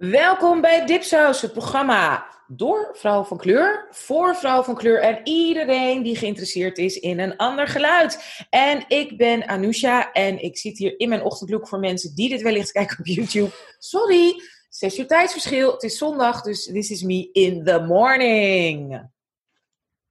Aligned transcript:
Welkom 0.00 0.60
bij 0.60 0.86
Dipsaus, 0.86 1.40
het 1.40 1.52
programma 1.52 2.26
door 2.46 2.90
vrouwen 2.92 3.26
van 3.26 3.36
kleur, 3.36 3.86
voor 3.90 4.36
vrouwen 4.36 4.64
van 4.64 4.74
kleur 4.74 5.00
en 5.02 5.20
iedereen 5.24 6.02
die 6.02 6.16
geïnteresseerd 6.16 6.78
is 6.78 6.98
in 6.98 7.18
een 7.18 7.36
ander 7.36 7.68
geluid. 7.68 8.44
En 8.50 8.84
ik 8.88 9.16
ben 9.16 9.48
Anousha 9.48 10.12
en 10.12 10.42
ik 10.42 10.58
zit 10.58 10.78
hier 10.78 11.00
in 11.00 11.08
mijn 11.08 11.22
ochtendlook 11.22 11.68
voor 11.68 11.78
mensen 11.78 12.14
die 12.14 12.28
dit 12.28 12.42
wellicht 12.42 12.72
kijken 12.72 12.98
op 12.98 13.06
YouTube. 13.06 13.50
Sorry, 13.78 14.42
zes 14.68 14.98
uur 14.98 15.06
tijdsverschil, 15.06 15.72
het 15.72 15.82
is 15.82 15.98
zondag, 15.98 16.42
dus 16.42 16.64
this 16.64 16.90
is 16.90 17.02
me 17.02 17.28
in 17.32 17.64
the 17.64 17.84
morning. 17.88 18.92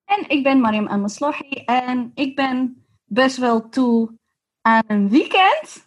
En 0.05 0.29
ik 0.29 0.43
ben 0.43 0.59
Mariam 0.59 0.87
Amaslahi 0.87 1.63
en 1.65 2.11
ik 2.13 2.35
ben 2.35 2.85
best 3.05 3.37
wel 3.37 3.69
toe 3.69 4.17
aan 4.61 4.83
een 4.87 5.09
weekend. 5.09 5.85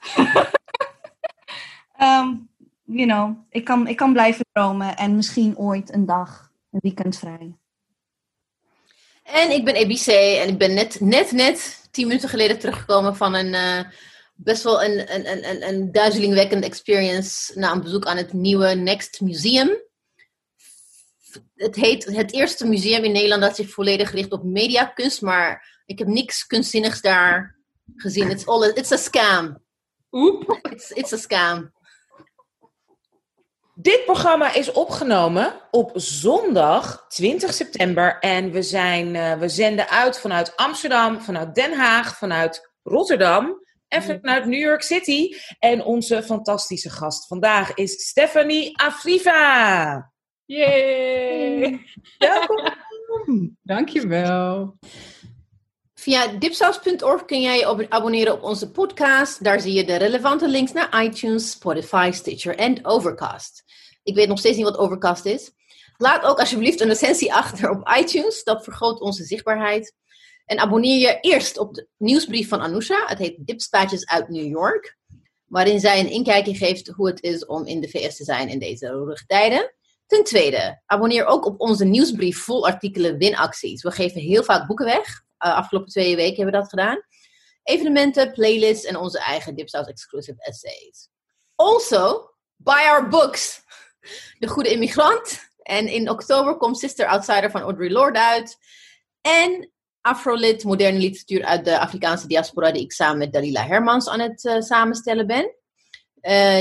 um, 2.01 2.49
you 2.93 3.07
know, 3.07 3.37
ik 3.51 3.65
kan, 3.65 3.87
ik 3.87 3.97
kan 3.97 4.13
blijven 4.13 4.45
dromen 4.53 4.97
en 4.97 5.17
misschien 5.17 5.57
ooit 5.57 5.93
een 5.93 6.07
dag, 6.07 6.51
een 6.71 6.81
weekend 6.83 7.19
vrij. 7.19 7.57
En 9.23 9.51
ik 9.51 9.65
ben 9.65 9.75
EBC 9.75 10.07
en 10.07 10.49
ik 10.49 10.59
ben 10.59 10.75
net, 10.75 11.01
net, 11.01 11.33
net 11.33 11.89
tien 11.91 12.07
minuten 12.07 12.29
geleden 12.29 12.59
teruggekomen 12.59 13.17
van 13.17 13.35
een 13.35 13.55
uh, 13.55 13.81
best 14.35 14.63
wel 14.63 14.85
een, 14.85 15.15
een, 15.15 15.51
een, 15.51 15.69
een 15.69 15.93
duizelingwekkende 15.93 16.67
experience 16.67 17.59
na 17.59 17.73
een 17.73 17.83
bezoek 17.83 18.05
aan 18.05 18.17
het 18.17 18.33
nieuwe 18.33 18.69
Next 18.69 19.21
Museum. 19.21 19.81
Het 21.55 21.77
heet 21.77 22.05
het 22.05 22.33
eerste 22.33 22.67
museum 22.67 23.05
in 23.05 23.13
Nederland 23.13 23.43
dat 23.43 23.57
zich 23.57 23.71
volledig 23.71 24.11
richt 24.11 24.33
op 24.33 24.45
mediakunst, 24.45 25.21
maar 25.21 25.81
ik 25.87 25.99
heb 25.99 26.09
niks 26.09 26.47
kunstzinnigs 26.47 27.01
daar 27.01 27.59
gezien. 27.97 28.31
It's, 28.31 28.47
all 28.47 28.63
a, 28.63 28.75
it's 28.75 28.93
a 28.93 28.97
scam. 28.97 29.59
Oep. 30.11 30.59
It's, 30.71 30.91
it's 30.91 31.13
a 31.13 31.17
scam. 31.17 31.73
Dit 33.75 34.05
programma 34.05 34.55
is 34.55 34.73
opgenomen 34.73 35.55
op 35.71 35.91
zondag 35.95 37.05
20 37.09 37.53
september. 37.53 38.19
En 38.19 38.51
we, 38.51 38.63
zijn, 38.63 39.15
uh, 39.15 39.35
we 39.35 39.49
zenden 39.49 39.89
uit 39.89 40.21
vanuit 40.21 40.57
Amsterdam, 40.57 41.21
vanuit 41.21 41.55
Den 41.55 41.73
Haag, 41.73 42.19
vanuit 42.19 42.73
Rotterdam 42.83 43.65
en 43.89 44.03
vanuit 44.03 44.47
New 44.47 44.61
York 44.61 44.83
City. 44.83 45.35
En 45.59 45.85
onze 45.85 46.23
fantastische 46.23 46.91
gast 46.91 47.27
vandaag 47.27 47.75
is 47.75 47.93
Stephanie 47.93 48.79
Afriva. 48.79 50.13
Yay! 50.45 51.81
Welkom. 52.19 53.57
Dankjewel. 53.63 54.77
Via 56.03 56.27
dipsaus.org 56.27 57.25
kun 57.25 57.41
jij 57.41 57.59
je 57.59 57.87
abonneren 57.91 58.33
op 58.33 58.43
onze 58.43 58.71
podcast. 58.71 59.45
Daar 59.45 59.61
zie 59.61 59.73
je 59.73 59.85
de 59.85 59.97
relevante 59.97 60.49
links 60.49 60.73
naar 60.73 61.05
iTunes, 61.05 61.51
Spotify, 61.51 62.11
Stitcher 62.13 62.57
en 62.57 62.87
Overcast. 62.87 63.65
Ik 64.03 64.15
weet 64.15 64.29
nog 64.29 64.39
steeds 64.39 64.57
niet 64.57 64.67
wat 64.67 64.79
Overcast 64.79 65.25
is. 65.25 65.53
Laat 65.97 66.25
ook 66.25 66.39
alsjeblieft 66.39 66.81
een 66.81 66.89
recensie 66.89 67.35
achter 67.35 67.71
op 67.71 67.89
iTunes. 67.99 68.45
Dat 68.45 68.65
vergroot 68.65 69.01
onze 69.01 69.25
zichtbaarheid. 69.25 69.95
En 70.45 70.59
abonneer 70.59 70.99
je 70.99 71.19
eerst 71.21 71.59
op 71.59 71.75
de 71.75 71.89
nieuwsbrief 71.99 72.49
van 72.49 72.61
Anousha. 72.61 73.07
Het 73.07 73.19
heet 73.19 73.47
Dipspaatjes 73.47 74.07
uit 74.07 74.29
New 74.29 74.47
York. 74.47 74.97
Waarin 75.45 75.81
zij 75.81 76.01
een 76.01 76.11
inkijkje 76.11 76.55
geeft 76.55 76.89
hoe 76.89 77.07
het 77.07 77.23
is 77.23 77.47
om 77.47 77.67
in 77.67 77.81
de 77.81 77.89
VS 77.89 78.17
te 78.17 78.25
zijn 78.25 78.49
in 78.49 78.59
deze 78.59 78.89
roerige 78.89 79.27
tijden. 79.27 79.75
Ten 80.07 80.25
tweede, 80.25 80.83
abonneer 80.87 81.25
ook 81.25 81.47
op 81.47 81.61
onze 81.61 81.85
nieuwsbrief 81.85 82.39
vol 82.39 82.67
artikelen 82.67 83.19
winacties. 83.19 83.83
We 83.83 83.91
geven 83.91 84.21
heel 84.21 84.45
vaak 84.45 84.67
boeken 84.67 84.87
weg. 84.87 85.23
Uh, 85.45 85.57
afgelopen 85.57 85.91
twee 85.91 86.17
weken 86.17 86.37
hebben 86.37 86.55
we 86.55 86.61
dat 86.61 86.69
gedaan. 86.69 87.03
Evenementen, 87.63 88.33
playlists 88.33 88.85
en 88.85 88.97
onze 88.97 89.19
eigen 89.19 89.55
Dipsaus 89.55 89.87
exclusive 89.87 90.43
essays. 90.43 91.09
Also, 91.55 92.31
buy 92.57 92.87
our 92.89 93.09
books. 93.09 93.63
De 94.39 94.47
Goede 94.47 94.71
Immigrant. 94.71 95.51
En 95.63 95.87
in 95.87 96.11
oktober 96.11 96.57
komt 96.57 96.79
Sister 96.79 97.07
Outsider 97.07 97.51
van 97.51 97.61
Audrey 97.61 97.91
Lorde 97.91 98.21
uit. 98.21 98.57
En 99.21 99.73
Afrolit, 100.01 100.65
moderne 100.65 100.99
literatuur 100.99 101.45
uit 101.45 101.65
de 101.65 101.79
Afrikaanse 101.79 102.27
diaspora, 102.27 102.73
die 102.73 102.83
ik 102.83 102.93
samen 102.93 103.19
met 103.19 103.33
Dalila 103.33 103.67
Hermans 103.67 104.09
aan 104.09 104.21
het 104.21 104.45
uh, 104.45 104.61
samenstellen 104.61 105.27
ben. 105.27 105.55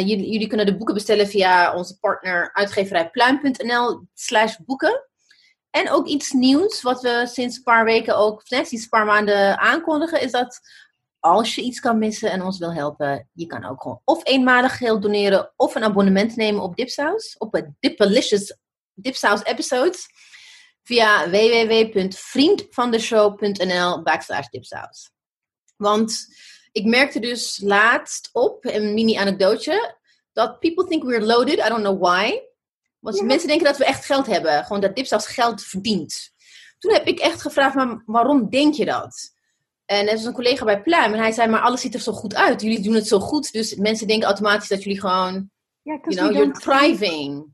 Jullie, 0.05 0.31
jullie, 0.31 0.47
kunnen 0.47 0.65
de 0.65 0.77
boeken 0.77 0.93
bestellen 0.93 1.27
via 1.27 1.75
onze 1.75 1.99
partner 1.99 2.53
uitgeverijpluim.nl 2.53 4.05
slash 4.13 4.55
boeken. 4.65 5.10
En 5.71 5.89
ook 5.89 6.07
iets 6.07 6.31
nieuws, 6.31 6.81
wat 6.81 7.01
we 7.01 7.27
sinds 7.31 7.57
een 7.57 7.63
paar 7.63 7.85
weken 7.85 8.17
ook, 8.17 8.41
sinds 8.45 8.71
een 8.71 8.89
paar 8.89 9.05
maanden 9.05 9.59
aankondigen, 9.59 10.21
is 10.21 10.31
dat 10.31 10.59
als 11.19 11.55
je 11.55 11.61
iets 11.61 11.79
kan 11.79 11.97
missen 11.97 12.31
en 12.31 12.41
ons 12.41 12.57
wil 12.57 12.73
helpen, 12.73 13.29
je 13.33 13.45
kan 13.45 13.65
ook 13.65 13.81
gewoon 13.81 14.01
of 14.03 14.25
eenmalig 14.25 14.77
geld 14.77 15.01
doneren 15.01 15.53
of 15.55 15.75
een 15.75 15.83
abonnement 15.83 16.35
nemen 16.35 16.61
op 16.61 16.75
Dipsaus, 16.75 17.35
op 17.37 17.53
het 17.53 17.69
Dipalicious 17.79 18.57
Dipsaus 18.93 19.43
episodes, 19.43 20.07
via 20.83 21.29
www.vriendvandeshow.nl 21.29 24.03
backslash 24.03 24.47
dipsaus. 24.47 25.11
Want 25.77 26.25
ik 26.71 26.85
merkte 26.85 27.19
dus 27.19 27.59
laatst 27.63 28.29
op, 28.31 28.65
een 28.65 28.93
mini-anekdootje, 28.93 29.99
dat 30.33 30.59
people 30.59 30.87
think 30.87 31.03
we're 31.03 31.25
loaded, 31.25 31.57
I 31.57 31.69
don't 31.69 31.83
know 31.83 32.01
why. 32.01 32.49
Want 33.01 33.17
ja. 33.17 33.23
mensen 33.23 33.47
denken 33.47 33.65
dat 33.65 33.77
we 33.77 33.85
echt 33.85 34.05
geld 34.05 34.25
hebben, 34.25 34.63
gewoon 34.63 34.81
dat 34.81 34.95
Dipsaus 34.95 35.27
geld 35.27 35.63
verdient. 35.63 36.31
Toen 36.79 36.93
heb 36.93 37.07
ik 37.07 37.19
echt 37.19 37.41
gevraagd, 37.41 37.75
maar 37.75 38.03
waarom 38.05 38.49
denk 38.49 38.73
je 38.73 38.85
dat? 38.85 39.33
En 39.85 40.07
er 40.07 40.13
is 40.13 40.25
een 40.25 40.33
collega 40.33 40.65
bij 40.65 40.81
Pluim 40.81 41.13
en 41.13 41.19
hij 41.19 41.31
zei, 41.31 41.49
maar 41.49 41.61
alles 41.61 41.81
ziet 41.81 41.93
er 41.93 41.99
zo 41.99 42.11
goed 42.11 42.35
uit. 42.35 42.61
Jullie 42.61 42.81
doen 42.81 42.93
het 42.93 43.07
zo 43.07 43.19
goed, 43.19 43.51
dus 43.51 43.75
mensen 43.75 44.07
denken 44.07 44.27
automatisch 44.27 44.67
dat 44.67 44.83
jullie 44.83 44.99
gewoon, 44.99 45.49
you 45.83 45.99
know, 45.99 46.31
you're 46.31 46.51
thriving. 46.51 47.45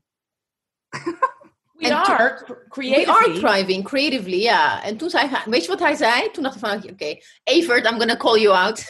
We 1.72 1.94
are 1.94 2.64
creatively. 2.68 3.04
We 3.04 3.12
are 3.12 3.38
thriving, 3.38 3.84
creatively, 3.84 4.40
ja. 4.40 4.82
En 4.82 4.96
toen 4.96 5.10
zei 5.10 5.28
hij, 5.28 5.42
weet 5.44 5.62
je 5.62 5.68
wat 5.68 5.78
hij 5.78 5.94
zei? 5.94 6.30
Toen 6.30 6.42
dacht 6.42 6.54
ik 6.54 6.60
van, 6.60 6.76
oké, 6.76 6.92
okay, 6.92 7.22
Evert, 7.44 7.86
I'm 7.86 7.98
gonna 7.98 8.16
call 8.16 8.40
you 8.40 8.56
out. 8.56 8.84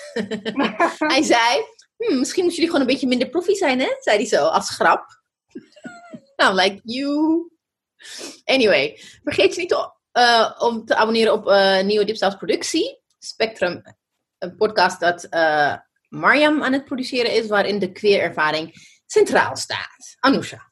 hij 1.14 1.22
zei, 1.22 1.64
hm, 1.96 2.18
misschien 2.18 2.42
moeten 2.42 2.60
jullie 2.60 2.66
gewoon 2.66 2.80
een 2.80 2.92
beetje 2.92 3.06
minder 3.06 3.28
profi 3.28 3.54
zijn, 3.54 3.80
hè? 3.80 3.96
Zei 3.98 4.16
hij 4.16 4.26
zo, 4.26 4.46
als 4.46 4.70
grap. 4.70 5.17
Nou, 6.38 6.54
like, 6.54 6.80
you. 6.84 7.50
Anyway, 8.44 8.98
vergeet 9.22 9.54
je 9.54 9.60
niet 9.60 9.72
uh, 10.12 10.54
om 10.58 10.84
te 10.84 10.94
abonneren 10.94 11.32
op 11.32 11.46
uh, 11.46 11.80
Nieuwe 11.82 12.04
Dipsaus 12.04 12.36
productie. 12.36 13.00
Spectrum, 13.18 13.82
een 14.38 14.56
podcast 14.56 15.00
dat 15.00 15.26
uh, 15.30 15.74
Mariam 16.08 16.62
aan 16.62 16.72
het 16.72 16.84
produceren 16.84 17.32
is, 17.32 17.46
waarin 17.46 17.78
de 17.78 17.92
queer-ervaring 17.92 18.72
centraal 19.06 19.56
staat. 19.56 20.16
Anousha. 20.20 20.67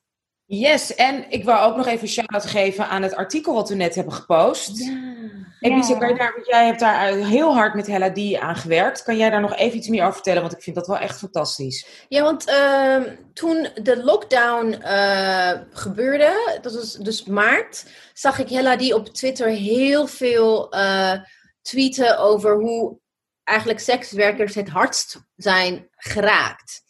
Yes, 0.46 0.94
en 0.94 1.30
ik 1.30 1.44
wil 1.44 1.60
ook 1.60 1.76
nog 1.76 1.86
even 1.86 2.08
shout-out 2.08 2.46
geven 2.46 2.88
aan 2.88 3.02
het 3.02 3.14
artikel 3.14 3.54
wat 3.54 3.68
we 3.68 3.74
net 3.74 3.94
hebben 3.94 4.14
gepost. 4.14 4.78
Ja. 4.78 5.16
Ja. 5.60 6.14
daar, 6.14 6.40
jij 6.44 6.66
hebt 6.66 6.80
daar 6.80 7.12
heel 7.12 7.54
hard 7.54 7.74
met 7.74 7.86
Hella 7.86 8.08
Die 8.08 8.40
aan 8.40 8.56
gewerkt. 8.56 9.02
Kan 9.02 9.16
jij 9.16 9.30
daar 9.30 9.40
nog 9.40 9.56
even 9.56 9.78
iets 9.78 9.88
meer 9.88 10.02
over 10.02 10.14
vertellen? 10.14 10.42
Want 10.42 10.52
ik 10.52 10.62
vind 10.62 10.76
dat 10.76 10.86
wel 10.86 10.98
echt 10.98 11.18
fantastisch. 11.18 11.86
Ja, 12.08 12.22
want 12.22 12.48
uh, 12.48 13.02
toen 13.32 13.68
de 13.82 14.04
lockdown 14.04 14.76
uh, 14.82 15.52
gebeurde, 15.70 16.58
dat 16.62 16.74
was 16.74 16.94
dus 16.94 17.24
maart, 17.24 17.86
zag 18.12 18.38
ik 18.38 18.48
Hella 18.48 18.76
Die 18.76 18.94
op 18.94 19.08
Twitter 19.08 19.48
heel 19.48 20.06
veel 20.06 20.74
uh, 20.74 21.12
tweeten 21.62 22.18
over 22.18 22.54
hoe 22.54 22.98
eigenlijk 23.44 23.80
sekswerkers 23.80 24.54
het 24.54 24.68
hardst 24.68 25.20
zijn 25.36 25.88
geraakt. 25.90 26.82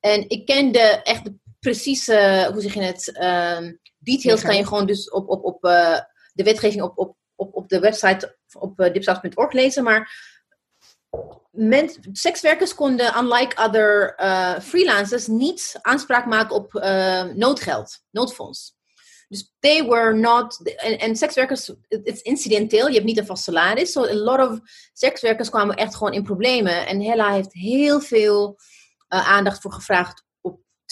En 0.00 0.28
ik 0.28 0.46
kende 0.46 0.78
echt 1.02 1.24
de 1.24 1.34
precieze, 1.64 2.48
hoe 2.52 2.62
zeg 2.62 2.74
je 2.74 2.82
het, 2.82 3.18
um, 3.58 3.80
details 3.98 4.42
kan 4.42 4.56
je 4.56 4.66
gewoon 4.66 4.86
dus 4.86 5.10
op, 5.10 5.28
op, 5.28 5.44
op 5.44 5.64
uh, 5.64 5.98
de 6.32 6.42
wetgeving 6.42 6.82
op, 6.82 6.98
op, 6.98 7.16
op, 7.34 7.54
op 7.54 7.68
de 7.68 7.78
website 7.78 8.36
op 8.58 8.80
uh, 8.80 8.92
dipsaus.org 8.92 9.52
lezen. 9.52 9.84
Maar 9.84 10.32
men, 11.50 11.90
sekswerkers 12.12 12.74
konden, 12.74 13.18
unlike 13.18 13.62
other 13.62 14.14
uh, 14.20 14.58
freelancers, 14.58 15.26
niet 15.26 15.78
aanspraak 15.80 16.26
maken 16.26 16.54
op 16.56 16.72
noodgeld, 17.34 18.04
noodfonds. 18.10 18.72
Dus 19.28 19.54
they 19.58 19.84
were 19.84 20.14
not, 20.14 20.72
en, 20.76 20.98
en 20.98 21.16
sekswerkers, 21.16 21.66
het 21.88 22.06
is 22.06 22.22
incidenteel, 22.22 22.86
je 22.86 22.94
hebt 22.94 23.06
niet 23.06 23.18
een 23.18 23.26
vast 23.26 23.44
salaris. 23.44 23.92
So 23.92 24.04
a 24.04 24.14
lot 24.14 24.50
of 24.50 24.58
sekswerkers 24.92 25.48
kwamen 25.48 25.76
echt 25.76 25.94
gewoon 25.94 26.12
in 26.12 26.22
problemen. 26.22 26.86
En 26.86 27.00
Hella 27.00 27.32
heeft 27.32 27.52
heel 27.52 28.00
veel 28.00 28.58
aandacht 29.08 29.62
voor 29.62 29.72
gevraagd 29.72 30.24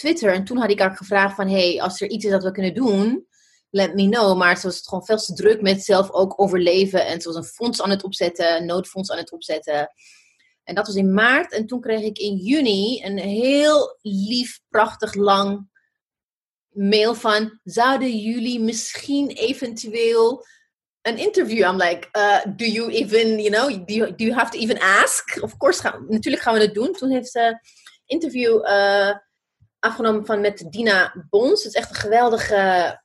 Twitter. 0.02 0.32
En 0.32 0.44
toen 0.44 0.56
had 0.56 0.70
ik 0.70 0.78
haar 0.78 0.96
gevraagd 0.96 1.34
van, 1.34 1.48
hey, 1.48 1.80
als 1.80 2.00
er 2.00 2.08
iets 2.08 2.24
is 2.24 2.30
dat 2.30 2.42
we 2.42 2.50
kunnen 2.50 2.74
doen, 2.74 3.26
let 3.70 3.94
me 3.94 4.08
know. 4.08 4.36
Maar 4.36 4.56
ze 4.56 4.66
was 4.66 4.76
het 4.76 4.88
gewoon 4.88 5.04
veel 5.04 5.16
te 5.16 5.34
druk 5.34 5.60
met 5.60 5.84
zelf 5.84 6.10
ook 6.10 6.40
overleven. 6.40 7.06
En 7.06 7.20
ze 7.20 7.28
was 7.28 7.36
een 7.36 7.52
fonds 7.52 7.82
aan 7.82 7.90
het 7.90 8.04
opzetten, 8.04 8.56
een 8.56 8.66
noodfonds 8.66 9.10
aan 9.10 9.18
het 9.18 9.32
opzetten. 9.32 9.92
En 10.64 10.74
dat 10.74 10.86
was 10.86 10.96
in 10.96 11.14
maart. 11.14 11.52
En 11.52 11.66
toen 11.66 11.80
kreeg 11.80 12.02
ik 12.02 12.18
in 12.18 12.36
juni 12.36 13.04
een 13.04 13.18
heel 13.18 13.98
lief, 14.02 14.60
prachtig, 14.68 15.14
lang 15.14 15.68
mail 16.68 17.14
van... 17.14 17.60
Zouden 17.64 18.18
jullie 18.18 18.60
misschien 18.60 19.28
eventueel 19.28 20.46
een 21.02 21.18
interview? 21.18 21.64
I'm 21.64 21.76
like, 21.76 22.08
uh, 22.12 22.54
do 22.56 22.64
you 22.64 22.90
even, 22.90 23.42
you 23.42 23.50
know, 23.50 23.86
do 23.86 24.24
you, 24.24 24.32
have 24.32 24.50
to 24.50 24.58
even 24.58 24.80
ask? 24.80 25.42
Of 25.42 25.56
course, 25.56 25.80
gaan, 25.80 26.06
natuurlijk 26.08 26.42
gaan 26.42 26.54
we 26.54 26.60
het 26.60 26.74
doen. 26.74 26.92
Toen 26.92 27.10
heeft 27.10 27.30
ze 27.30 27.58
interview... 28.06 28.66
Uh, 28.66 29.14
afgenomen 29.82 30.26
van 30.26 30.40
met 30.40 30.64
Dina 30.70 31.26
Bons. 31.30 31.62
Het 31.62 31.74
is 31.74 31.80
echt 31.80 31.90
een 31.90 31.96
geweldige 31.96 33.00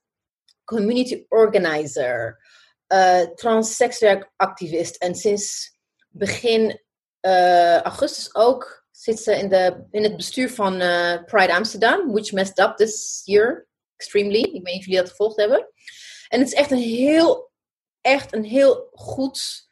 community 0.63 1.25
organizer, 1.27 2.43
uh, 2.87 3.21
transsekswerkactivist. 3.21 4.95
En 4.95 5.15
sinds 5.15 5.77
begin 6.09 6.81
uh, 7.21 7.81
augustus 7.81 8.35
ook 8.35 8.85
zit 8.91 9.19
ze 9.19 9.35
in, 9.35 9.49
de, 9.49 9.87
in 9.91 10.03
het 10.03 10.15
bestuur 10.15 10.49
van 10.49 10.81
uh, 10.81 11.23
Pride 11.23 11.55
Amsterdam, 11.55 12.11
which 12.11 12.31
messed 12.31 12.59
up 12.59 12.75
this 12.75 13.21
year 13.23 13.67
extremely. 13.95 14.39
Ik 14.39 14.51
weet 14.51 14.63
niet 14.63 14.77
of 14.77 14.85
jullie 14.85 14.99
dat 14.99 15.09
gevolgd 15.09 15.37
hebben. 15.37 15.69
En 16.27 16.39
het 16.39 16.47
is 16.47 16.53
echt 16.53 16.71
een 16.71 16.77
heel, 16.77 17.51
echt 18.01 18.33
een 18.33 18.43
heel 18.43 18.89
goed, 18.91 19.67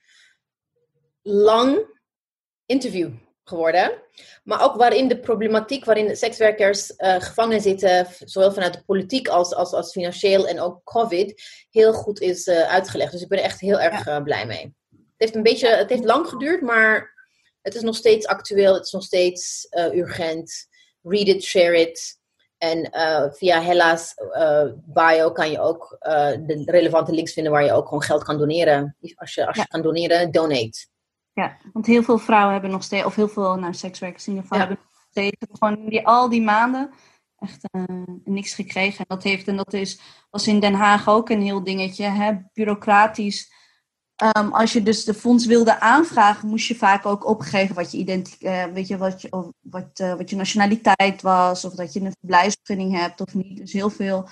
lang 1.22 2.00
interview 2.66 3.14
geworden. 3.48 4.02
Maar 4.44 4.64
ook 4.64 4.76
waarin 4.76 5.08
de 5.08 5.20
problematiek 5.20 5.86
waarin 5.86 6.16
sekswerkers 6.16 6.94
uh, 6.98 7.16
gevangen 7.22 7.62
zitten, 7.62 8.08
zowel 8.20 8.52
vanuit 8.52 8.74
de 8.74 8.84
politiek 8.86 9.28
als, 9.28 9.54
als, 9.54 9.72
als 9.74 9.92
financieel 9.92 10.48
en 10.48 10.60
ook 10.60 10.84
COVID, 10.84 11.42
heel 11.70 11.94
goed 11.94 12.22
is 12.22 12.48
uh, 12.48 12.62
uitgelegd. 12.62 13.12
Dus 13.12 13.22
ik 13.22 13.28
ben 13.28 13.38
er 13.38 13.44
echt 13.44 13.60
heel 13.60 13.80
erg 13.80 14.08
uh, 14.08 14.22
blij 14.24 14.46
mee. 14.46 14.76
Het 14.90 15.14
heeft 15.18 15.36
een 15.36 15.44
beetje, 15.44 15.68
het 15.68 15.90
heeft 15.90 16.04
lang 16.04 16.28
geduurd, 16.28 16.62
maar 16.62 17.14
het 17.62 17.76
is 17.76 17.82
nog 17.82 17.96
steeds 17.96 18.26
actueel, 18.26 18.74
het 18.74 18.86
is 18.86 18.92
nog 18.92 19.04
steeds 19.04 19.68
urgent. 19.72 20.68
Read 21.02 21.28
it, 21.28 21.44
share 21.44 21.80
it. 21.80 22.20
En 22.58 22.90
via 23.34 23.62
Hella's 23.62 24.14
bio 24.86 25.32
kan 25.32 25.52
je 25.52 25.60
ook 25.60 25.98
de 26.48 26.62
relevante 26.66 27.12
links 27.12 27.34
vinden 27.34 27.52
waar 27.52 27.64
je 27.64 27.72
ook 27.72 27.86
gewoon 27.86 28.04
geld 28.04 28.24
kan 28.24 28.38
doneren. 28.38 28.98
Als 29.16 29.34
je, 29.34 29.48
als 29.48 29.58
je 29.58 29.68
kan 29.68 29.82
doneren, 29.82 30.32
donate. 30.32 30.88
Ja, 31.36 31.58
want 31.74 31.86
heel 31.86 32.04
veel 32.04 32.18
vrouwen 32.18 32.52
hebben 32.52 32.72
nog 32.72 32.84
steeds, 32.84 33.06
of 33.06 33.16
heel 33.16 33.28
veel 33.28 33.56
nou, 33.56 33.74
sekswerkers 33.74 34.28
in 34.28 34.34
ieder 34.34 34.48
geval, 34.48 34.60
ja. 34.60 34.68
hebben 34.68 34.86
nog 34.92 35.06
steeds 35.10 35.46
gewoon 35.52 35.90
die, 35.90 36.08
al 36.08 36.30
die 36.30 36.42
maanden 36.42 36.92
echt 37.40 37.68
uh, 37.72 37.84
niks 38.24 38.54
gekregen. 38.54 38.98
En 38.98 39.06
dat, 39.08 39.24
heeft, 39.24 39.48
en 39.48 39.56
dat 39.56 39.74
is, 39.74 40.00
was 40.30 40.48
in 40.48 40.60
Den 40.60 40.74
Haag 40.74 41.10
ook 41.10 41.30
een 41.30 41.42
heel 41.42 41.64
dingetje, 41.64 42.06
hè, 42.06 42.34
bureaucratisch. 42.54 43.54
Um, 44.38 44.54
als 44.54 44.74
je 44.74 44.84
dus 44.84 45.04
de 45.04 45.14
fonds 45.14 45.46
wilde 45.46 45.80
aanvragen, 45.80 46.48
moest 46.48 46.68
je 46.68 46.76
vaak 46.76 47.06
ook 47.06 47.26
opgeven 47.26 47.76
wat 47.76 47.92
je, 47.92 47.98
identi 47.98 48.36
uh, 48.40 48.64
weet 48.64 48.88
je, 48.88 48.98
wat, 48.98 49.22
je, 49.22 49.32
of, 49.32 49.52
wat, 49.60 50.00
uh, 50.00 50.14
wat 50.14 50.30
je 50.30 50.36
nationaliteit 50.36 51.22
was, 51.22 51.66
of 51.66 51.74
dat 51.74 51.94
je 51.94 52.02
een 52.02 52.16
verblijfsvergunning 52.20 52.98
hebt 52.98 53.22
of 53.22 53.34
niet. 53.34 53.58
Dus 53.58 53.74
heel 53.74 53.90
veel, 53.90 54.30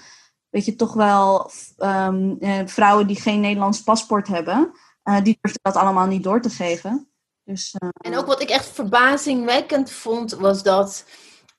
weet 0.49 0.65
je, 0.65 0.75
toch 0.75 0.93
wel 0.93 1.51
um, 1.77 2.37
vrouwen 2.65 3.07
die 3.07 3.21
geen 3.21 3.39
Nederlands 3.39 3.83
paspoort 3.83 4.27
hebben. 4.27 4.71
Uh, 5.03 5.21
die 5.21 5.37
durfde 5.41 5.59
dat 5.61 5.75
allemaal 5.75 6.07
niet 6.07 6.23
door 6.23 6.41
te 6.41 6.49
geven. 6.49 7.11
Dus, 7.43 7.75
uh... 7.81 7.89
En 7.93 8.17
ook 8.17 8.25
wat 8.25 8.41
ik 8.41 8.49
echt 8.49 8.67
verbazingwekkend 8.67 9.91
vond, 9.91 10.31
was 10.31 10.63
dat 10.63 11.05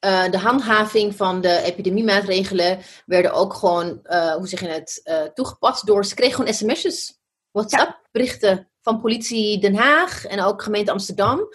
uh, 0.04 0.30
de 0.30 0.38
handhaving 0.38 1.16
van 1.16 1.40
de 1.40 1.62
epidemiemaatregelen 1.62 2.78
werden 3.06 3.32
ook 3.32 3.54
gewoon, 3.54 3.88
hoe 4.36 4.48
zeg 4.48 4.60
je 4.60 4.66
het, 4.66 5.30
toegepast 5.34 5.86
door, 5.86 6.04
ze 6.04 6.14
kregen 6.14 6.34
gewoon 6.34 6.54
sms'jes, 6.54 7.20
WhatsApp-berichten 7.50 8.70
van 8.80 9.00
politie 9.00 9.60
Den 9.60 9.74
Haag 9.76 10.24
en 10.24 10.42
ook 10.42 10.62
gemeente 10.62 10.90
Amsterdam. 10.90 11.48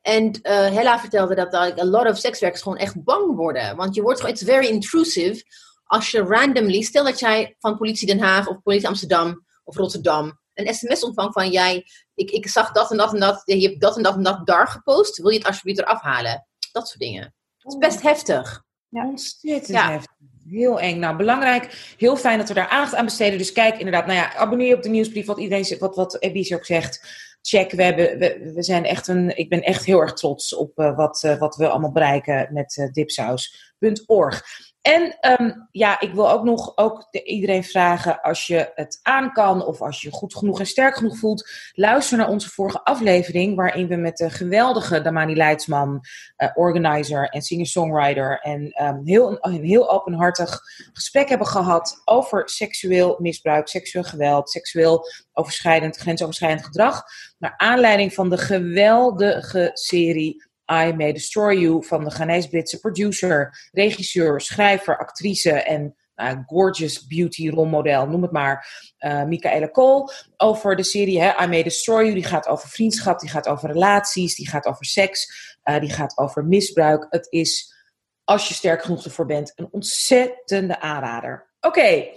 En 0.00 0.38
Hella 0.42 0.98
vertelde 0.98 1.34
dat 1.34 1.54
a 1.54 1.84
lot 1.84 2.08
of 2.08 2.18
sekswerkers 2.18 2.62
gewoon 2.62 2.78
echt 2.78 3.04
bang 3.04 3.36
worden. 3.36 3.76
Want 3.76 3.94
je 3.94 4.02
wordt 4.02 4.20
gewoon, 4.20 4.34
it's 4.34 4.44
very 4.44 4.66
intrusive 4.66 5.44
als 5.84 6.10
je 6.10 6.22
randomly, 6.22 6.82
stel 6.82 7.04
dat 7.04 7.20
jij 7.20 7.56
van 7.58 7.76
politie 7.76 8.06
Den 8.06 8.20
Haag 8.20 8.48
of 8.48 8.62
politie 8.62 8.88
Amsterdam 8.88 9.46
of 9.64 9.76
Rotterdam 9.76 10.38
een 10.56 10.74
sms 10.74 11.04
ontvangt 11.04 11.32
van 11.32 11.50
jij, 11.50 11.86
ik, 12.14 12.30
ik 12.30 12.48
zag 12.48 12.72
dat 12.72 12.90
en 12.90 12.96
dat 12.96 13.12
en 13.12 13.20
dat, 13.20 13.42
je 13.44 13.68
hebt 13.68 13.80
dat 13.80 13.96
en 13.96 14.02
dat 14.02 14.14
en 14.14 14.22
dat 14.22 14.46
daar 14.46 14.68
gepost, 14.68 15.16
wil 15.16 15.30
je 15.30 15.38
het 15.38 15.46
alsjeblieft 15.46 15.78
eraf 15.78 16.00
halen? 16.00 16.46
Dat 16.72 16.88
soort 16.88 17.00
dingen. 17.00 17.34
Het 17.58 17.72
is 17.72 17.78
best 17.78 18.02
heftig. 18.02 18.64
Ja. 18.88 19.06
Ontzettend 19.06 19.66
ja. 19.66 19.90
heftig. 19.90 20.14
Heel 20.48 20.80
eng. 20.80 20.98
Nou, 20.98 21.16
belangrijk. 21.16 21.94
Heel 21.98 22.16
fijn 22.16 22.38
dat 22.38 22.48
we 22.48 22.54
daar 22.54 22.68
aandacht 22.68 22.94
aan 22.94 23.04
besteden. 23.04 23.38
Dus 23.38 23.52
kijk 23.52 23.76
inderdaad, 23.78 24.06
nou 24.06 24.18
ja, 24.18 24.34
abonneer 24.34 24.68
je 24.68 24.76
op 24.76 24.82
de 24.82 24.88
nieuwsbrief, 24.88 25.26
wat 25.26 25.38
iedereen, 25.38 25.78
wat, 25.78 25.96
wat 25.96 26.22
ook 26.52 26.64
zegt. 26.64 27.24
Check, 27.42 27.70
we, 27.70 27.82
hebben, 27.82 28.18
we, 28.18 28.52
we, 28.54 28.62
zijn 28.62 28.84
echt 28.84 29.08
een, 29.08 29.36
ik 29.36 29.48
ben 29.48 29.62
echt 29.62 29.84
heel 29.84 30.00
erg 30.00 30.12
trots 30.12 30.54
op 30.54 30.78
uh, 30.78 30.96
wat, 30.96 31.22
uh, 31.22 31.38
wat 31.38 31.56
we 31.56 31.68
allemaal 31.68 31.92
bereiken 31.92 32.48
met 32.52 32.76
uh, 32.76 32.92
dipsaus.org. 32.92 34.44
En 34.86 35.16
um, 35.40 35.68
ja, 35.70 36.00
ik 36.00 36.12
wil 36.12 36.30
ook 36.30 36.44
nog 36.44 36.76
ook 36.76 37.06
de, 37.10 37.24
iedereen 37.24 37.64
vragen, 37.64 38.20
als 38.20 38.46
je 38.46 38.70
het 38.74 39.00
aan 39.02 39.32
kan 39.32 39.64
of 39.64 39.80
als 39.80 40.02
je 40.02 40.10
goed 40.10 40.34
genoeg 40.34 40.58
en 40.58 40.66
sterk 40.66 40.96
genoeg 40.96 41.18
voelt, 41.18 41.50
luister 41.72 42.18
naar 42.18 42.28
onze 42.28 42.48
vorige 42.48 42.84
aflevering, 42.84 43.56
waarin 43.56 43.86
we 43.88 43.96
met 43.96 44.16
de 44.16 44.30
geweldige 44.30 45.02
Damani 45.02 45.36
Leidsman, 45.36 46.00
uh, 46.38 46.48
organizer 46.54 47.28
en 47.28 47.42
singer-songwriter, 47.42 48.40
en 48.40 48.84
um, 48.84 49.00
heel, 49.04 49.38
een 49.40 49.64
heel 49.64 49.90
openhartig 49.90 50.60
gesprek 50.92 51.28
hebben 51.28 51.46
gehad 51.46 52.02
over 52.04 52.48
seksueel 52.48 53.16
misbruik, 53.18 53.68
seksueel 53.68 54.04
geweld, 54.04 54.50
seksueel 54.50 55.04
overschrijdend, 55.32 55.96
grensoverschrijdend 55.96 56.64
gedrag, 56.64 57.02
naar 57.38 57.54
aanleiding 57.56 58.14
van 58.14 58.30
de 58.30 58.38
geweldige 58.38 59.70
serie 59.72 60.44
I 60.72 60.92
May 60.92 61.12
Destroy 61.12 61.58
You 61.58 61.84
van 61.84 62.04
de 62.04 62.10
Ghanese-Britse 62.10 62.80
producer, 62.80 63.68
regisseur, 63.72 64.40
schrijver, 64.40 64.98
actrice 64.98 65.52
en 65.52 65.96
uh, 66.16 66.32
gorgeous 66.46 67.06
beauty 67.06 67.50
rolmodel, 67.50 68.06
noem 68.06 68.22
het 68.22 68.32
maar, 68.32 68.68
uh, 68.98 69.24
Michaela 69.24 69.70
Cole. 69.70 70.12
Over 70.36 70.76
de 70.76 70.82
serie 70.82 71.20
hè, 71.20 71.44
I 71.44 71.46
May 71.46 71.62
Destroy 71.62 72.02
You, 72.02 72.14
die 72.14 72.24
gaat 72.24 72.48
over 72.48 72.68
vriendschap, 72.68 73.20
die 73.20 73.30
gaat 73.30 73.48
over 73.48 73.70
relaties, 73.72 74.36
die 74.36 74.48
gaat 74.48 74.66
over 74.66 74.84
seks, 74.84 75.26
uh, 75.64 75.80
die 75.80 75.90
gaat 75.90 76.18
over 76.18 76.44
misbruik. 76.44 77.06
Het 77.10 77.26
is, 77.30 77.74
als 78.24 78.48
je 78.48 78.54
sterk 78.54 78.82
genoeg 78.82 79.04
ervoor 79.04 79.26
bent, 79.26 79.52
een 79.54 79.68
ontzettende 79.70 80.80
aanrader. 80.80 81.54
Oké. 81.60 82.08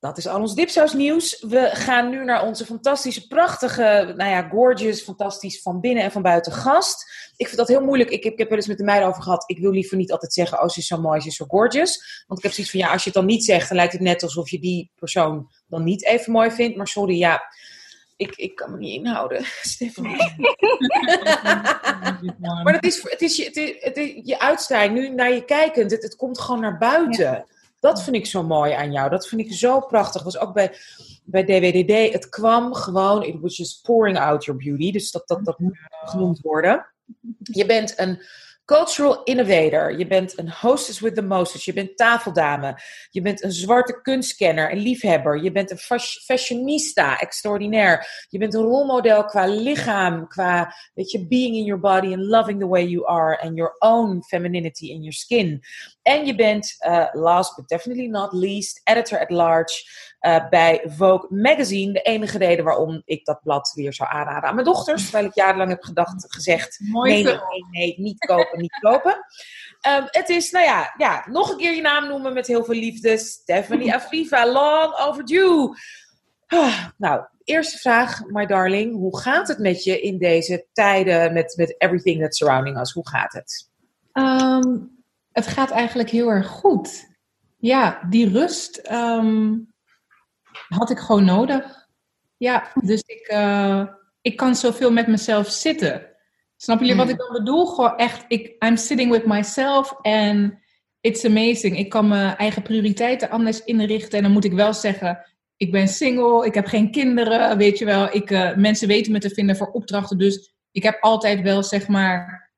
Dat 0.00 0.18
is 0.18 0.26
al 0.26 0.40
ons 0.40 0.54
dipsaus 0.54 0.92
nieuws. 0.92 1.44
We 1.48 1.70
gaan 1.72 2.10
nu 2.10 2.24
naar 2.24 2.46
onze 2.46 2.64
fantastische, 2.64 3.26
prachtige, 3.26 4.12
nou 4.16 4.30
ja, 4.30 4.48
gorgeous, 4.48 5.02
fantastisch 5.02 5.62
van 5.62 5.80
binnen 5.80 6.02
en 6.02 6.12
van 6.12 6.22
buiten 6.22 6.52
gast. 6.52 7.04
Ik 7.36 7.46
vind 7.46 7.58
dat 7.58 7.68
heel 7.68 7.84
moeilijk. 7.84 8.10
Ik 8.10 8.24
heb, 8.24 8.32
ik 8.32 8.38
heb 8.38 8.48
wel 8.48 8.58
eens 8.58 8.66
met 8.66 8.78
de 8.78 8.84
meiden 8.84 9.08
over 9.08 9.22
gehad. 9.22 9.44
Ik 9.46 9.58
wil 9.58 9.70
liever 9.70 9.96
niet 9.96 10.12
altijd 10.12 10.32
zeggen, 10.32 10.62
oh, 10.62 10.68
ze 10.68 10.78
is 10.78 10.86
zo 10.86 11.00
mooi, 11.00 11.20
ze 11.20 11.28
is 11.28 11.36
zo 11.36 11.44
gorgeous. 11.48 12.24
Want 12.26 12.38
ik 12.38 12.44
heb 12.44 12.54
zoiets 12.54 12.72
van, 12.72 12.80
ja, 12.80 12.92
als 12.92 13.04
je 13.04 13.10
het 13.10 13.18
dan 13.18 13.26
niet 13.26 13.44
zegt, 13.44 13.68
dan 13.68 13.76
lijkt 13.76 13.92
het 13.92 14.02
net 14.02 14.22
alsof 14.22 14.50
je 14.50 14.58
die 14.58 14.90
persoon 14.94 15.50
dan 15.66 15.84
niet 15.84 16.04
even 16.04 16.32
mooi 16.32 16.50
vindt. 16.50 16.76
Maar 16.76 16.88
sorry, 16.88 17.18
ja, 17.18 17.42
ik, 18.16 18.36
ik 18.36 18.54
kan 18.54 18.70
me 18.70 18.76
niet 18.76 18.94
inhouden, 18.94 19.44
Stefan. 19.62 20.04
maar 22.64 22.74
het 22.74 22.84
is, 22.84 23.02
het 23.02 23.20
is, 23.20 23.36
je, 23.36 23.44
het 23.44 23.56
is, 23.56 23.76
het 23.80 23.96
is, 23.96 24.20
je 24.24 24.38
uitstraling, 24.38 24.94
nu 24.94 25.08
naar 25.08 25.32
je 25.32 25.44
kijkend, 25.44 25.90
het, 25.90 26.02
het 26.02 26.16
komt 26.16 26.40
gewoon 26.40 26.60
naar 26.60 26.78
buiten. 26.78 27.24
Ja. 27.24 27.46
Dat 27.80 28.02
vind 28.02 28.16
ik 28.16 28.26
zo 28.26 28.42
mooi 28.42 28.72
aan 28.72 28.92
jou. 28.92 29.10
Dat 29.10 29.28
vind 29.28 29.40
ik 29.40 29.52
zo 29.52 29.80
prachtig. 29.80 30.22
Was 30.22 30.38
ook 30.38 30.52
bij, 30.52 30.72
bij 31.24 31.44
DWDD. 31.44 32.12
Het 32.12 32.28
kwam 32.28 32.74
gewoon, 32.74 33.24
it 33.24 33.40
was 33.40 33.56
just 33.56 33.82
pouring 33.82 34.18
out 34.18 34.44
your 34.44 34.60
beauty. 34.60 34.92
Dus 34.92 35.10
dat, 35.10 35.28
dat, 35.28 35.44
dat 35.44 35.58
moet 35.58 35.78
genoemd 36.04 36.40
worden. 36.40 36.86
Je 37.42 37.66
bent 37.66 37.98
een 37.98 38.22
cultural 38.76 39.22
innovator. 39.22 39.98
Je 39.98 40.06
bent 40.06 40.38
een 40.38 40.50
hostess 40.50 41.00
with 41.00 41.14
the 41.14 41.22
mostest. 41.22 41.64
Je 41.64 41.72
bent 41.72 41.96
tafeldame. 41.96 42.78
Je 43.10 43.22
bent 43.22 43.42
een 43.42 43.52
zwarte 43.52 44.00
kunstkenner, 44.02 44.72
een 44.72 44.78
liefhebber. 44.78 45.42
Je 45.42 45.52
bent 45.52 45.70
een 45.70 46.00
fashionista, 46.24 47.18
extraordinair. 47.18 48.06
Je 48.28 48.38
bent 48.38 48.54
een 48.54 48.62
rolmodel 48.62 49.24
qua 49.24 49.46
lichaam, 49.46 50.28
qua, 50.28 50.74
weet 50.94 51.10
je, 51.10 51.26
being 51.26 51.56
in 51.56 51.64
your 51.64 51.80
body 51.80 52.06
and 52.06 52.22
loving 52.22 52.60
the 52.60 52.68
way 52.68 52.86
you 52.86 53.06
are 53.06 53.40
and 53.40 53.56
your 53.56 53.76
own 53.78 54.22
femininity 54.22 54.90
in 54.90 55.00
your 55.00 55.12
skin. 55.12 55.60
En 56.10 56.26
je 56.26 56.34
bent, 56.34 56.76
uh, 56.86 57.06
last 57.12 57.56
but 57.56 57.68
definitely 57.68 58.06
not 58.06 58.32
least, 58.32 58.80
editor 58.84 59.20
at 59.20 59.30
large 59.30 59.84
uh, 60.20 60.48
bij 60.48 60.82
Vogue 60.84 61.26
Magazine. 61.28 61.92
De 61.92 62.00
enige 62.00 62.38
reden 62.38 62.64
waarom 62.64 63.02
ik 63.04 63.24
dat 63.24 63.42
blad 63.42 63.72
weer 63.74 63.92
zou 63.92 64.10
aanraden 64.12 64.48
aan 64.48 64.54
mijn 64.54 64.66
dochters. 64.66 65.02
Terwijl 65.02 65.24
ik 65.24 65.34
jarenlang 65.34 65.70
heb 65.70 65.82
gedacht, 65.82 66.24
gezegd, 66.28 66.80
Mooi 66.90 67.12
nee, 67.12 67.22
nee, 67.22 67.34
nee, 67.34 67.66
nee, 67.70 67.94
niet 67.96 68.18
kopen, 68.18 68.58
niet 68.58 68.78
kopen. 68.80 69.12
Um, 69.88 70.04
het 70.06 70.28
is, 70.28 70.50
nou 70.50 70.64
ja, 70.64 70.94
ja, 70.96 71.24
nog 71.30 71.50
een 71.50 71.56
keer 71.56 71.74
je 71.74 71.80
naam 71.80 72.08
noemen 72.08 72.32
met 72.32 72.46
heel 72.46 72.64
veel 72.64 72.74
liefde. 72.74 73.18
Stephanie 73.18 73.94
Afriva, 73.94 74.52
long 74.52 74.98
overdue. 74.98 75.76
Ah, 76.46 76.86
nou, 76.96 77.24
eerste 77.44 77.78
vraag, 77.78 78.24
my 78.26 78.46
darling. 78.46 78.94
Hoe 78.94 79.18
gaat 79.18 79.48
het 79.48 79.58
met 79.58 79.84
je 79.84 80.00
in 80.00 80.18
deze 80.18 80.66
tijden 80.72 81.32
met, 81.32 81.54
met 81.56 81.74
everything 81.78 82.20
that's 82.20 82.38
surrounding 82.38 82.80
us? 82.80 82.92
Hoe 82.92 83.08
gaat 83.08 83.32
het? 83.32 83.68
Um, 84.12 84.98
het 85.32 85.46
gaat 85.46 85.70
eigenlijk 85.70 86.10
heel 86.10 86.28
erg 86.28 86.46
goed. 86.46 87.08
Ja, 87.56 88.06
die 88.08 88.28
rust 88.28 88.90
um, 88.92 89.72
had 90.68 90.90
ik 90.90 90.98
gewoon 90.98 91.24
nodig. 91.24 91.88
Ja, 92.36 92.72
dus 92.82 93.02
ik, 93.06 93.30
uh, 93.32 93.86
ik 94.20 94.36
kan 94.36 94.54
zoveel 94.56 94.92
met 94.92 95.06
mezelf 95.06 95.50
zitten. 95.50 96.06
Snap 96.56 96.80
jullie 96.80 96.94
wat 96.94 97.08
ik 97.08 97.18
dan 97.18 97.32
bedoel? 97.32 97.66
Gewoon 97.66 97.96
echt, 97.96 98.24
ik, 98.28 98.64
I'm 98.64 98.76
sitting 98.76 99.10
with 99.10 99.26
myself 99.26 99.94
and 100.02 100.54
it's 101.00 101.24
amazing. 101.24 101.78
Ik 101.78 101.88
kan 101.88 102.08
mijn 102.08 102.36
eigen 102.36 102.62
prioriteiten 102.62 103.30
anders 103.30 103.64
inrichten. 103.64 104.18
En 104.18 104.22
dan 104.22 104.32
moet 104.32 104.44
ik 104.44 104.52
wel 104.52 104.74
zeggen, 104.74 105.24
ik 105.56 105.70
ben 105.72 105.88
single, 105.88 106.46
ik 106.46 106.54
heb 106.54 106.66
geen 106.66 106.90
kinderen, 106.90 107.56
weet 107.56 107.78
je 107.78 107.84
wel. 107.84 108.14
Ik, 108.14 108.30
uh, 108.30 108.56
mensen 108.56 108.88
weten 108.88 109.12
me 109.12 109.18
te 109.18 109.30
vinden 109.30 109.56
voor 109.56 109.70
opdrachten. 109.70 110.18
Dus 110.18 110.54
ik 110.72 110.82
heb 110.82 111.02
altijd 111.02 111.40
wel, 111.40 111.62
zeg 111.62 111.88
maar, 111.88 112.49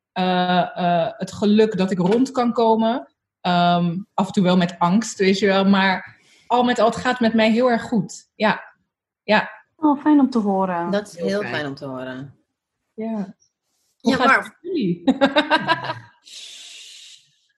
het 1.17 1.33
geluk 1.33 1.77
dat 1.77 1.91
ik 1.91 1.99
rond 1.99 2.31
kan 2.31 2.53
komen. 2.53 3.09
Ehm, 3.41 3.99
af 4.15 4.27
en 4.27 4.33
toe 4.33 4.43
wel 4.43 4.57
met 4.57 4.75
angst, 4.79 5.19
weet 5.19 5.39
je 5.39 5.47
wel. 5.47 5.65
Maar 5.65 6.21
al 6.47 6.65
met 6.65 6.79
al, 6.79 6.87
het 6.87 6.97
gaat 6.97 7.21
met 7.21 7.35
mij 7.35 7.51
heel 7.51 7.71
erg 7.71 7.83
goed. 7.83 8.31
Ja, 8.35 8.63
ja, 9.23 9.51
Oh, 9.77 10.01
fijn 10.01 10.21
om 10.21 10.31
te 10.31 10.39
horen. 10.39 10.91
Dat 10.91 11.07
is 11.07 11.17
Heel 11.17 11.27
heel 11.27 11.41
fijn. 11.41 11.55
fijn 11.55 11.67
om 11.67 11.75
te 11.75 11.87
horen. 11.87 12.35
ja. 12.95 13.35
Hoe 14.01 14.11
Ja, 14.11 14.17
gaat 14.17 14.27
maar 14.27 14.59
jullie? 14.61 15.03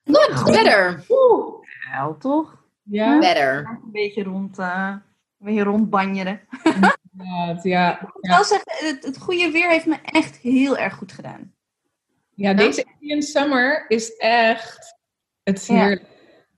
good, 0.04 0.44
better, 0.52 1.04
Wel, 1.92 2.16
toch? 2.18 2.64
ja, 2.82 3.18
better. 3.18 3.66
Een 3.82 3.90
beetje 3.92 4.22
rond, 4.22 4.58
eh, 4.58 4.94
beetje 5.38 5.62
rondbanjeren. 5.62 6.40
ja. 7.62 8.00
Ik 8.00 8.12
moet 8.14 8.18
Ja. 8.20 8.34
wel 8.34 8.44
zeggen, 8.44 8.86
het, 8.86 9.04
het 9.04 9.18
goede 9.18 9.50
weer 9.50 9.68
heeft 9.68 9.86
me 9.86 9.98
echt 10.02 10.36
heel 10.36 10.76
erg 10.76 10.94
goed 10.94 11.12
gedaan. 11.12 11.53
Ja, 12.34 12.54
deze 12.54 12.84
Indian 12.98 13.22
Summer 13.22 13.84
is 13.88 14.16
echt... 14.16 14.96
Het 15.42 15.56
is 15.58 15.68
heerlijk. 15.68 16.04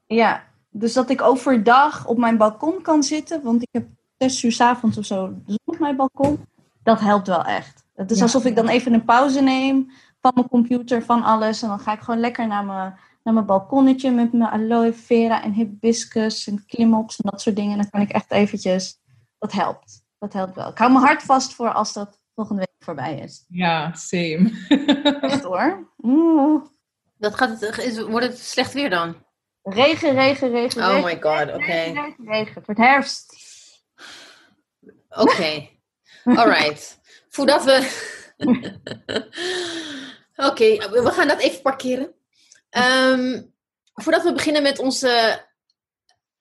Ja, 0.07 0.45
dus 0.71 0.93
dat 0.93 1.11
ik 1.11 1.23
overdag 1.23 2.07
op 2.07 2.19
mijn 2.19 2.37
balkon 2.37 2.83
kan 2.83 3.03
zitten, 3.03 3.43
want 3.43 3.63
ik 3.63 3.69
heb 3.71 3.87
zes 4.19 4.43
uur 4.43 4.53
's 4.53 4.61
avonds 4.61 4.99
of 4.99 5.05
zo 5.05 5.35
op 5.65 5.79
mijn 5.79 5.97
balkon. 5.97 6.47
Dat 6.83 7.01
helpt 7.01 7.27
wel 7.27 7.45
echt. 7.45 7.85
Het 7.95 8.11
is 8.11 8.17
Ja. 8.17 8.23
alsof 8.23 8.45
ik 8.45 8.57
dan 8.57 8.69
even 8.69 8.93
een 8.93 9.05
pauze 9.05 9.41
neem 9.41 9.91
van 10.21 10.33
mijn 10.35 10.49
computer, 10.49 11.03
van 11.03 11.23
alles. 11.23 11.63
En 11.63 11.69
dan 11.69 11.79
ga 11.79 11.93
ik 11.93 12.01
gewoon 12.01 12.21
lekker 12.21 12.47
naar 12.47 12.65
mijn, 12.65 12.95
naar 13.23 13.35
mijn 13.35 13.47
balkonnetje 13.47 14.11
met 14.11 14.33
mijn 14.33 14.51
aloe 14.51 14.93
vera 14.93 15.43
en 15.43 15.53
hibiscus 15.53 16.47
en 16.47 16.65
klimops 16.67 17.21
en 17.21 17.31
dat 17.31 17.41
soort 17.41 17.57
dingen. 17.57 17.77
Dan 17.77 17.91
kan 17.91 18.01
ik 18.01 18.11
echt 18.11 18.31
eventjes... 18.31 18.99
Dat 19.39 19.53
helpt. 19.53 20.03
Dat 20.19 20.33
helpt 20.33 20.55
wel. 20.55 20.71
Ik 20.71 20.79
hou 20.79 20.93
mijn 20.93 21.05
hart 21.05 21.23
vast 21.23 21.55
voor 21.55 21.73
als 21.73 21.93
dat 21.93 22.19
volgende 22.37 22.61
week 22.61 22.85
voorbij 22.85 23.19
is. 23.19 23.45
Ja, 23.49 23.93
same. 23.95 24.51
Echt 25.21 25.43
hoor. 25.43 25.93
Oeh. 26.03 26.65
Dat 27.19 27.35
gaat 27.35 27.61
het, 27.61 27.79
is, 27.79 27.99
wordt 27.99 28.27
het 28.27 28.39
slecht 28.39 28.73
weer 28.73 28.91
dan? 28.91 29.25
Regen, 29.63 30.15
regen, 30.15 30.51
regen, 30.51 30.83
Oh 30.83 30.89
regen. 30.89 31.05
my 31.05 31.21
god, 31.21 31.49
oké. 31.55 31.65
Regen, 31.65 31.95
regen, 31.95 32.25
regen. 32.27 32.55
Het 32.55 32.67
wordt 32.67 32.81
herfst. 32.81 33.35
Oké, 35.09 35.69
alright. 36.25 37.01
Voordat 37.29 37.65
we. 37.65 38.05
Oké, 40.37 40.77
we 40.91 41.11
gaan 41.13 41.29
dat 41.29 41.41
even 41.41 41.63
parkeren. 41.63 42.15
Ehm, 42.71 43.43
voordat 43.95 44.23
we 44.23 44.33
beginnen 44.33 44.63
met 44.63 44.79
onze 44.79 45.45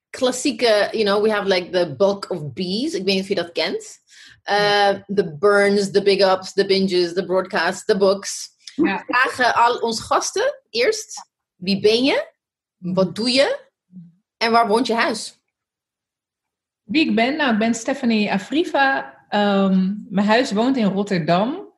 klassieke, 0.10 0.88
you 0.92 1.04
know, 1.04 1.22
we 1.24 1.32
have 1.32 1.48
like 1.48 1.70
the 1.70 1.96
bulk 1.96 2.30
of 2.30 2.54
bees. 2.54 2.94
Ik 2.94 3.04
weet 3.06 3.14
niet 3.16 3.22
of 3.22 3.28
je 3.28 3.36
dat 3.36 3.52
kent. 3.52 4.04
Uh, 4.50 5.00
the 5.16 5.36
burns, 5.40 5.92
the 5.92 6.02
big 6.02 6.22
ups, 6.22 6.54
the 6.54 6.66
binges, 6.66 7.14
the 7.14 7.26
broadcasts, 7.26 7.86
the 7.86 7.98
books. 7.98 8.54
Ja. 8.76 8.98
We 8.98 9.04
vragen 9.14 9.56
al 9.56 9.78
onze 9.78 10.02
gasten 10.02 10.62
eerst: 10.70 11.30
wie 11.56 11.80
ben 11.80 12.04
je? 12.04 12.28
Wat 12.78 13.16
doe 13.16 13.32
je? 13.32 13.60
En 14.38 14.52
waar 14.52 14.68
woont 14.68 14.88
je 14.88 14.94
huis? 14.94 15.40
Wie 16.84 17.10
ik 17.10 17.16
ben? 17.16 17.36
Nou, 17.36 17.54
ik 17.54 17.60
ben 17.60 17.74
Stephanie 17.74 18.32
Afriva. 18.32 19.14
Ehm, 19.30 19.94
mijn 20.10 20.28
huis 20.28 20.52
woont 20.52 20.78
in 20.78 20.92
Rotterdam. 20.92 21.74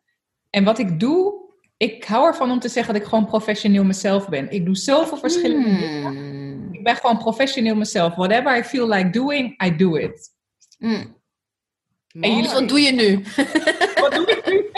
En 0.50 0.64
wat 0.64 0.80
ik 0.80 1.00
doe, 1.00 1.34
ik 1.78 2.04
hou 2.04 2.28
ervan 2.28 2.52
om 2.52 2.60
te 2.60 2.70
zeggen 2.70 2.94
dat 2.94 3.02
ik 3.02 3.08
gewoon 3.10 3.26
professioneel 3.26 3.84
mezelf 3.84 4.30
ben. 4.30 4.52
Ik 4.52 4.66
doe 4.66 4.76
zoveel 4.76 5.18
verschillende 5.18 5.78
dingen. 5.80 6.04
Hmm. 6.04 6.74
Ik 6.74 6.84
ben 6.84 6.96
gewoon 6.96 7.18
professioneel 7.18 7.76
mezelf. 7.76 8.16
Whatever 8.16 8.58
I 8.58 8.64
feel 8.64 8.88
like 8.88 9.10
doing, 9.10 9.64
I 9.64 9.76
do 9.76 9.96
it. 9.96 10.30
En 12.22 12.36
jullie- 12.36 12.50
wat 12.52 12.68
doe 12.70 12.80
je 12.80 12.92
nu? 12.92 13.24
Wat 14.02 14.14
doe 14.14 14.26
ik 14.26 14.46
nu? 14.46 14.66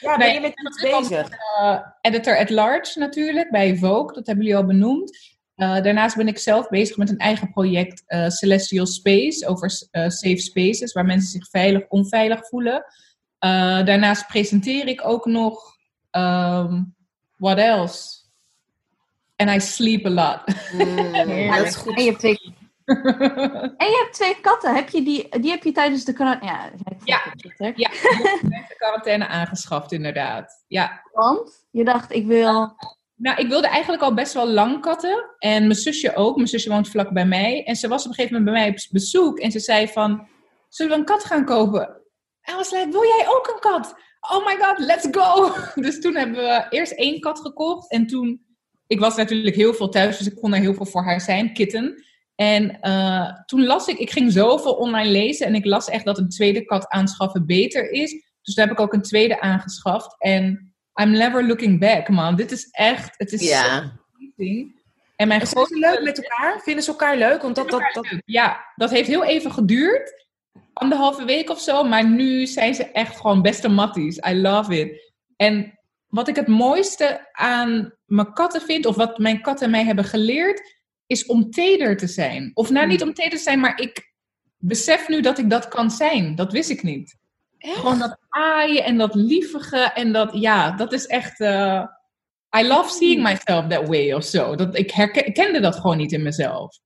Ja, 0.00 0.16
ben 0.16 0.26
je 0.26 0.32
Nee, 0.32 0.40
met 0.40 0.60
iets 0.60 0.82
ik 0.82 0.90
ben 0.90 1.00
bezig? 1.00 1.28
eh, 1.58 1.78
editor 2.00 2.38
at 2.38 2.50
large 2.50 2.98
natuurlijk, 2.98 3.50
bij 3.50 3.76
Vogue. 3.76 4.12
Dat 4.14 4.26
hebben 4.26 4.44
jullie 4.44 4.60
al 4.60 4.66
benoemd. 4.66 5.18
Eh, 5.54 5.82
daarnaast 5.82 6.16
ben 6.16 6.28
ik 6.28 6.38
zelf 6.38 6.68
bezig 6.68 6.96
met 6.96 7.08
een 7.10 7.16
eigen 7.18 7.50
project, 7.52 8.02
eh, 8.06 8.28
Celestial 8.28 8.86
Space, 8.86 9.46
over 9.46 9.72
eh, 9.90 10.02
safe 10.08 10.36
spaces, 10.36 10.92
waar 10.92 11.04
mensen 11.04 11.30
zich 11.30 11.48
veilig, 11.50 11.82
onveilig 11.88 12.48
voelen. 12.48 12.84
Eh, 13.38 13.84
daarnaast 13.84 14.26
presenteer 14.26 14.86
ik 14.86 15.06
ook 15.06 15.26
nog, 15.26 15.76
ehm, 16.10 16.82
what 17.36 17.58
else? 17.58 18.16
And 19.36 19.50
I 19.50 19.60
sleep 19.60 20.06
a 20.06 20.10
lot. 20.10 20.40
Hmm, 20.70 21.50
dat 21.56 21.66
is 21.66 21.76
goed. 21.76 21.96
En 21.96 22.02
je 22.02 22.08
hebt 22.08 22.18
twee, 22.18 22.54
en 23.82 23.86
je 23.86 24.02
hebt 24.02 24.12
twee 24.12 24.40
katten. 24.40 24.74
Heb 24.74 24.88
je 24.88 25.02
die, 25.02 25.40
die 25.40 25.50
heb 25.50 25.62
je 25.62 25.72
tijdens 25.72 26.04
de 26.04 26.14
corona... 26.14 26.38
Ja, 26.42 26.70
Ja. 27.04 27.20
ja, 27.74 27.88
de 28.40 28.74
quarantaine 28.76 29.26
aangeschaft 29.26 29.92
inderdaad. 29.92 30.64
Ja, 30.66 31.02
Want 31.12 31.66
je 31.70 31.84
dacht, 31.84 32.12
ik 32.12 32.26
wil... 32.26 32.76
Nou, 33.14 33.40
ik 33.40 33.48
wilde 33.48 33.66
eigenlijk 33.66 34.02
al 34.02 34.14
best 34.14 34.32
wel 34.32 34.48
lang 34.48 34.80
katten. 34.80 35.34
En 35.38 35.62
mijn 35.62 35.78
zusje 35.78 36.14
ook. 36.14 36.36
Mijn 36.36 36.48
zusje 36.48 36.70
woont 36.70 36.88
vlak 36.88 37.12
bij 37.12 37.26
mij. 37.26 37.64
En 37.64 37.76
ze 37.76 37.88
was 37.88 38.02
op 38.04 38.08
een 38.08 38.14
gegeven 38.14 38.36
moment 38.36 38.54
bij 38.54 38.64
mij 38.64 38.72
op 38.72 38.86
bezoek. 38.90 39.38
En 39.38 39.50
ze 39.50 39.58
zei 39.58 39.88
van, 39.88 40.28
zullen 40.68 40.92
we 40.92 40.98
een 40.98 41.04
kat 41.04 41.24
gaan 41.24 41.44
kopen? 41.44 42.02
En 42.40 42.56
was 42.56 42.70
like, 42.70 42.90
wil 42.90 43.04
jij 43.04 43.26
ook 43.28 43.48
een 43.48 43.60
kat? 43.60 43.94
Oh 44.20 44.46
my 44.46 44.56
god, 44.56 44.78
let's 44.78 45.08
go! 45.10 45.54
Dus 45.82 46.00
toen 46.00 46.14
hebben 46.16 46.36
we 46.36 46.66
eerst 46.70 46.92
één 46.92 47.20
kat 47.20 47.40
gekocht. 47.40 47.90
En 47.90 48.06
toen, 48.06 48.42
ik 48.86 49.00
was 49.00 49.16
natuurlijk 49.16 49.56
heel 49.56 49.74
veel 49.74 49.88
thuis. 49.88 50.18
Dus 50.18 50.26
ik 50.26 50.36
kon 50.40 50.54
er 50.54 50.60
heel 50.60 50.74
veel 50.74 50.86
voor 50.86 51.02
haar 51.02 51.20
zijn, 51.20 51.52
kitten. 51.52 52.04
En 52.40 52.80
eh, 52.80 53.32
toen 53.46 53.64
las 53.64 53.86
ik, 53.86 53.98
ik 53.98 54.10
ging 54.10 54.32
zoveel 54.32 54.72
online 54.72 55.10
lezen. 55.10 55.46
En 55.46 55.54
ik 55.54 55.64
las 55.64 55.88
echt 55.88 56.04
dat 56.04 56.18
een 56.18 56.28
tweede 56.28 56.64
kat 56.64 56.88
aanschaffen 56.88 57.46
beter 57.46 57.90
is. 57.90 58.10
Dus 58.42 58.54
toen 58.54 58.64
heb 58.64 58.72
ik 58.72 58.80
ook 58.80 58.92
een 58.92 59.02
tweede 59.02 59.40
aangeschaft. 59.40 60.14
En 60.18 60.72
I'm 61.00 61.10
never 61.10 61.46
looking 61.46 61.80
back, 61.80 62.08
man. 62.08 62.36
Dit 62.36 62.52
is 62.52 62.68
echt, 62.70 63.14
het 63.16 63.32
is 63.32 63.40
zo 63.40 63.46
Ja. 63.46 63.92
amazing. 64.16 64.80
En 65.16 65.28
mijn 65.28 65.46
zijn 65.46 65.66
ze 65.66 65.78
leuk 65.78 66.02
met 66.02 66.22
elkaar? 66.22 66.60
Vinden 66.60 66.84
ze 66.84 66.90
elkaar 66.90 67.16
leuk? 67.16 67.42
Want 67.42 67.54
dat, 67.54 67.70
dat, 67.70 67.82
dat... 67.92 68.06
Ja, 68.24 68.72
dat 68.76 68.90
heeft 68.90 69.08
heel 69.08 69.24
even 69.24 69.52
geduurd. 69.52 70.26
Anderhalve 70.72 71.24
week 71.24 71.50
of 71.50 71.60
zo. 71.60 71.84
Maar 71.84 72.08
nu 72.08 72.46
zijn 72.46 72.74
ze 72.74 72.84
echt 72.84 73.16
gewoon 73.16 73.42
beste 73.42 73.68
matties. 73.68 74.16
I 74.28 74.40
love 74.40 74.78
it. 74.80 75.12
En 75.36 75.78
wat 76.06 76.28
ik 76.28 76.36
het 76.36 76.46
mooiste 76.46 77.28
aan 77.32 77.94
mijn 78.04 78.32
katten 78.32 78.60
vind, 78.60 78.86
of 78.86 78.96
wat 78.96 79.18
mijn 79.18 79.40
katten 79.40 79.70
mij 79.70 79.84
hebben 79.84 80.04
geleerd, 80.04 80.77
is 81.08 81.26
om 81.26 81.50
teder 81.50 81.96
te 81.96 82.06
zijn. 82.06 82.50
Of 82.54 82.70
nou, 82.70 82.86
niet 82.86 83.02
om 83.02 83.14
teder 83.14 83.30
te 83.38 83.44
zijn, 83.44 83.60
maar 83.60 83.80
ik 83.80 84.12
besef 84.56 85.08
nu 85.08 85.20
dat 85.20 85.38
ik 85.38 85.50
dat 85.50 85.68
kan 85.68 85.90
zijn. 85.90 86.34
Dat 86.34 86.52
wist 86.52 86.70
ik 86.70 86.82
niet. 86.82 87.16
Gewoon 87.58 87.98
dat 87.98 88.18
aaien 88.28 88.84
en 88.84 88.98
dat 88.98 89.14
lievige 89.14 89.78
en 89.78 90.12
dat, 90.12 90.30
ja, 90.32 90.70
dat 90.70 90.92
is 90.92 91.06
echt... 91.06 91.40
eh, 91.40 91.84
I 92.58 92.66
love 92.66 92.90
seeing 92.90 93.22
myself 93.22 93.66
that 93.66 93.88
way 93.88 94.12
of 94.12 94.24
zo. 94.24 94.54
Dat, 94.54 94.76
ik, 94.76 94.90
herken, 94.90 95.26
ik 95.26 95.34
kende 95.34 95.60
dat 95.60 95.76
gewoon 95.76 95.96
niet 95.96 96.12
in 96.12 96.22
mezelf. 96.22 96.78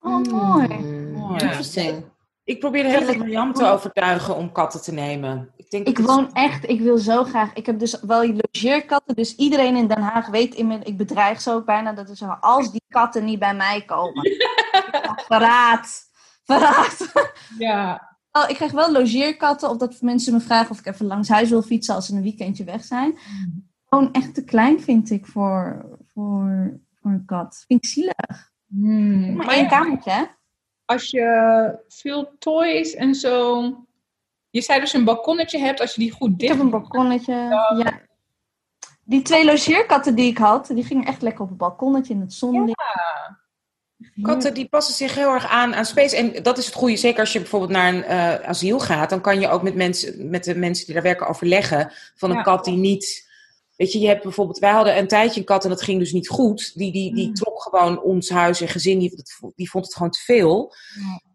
Oh, 0.00 0.22
mooi. 0.22 0.66
Hmm, 0.66 1.12
Mooi. 1.12 1.32
Interesting. 1.32 2.04
Ik 2.44 2.60
probeer 2.60 2.84
hele 2.84 3.04
tijd 3.04 3.18
Marjam 3.18 3.52
te 3.52 3.66
overtuigen 3.66 4.36
om 4.36 4.52
katten 4.52 4.82
te 4.82 4.92
nemen. 4.92 5.52
Ik, 5.56 5.70
denk 5.70 5.86
Ik 5.86 5.98
woon 5.98 6.32
echt, 6.32 6.68
ik 6.68 6.80
wil 6.80 6.98
zo 6.98 7.24
graag. 7.24 7.52
Ik 7.52 7.66
heb 7.66 7.78
dus 7.78 8.00
wel 8.00 8.32
logeerkatten, 8.32 9.14
dus 9.14 9.36
iedereen 9.36 9.76
in 9.76 9.86
Den 9.86 10.00
Haag 10.00 10.28
weet 10.28 10.54
inmiddels, 10.54 10.90
ik 10.90 10.96
bedreig 10.96 11.40
ze 11.40 11.50
ook 11.50 11.64
bijna, 11.64 11.92
dat 11.92 12.16
zo, 12.16 12.26
als 12.40 12.72
die 12.72 12.84
katten 12.88 13.24
niet 13.24 13.38
bij 13.38 13.54
mij 13.54 13.84
komen. 13.84 14.30
verraad. 15.28 16.10
Verraad. 16.44 17.12
Ja, 17.58 18.12
Oh, 18.32 18.48
ik 18.48 18.54
krijg 18.54 18.72
wel 18.72 18.92
logeerkatten, 18.92 19.70
of 19.70 19.76
dat 19.76 20.00
mensen 20.00 20.32
me 20.32 20.40
vragen 20.40 20.70
of 20.70 20.78
ik 20.78 20.86
even 20.86 21.06
langs 21.06 21.28
huis 21.28 21.48
wil 21.48 21.62
fietsen 21.62 21.94
als 21.94 22.06
ze 22.06 22.14
een 22.14 22.22
weekendje 22.22 22.64
weg 22.64 22.84
zijn. 22.84 23.18
Gewoon 23.84 24.12
echt 24.12 24.34
te 24.34 24.44
klein 24.44 24.80
vind 24.80 25.10
ik 25.10 25.26
voor, 25.26 25.84
voor, 26.06 26.80
voor 27.00 27.10
een 27.10 27.24
kat. 27.24 27.64
Vind 27.66 27.84
ik 27.84 27.90
zielig. 27.90 28.50
Hmm. 28.66 29.36
Maar 29.36 29.46
Maar 29.46 29.54
één 29.54 29.62
ja, 29.62 29.68
kamertje, 29.68 30.10
hè? 30.10 30.22
Als 30.92 31.10
je 31.10 31.78
veel 31.88 32.34
toys 32.38 32.94
en 32.94 33.14
zo. 33.14 33.62
Je 34.50 34.60
zei 34.60 34.80
dus 34.80 34.92
een 34.92 35.04
balkonnetje 35.04 35.58
hebt, 35.58 35.80
als 35.80 35.94
je 35.94 36.00
die 36.00 36.10
goed 36.10 36.30
Ik 36.30 36.38
dicht 36.38 36.52
heb 36.52 36.60
een 36.60 36.70
balkonnetje. 36.70 37.32
Ja. 37.32 38.00
Die 39.04 39.22
twee 39.22 39.44
logeerkatten 39.44 40.14
die 40.14 40.30
ik 40.30 40.38
had, 40.38 40.66
die 40.66 40.84
gingen 40.84 41.06
echt 41.06 41.22
lekker 41.22 41.42
op 41.42 41.48
het 41.48 41.58
balkonnetje 41.58 42.14
in 42.14 42.20
het 42.20 42.32
zonlicht. 42.32 42.82
Katten 44.22 44.54
die 44.54 44.68
passen 44.68 44.94
zich 44.94 45.14
heel 45.14 45.32
erg 45.32 45.46
aan 45.46 45.74
aan 45.74 45.84
space. 45.84 46.16
En 46.16 46.42
dat 46.42 46.58
is 46.58 46.66
het 46.66 46.74
goede. 46.74 46.96
Zeker 46.96 47.20
als 47.20 47.32
je 47.32 47.38
bijvoorbeeld 47.38 47.70
naar 47.70 47.94
een 47.94 48.04
eh, 48.04 48.48
asiel 48.48 48.80
gaat. 48.80 49.10
Dan 49.10 49.20
kan 49.20 49.40
je 49.40 49.48
ook 49.48 49.62
met, 49.62 49.74
mensen, 49.74 50.30
met 50.30 50.44
de 50.44 50.54
mensen 50.54 50.84
die 50.84 50.94
daar 50.94 51.02
werken 51.02 51.26
overleggen. 51.26 51.92
Van 52.14 52.30
een 52.30 52.36
Ja. 52.36 52.42
kat 52.42 52.64
die 52.64 52.76
niet... 52.76 53.30
Weet 53.76 53.92
je, 53.92 53.98
je 53.98 54.06
hebt 54.06 54.22
bijvoorbeeld... 54.22 54.58
Wij 54.58 54.70
hadden 54.70 54.98
een 54.98 55.08
tijdje 55.08 55.40
een 55.40 55.46
kat 55.46 55.64
en 55.64 55.70
dat 55.70 55.82
ging 55.82 55.98
dus 55.98 56.12
niet 56.12 56.28
goed. 56.28 56.72
Die, 56.74 56.92
die, 56.92 57.14
die 57.14 57.28
Mm. 57.28 57.34
trok 57.34 57.62
gewoon 57.62 58.02
ons 58.02 58.30
huis 58.30 58.60
en 58.60 58.68
gezin. 58.68 58.98
Die, 58.98 59.16
dat- 59.16 59.52
die 59.56 59.70
vond 59.70 59.84
het 59.84 59.94
gewoon 59.94 60.10
te 60.10 60.20
veel. 60.24 60.74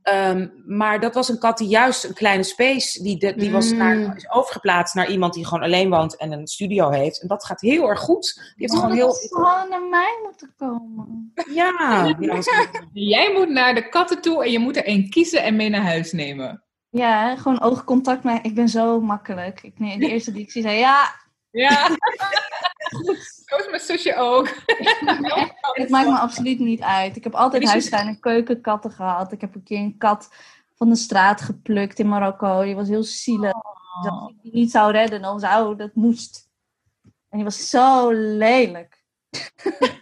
Ehm, 0.02 0.48
maar 0.66 1.00
dat 1.00 1.14
was 1.14 1.30
een 1.30 1.40
kat 1.40 1.58
die 1.58 1.68
juist 1.68 2.04
een 2.04 2.14
kleine 2.14 2.44
space... 2.44 3.04
Die, 3.04 3.18
de, 3.20 3.36
die 3.36 3.52
was 3.52 3.72
Mm. 3.72 3.78
naar, 3.78 4.16
is 4.16 4.30
overgeplaatst 4.32 4.96
naar 4.96 5.10
iemand 5.10 5.34
die 5.34 5.46
gewoon 5.46 5.64
alleen 5.64 5.90
woont 5.90 6.16
en 6.18 6.32
een 6.32 6.48
studio 6.48 6.90
heeft. 6.90 7.22
En 7.22 7.28
dat 7.28 7.46
gaat 7.46 7.62
heel 7.62 7.90
erg 7.90 8.00
goed. 8.00 8.34
Die 8.36 8.54
heeft 8.56 8.74
Oh, 8.74 8.80
gewoon 8.80 8.96
dat 8.98 9.20
heel... 9.20 9.28
gewoon 9.30 9.70
naar 9.70 9.84
mij 9.90 10.20
moeten 10.24 10.54
komen. 10.58 11.32
Ja, 11.54 11.74
ja, 12.20 12.28
dat 12.28 12.38
is- 12.38 12.50
Jij 12.94 13.34
moet 13.34 13.50
naar 13.50 13.76
de 13.76 13.90
katten 13.90 14.22
toe 14.22 14.44
en 14.46 14.52
je 14.52 14.60
moet 14.60 14.78
er 14.78 14.86
één 14.86 15.10
kiezen 15.10 15.44
en 15.44 15.56
mee 15.56 15.70
naar 15.70 15.84
huis 15.86 16.12
nemen. 16.12 16.64
Ja, 16.90 17.36
gewoon 17.36 17.62
oogcontact. 17.62 18.24
Maar 18.24 18.40
ik 18.46 18.56
ben 18.56 18.70
zo 18.70 19.02
makkelijk. 19.02 19.62
Ik, 19.64 19.80
nee, 19.80 19.98
de 20.00 20.08
eerste 20.12 20.32
die 20.32 20.42
ik 20.44 20.52
zie 20.52 20.62
zei, 20.62 20.78
ja, 20.78 21.26
Ja, 21.58 21.88
Zo 23.46 23.56
is 23.56 23.68
mijn 23.70 23.80
zusje 23.82 24.16
ook. 24.16 24.48
Het 25.82 25.90
maakt 25.90 26.10
me 26.10 26.18
absoluut 26.18 26.60
niet 26.60 26.82
uit. 26.82 27.16
Ik 27.16 27.24
heb 27.24 27.36
altijd 27.36 27.64
huistuin- 27.66 28.08
en 28.08 28.20
keukenkatten 28.20 28.92
gehad. 28.92 29.32
Ik 29.32 29.42
heb 29.42 29.56
een 29.56 29.64
keer 29.64 29.80
een 29.80 29.98
kat 29.98 30.30
van 30.76 30.90
de 30.90 30.96
straat 30.96 31.42
geplukt 31.42 32.00
in 32.00 32.08
Marokko. 32.08 32.62
Die 32.64 32.76
was 32.76 32.88
heel 32.88 33.04
zielig. 33.04 33.52
Dus 34.02 34.12
als 34.12 34.30
ik 34.32 34.42
die 34.42 34.54
niet 34.54 34.72
zou 34.72 34.92
redden, 34.92 35.22
dan 35.22 35.40
zou 35.40 35.76
dat 35.76 35.96
moest. 35.96 36.50
En 37.30 37.38
die 37.38 37.44
was 37.44 37.70
zo 37.70 38.12
lelijk. 38.12 39.04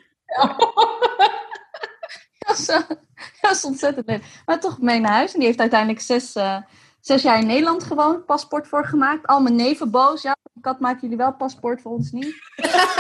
Dat 2.38 2.58
was, 2.58 2.66
zo- 2.66 2.88
dat 2.88 2.98
was 3.42 3.66
ontzettend 3.66 4.08
lelijk. 4.08 4.42
Maar 4.46 4.60
toch 4.60 4.80
mee 4.80 5.00
naar 5.00 5.12
huis. 5.12 5.34
En 5.34 5.38
die 5.40 5.48
heeft 5.48 5.60
uiteindelijk 5.60 6.02
zes, 6.02 6.36
eh, 6.36 6.58
zes 7.06 7.22
jaar 7.22 7.40
in 7.40 7.48
Nederland 7.48 7.84
gewoond. 7.84 8.26
Paspoort 8.26 8.68
voor 8.68 8.86
gemaakt. 8.86 9.28
Al 9.28 9.42
mijn 9.42 9.56
neven 9.56 9.92
boos. 9.92 10.22
Ja, 10.22 10.36
kat 10.62 10.80
maken 10.80 11.02
jullie 11.02 11.18
wel 11.18 11.34
paspoort 11.34 11.82
voor 11.82 11.92
ons 11.92 12.12
niet. 12.12 12.36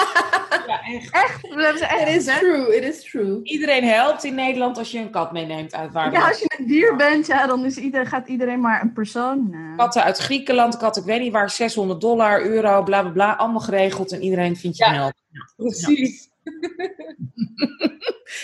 Ja, 0.67 0.81
echt. 0.81 1.11
Echt, 1.13 1.41
we 1.41 1.61
hebben 1.63 1.77
ze 1.77 1.85
echt 1.85 2.09
It 2.09 2.15
is 2.27 2.37
true, 2.39 2.75
it 2.77 2.83
is 2.83 3.03
true. 3.09 3.39
Iedereen 3.43 3.83
helpt 3.83 4.23
in 4.23 4.35
Nederland 4.35 4.77
als 4.77 4.91
je 4.91 4.99
een 4.99 5.09
kat 5.11 5.31
meeneemt 5.31 5.75
uit 5.75 5.91
waar 5.91 6.11
Ja, 6.11 6.27
als 6.27 6.39
je 6.39 6.55
een 6.57 6.67
dier 6.67 6.95
bent, 6.95 7.25
ja, 7.27 7.47
dan 7.47 7.65
is 7.65 7.77
ieder, 7.77 8.05
gaat 8.07 8.27
iedereen 8.27 8.59
maar 8.61 8.81
een 8.81 8.93
persoon. 8.93 9.49
Nou, 9.49 9.75
Katten 9.75 10.03
uit 10.03 10.17
Griekenland, 10.17 10.77
katten, 10.77 11.01
ik 11.01 11.07
weet 11.07 11.19
niet 11.21 11.31
waar, 11.31 11.49
600 11.49 12.01
dollar, 12.01 12.41
euro, 12.41 12.83
bla 12.83 13.01
bla 13.01 13.11
bla, 13.11 13.33
allemaal 13.33 13.59
geregeld 13.59 14.11
en 14.11 14.21
iedereen 14.21 14.55
vindt 14.55 14.77
je 14.77 14.85
Ja. 14.85 14.93
help. 14.93 15.13
Precies. 15.55 16.29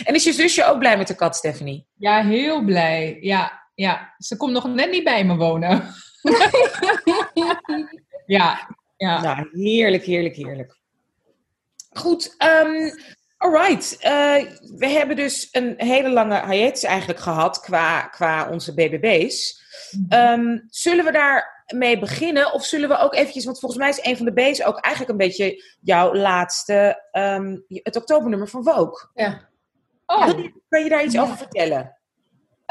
En 0.04 0.14
is 0.16 0.24
je 0.24 0.34
zusje 0.34 0.66
ook 0.66 0.80
blij 0.80 0.98
met 0.98 1.08
de 1.08 1.16
kat, 1.16 1.36
Stephanie? 1.36 1.88
Ja, 1.98 2.24
heel 2.24 2.64
blij. 2.64 3.18
Ja, 3.22 3.61
ja. 3.82 4.14
Ze 4.18 4.38
komt 4.38 4.54
nog 4.54 4.68
net 4.68 4.92
niet 4.92 5.04
bij 5.04 5.26
me 5.26 5.36
wonen. 5.36 5.84
Ja, 8.26 8.76
ja. 8.98 9.22
Nou, 9.22 9.50
heerlijk, 9.52 10.04
heerlijk, 10.04 10.36
heerlijk. 10.36 10.80
Goed, 11.90 12.36
um, 12.64 12.92
alright. 13.38 13.98
Eh, 14.00 14.46
we 14.78 14.88
hebben 14.88 15.16
dus 15.16 15.48
een 15.52 15.74
hele 15.78 16.10
lange 16.10 16.52
hiatus 16.52 16.84
eigenlijk 16.84 17.20
gehad 17.20 17.60
qua, 17.60 18.02
qua 18.02 18.50
onze 18.50 18.74
BBB's. 18.74 19.64
Ehm, 20.10 20.58
zullen 20.70 21.06
we 21.06 21.12
daarmee 21.12 22.00
beginnen? 22.00 22.54
Of 22.54 22.66
zullen 22.66 22.90
we 22.90 22.98
ook 22.98 23.16
eventjes, 23.16 23.46
want 23.46 23.60
volgens 23.60 23.82
mij 23.82 23.90
is 23.90 24.06
een 24.06 24.18
van 24.18 24.26
de 24.26 24.34
B's 24.34 24.62
ook 24.62 24.80
eigenlijk 24.80 25.10
een 25.10 25.28
beetje 25.28 25.64
jouw 25.82 26.14
laatste, 26.14 27.08
ehm, 27.12 27.58
het 27.68 27.96
oktobernummer 27.96 28.48
van 28.48 28.64
Vogue. 28.64 29.10
Ja. 29.14 29.50
Oh, 30.06 30.28
Kan 30.70 30.84
je 30.84 30.90
daar 30.90 31.04
iets 31.04 31.20
over 31.20 31.38
vertellen? 31.38 32.01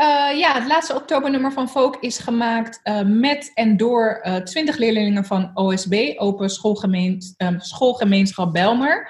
Eh, 0.00 0.38
ja, 0.38 0.54
het 0.54 0.66
laatste 0.66 0.95
oktobernummer 0.95 1.52
van 1.52 1.69
Vogue 1.69 2.00
is 2.00 2.19
gemaakt 2.19 2.80
eh, 2.83 3.02
met 3.02 3.50
en 3.54 3.76
door 3.76 4.23
twintig 4.45 4.76
leerlingen 4.76 5.25
van 5.25 5.50
OSB, 5.54 6.12
Open 6.16 6.50
Schoolgemeens, 6.50 7.35
ehm, 7.37 7.59
Schoolgemeenschap 7.59 8.52
Belmer. 8.52 9.09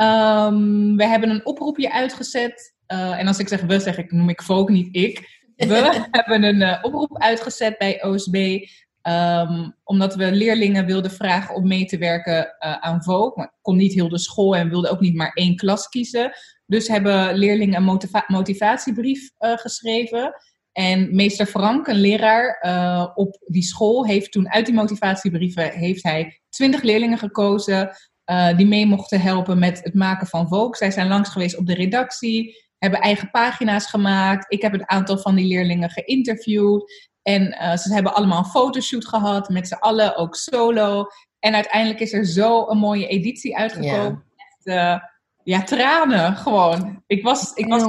Ehm, 0.00 0.96
we 0.96 1.06
hebben 1.06 1.30
een 1.30 1.46
oproepje 1.46 1.92
uitgezet. 1.92 2.74
eh, 2.86 3.18
en 3.18 3.26
als 3.26 3.38
ik 3.38 3.48
zeg 3.48 3.60
we, 3.60 3.80
zeg 3.80 3.98
ik, 3.98 4.12
noem 4.12 4.28
ik 4.28 4.42
Vogue, 4.42 4.74
niet 4.74 4.96
ik. 4.96 5.38
We 5.56 6.06
hebben 6.10 6.42
een 6.42 6.62
eh, 6.62 6.84
oproep 6.84 7.18
uitgezet 7.18 7.78
bij 7.78 8.04
OSB. 8.04 8.66
ehm, 9.02 9.70
omdat 9.84 10.14
we 10.14 10.32
leerlingen 10.32 10.86
wilden 10.86 11.10
vragen 11.10 11.54
om 11.54 11.66
mee 11.66 11.84
te 11.84 11.98
werken 11.98 12.54
eh, 12.58 12.72
aan 12.72 13.02
Vogue. 13.02 13.32
Maar 13.34 13.54
kon 13.62 13.76
niet 13.76 13.94
heel 13.94 14.08
de 14.08 14.18
school 14.18 14.56
en 14.56 14.68
wilde 14.68 14.88
ook 14.88 15.00
niet 15.00 15.14
maar 15.14 15.32
één 15.34 15.56
klas 15.56 15.88
kiezen. 15.88 16.32
Dus 16.70 16.88
hebben 16.88 17.34
leerlingen 17.34 17.76
een 17.76 17.82
motiva- 17.82 18.24
motivatiebrief 18.26 19.30
eh, 19.38 19.56
geschreven. 19.56 20.34
En 20.72 21.14
meester 21.14 21.46
Frank, 21.46 21.86
een 21.86 22.00
leraar 22.00 22.58
eh, 22.60 23.06
op 23.14 23.38
die 23.46 23.62
school, 23.62 24.06
heeft 24.06 24.32
toen 24.32 24.50
uit 24.50 24.66
die 24.66 24.74
motivatiebrieven 24.74 25.70
heeft 25.70 26.02
hij 26.02 26.40
twintig 26.48 26.82
leerlingen 26.82 27.18
gekozen 27.18 27.90
eh, 28.24 28.56
die 28.56 28.66
mee 28.66 28.86
mochten 28.86 29.20
helpen 29.20 29.58
met 29.58 29.80
het 29.82 29.94
maken 29.94 30.26
van 30.26 30.48
Vogue. 30.48 30.76
Zij 30.76 30.90
zijn 30.90 31.08
langs 31.08 31.28
geweest 31.28 31.56
op 31.56 31.66
de 31.66 31.74
redactie, 31.74 32.56
hebben 32.78 33.00
eigen 33.00 33.30
pagina's 33.30 33.86
gemaakt. 33.86 34.52
Ik 34.52 34.62
heb 34.62 34.72
een 34.72 34.90
aantal 34.90 35.18
van 35.18 35.34
die 35.34 35.46
leerlingen 35.46 35.90
geïnterviewd. 35.90 37.08
En 37.22 37.42
ze 37.78 37.94
hebben 37.94 38.14
allemaal 38.14 38.38
een 38.38 38.44
fotoshoot 38.44 39.06
gehad 39.06 39.48
met 39.48 39.68
z'n 39.68 39.74
allen, 39.74 40.16
ook 40.16 40.34
solo. 40.34 41.06
En 41.38 41.54
uiteindelijk 41.54 42.00
is 42.00 42.12
er 42.12 42.26
zo 42.26 42.66
een 42.68 42.78
mooie 42.78 43.06
editie 43.06 43.56
uitgekomen. 43.56 44.24
Echt, 44.36 45.09
ja, 45.50 45.62
tranen 45.62 46.36
gewoon. 46.36 47.02
Ik 47.06 47.22
was, 47.22 47.52
ik 47.54 47.66
was 47.66 47.82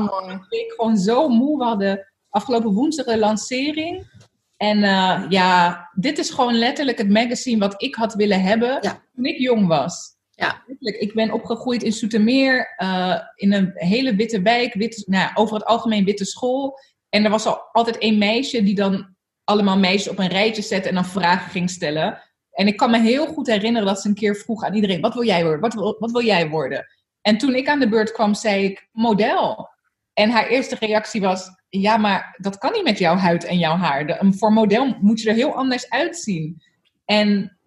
week 0.50 0.74
gewoon 0.76 0.98
zo 0.98 1.30
moe. 1.30 1.58
We 1.58 1.64
hadden 1.64 2.12
afgelopen 2.30 2.74
woensdag 2.74 3.06
de 3.06 3.18
lancering. 3.18 4.10
En 4.58 4.84
eh, 4.84 5.26
ja, 5.30 5.90
dit 5.94 6.18
is 6.18 6.30
gewoon 6.30 6.54
letterlijk 6.54 6.98
het 6.98 7.10
magazine 7.10 7.60
wat 7.60 7.82
ik 7.84 7.96
had 7.96 8.14
willen 8.14 8.42
hebben 8.42 8.78
Ja. 8.82 9.04
toen 9.16 9.26
ik 9.26 9.38
jong 9.38 9.68
was. 9.68 10.16
Ja. 10.30 10.64
Letterlijk, 10.68 10.98
Ik 10.98 11.14
ben 11.14 11.32
opgegroeid 11.32 11.84
in 11.84 11.92
Soetermeer, 11.92 12.74
eh, 12.78 13.20
in 13.36 13.54
een 13.54 13.72
hele 13.74 14.16
witte 14.16 14.42
wijk, 14.42 14.74
witte, 14.74 15.04
nou, 15.06 15.24
ja, 15.24 15.32
over 15.34 15.56
het 15.56 15.66
algemeen 15.66 16.06
witte 16.06 16.26
school. 16.26 16.80
En 17.10 17.24
er 17.24 17.30
was 17.30 17.46
al 17.46 17.62
altijd 17.72 17.98
één 17.98 18.18
meisje 18.18 18.64
die 18.64 18.76
dan 18.76 19.16
allemaal 19.44 19.78
meisjes 19.78 20.10
op 20.12 20.20
een 20.20 20.28
rijtje 20.28 20.62
zette 20.62 20.90
en 20.90 20.96
dan 20.96 21.06
vragen 21.06 21.52
ging 21.52 21.70
stellen. 21.70 22.22
En 22.52 22.68
ik 22.68 22.78
kan 22.78 22.92
me 22.92 23.00
heel 23.00 23.26
goed 23.26 23.48
herinneren 23.48 23.88
dat 23.88 24.02
ze 24.02 24.08
een 24.08 24.16
keer 24.16 24.36
vroeg 24.36 24.64
aan 24.64 24.74
iedereen: 24.74 25.02
wat 25.02 25.14
wil 25.14 25.26
jij 25.26 25.42
worden? 25.44 25.60
Wat 25.62 25.74
wil, 25.74 25.96
wat 26.00 26.12
wil 26.12 26.24
jij 26.24 26.50
worden? 26.50 26.86
En 27.22 27.38
toen 27.38 27.56
ik 27.56 27.68
aan 27.68 27.80
de 27.80 27.90
beurt 27.90 28.12
kwam, 28.12 28.34
zei 28.34 28.64
ik 28.66 28.88
model. 28.92 29.70
En 30.14 30.30
haar 30.30 30.48
eerste 30.48 30.76
reactie 30.80 31.22
was: 31.22 31.48
ja, 31.70 31.98
maar 31.98 32.36
dat 32.38 32.58
kan 32.58 32.72
niet 32.72 32.84
met 32.84 32.98
jouw 32.98 33.16
huid 33.16 33.44
en 33.44 33.58
jouw 33.58 33.76
haar. 33.76 34.08
De- 34.08 34.34
voor 34.38 34.54
model 34.54 34.96
moet 35.00 35.22
je 35.22 35.30
er 35.30 35.36
heel 35.36 35.54
anders 35.56 35.90
uitzien. 35.90 36.62
En 37.06 37.58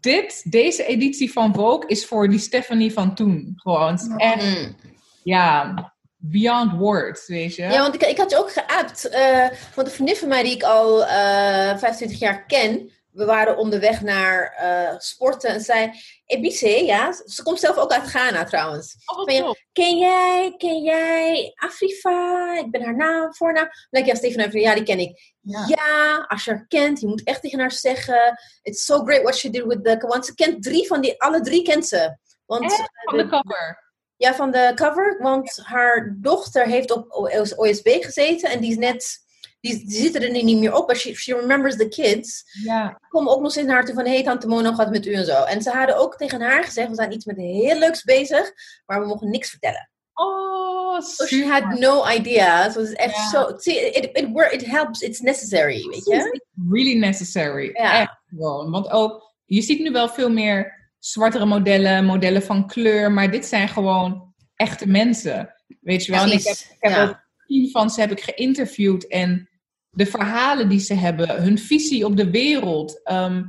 dit, 0.00 0.50
deze 0.50 0.86
editie 0.86 1.32
van 1.32 1.54
Vogue 1.54 1.88
is 1.88 2.06
voor 2.06 2.28
die 2.28 2.38
Stephanie 2.38 2.92
van 2.92 3.14
toen. 3.14 3.52
Gewoon 3.56 3.90
Het 3.92 4.00
is 4.00 4.08
echt, 4.16 4.44
Mm. 4.58 4.76
ja, 5.22 5.74
beyond 6.16 6.72
words, 6.72 7.26
weet 7.26 7.54
je. 7.54 7.62
Ja, 7.62 7.80
want 7.80 7.94
ik, 7.94 8.02
ik 8.02 8.16
had 8.18 8.30
je 8.30 8.38
ook 8.38 8.52
geappt. 8.52 9.08
eh 9.08 9.48
want 9.74 9.88
een 9.88 9.94
vriendin 9.94 10.16
van 10.16 10.28
mij 10.28 10.42
die 10.42 10.54
ik 10.54 10.62
al 10.62 11.04
eh 11.06 11.76
25 11.78 12.18
jaar 12.18 12.44
ken, 12.46 12.90
we 13.14 13.24
waren 13.24 13.56
onderweg 13.56 14.00
naar 14.00 14.54
eh, 14.56 14.98
sporten 14.98 15.50
en 15.50 15.60
zei: 15.60 15.90
Ebice, 16.26 16.84
ja, 16.84 17.12
ze 17.26 17.42
komt 17.42 17.60
zelf 17.60 17.76
ook 17.76 17.92
uit 17.92 18.08
Ghana 18.08 18.44
trouwens. 18.44 18.96
Oh, 19.04 19.30
je-. 19.30 19.62
Ken 19.72 19.98
jij, 19.98 20.54
ken 20.56 20.82
jij 20.82 21.52
Afrifa? 21.54 22.58
Ik 22.58 22.70
ben 22.70 22.82
haar 22.82 22.96
naam, 22.96 23.34
voornaam. 23.34 23.68
Dan 23.90 24.02
ik, 24.02 24.06
ja, 24.08 24.14
Stefan 24.14 24.44
even, 24.44 24.60
ja, 24.60 24.74
die 24.74 24.82
ken 24.82 24.98
ik. 24.98 25.34
Ja. 25.40 25.64
Ja. 25.66 26.24
als 26.28 26.44
je 26.44 26.50
haar 26.50 26.66
kent, 26.66 27.00
je 27.00 27.06
moet 27.06 27.22
echt 27.22 27.40
tegen 27.40 27.58
haar 27.58 27.72
zeggen. 27.72 28.38
It's 28.62 28.84
so 28.84 29.04
great 29.04 29.22
what 29.22 29.36
she 29.36 29.50
did 29.50 29.64
with 29.64 29.84
the... 29.84 30.06
Want 30.08 30.26
ze 30.26 30.34
kent 30.34 30.62
drie 30.62 30.86
van 30.86 31.00
die, 31.00 31.22
alle 31.22 31.40
drie 31.40 31.62
kent 31.62 31.86
ze. 31.86 32.16
Want? 32.46 32.74
Van 33.04 33.16
de 33.16 33.28
cover. 33.28 33.92
ja, 34.16 34.34
van 34.34 34.50
de 34.50 34.72
cover. 34.74 35.18
Want 35.20 35.60
haar 35.62 36.16
dochter 36.20 36.66
heeft 36.66 36.90
op 36.90 37.12
OS 37.12 37.54
OSB 37.54 37.88
gezeten 38.00 38.50
en 38.50 38.60
die 38.60 38.70
is 38.70 38.76
net... 38.76 39.22
Die, 39.64 39.86
die 39.86 40.00
zitten 40.00 40.22
er 40.22 40.30
niet 40.30 40.58
meer 40.58 40.74
op, 40.74 40.86
maar 40.86 40.96
she, 40.96 41.14
she 41.14 41.34
remembers 41.34 41.76
the 41.76 41.88
kids. 41.88 42.44
Ja. 42.64 43.00
Kom 43.08 43.28
ook 43.28 43.40
nog 43.40 43.56
eens 43.56 43.66
naar 43.66 43.74
haar 43.74 43.84
toe 43.84 43.94
van, 43.94 44.06
hey 44.06 44.22
tante 44.22 44.46
Mona, 44.46 44.68
hoe 44.68 44.76
gaat 44.76 44.90
met 44.90 45.06
u 45.06 45.12
en 45.12 45.24
zo. 45.24 45.42
En 45.42 45.62
ze 45.62 45.70
hadden 45.70 45.96
ook 45.96 46.16
tegen 46.16 46.40
haar 46.40 46.64
gezegd, 46.64 46.88
we 46.88 46.94
zijn 46.94 47.12
iets 47.12 47.24
met 47.24 47.36
heel 47.36 47.78
leuks 47.78 48.02
bezig, 48.02 48.52
maar 48.86 49.00
we 49.00 49.06
mogen 49.06 49.30
niks 49.30 49.50
vertellen. 49.50 49.90
Oh, 50.14 50.74
So 51.00 51.26
she 51.26 51.44
had 51.46 51.78
no 51.78 52.04
idea. 52.04 52.70
So 52.70 52.80
het 52.80 52.88
is 52.88 52.94
echt. 52.94 53.16
See, 53.62 53.90
it, 53.90 54.10
it, 54.12 54.28
work, 54.32 54.52
it 54.52 54.66
helps. 54.66 55.00
It's 55.00 55.20
necessary, 55.20 55.86
weet 55.90 56.04
je? 56.04 56.40
Really 56.70 56.98
necessary. 56.98 57.70
Ja. 57.72 58.00
Echt 58.00 58.22
gewoon. 58.26 58.70
Want 58.70 58.90
ook, 58.90 59.34
je 59.44 59.62
ziet 59.62 59.78
nu 59.78 59.90
wel 59.90 60.08
veel 60.08 60.30
meer 60.30 60.88
zwartere 60.98 61.46
modellen, 61.46 62.04
modellen 62.04 62.42
van 62.42 62.66
kleur, 62.66 63.12
maar 63.12 63.30
dit 63.30 63.46
zijn 63.46 63.68
gewoon 63.68 64.34
echte 64.56 64.88
mensen. 64.88 65.54
Weet 65.80 66.04
je 66.04 66.12
wel? 66.12 66.22
En 66.22 66.32
ik 66.32 66.44
heb, 66.44 66.56
ik 66.56 66.76
heb 66.78 67.08
ook 67.08 67.22
tien 67.46 67.70
van 67.70 67.90
ze 67.90 68.00
heb 68.00 68.10
ik 68.10 68.20
geïnterviewd 68.20 69.06
en 69.06 69.48
de 69.94 70.06
verhalen 70.06 70.68
die 70.68 70.80
ze 70.80 70.94
hebben, 70.94 71.42
hun 71.42 71.58
visie 71.58 72.06
op 72.06 72.16
de 72.16 72.30
wereld. 72.30 73.00
ehm, 73.02 73.42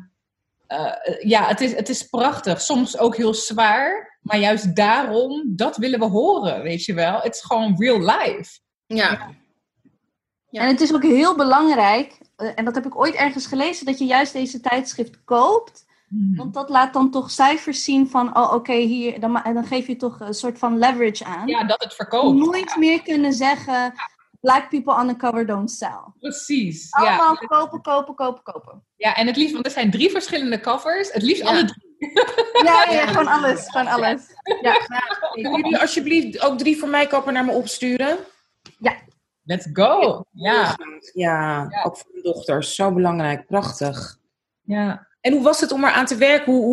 eh, 0.67 0.91
ja, 1.19 1.47
het 1.47 1.61
is, 1.61 1.75
het 1.75 1.89
is 1.89 2.03
prachtig. 2.03 2.61
Soms 2.61 2.97
ook 2.97 3.15
heel 3.15 3.33
zwaar, 3.33 4.19
maar 4.21 4.39
juist 4.39 4.75
daarom, 4.75 5.43
dat 5.45 5.77
willen 5.77 5.99
we 5.99 6.05
horen, 6.05 6.61
weet 6.61 6.85
je 6.85 6.93
wel. 6.93 7.19
Het 7.19 7.35
is 7.35 7.41
gewoon 7.41 7.75
real 7.77 7.99
life. 7.99 8.59
Ja. 8.85 9.29
Ja. 10.49 10.61
En 10.61 10.67
het 10.67 10.81
is 10.81 10.93
ook 10.93 11.03
heel 11.03 11.35
belangrijk, 11.35 12.19
eh, 12.35 12.49
en 12.55 12.65
dat 12.65 12.75
heb 12.75 12.85
ik 12.85 12.99
ooit 12.99 13.15
ergens 13.15 13.45
gelezen, 13.45 13.85
dat 13.85 13.99
je 13.99 14.05
juist 14.05 14.33
deze 14.33 14.59
tijdschrift 14.59 15.23
koopt. 15.23 15.85
Want 16.35 16.53
dat 16.53 16.69
laat 16.69 16.93
dan 16.93 17.11
toch 17.11 17.31
cijfers 17.31 17.83
zien 17.83 18.09
van, 18.09 18.37
oh 18.37 18.53
oké, 18.53 18.73
hier, 18.73 19.19
dan, 19.19 19.41
dan 19.43 19.65
geef 19.65 19.87
je 19.87 19.95
toch 19.95 20.19
een 20.19 20.33
soort 20.33 20.59
van 20.59 20.77
leverage 20.77 21.25
aan. 21.25 21.47
Ja, 21.47 21.63
dat 21.63 21.83
het 21.83 21.93
verkoopt. 21.93 22.37
Nooit 22.37 22.75
meer 22.77 23.01
kunnen 23.01 23.33
zeggen, 23.33 23.93
black 24.45 24.69
people 24.69 24.93
on 24.93 25.07
the 25.07 25.15
cover 25.15 25.45
don't 25.45 25.71
sell. 25.71 26.13
Precies. 26.19 26.87
Ja. 26.89 26.97
Allemaal 27.03 27.35
kopen, 27.35 27.81
kopen, 27.81 28.15
kopen, 28.15 28.43
kopen. 28.43 28.83
ja, 28.95 29.15
en 29.15 29.27
het 29.27 29.35
liefst, 29.37 29.53
want 29.53 29.65
er 29.65 29.71
zijn 29.71 29.91
drie 29.91 30.09
verschillende 30.09 30.59
covers. 30.59 31.11
Het 31.11 31.21
liefst 31.21 31.43
Ja. 31.43 31.49
alle 31.49 31.65
drie. 31.65 31.83
Ja, 32.63 32.83
ja, 32.83 32.91
ja, 32.91 33.05
gewoon 33.07 33.27
alles, 33.27 33.69
gewoon 33.69 33.87
alles. 33.87 34.21
Ja, 34.61 34.73
Kunnen 35.33 35.55
jullie 35.55 35.79
alsjeblieft 35.79 36.41
ook 36.41 36.57
drie 36.57 36.77
voor 36.77 36.89
mij 36.89 37.07
koppen 37.07 37.33
naar 37.33 37.45
me 37.45 37.51
opsturen? 37.51 38.17
Let's 39.43 39.67
go. 39.73 40.23
Ja, 40.31 40.75
Ja, 41.13 41.67
Ja. 41.69 41.83
ook 41.83 41.97
voor 41.97 42.09
mijn 42.11 42.23
dochter. 42.23 42.63
Zo 42.63 42.91
belangrijk. 42.93 43.45
Prachtig. 43.47 44.17
ja. 44.61 45.07
En 45.21 45.33
hoe 45.33 45.43
was 45.43 45.59
het 45.59 45.71
om 45.71 45.83
eraan 45.83 46.05
te 46.05 46.15
werken? 46.15 46.53
Hoe, 46.53 46.65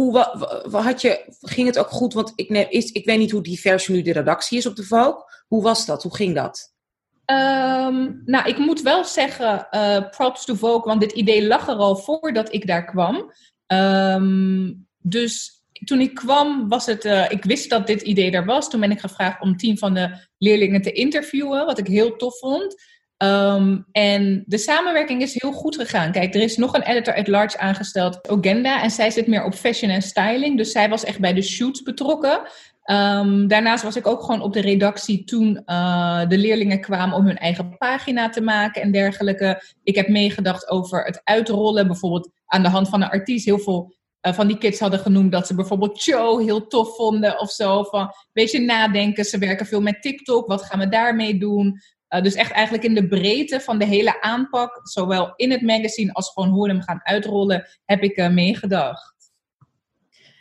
hoe 0.70 0.76
had 0.80 1.00
je, 1.00 1.34
ging 1.40 1.66
het 1.66 1.78
ook 1.78 1.88
goed? 1.88 2.14
Want 2.14 2.32
ik, 2.34 2.48
neem, 2.48 2.66
is, 2.68 2.90
ik 2.92 3.04
weet 3.04 3.18
niet 3.18 3.30
hoe 3.30 3.42
divers 3.42 3.88
nu 3.88 4.02
de 4.02 4.12
redactie 4.12 4.58
is 4.58 4.66
op 4.66 4.76
de 4.76 4.84
Vogue. 4.84 5.24
Hoe 5.46 5.62
was 5.62 5.86
dat? 5.86 6.02
Hoe 6.02 6.14
ging 6.16 6.34
dat? 6.34 6.71
Ehm, 7.32 8.10
nou, 8.24 8.48
ik 8.48 8.58
moet 8.58 8.82
wel 8.82 9.04
zeggen, 9.04 9.70
eh, 9.70 10.08
props 10.10 10.44
to 10.44 10.54
Vogue, 10.54 10.84
want 10.84 11.00
dit 11.00 11.12
idee 11.12 11.46
lag 11.46 11.68
er 11.68 11.74
al 11.74 11.96
voordat 11.96 12.52
ik 12.54 12.66
daar 12.66 12.84
kwam. 12.84 13.32
Ehm, 13.66 14.72
dus 14.98 15.62
toen 15.84 16.00
ik 16.00 16.14
kwam, 16.14 16.68
was 16.68 16.86
het, 16.86 17.04
eh, 17.04 17.30
ik 17.30 17.44
wist 17.44 17.70
dat 17.70 17.86
dit 17.86 18.02
idee 18.02 18.30
er 18.30 18.44
was. 18.44 18.70
Toen 18.70 18.80
ben 18.80 18.90
ik 18.90 19.00
gevraagd 19.00 19.40
om 19.40 19.56
team 19.56 19.78
van 19.78 19.94
de 19.94 20.26
leerlingen 20.38 20.82
te 20.82 20.92
interviewen, 20.92 21.66
wat 21.66 21.78
ik 21.78 21.86
heel 21.86 22.16
tof 22.16 22.38
vond. 22.38 22.82
Ehm, 23.16 23.78
en 23.92 24.44
de 24.46 24.58
samenwerking 24.58 25.22
is 25.22 25.42
heel 25.42 25.52
goed 25.52 25.76
gegaan. 25.76 26.12
Kijk, 26.12 26.34
er 26.34 26.40
is 26.40 26.56
nog 26.56 26.74
een 26.74 26.82
editor 26.82 27.14
at 27.14 27.28
large 27.28 27.58
aangesteld, 27.58 28.28
Ogenda, 28.28 28.82
en 28.82 28.90
zij 28.90 29.10
zit 29.10 29.26
meer 29.26 29.44
op 29.44 29.54
fashion 29.54 29.90
en 29.90 30.02
styling. 30.02 30.56
Dus 30.56 30.72
zij 30.72 30.88
was 30.88 31.04
echt 31.04 31.20
bij 31.20 31.32
de 31.32 31.42
shoots 31.42 31.82
betrokken. 31.82 32.40
Um, 32.90 33.48
daarnaast 33.48 33.82
was 33.82 33.96
ik 33.96 34.06
ook 34.06 34.22
gewoon 34.22 34.40
op 34.40 34.52
de 34.52 34.60
redactie 34.60 35.24
toen 35.24 35.62
uh, 35.66 36.28
de 36.28 36.38
leerlingen 36.38 36.80
kwamen 36.80 37.16
om 37.16 37.26
hun 37.26 37.38
eigen 37.38 37.76
pagina 37.78 38.28
te 38.28 38.40
maken 38.40 38.82
en 38.82 38.92
dergelijke. 38.92 39.62
Ik 39.82 39.94
heb 39.94 40.08
meegedacht 40.08 40.68
over 40.68 41.04
het 41.04 41.20
uitrollen, 41.24 41.86
bijvoorbeeld 41.86 42.30
aan 42.46 42.62
de 42.62 42.68
hand 42.68 42.88
van 42.88 43.02
een 43.02 43.08
artiest. 43.08 43.44
Heel 43.44 43.58
veel 43.58 43.94
uh, 44.26 44.32
van 44.32 44.46
die 44.46 44.58
kids 44.58 44.80
hadden 44.80 45.00
genoemd 45.00 45.32
dat 45.32 45.46
ze 45.46 45.54
bijvoorbeeld 45.54 46.00
show 46.00 46.40
heel 46.40 46.66
tof 46.66 46.96
vonden 46.96 47.40
of 47.40 47.50
zo. 47.50 47.82
Van, 47.82 48.12
weet 48.32 48.50
je, 48.50 48.60
nadenken. 48.60 49.24
Ze 49.24 49.38
werken 49.38 49.66
veel 49.66 49.82
met 49.82 50.02
TikTok. 50.02 50.46
Wat 50.46 50.62
gaan 50.62 50.78
we 50.78 50.88
daarmee 50.88 51.38
doen? 51.38 51.80
Uh, 52.08 52.22
dus 52.22 52.34
echt 52.34 52.50
eigenlijk 52.50 52.84
in 52.84 52.94
de 52.94 53.08
breedte 53.08 53.60
van 53.60 53.78
de 53.78 53.84
hele 53.84 54.22
aanpak, 54.22 54.80
zowel 54.82 55.32
in 55.36 55.50
het 55.50 55.62
magazine 55.62 56.12
als 56.12 56.30
gewoon 56.32 56.50
hoe 56.50 56.66
we 56.66 56.72
hem 56.72 56.82
gaan 56.82 57.00
uitrollen, 57.02 57.68
heb 57.84 58.02
ik 58.02 58.30
meegedacht. 58.30 59.21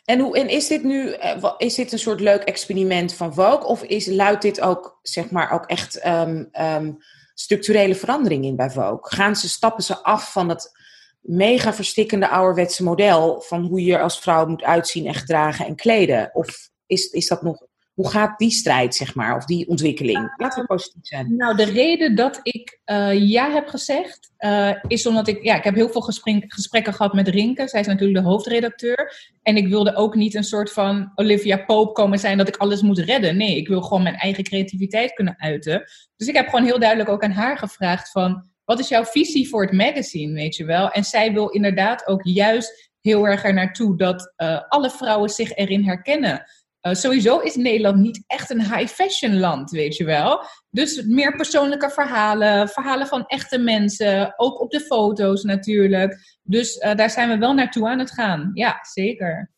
En, 0.06 0.20
hoe, 0.20 0.38
en 0.38 0.50
is 0.50 0.68
dit 0.68 0.84
nu 0.84 1.16
is 1.58 1.76
dit 1.76 1.92
een 1.92 2.00
soort 2.00 2.20
leuk 2.20 2.44
experiment 2.44 3.14
van 3.14 3.34
Vogue? 3.34 3.66
Of 3.66 3.84
is, 3.84 4.06
luidt 4.06 4.42
dit 4.42 4.62
ook, 4.62 5.00
zeg 5.02 5.30
maar, 5.30 5.52
ook 5.52 5.66
echt 5.66 6.06
um, 6.06 6.50
um, 6.60 6.98
structurele 7.34 7.96
verandering 7.96 8.46
in 8.46 8.56
bij 8.56 8.70
Vogue? 8.70 9.00
Gaan 9.02 9.36
ze, 9.36 9.50
stappen 9.50 9.84
ze 9.84 10.04
af 10.04 10.32
van 10.32 10.50
het 10.50 10.72
mega 11.20 11.74
verstikkende 11.74 12.30
ouderwetse 12.30 12.84
model 12.84 13.42
van 13.42 13.66
hoe 13.66 13.84
je 13.84 14.00
als 14.00 14.20
vrouw 14.20 14.46
moet 14.46 14.64
uitzien 14.64 15.08
en 15.08 15.14
gedragen 15.14 15.66
en 15.66 15.76
kleden? 15.76 16.30
Of 16.34 16.70
is, 16.86 17.10
is 17.10 17.28
dat 17.28 17.42
nog, 17.42 17.66
hoe 18.02 18.10
gaat 18.10 18.40
die 18.40 18.52
strijd, 18.52 18.96
zeg 18.96 19.16
maar, 19.16 19.36
of 19.36 19.46
die 19.46 19.68
ontwikkeling? 19.68 20.34
Laten 20.38 20.62
we 20.62 20.68
positief 20.68 21.06
zijn. 21.06 21.36
Nou, 21.36 21.56
de 21.56 21.64
reden 21.64 22.16
dat 22.16 22.40
ik 22.42 22.80
uh, 22.86 23.30
ja 23.30 23.50
heb 23.50 23.68
gezegd, 23.68 24.32
uh, 24.40 24.72
is 24.88 25.06
omdat 25.06 25.28
ik, 25.28 25.44
ja, 25.44 25.56
ik 25.56 25.64
heb 25.64 25.76
heel 25.76 25.90
veel 25.90 26.02
gesprekken 26.48 26.94
gehad 26.94 27.14
met 27.14 27.28
Rinke. 27.28 27.68
Zij 27.68 27.80
is 27.80 27.88
natuurlijk 27.88 28.24
de 28.24 28.30
hoofdredacteur. 28.30 29.32
En 29.42 29.58
ik 29.58 29.68
wilde 29.68 29.96
ook 29.96 30.16
niet 30.16 30.36
een 30.36 30.44
soort 30.44 30.72
van 30.72 31.12
Olivia 31.16 31.58
Pope 31.58 31.92
komen 31.92 32.20
zijn 32.20 32.38
dat 32.38 32.48
ik 32.48 32.58
alles 32.58 32.82
moet 32.82 33.00
redden. 33.00 33.38
Nee, 33.38 33.58
ik 33.58 33.68
wil 33.68 33.82
gewoon 33.82 34.04
mijn 34.04 34.16
eigen 34.16 34.44
creativiteit 34.44 35.14
kunnen 35.14 35.36
uiten. 35.38 35.84
Dus 36.16 36.28
ik 36.28 36.36
heb 36.36 36.48
gewoon 36.48 36.66
heel 36.66 36.80
duidelijk 36.80 37.10
ook 37.10 37.24
aan 37.24 37.32
haar 37.32 37.58
gevraagd 37.58 38.12
van, 38.12 38.50
wat 38.66 38.80
is 38.80 38.88
jouw 38.88 39.06
visie 39.06 39.50
voor 39.50 39.62
het 39.62 39.72
magazine, 39.72 40.34
weet 40.34 40.56
je 40.56 40.66
wel? 40.66 40.92
En 40.92 41.04
zij 41.04 41.34
wil 41.34 41.50
inderdaad 41.50 42.08
ook 42.08 42.22
juist 42.24 42.90
heel 43.02 43.28
erg 43.28 43.44
er 43.44 43.54
naartoe 43.54 43.98
dat 43.98 44.34
uh, 44.38 44.62
alle 44.68 44.90
vrouwen 44.90 45.30
zich 45.30 45.56
erin 45.56 45.84
herkennen. 45.84 46.46
Uh, 46.82 46.94
sowieso 46.94 47.40
is 47.40 47.56
Nederland 47.56 47.98
niet 47.98 48.24
echt 48.28 48.50
een 48.50 48.62
high 48.62 48.94
fashion 48.94 49.40
land, 49.40 49.72
weet 49.72 49.98
je 49.98 50.04
wel. 50.04 50.44
Dus 50.70 51.04
meer 51.04 51.36
persoonlijke 51.36 51.90
verhalen, 51.90 52.70
verhalen 52.70 53.08
van 53.08 53.26
echte 53.26 53.58
mensen, 53.58 54.34
ook 54.38 54.62
op 54.62 54.72
de 54.72 54.80
foto's 54.80 55.44
natuurlijk. 55.44 56.38
Dus 56.44 56.78
uh, 56.78 56.96
daar 56.96 57.10
zijn 57.10 57.30
we 57.30 57.38
wel 57.38 57.54
naartoe 57.54 57.88
aan 57.88 58.00
het 58.00 58.12
gaan. 58.12 58.52
Ja, 58.54 58.80
zeker. 58.82 59.52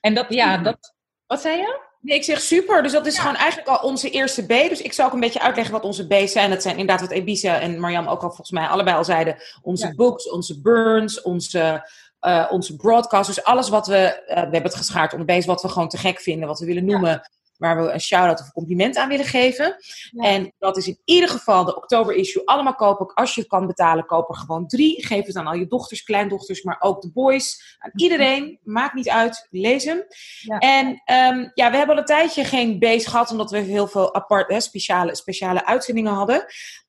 En 0.00 0.14
dat, 0.14 0.26
ja, 0.28 0.58
dat. 0.58 0.94
Wat 1.26 1.40
zei 1.40 1.56
je? 1.56 1.80
Nee, 2.00 2.16
ik 2.16 2.24
zeg 2.24 2.40
super. 2.40 2.82
Dus 2.82 2.92
dat 2.92 3.06
is 3.06 3.14
ja. 3.14 3.20
gewoon 3.20 3.36
eigenlijk 3.36 3.68
al 3.68 3.88
onze 3.88 4.10
eerste 4.10 4.44
B. 4.44 4.48
Dus 4.48 4.82
ik 4.82 4.92
zal 4.92 5.06
ook 5.06 5.12
een 5.12 5.20
beetje 5.20 5.40
uitleggen 5.40 5.74
wat 5.74 5.84
onze 5.84 6.06
B's 6.06 6.32
zijn. 6.32 6.50
Dat 6.50 6.62
zijn 6.62 6.78
inderdaad 6.78 7.08
wat 7.08 7.18
Ebisa 7.18 7.60
en 7.60 7.80
Mariam 7.80 8.08
ook 8.08 8.22
al 8.22 8.28
volgens 8.28 8.50
mij 8.50 8.66
allebei 8.66 8.96
al 8.96 9.04
zeiden. 9.04 9.36
Onze 9.62 9.86
ja. 9.86 9.94
books, 9.94 10.30
onze 10.30 10.60
burns, 10.60 11.22
onze 11.22 11.90
uh, 12.26 12.48
onze 12.50 12.76
broadcast. 12.76 13.26
Dus 13.26 13.44
alles 13.44 13.68
wat 13.68 13.86
we, 13.86 14.22
uh, 14.28 14.34
we 14.34 14.40
hebben 14.40 14.62
het 14.62 14.74
geschaard 14.74 15.12
onder 15.12 15.26
bezig, 15.26 15.46
wat 15.46 15.62
we 15.62 15.68
gewoon 15.68 15.88
te 15.88 15.98
gek 15.98 16.20
vinden, 16.20 16.48
wat 16.48 16.58
we 16.58 16.66
willen 16.66 16.84
noemen, 16.84 17.10
ja. 17.10 17.28
waar 17.56 17.82
we 17.82 17.90
een 17.90 18.00
shout-out 18.00 18.40
of 18.40 18.46
een 18.46 18.52
compliment 18.52 18.96
aan 18.96 19.08
willen 19.08 19.24
geven. 19.24 19.76
Ja. 20.10 20.24
En 20.24 20.52
dat 20.58 20.76
is 20.76 20.86
in 20.86 21.00
ieder 21.04 21.28
geval 21.28 21.64
de 21.64 21.76
oktober 21.76 22.14
issue. 22.14 22.46
Allemaal 22.46 22.74
kopen. 22.74 23.14
Als 23.14 23.34
je 23.34 23.40
het 23.40 23.50
kan 23.50 23.66
betalen, 23.66 24.06
koop 24.06 24.28
er 24.28 24.36
gewoon 24.36 24.66
drie. 24.66 25.06
Geef 25.06 25.26
het 25.26 25.36
aan 25.36 25.46
al 25.46 25.54
je 25.54 25.66
dochters, 25.66 26.02
kleindochters, 26.02 26.62
maar 26.62 26.76
ook 26.80 27.02
de 27.02 27.10
boys. 27.12 27.76
Aan 27.78 27.90
iedereen. 27.94 28.58
Maakt 28.62 28.94
niet 28.94 29.08
uit. 29.08 29.46
Lees 29.50 29.84
hem. 29.84 30.04
Ja. 30.40 30.58
En 30.58 30.86
um, 30.86 31.50
ja, 31.54 31.70
we 31.70 31.76
hebben 31.76 31.94
al 31.94 32.00
een 32.00 32.06
tijdje 32.06 32.44
geen 32.44 32.78
base 32.78 33.10
gehad, 33.10 33.30
omdat 33.30 33.50
we 33.50 33.58
heel 33.58 33.86
veel 33.86 34.14
apart, 34.14 34.50
hè, 34.50 34.60
speciale, 34.60 35.16
speciale 35.16 35.66
uitzendingen 35.66 36.12
hadden. 36.12 36.46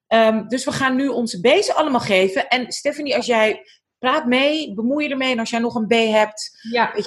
Um, 0.07 0.47
dus 0.47 0.65
we 0.65 0.71
gaan 0.71 0.95
nu 0.95 1.07
onze 1.07 1.41
base 1.41 1.73
allemaal 1.73 1.99
geven. 1.99 2.47
En 2.47 2.71
Stephanie, 2.71 3.15
als 3.15 3.25
jij 3.25 3.65
praat 4.03 4.25
mee, 4.25 4.73
bemoei 4.73 5.03
je 5.03 5.11
ermee. 5.11 5.31
En 5.31 5.39
als 5.39 5.49
jij 5.49 5.59
nog 5.59 5.75
een 5.75 5.87
B 5.87 5.91
hebt, 5.91 6.57
ja. 6.71 6.95
een, 6.95 7.05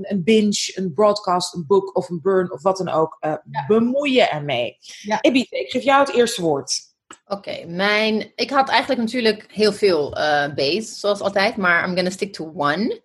een, 0.00 0.24
binge, 0.24 0.72
een 0.74 0.92
broadcast, 0.94 1.54
een 1.54 1.66
book 1.66 1.96
of 1.96 2.08
een 2.08 2.20
burn 2.22 2.52
of 2.52 2.62
wat 2.62 2.76
dan 2.76 2.88
ook, 2.88 3.16
uh, 3.20 3.34
ja. 3.50 3.66
bemoei 3.66 4.12
je 4.12 4.28
ermee. 4.28 4.76
Ja. 5.02 5.20
Ebite, 5.20 5.58
ik 5.58 5.70
geef 5.70 5.82
jou 5.82 6.04
het 6.04 6.14
eerste 6.14 6.42
woord. 6.42 6.80
Oké, 7.26 7.34
okay, 7.34 7.64
mijn... 7.64 8.32
Ik 8.34 8.50
had 8.50 8.68
eigenlijk 8.68 9.00
natuurlijk 9.00 9.46
heel 9.48 9.72
veel 9.72 10.18
uh, 10.18 10.46
B's, 10.54 11.00
zoals 11.00 11.20
altijd, 11.20 11.56
maar 11.56 11.88
I'm 11.88 11.94
gonna 11.94 12.10
stick 12.10 12.32
to 12.32 12.52
one. 12.56 13.02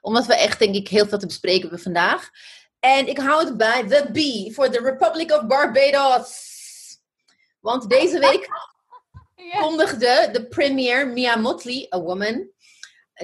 Omdat 0.00 0.26
we 0.26 0.36
echt, 0.36 0.58
denk 0.58 0.74
ik, 0.74 0.88
heel 0.88 1.06
veel 1.06 1.18
te 1.18 1.26
bespreken 1.26 1.60
hebben 1.60 1.80
vandaag. 1.80 2.30
En 2.80 3.08
ik 3.08 3.18
hou 3.18 3.44
het 3.44 3.56
bij 3.56 3.82
the 3.88 4.08
B, 4.12 4.52
voor 4.54 4.70
the 4.70 4.80
Republic 4.80 5.32
of 5.32 5.46
Barbados. 5.46 6.50
Want 7.60 7.90
deze 7.90 8.18
week 8.18 8.48
kondigde 9.60 10.28
de 10.32 10.46
premier 10.46 11.08
Mia 11.08 11.36
Motley, 11.36 11.86
a 11.94 12.00
woman, 12.00 12.51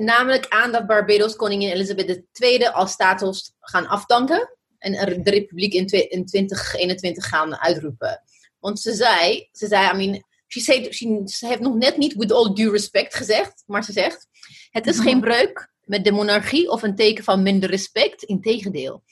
namelijk 0.00 0.46
aan 0.48 0.72
dat 0.72 0.86
Barbados 0.86 1.36
koningin 1.36 1.70
Elizabeth 1.70 2.22
II 2.42 2.64
als 2.64 2.92
status 2.92 3.52
gaan 3.60 3.86
afdanken 3.86 4.56
en 4.78 5.22
de 5.22 5.30
republiek 5.30 5.72
in, 5.72 5.86
in 5.86 6.26
2021 6.26 7.28
gaan 7.28 7.56
uitroepen. 7.56 8.22
Want 8.58 8.80
ze 8.80 8.94
zei, 8.94 9.48
ze 9.52 9.66
zei, 9.66 9.90
I 9.92 9.96
mean, 9.96 10.24
she 10.46 10.60
said, 10.60 10.94
she, 10.94 11.22
ze 11.24 11.46
heeft 11.46 11.60
nog 11.60 11.74
net 11.74 11.96
niet 11.96 12.14
with 12.14 12.32
all 12.32 12.54
due 12.54 12.70
respect 12.70 13.14
gezegd, 13.14 13.62
maar 13.66 13.84
ze 13.84 13.92
zegt, 13.92 14.26
het 14.70 14.86
is 14.86 14.98
geen 14.98 15.20
breuk 15.20 15.72
met 15.84 16.04
de 16.04 16.12
monarchie 16.12 16.70
of 16.70 16.82
een 16.82 16.94
teken 16.94 17.24
van 17.24 17.42
minder 17.42 17.70
respect, 17.70 18.22
integendeel. 18.22 19.02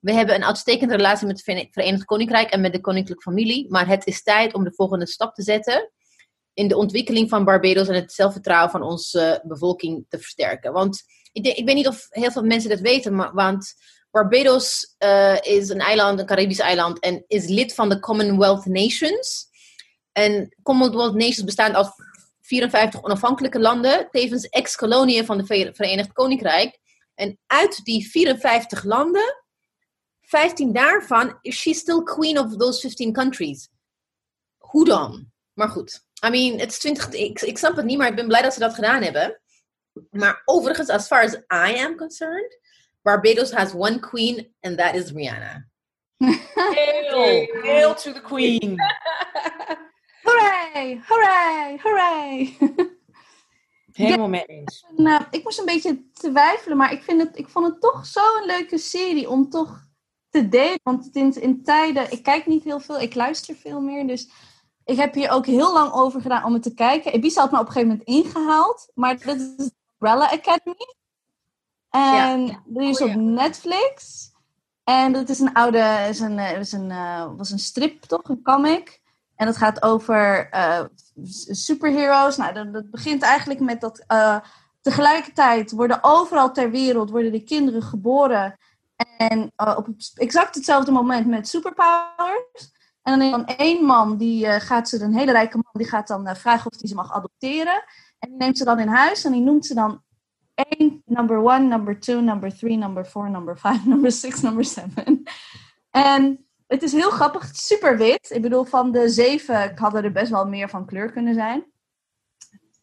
We 0.00 0.12
hebben 0.12 0.34
een 0.34 0.44
uitstekende 0.44 0.96
relatie 0.96 1.26
met 1.26 1.42
het 1.44 1.70
Verenigd 1.70 2.04
Koninkrijk 2.04 2.50
en 2.50 2.60
met 2.60 2.72
de 2.72 2.80
koninklijke 2.80 3.22
familie, 3.22 3.66
maar 3.70 3.86
het 3.86 4.06
is 4.06 4.22
tijd 4.22 4.54
om 4.54 4.64
de 4.64 4.72
volgende 4.74 5.06
stap 5.06 5.34
te 5.34 5.42
zetten 5.42 5.90
in 6.54 6.68
de 6.68 6.76
ontwikkeling 6.76 7.28
van 7.28 7.44
Barbados 7.44 7.88
en 7.88 7.94
het 7.94 8.12
zelfvertrouwen 8.12 8.70
van 8.70 8.82
onze 8.82 9.42
bevolking 9.44 10.04
te 10.08 10.18
versterken. 10.18 10.72
Want 10.72 11.02
ik, 11.32 11.46
ik 11.46 11.64
weet 11.64 11.74
niet 11.74 11.88
of 11.88 12.06
heel 12.10 12.30
veel 12.30 12.42
mensen 12.42 12.70
dat 12.70 12.80
weten, 12.80 13.14
maar, 13.14 13.34
want 13.34 13.74
Barbados 14.10 14.94
uh, 14.98 15.36
is 15.40 15.68
een 15.68 15.80
eiland, 15.80 16.18
een 16.18 16.26
Caribisch 16.26 16.58
eiland, 16.58 16.98
en 16.98 17.24
is 17.26 17.46
lid 17.46 17.74
van 17.74 17.88
de 17.88 18.00
Commonwealth 18.00 18.66
Nations. 18.66 19.50
En 20.12 20.56
Commonwealth 20.62 21.14
Nations 21.14 21.44
bestaan 21.44 21.76
uit 21.76 21.90
54 22.40 23.02
onafhankelijke 23.02 23.58
landen, 23.58 24.08
tevens 24.10 24.48
ex-koloniën 24.48 25.24
van 25.24 25.38
de 25.38 25.72
Verenigd 25.74 26.12
Koninkrijk. 26.12 26.78
En 27.14 27.38
uit 27.46 27.84
die 27.84 28.10
54 28.10 28.84
landen, 28.84 29.44
15 30.20 30.72
daarvan, 30.72 31.38
is 31.40 31.60
she 31.60 31.74
still 31.74 32.02
queen 32.02 32.38
of 32.38 32.56
those 32.56 32.80
15 32.80 33.12
countries. 33.12 33.68
Hoe 34.58 34.84
dan? 34.84 35.32
Maar 35.52 35.68
goed. 35.68 36.04
I 36.26 36.30
mean, 36.30 36.58
het 36.58 36.70
is 36.70 36.78
20. 36.78 37.08
Ik, 37.08 37.40
ik 37.40 37.58
snap 37.58 37.76
het 37.76 37.84
niet, 37.84 37.98
maar 37.98 38.08
ik 38.08 38.16
ben 38.16 38.26
blij 38.26 38.42
dat 38.42 38.54
ze 38.54 38.60
dat 38.60 38.74
gedaan 38.74 39.02
hebben. 39.02 39.40
Maar 40.10 40.42
overigens, 40.44 40.88
as 40.88 41.06
far 41.06 41.24
as 41.24 41.34
I 41.34 41.78
am 41.78 41.96
concerned, 41.96 42.58
Barbados 43.02 43.52
has 43.52 43.74
one 43.74 43.98
queen, 43.98 44.54
and 44.60 44.78
that 44.78 44.94
is 44.94 45.12
Rihanna. 45.12 45.66
Hail, 46.18 47.46
hail 47.62 47.94
to 47.94 48.12
the 48.12 48.20
queen. 48.20 48.76
hooray, 50.26 51.00
hooray, 51.08 51.78
hooray. 51.82 52.56
Helemaal 53.92 54.28
mee 54.28 54.44
eens. 54.44 54.84
Nou, 54.96 55.24
ik 55.30 55.44
moest 55.44 55.58
een 55.58 55.64
beetje 55.64 56.10
twijfelen, 56.12 56.76
maar 56.76 56.92
ik, 56.92 57.02
vind 57.02 57.22
het, 57.22 57.38
ik 57.38 57.48
vond 57.48 57.66
het 57.66 57.80
toch 57.80 58.06
zo'n 58.06 58.44
leuke 58.46 58.78
serie 58.78 59.28
om 59.28 59.50
toch 59.50 59.86
te 60.30 60.48
delen. 60.48 60.80
Want 60.82 61.08
in, 61.12 61.42
in 61.42 61.62
tijden, 61.62 62.12
ik 62.12 62.22
kijk 62.22 62.46
niet 62.46 62.64
heel 62.64 62.80
veel, 62.80 63.00
ik 63.00 63.14
luister 63.14 63.54
veel 63.54 63.80
meer, 63.80 64.06
dus 64.06 64.30
ik 64.84 64.96
heb 64.96 65.14
hier 65.14 65.30
ook 65.30 65.46
heel 65.46 65.72
lang 65.72 65.92
over 65.92 66.20
gedaan 66.20 66.44
om 66.44 66.52
het 66.52 66.62
te 66.62 66.74
kijken. 66.74 67.14
Ibiza 67.14 67.40
had 67.40 67.50
me 67.50 67.58
op 67.58 67.66
een 67.66 67.72
gegeven 67.72 67.88
moment 67.88 68.08
ingehaald. 68.08 68.90
Maar 68.94 69.18
dat 69.24 69.36
is 69.36 69.56
de 69.56 69.72
Umbrella 69.92 70.30
Academy. 70.30 70.94
En 71.90 72.46
ja. 72.46 72.62
die 72.64 72.88
is 72.88 73.00
op 73.00 73.08
oh, 73.08 73.14
ja. 73.14 73.20
Netflix. 73.20 74.30
En 74.84 75.12
dat 75.12 75.28
is 75.28 75.38
een 75.38 75.54
oude, 75.54 76.06
is 76.08 76.20
een, 76.20 76.38
is 76.38 76.72
een, 76.72 76.90
uh, 76.90 77.30
was 77.36 77.50
een 77.50 77.58
strip 77.58 78.02
toch, 78.02 78.28
een 78.28 78.42
comic. 78.42 79.00
En 79.36 79.46
dat 79.46 79.56
gaat 79.56 79.82
over 79.82 80.48
uh, 80.54 80.84
superheroes. 81.50 82.36
Nou, 82.36 82.54
dat, 82.54 82.72
dat, 82.72 82.90
begint 82.90 83.22
eigenlijk 83.22 83.60
met 83.60 83.80
dat 83.80 84.04
uh, 84.08 84.38
tegelijkertijd 84.80 85.70
worden 85.70 85.98
overal 86.02 86.52
ter 86.52 86.70
wereld 86.70 87.10
worden 87.10 87.32
de 87.32 87.44
kinderen 87.44 87.82
geboren. 87.82 88.58
En 89.16 89.52
op 89.56 89.88
exact 90.14 90.54
hetzelfde 90.54 90.92
moment 90.92 91.26
met 91.26 91.48
superpowers. 91.48 92.72
En 93.02 93.18
dan 93.18 93.22
is 93.22 93.30
dan 93.30 93.46
één 93.46 93.84
man, 93.84 94.16
die 94.16 94.46
uh, 94.46 94.54
gaat 94.54 94.88
ze, 94.88 95.02
een 95.02 95.16
hele 95.16 95.32
rijke 95.32 95.56
man, 95.56 95.72
die 95.72 95.88
gaat 95.88 96.06
dan 96.06 96.28
uh, 96.28 96.34
vragen 96.34 96.70
of 96.70 96.78
hij 96.78 96.88
ze 96.88 96.94
mag 96.94 97.12
adopteren. 97.12 97.84
En 98.18 98.28
die 98.28 98.38
neemt 98.38 98.58
ze 98.58 98.64
dan 98.64 98.78
in 98.78 98.88
huis 98.88 99.24
en 99.24 99.32
die 99.32 99.40
noemt 99.40 99.66
ze 99.66 99.74
dan 99.74 100.02
één, 100.54 101.02
number 101.04 101.38
one, 101.38 101.58
number 101.58 102.00
two, 102.00 102.20
number 102.20 102.56
three, 102.56 102.76
number 102.76 103.04
four, 103.04 103.30
number 103.30 103.56
five, 103.56 103.80
number 103.88 104.12
six, 104.12 104.40
number 104.40 104.64
seven. 104.64 105.22
En 105.90 106.46
het 106.66 106.82
is 106.82 106.92
heel 106.92 107.10
grappig, 107.10 107.56
super 107.56 107.96
wit. 107.96 108.30
Ik 108.30 108.42
bedoel, 108.42 108.64
van 108.64 108.92
de 108.92 109.08
zeven 109.08 109.72
hadden 109.78 110.04
er 110.04 110.12
best 110.12 110.30
wel 110.30 110.46
meer 110.46 110.68
van 110.68 110.86
kleur 110.86 111.12
kunnen 111.12 111.34
zijn. 111.34 111.64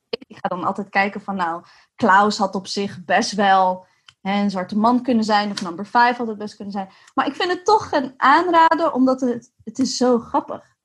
Ik 0.09 0.37
ga 0.37 0.47
dan 0.47 0.63
altijd 0.63 0.89
kijken 0.89 1.21
van, 1.21 1.35
nou, 1.35 1.63
Klaus 1.95 2.37
had 2.37 2.55
op 2.55 2.67
zich 2.67 3.05
best 3.05 3.31
wel 3.31 3.85
hè, 4.21 4.41
een 4.41 4.49
zwarte 4.49 4.77
man 4.77 5.03
kunnen 5.03 5.23
zijn, 5.23 5.51
of 5.51 5.61
number 5.61 5.85
five 5.85 6.13
had 6.17 6.27
het 6.27 6.37
best 6.37 6.55
kunnen 6.55 6.73
zijn. 6.73 6.89
Maar 7.13 7.27
ik 7.27 7.35
vind 7.35 7.51
het 7.51 7.65
toch 7.65 7.91
een 7.91 8.13
aanrader, 8.17 8.91
omdat 8.91 9.21
het, 9.21 9.51
het 9.63 9.79
is 9.79 9.97
zo 9.97 10.19
grappig. 10.19 10.77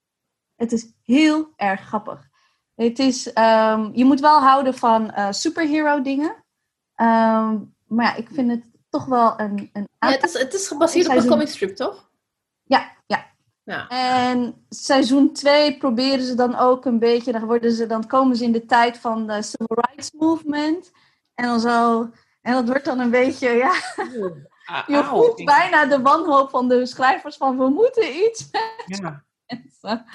Het 0.54 0.72
is 0.72 0.92
heel 1.02 1.52
erg 1.56 1.80
grappig. 1.80 2.28
Het 2.74 2.98
is, 2.98 3.26
um, 3.26 3.90
je 3.94 4.04
moet 4.04 4.20
wel 4.20 4.40
houden 4.40 4.74
van 4.74 5.12
uh, 5.16 5.30
superhero 5.30 6.02
dingen. 6.02 6.44
Um, 6.96 7.74
maar 7.86 8.04
ja, 8.04 8.14
ik 8.14 8.28
vind 8.32 8.50
het 8.50 8.64
toch 8.88 9.04
wel 9.04 9.40
een... 9.40 9.70
een 9.72 9.88
ja, 9.98 10.08
het, 10.08 10.24
is, 10.24 10.38
het 10.38 10.54
is 10.54 10.68
gebaseerd 10.68 11.08
op 11.08 11.16
een 11.16 11.26
comic 11.26 11.48
strip, 11.48 11.76
toch? 11.76 12.10
Ja, 12.64 12.92
ja. 13.06 13.26
ja. 13.62 13.88
En 13.88 14.66
seizoen 14.68 15.32
2 15.32 15.78
proberen 15.78 16.24
ze 16.24 16.34
dan 16.34 16.56
ook 16.56 16.84
een 16.84 16.98
beetje... 16.98 17.32
Dan, 17.32 17.44
worden 17.44 17.72
ze, 17.72 17.86
dan 17.86 18.06
komen 18.06 18.36
ze 18.36 18.44
in 18.44 18.52
de 18.52 18.66
tijd 18.66 18.98
van 18.98 19.26
de 19.26 19.42
Civil 19.42 19.76
Rights 19.80 20.12
Movement. 20.12 20.90
En 21.34 21.44
dan 21.44 21.60
zo... 21.60 22.10
En 22.44 22.52
dat 22.52 22.66
wordt 22.68 22.84
dan 22.84 22.98
een 22.98 23.10
beetje, 23.10 23.48
ja... 23.50 23.72
Je 24.86 25.04
voelt 25.04 25.44
bijna 25.44 25.86
de 25.86 26.00
wanhoop 26.02 26.50
van 26.50 26.68
de 26.68 26.86
schrijvers 26.86 27.36
van 27.36 27.58
we 27.58 27.68
moeten 27.68 28.16
iets. 28.16 28.50
Ja. 28.86 29.24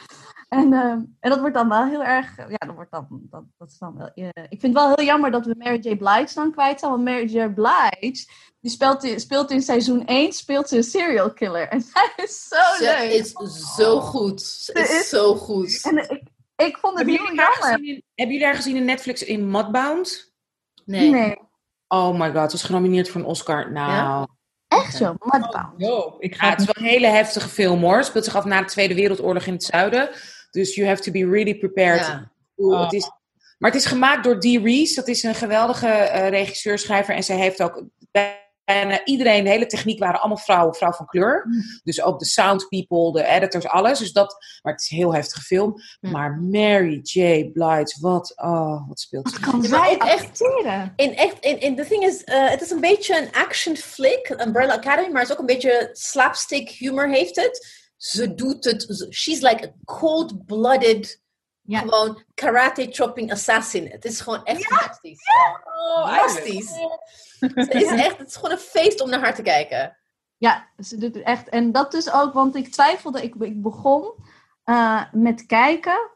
En, 0.50 0.72
uh, 0.72 0.92
en 0.92 1.18
dat 1.20 1.40
wordt 1.40 1.56
dan 1.56 1.70
wel 1.70 1.86
heel 1.86 2.04
erg. 2.04 2.38
Ja, 2.38 2.58
dat 2.58 2.76
wordt 2.76 2.92
dan. 2.92 3.08
Dat, 3.10 3.44
dat 3.58 3.70
is 3.70 3.78
dan 3.78 3.98
wel, 3.98 4.12
uh, 4.16 4.28
ik 4.28 4.60
vind 4.60 4.62
het 4.62 4.74
wel 4.74 4.96
heel 4.96 5.06
jammer 5.06 5.32
dat 5.32 5.46
we 5.46 5.56
Mary 5.58 5.80
J. 5.82 5.96
Blige 5.96 6.34
dan 6.34 6.52
kwijt 6.52 6.80
zijn. 6.80 6.92
Want 6.92 7.04
Mary 7.04 7.26
J. 7.26 7.50
Blige. 7.50 8.28
Die 8.60 8.72
speelt 8.72 9.04
in, 9.04 9.20
speelt 9.20 9.52
in 9.52 9.62
seizoen 9.62 10.06
1 10.06 10.34
speelt 10.34 10.70
ze 10.70 10.78
een 10.78 10.84
serial 10.84 11.34
killer. 11.34 11.68
En 11.68 11.82
zij 11.94 12.14
is 12.16 12.48
zo 12.48 12.56
ze 12.56 12.84
leuk. 12.84 13.12
is 13.12 13.34
zo 13.76 14.00
goed. 14.00 14.42
Ze 14.42 14.74
is, 14.74 14.90
is 14.90 15.10
zo 15.10 15.36
goed. 15.36 15.82
En 15.84 15.98
ik, 15.98 16.24
ik 16.56 16.78
vond 16.78 16.98
het 16.98 17.08
heel 17.08 17.34
jammer. 17.34 17.84
In, 17.84 18.04
hebben 18.16 18.36
jullie 18.36 18.46
haar 18.46 18.56
gezien 18.56 18.76
in 18.76 18.86
Netflix 18.86 19.24
in 19.24 19.52
Mudbound? 19.52 20.34
Nee. 20.86 21.10
nee. 21.10 21.49
Oh 21.92 22.20
my 22.20 22.32
god, 22.32 22.54
is 22.54 22.64
genomineerd 22.64 23.10
voor 23.10 23.22
een 23.22 23.28
Oscar. 23.28 23.72
Nou. 23.72 23.92
Ja. 23.92 24.28
Echt 24.68 24.96
zo, 24.96 25.16
Mudbound. 25.20 25.84
Oh, 25.84 26.16
ik 26.20 26.36
ga 26.36 26.46
ja, 26.46 26.52
het 26.52 26.60
is 26.60 26.66
wel 26.66 26.84
een 26.84 26.90
hele 26.90 27.08
heftige 27.08 27.50
film 27.50 27.82
hoor. 27.82 27.98
Het 27.98 28.06
speelt 28.06 28.26
zich 28.26 28.36
af 28.36 28.46
na 28.46 28.60
de 28.60 28.66
Tweede 28.66 28.94
Wereldoorlog 28.94 29.46
in 29.46 29.54
het 29.54 29.64
zuiden. 29.64 30.10
Dus 30.52 30.76
you 30.76 30.88
have 30.88 31.02
to 31.02 31.12
be 31.12 31.30
really 31.30 31.58
prepared. 31.58 32.06
Ja. 32.06 32.32
Oh. 32.56 32.84
Het 32.84 32.94
is, 32.94 33.12
maar 33.58 33.72
het 33.72 33.80
is 33.80 33.86
gemaakt 33.86 34.24
door 34.24 34.40
Dee 34.40 34.62
Reese. 34.62 34.96
Dat 34.96 35.08
is 35.08 35.24
een 35.24 35.36
geweldige 35.36 35.88
uh, 35.88 36.30
regisseur, 36.30 36.80
schrijver. 36.80 37.16
En 37.16 37.24
zij 37.24 37.36
heeft 37.36 37.62
ook 37.62 37.84
bijna 38.74 39.06
iedereen, 39.06 39.44
de 39.44 39.50
hele 39.50 39.66
techniek 39.66 40.00
waren 40.00 40.20
allemaal 40.20 40.38
vrouwen, 40.38 40.76
vrouw 40.76 40.92
van 40.92 41.06
kleur. 41.06 41.46
Mm. 41.48 41.64
Dus 41.84 42.02
ook 42.02 42.20
de 42.20 42.26
sound 42.26 42.68
people, 42.68 43.22
de 43.22 43.28
editors, 43.28 43.68
alles. 43.68 44.00
Dus 44.00 44.12
dat, 44.12 44.38
maar 44.62 44.74
het 44.74 44.82
is 44.82 44.90
een 44.90 44.98
heel 44.98 45.14
heftige 45.14 45.42
film. 45.42 45.82
Mm. 46.00 46.12
Maar 46.12 46.40
Mary 46.42 47.00
J. 47.04 47.50
Blige, 47.54 47.98
wat, 48.00 48.34
oh, 48.36 48.88
wat 48.88 49.00
speelt 49.00 49.30
ze? 49.30 49.40
kan 49.40 49.64
zij 49.64 49.98
echt 49.98 50.42
In 50.96 51.16
echt, 51.16 51.40
in, 51.40 51.60
in, 51.60 51.76
the 51.76 51.86
thing 51.86 52.04
is, 52.04 52.22
uh, 52.26 52.50
het 52.50 52.62
is 52.62 52.70
een 52.70 52.82
beetje 52.82 53.22
een 53.22 53.32
action 53.32 53.76
flick, 53.76 54.36
Umbrella 54.46 54.74
Academy, 54.74 55.12
maar 55.12 55.22
het 55.22 55.30
is 55.30 55.36
ook 55.36 55.42
een 55.42 55.56
beetje 55.56 55.90
slapstick 55.92 56.70
humor 56.70 57.10
heeft 57.10 57.36
het 57.36 57.78
ze 58.00 58.34
doet 58.36 58.64
het. 58.64 59.08
She's 59.10 59.42
like 59.42 59.66
a 59.66 59.72
cold-blooded, 59.86 61.19
ja. 61.70 61.80
gewoon 61.80 62.24
karate-chopping 62.34 63.32
assassin. 63.32 63.88
Het 63.88 64.06
is 64.06 64.22
gewoon 64.22 64.44
echt 64.44 64.62
ja. 64.62 64.76
fantastisch. 64.76 65.22
Ja. 65.26 65.62
Oh, 65.64 66.08
fantastisch. 66.08 66.72
Het 67.40 67.74
is 67.74 67.92
echt, 67.92 68.18
het 68.18 68.28
is 68.28 68.36
gewoon 68.36 68.52
een 68.52 68.58
feest 68.58 69.02
om 69.02 69.10
naar 69.10 69.20
haar 69.20 69.36
te 69.36 69.42
kijken. 69.42 69.98
Ja, 70.38 70.68
ze 70.78 70.98
doet 70.98 71.16
het 71.16 71.24
echt. 71.24 71.50
En 71.50 71.72
dat 71.72 71.94
is 71.94 72.12
ook, 72.12 72.34
want 72.34 72.56
ik 72.56 72.72
twijfelde, 72.72 73.24
ik, 73.24 73.36
ik 73.36 73.62
begon 73.62 74.14
uh, 74.66 75.04
met 75.12 75.46
kijken 75.46 76.10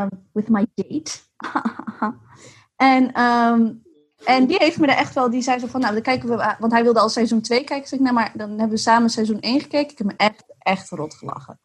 um, 0.00 0.08
with 0.32 0.48
my 0.48 0.66
date. 0.74 1.12
en 2.76 3.22
um, 3.22 3.82
en 4.24 4.46
die 4.46 4.56
heeft 4.58 4.78
me 4.78 4.86
er 4.86 4.96
echt 4.96 5.14
wel, 5.14 5.30
die 5.30 5.42
zei 5.42 5.58
zo 5.58 5.66
van, 5.66 5.80
nou, 5.80 5.92
dan 5.92 6.02
kijken 6.02 6.28
we, 6.28 6.54
want 6.58 6.72
hij 6.72 6.82
wilde 6.82 7.00
al 7.00 7.08
seizoen 7.08 7.40
2 7.40 7.64
kijken. 7.64 7.88
Zeg 7.88 7.98
ik, 7.98 8.04
nou, 8.04 8.14
maar 8.14 8.32
dan 8.34 8.48
hebben 8.48 8.68
we 8.68 8.76
samen 8.76 9.10
seizoen 9.10 9.40
1 9.40 9.60
gekeken. 9.60 9.90
Ik 9.90 9.98
heb 9.98 10.06
me 10.06 10.14
echt, 10.16 10.44
echt 10.58 10.90
rot 10.90 11.14
gelachen. 11.14 11.60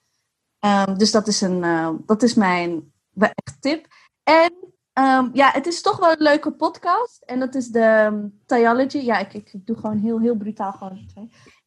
Um, 0.60 0.98
dus 0.98 1.12
dat 1.12 1.28
is, 1.28 1.42
een, 1.42 1.64
uh, 1.64 1.90
dat 2.06 2.24
is 2.24 2.34
mijn 2.34 2.94
echt 3.18 3.62
tip. 3.62 3.88
En 4.24 4.54
um, 4.94 5.30
ja, 5.34 5.52
het 5.52 5.68
is 5.68 5.82
toch 5.82 5.98
wel 5.98 6.12
een 6.12 6.22
leuke 6.22 6.52
podcast. 6.52 7.24
En 7.24 7.40
dat 7.40 7.56
is 7.56 7.68
de 7.68 8.08
um, 8.12 8.42
Theology. 8.46 8.98
Ja, 8.98 9.18
ik, 9.18 9.34
ik, 9.34 9.52
doe 9.54 9.76
gewoon 9.76 9.98
heel, 9.98 10.20
heel 10.20 10.36
brutaal 10.36 10.72
gewoon. 10.72 11.10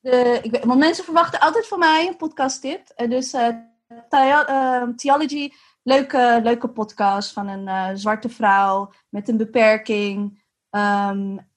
De, 0.01 0.39
ik 0.43 0.65
want 0.65 0.79
mensen 0.79 1.05
verwachten 1.05 1.41
altijd 1.41 1.67
van 1.67 1.79
mij 1.79 2.07
een 2.07 2.17
podcast 2.17 2.61
tip. 2.61 2.93
Uh, 2.97 3.11
dus 3.11 3.35
uh, 3.35 4.89
Theology, 4.97 5.51
leuke, 5.83 6.41
leuke 6.43 6.69
podcast 6.69 7.33
van 7.33 7.49
een 7.49 7.67
uh, 7.67 7.89
zwarte 7.95 8.29
vrouw 8.29 8.93
met 9.09 9.29
een 9.29 9.37
beperking 9.37 10.41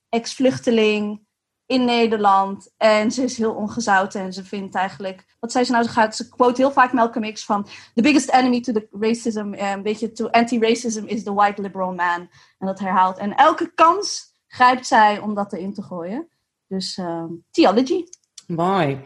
ex-vluchteling 0.09 1.24
in 1.65 1.85
Nederland. 1.85 2.73
En 2.77 3.11
ze 3.11 3.23
is 3.23 3.37
heel 3.37 3.53
ongezouten 3.53 4.21
en 4.21 4.33
ze 4.33 4.43
vindt 4.43 4.75
eigenlijk... 4.75 5.25
Wat 5.39 5.51
zei 5.51 5.65
ze 5.65 5.71
nou? 5.71 5.83
Ze, 5.83 5.89
gaat, 5.89 6.15
ze 6.15 6.29
quote 6.29 6.61
heel 6.61 6.71
vaak 6.71 6.93
Malcolm 6.93 7.33
X 7.33 7.45
van... 7.45 7.67
The 7.93 8.01
biggest 8.01 8.29
enemy 8.29 8.61
to 8.61 8.73
the 8.73 8.87
racism, 8.91 9.53
um, 9.53 9.83
weet 9.83 9.99
je, 9.99 10.11
to 10.11 10.27
anti-racism 10.27 11.05
is 11.05 11.23
the 11.23 11.33
white 11.33 11.61
liberal 11.61 11.93
man. 11.93 12.29
En 12.59 12.67
dat 12.67 12.79
herhaalt. 12.79 13.17
En 13.17 13.35
elke 13.35 13.71
kans 13.75 14.33
grijpt 14.47 14.87
zij 14.87 15.19
om 15.19 15.33
dat 15.33 15.53
erin 15.53 15.73
te 15.73 15.81
gooien. 15.81 16.27
Dus 16.67 16.97
um, 16.97 17.43
theology. 17.51 18.03
Mooi. 18.47 19.01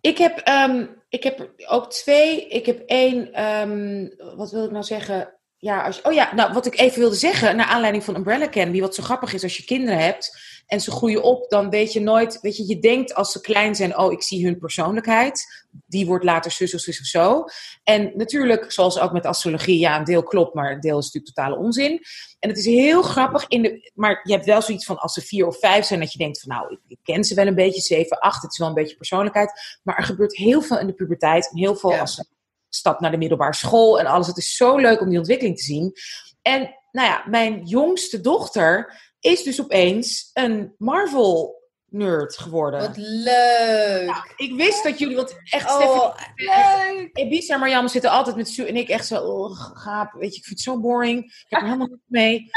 Ik 0.00 0.18
heb, 0.18 0.48
um, 0.48 0.88
ik 1.08 1.22
heb 1.22 1.50
ook 1.66 1.90
twee. 1.90 2.48
Ik 2.48 2.66
heb 2.66 2.82
één, 2.86 3.44
um, 3.44 4.14
wat 4.36 4.50
wil 4.50 4.64
ik 4.64 4.70
nou 4.70 4.84
zeggen? 4.84 5.40
ja, 5.60 5.82
als, 5.82 6.02
oh 6.02 6.12
ja, 6.12 6.34
nou 6.34 6.52
wat 6.52 6.66
ik 6.66 6.78
even 6.78 6.98
wilde 6.98 7.16
zeggen, 7.16 7.56
naar 7.56 7.66
aanleiding 7.66 8.04
van 8.04 8.16
Umbrella 8.16 8.44
Academy, 8.44 8.80
wat 8.80 8.94
zo 8.94 9.02
grappig 9.02 9.32
is 9.32 9.42
als 9.42 9.56
je 9.56 9.64
kinderen 9.64 10.00
hebt 10.00 10.38
en 10.70 10.80
ze 10.80 10.90
groeien 10.90 11.22
op, 11.22 11.50
dan 11.50 11.70
weet 11.70 11.92
je 11.92 12.00
nooit, 12.00 12.38
weet 12.40 12.56
je, 12.56 12.66
je 12.66 12.78
denkt 12.78 13.14
als 13.14 13.32
ze 13.32 13.40
klein 13.40 13.74
zijn, 13.74 13.98
oh 13.98 14.12
ik 14.12 14.22
zie 14.22 14.44
hun 14.44 14.58
persoonlijkheid, 14.58 15.66
die 15.86 16.06
wordt 16.06 16.24
later 16.24 16.50
zus 16.50 16.74
of 16.74 16.80
zus 16.80 17.00
of 17.00 17.06
zo. 17.06 17.44
En 17.84 18.12
natuurlijk, 18.14 18.72
zoals 18.72 18.98
ook 18.98 19.12
met 19.12 19.26
astrologie, 19.26 19.78
ja, 19.78 19.98
een 19.98 20.04
deel 20.04 20.22
klopt, 20.22 20.54
maar 20.54 20.72
een 20.72 20.80
deel 20.80 20.98
is 20.98 21.04
natuurlijk 21.04 21.34
totale 21.34 21.56
onzin. 21.56 22.00
En 22.38 22.48
het 22.48 22.58
is 22.58 22.64
heel 22.64 23.02
grappig, 23.02 23.44
in 23.48 23.62
de, 23.62 23.90
maar 23.94 24.20
je 24.22 24.32
hebt 24.32 24.46
wel 24.46 24.62
zoiets 24.62 24.84
van 24.84 24.98
als 24.98 25.12
ze 25.12 25.20
vier 25.20 25.46
of 25.46 25.58
vijf 25.58 25.84
zijn, 25.84 26.00
dat 26.00 26.12
je 26.12 26.18
denkt 26.18 26.40
van 26.40 26.48
nou, 26.48 26.72
ik, 26.72 26.80
ik 26.86 26.98
ken 27.02 27.24
ze 27.24 27.34
wel 27.34 27.46
een 27.46 27.54
beetje, 27.54 27.80
zeven, 27.80 28.18
acht, 28.18 28.42
het 28.42 28.52
is 28.52 28.58
wel 28.58 28.68
een 28.68 28.74
beetje 28.74 28.96
persoonlijkheid. 28.96 29.80
Maar 29.82 29.96
er 29.96 30.04
gebeurt 30.04 30.36
heel 30.36 30.62
veel 30.62 30.78
in 30.78 30.86
de 30.86 30.94
puberteit 30.94 31.50
en 31.50 31.58
heel 31.58 31.76
veel 31.76 31.94
als 31.94 32.14
ze 32.14 32.24
stap 32.68 33.00
naar 33.00 33.10
de 33.10 33.16
middelbare 33.16 33.54
school 33.54 34.00
en 34.00 34.06
alles. 34.06 34.26
Het 34.26 34.36
is 34.36 34.56
zo 34.56 34.76
leuk 34.76 35.00
om 35.00 35.08
die 35.08 35.18
ontwikkeling 35.18 35.56
te 35.56 35.64
zien. 35.64 35.92
En 36.42 36.74
nou 36.92 37.08
ja, 37.08 37.24
mijn 37.26 37.64
jongste 37.64 38.20
dochter 38.20 38.98
is 39.20 39.42
dus 39.42 39.60
opeens 39.60 40.30
een 40.32 40.74
Marvel 40.78 41.60
nerd 41.90 42.38
geworden. 42.38 42.80
Wat 42.80 42.96
leuk! 42.96 44.06
Ja, 44.06 44.24
ik 44.36 44.52
wist 44.56 44.84
dat 44.84 44.98
jullie, 44.98 45.16
want 45.16 45.34
echt, 45.44 45.70
oh, 45.70 46.14
leuk! 46.34 47.10
Ebisa 47.12 47.54
en 47.54 47.60
Marjam 47.60 47.88
zitten 47.88 48.10
altijd 48.10 48.36
met 48.36 48.48
Sue 48.48 48.66
en 48.66 48.76
ik 48.76 48.88
echt 48.88 49.06
zo, 49.06 49.16
oh, 49.16 49.60
gaap, 49.74 50.12
weet 50.12 50.32
je, 50.32 50.38
ik 50.38 50.44
vind 50.44 50.58
het 50.58 50.60
zo 50.60 50.80
boring. 50.80 51.24
Ik 51.24 51.46
heb 51.48 51.60
er 51.60 51.66
helemaal 51.66 51.88
niet 51.88 51.98
mee. 52.06 52.44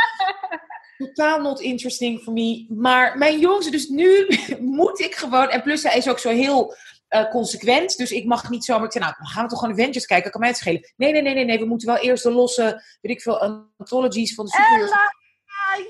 Totaal 0.98 1.42
not 1.42 1.60
interesting 1.60 2.22
for 2.22 2.34
me. 2.34 2.66
Maar 2.70 3.18
mijn 3.18 3.40
jongste, 3.40 3.72
dus 3.72 3.88
nu 3.88 4.28
moet 4.60 5.00
ik 5.00 5.16
gewoon, 5.16 5.50
en 5.50 5.62
plus 5.62 5.84
hij 5.84 5.98
is 5.98 6.10
ook 6.10 6.20
zo 6.20 6.30
heel 6.30 6.76
uh, 7.10 7.30
consequent. 7.30 7.98
Dus 7.98 8.12
ik 8.12 8.26
mag 8.26 8.50
niet 8.50 8.66
zomaar. 8.66 8.86
Ik 8.86 8.92
zei, 8.92 9.04
nou, 9.04 9.16
dan 9.18 9.28
gaan 9.28 9.44
we 9.44 9.50
toch 9.50 9.60
gewoon 9.60 9.74
Avengers 9.74 10.06
kijken. 10.06 10.32
Kan 10.32 10.40
mij 10.40 10.50
het 10.50 10.58
schelen? 10.58 10.94
Nee, 10.96 11.12
nee, 11.12 11.22
nee, 11.22 11.34
nee, 11.34 11.46
nee. 11.46 11.60
We 11.60 11.66
moeten 11.66 11.88
wel 11.88 11.98
eerst 11.98 12.24
de 12.24 12.32
losse, 12.32 12.84
weet 13.02 13.12
ik 13.12 13.22
veel, 13.22 13.40
anthologies 13.78 14.34
van 14.34 14.46
de 14.46 14.52
superheroes. 14.52 14.92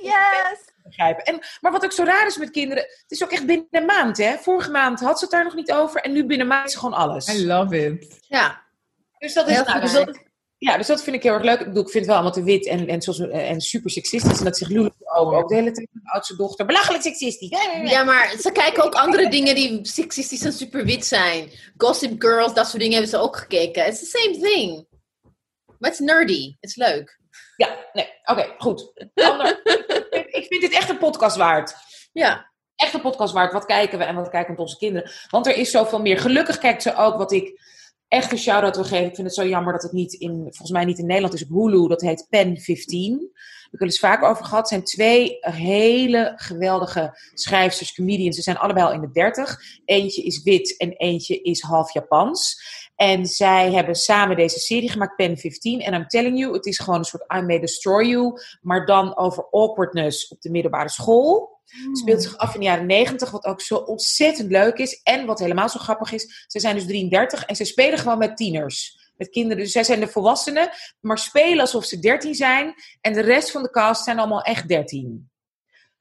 Yes! 0.02 0.72
Begrijpen. 0.84 1.24
En, 1.24 1.40
maar 1.62 1.72
wat 1.72 1.84
ook 1.84 1.92
zo 1.92 2.04
raar 2.04 2.28
is 2.28 2.38
met 2.38 2.52
kinderen, 2.52 2.84
het 2.84 3.12
is 3.12 3.24
ook 3.24 3.32
echt 3.32 3.46
binnen 3.46 3.68
een 3.70 3.86
maand, 3.86 4.18
hè? 4.18 4.38
Vorige 4.38 4.72
maand 4.72 5.00
had 5.00 5.18
ze 5.18 5.24
het 5.24 5.34
daar 5.34 5.44
nog 5.44 5.56
niet 5.56 5.72
over 5.72 6.02
en 6.02 6.12
nu 6.12 6.20
binnen 6.26 6.40
een 6.40 6.54
maand 6.54 6.70
is 6.70 6.76
gewoon 6.76 6.94
alles. 6.94 7.28
I 7.28 7.46
love 7.46 7.86
it. 7.86 8.20
Ja. 8.28 8.62
Dus 9.18 9.34
dat 9.34 9.48
is, 9.48 9.64
nou, 9.64 9.82
dus 9.82 9.92
dat, 9.92 10.20
ja, 10.58 10.78
dus 10.78 10.88
dat 10.88 11.04
vind 11.04 11.16
ik 11.16 11.24
heel 11.24 11.34
erg 11.34 11.44
leuk. 11.44 11.60
Ik, 11.60 11.66
bedoel, 11.66 11.84
ik 11.84 11.90
vind 11.90 12.06
het 12.06 12.06
wel 12.06 12.16
allemaal 12.16 12.32
te 12.34 12.44
wit 12.44 12.68
en, 12.68 12.88
en, 12.88 13.02
zoals, 13.02 13.20
en 13.20 13.62
super 13.62 13.90
seksistisch. 13.90 14.38
En 14.38 14.44
dat 14.44 14.58
zegt 14.58 14.72
Lulu 14.72 14.90
ook, 15.04 15.32
ook 15.32 15.50
de 15.50 15.56
hele 15.56 15.72
tijd 15.72 15.88
mijn 15.92 16.06
oudste 16.06 16.36
dochter. 16.36 16.66
Belachelijk 16.66 17.04
seksistisch. 17.04 17.50
Ja, 17.84 18.04
maar 18.04 18.36
ze 18.40 18.52
kijken 18.52 18.84
ook 18.84 18.94
andere 18.94 19.30
dingen 19.30 19.56
die 19.56 19.80
seksistisch 19.82 20.44
en 20.44 20.54
super 20.54 20.86
wit 20.86 21.06
zijn. 21.06 21.50
Gossip 21.78 22.22
Girls, 22.22 22.54
dat 22.54 22.68
soort 22.68 22.78
dingen 22.80 22.94
hebben 22.94 23.12
ze 23.12 23.18
ook 23.18 23.38
gekeken. 23.38 23.88
It's 23.88 24.00
the 24.00 24.06
same 24.06 24.38
thing. 24.40 24.86
Maar 25.80 25.92
het 25.92 26.00
is 26.00 26.06
nerdy. 26.06 26.56
Het 26.60 26.70
is 26.70 26.76
leuk. 26.76 27.20
Ja, 27.56 27.78
nee. 27.94 28.08
Oké, 28.26 28.54
goed. 28.58 29.10
Ander, 29.14 29.62
ik 30.40 30.46
vind 30.48 30.62
dit 30.62 30.74
echt 30.74 30.90
een 30.90 30.98
podcast 30.98 31.38
waard. 31.38 31.76
Ja. 32.12 32.52
Echt 32.76 32.94
een 32.94 33.02
podcast 33.02 33.34
waard. 33.34 33.54
Wat 33.54 33.66
kijken 33.66 33.98
we 33.98 34.04
en 34.04 34.16
wat 34.16 34.30
kijken 34.30 34.56
we 34.56 34.62
met 34.62 34.62
onze 34.62 34.78
kinderen? 34.78 35.12
Want 35.30 35.48
er 35.48 35.58
is 35.58 35.72
zoveel 35.72 36.02
meer. 36.02 36.20
Gelukkig 36.20 36.58
kijkt 36.58 36.82
ze 36.82 36.96
ook 36.96 37.18
wat 37.18 37.32
ik 37.32 37.62
echt 38.08 38.32
een 38.32 38.38
shout-out 38.38 38.76
wil 38.76 38.86
geven. 38.86 39.06
Ik 39.06 39.16
vind 39.16 39.28
het 39.28 39.36
zo 39.36 39.46
jammer 39.46 39.74
dat 39.74 39.84
het 39.84 39.92
niet 39.92 40.14
in, 40.14 40.42
volgens 40.42 40.72
mij 40.72 40.86
niet 40.86 40.98
in 40.98 41.06
Nederland 41.06 41.34
is 41.34 41.44
op 41.44 41.50
Hulu. 41.50 41.88
Dat 41.88 42.02
heet 42.02 42.28
Pen 42.30 42.58
15. 42.58 43.18
We 43.74 43.80
hebben 43.80 43.88
het 43.88 44.00
vaak 44.00 44.24
over 44.24 44.46
gehad. 44.46 44.60
Het 44.60 44.68
zijn 44.70 44.84
twee 44.84 45.38
hele 45.40 46.34
geweldige 46.36 47.18
schrijfsters, 47.34 47.94
comedians. 47.94 48.36
Ze 48.36 48.42
zijn 48.42 48.58
allebei 48.58 48.86
al 48.86 48.94
in 48.94 49.02
de 49.02 49.12
dertig. 49.12 49.60
Eentje 49.86 50.24
is 50.24 50.44
wit 50.44 50.78
en 50.78 50.92
eentje 50.92 51.42
is 51.42 51.62
half 51.62 51.94
Japans. 51.94 52.62
En 52.96 53.26
zij 53.26 53.72
hebben 53.72 53.96
samen 53.96 54.36
deze 54.36 54.60
serie 54.60 54.90
gemaakt, 54.90 55.16
Pen 55.16 55.38
15. 55.38 55.82
En 55.82 55.94
I'm 55.94 56.08
telling 56.08 56.40
you, 56.40 56.54
het 56.54 56.66
is 56.66 56.80
gewoon 56.80 57.00
een 57.00 57.06
soort 57.06 57.34
I 57.36 57.42
May 57.42 57.60
Destroy 57.60 58.06
You. 58.06 58.40
Maar 58.62 58.86
dan 58.86 59.18
over 59.18 59.50
awkwardness 59.50 60.28
op 60.28 60.42
de 60.42 60.50
middelbare 60.50 60.90
school. 60.90 61.62
Het 61.66 61.98
speelt 61.98 62.24
zich 62.24 62.38
af 62.38 62.54
in 62.54 62.60
de 62.60 62.66
jaren 62.66 62.86
90, 62.86 63.32
wat 63.32 63.46
ook 63.46 63.62
zo 63.62 63.76
ontzettend 63.76 64.52
leuk 64.52 64.78
is. 64.78 65.02
En 65.04 65.26
wat 65.26 65.40
helemaal 65.40 65.70
zo 65.70 65.80
grappig 65.80 66.12
is, 66.12 66.46
ze 66.48 66.60
zijn 66.60 66.76
dus 66.76 66.86
33 66.86 67.46
en 67.46 67.56
ze 67.56 67.66
spelen 67.66 68.00
gewoon 68.00 68.18
met 68.18 68.38
tieners. 68.38 69.02
Met 69.18 69.30
kinderen. 69.30 69.64
Dus 69.64 69.72
zij 69.72 69.84
zijn 69.84 70.00
de 70.00 70.08
volwassenen, 70.08 70.70
maar 71.00 71.18
spelen 71.18 71.60
alsof 71.60 71.86
ze 71.86 72.00
13 72.00 72.36
zijn. 72.36 72.74
En 73.02 73.14
de 73.14 73.22
rest 73.22 73.52
van 73.52 73.64
de 73.64 73.70
cast 73.70 74.04
zijn 74.04 74.20
allemaal 74.20 74.42
echt 74.42 74.68
13. 74.68 75.32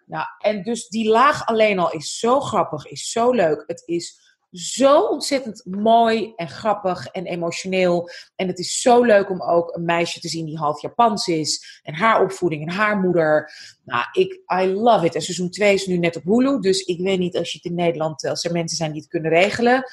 Nou, 0.06 0.26
en 0.38 0.62
dus 0.62 0.88
die 0.88 1.08
laag 1.08 1.46
alleen 1.46 1.78
al 1.78 1.92
is 1.92 2.18
zo 2.18 2.40
grappig, 2.40 2.86
is 2.86 3.10
zo 3.10 3.30
leuk. 3.30 3.64
Het 3.66 3.82
is 3.84 4.31
zo 4.52 5.00
ontzettend 5.00 5.62
mooi 5.64 6.32
en 6.36 6.48
grappig 6.48 7.06
en 7.06 7.26
emotioneel. 7.26 8.10
En 8.36 8.46
het 8.46 8.58
is 8.58 8.80
zo 8.80 9.02
leuk 9.02 9.30
om 9.30 9.42
ook 9.42 9.76
een 9.76 9.84
meisje 9.84 10.20
te 10.20 10.28
zien 10.28 10.46
die 10.46 10.58
half 10.58 10.82
Japans 10.82 11.26
is. 11.26 11.80
En 11.82 11.94
haar 11.94 12.22
opvoeding 12.22 12.62
en 12.62 12.74
haar 12.74 13.00
moeder. 13.00 13.52
Nou, 13.84 14.04
ik, 14.12 14.40
I 14.62 14.66
love 14.66 15.06
it. 15.06 15.14
En 15.14 15.22
seizoen 15.22 15.50
2 15.50 15.74
is 15.74 15.86
nu 15.86 15.96
net 15.98 16.16
op 16.16 16.24
Hulu. 16.24 16.60
Dus 16.60 16.80
ik 16.80 17.00
weet 17.00 17.18
niet 17.18 17.36
als 17.36 17.52
je 17.52 17.58
het 17.62 17.66
in 17.66 17.74
Nederland, 17.76 18.24
als 18.26 18.44
er 18.44 18.52
mensen 18.52 18.76
zijn 18.76 18.92
die 18.92 19.00
het 19.00 19.10
kunnen 19.10 19.30
regelen. 19.30 19.84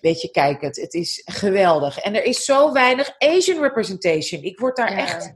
Weet 0.00 0.20
je, 0.20 0.30
kijk 0.30 0.60
het. 0.60 0.76
Het 0.76 0.94
is 0.94 1.22
geweldig. 1.24 1.98
En 1.98 2.14
er 2.14 2.24
is 2.24 2.44
zo 2.44 2.72
weinig 2.72 3.14
Asian 3.18 3.60
representation. 3.60 4.42
Ik 4.42 4.58
word 4.58 4.76
daar 4.76 4.92
Ja. 4.92 4.98
echt... 4.98 5.34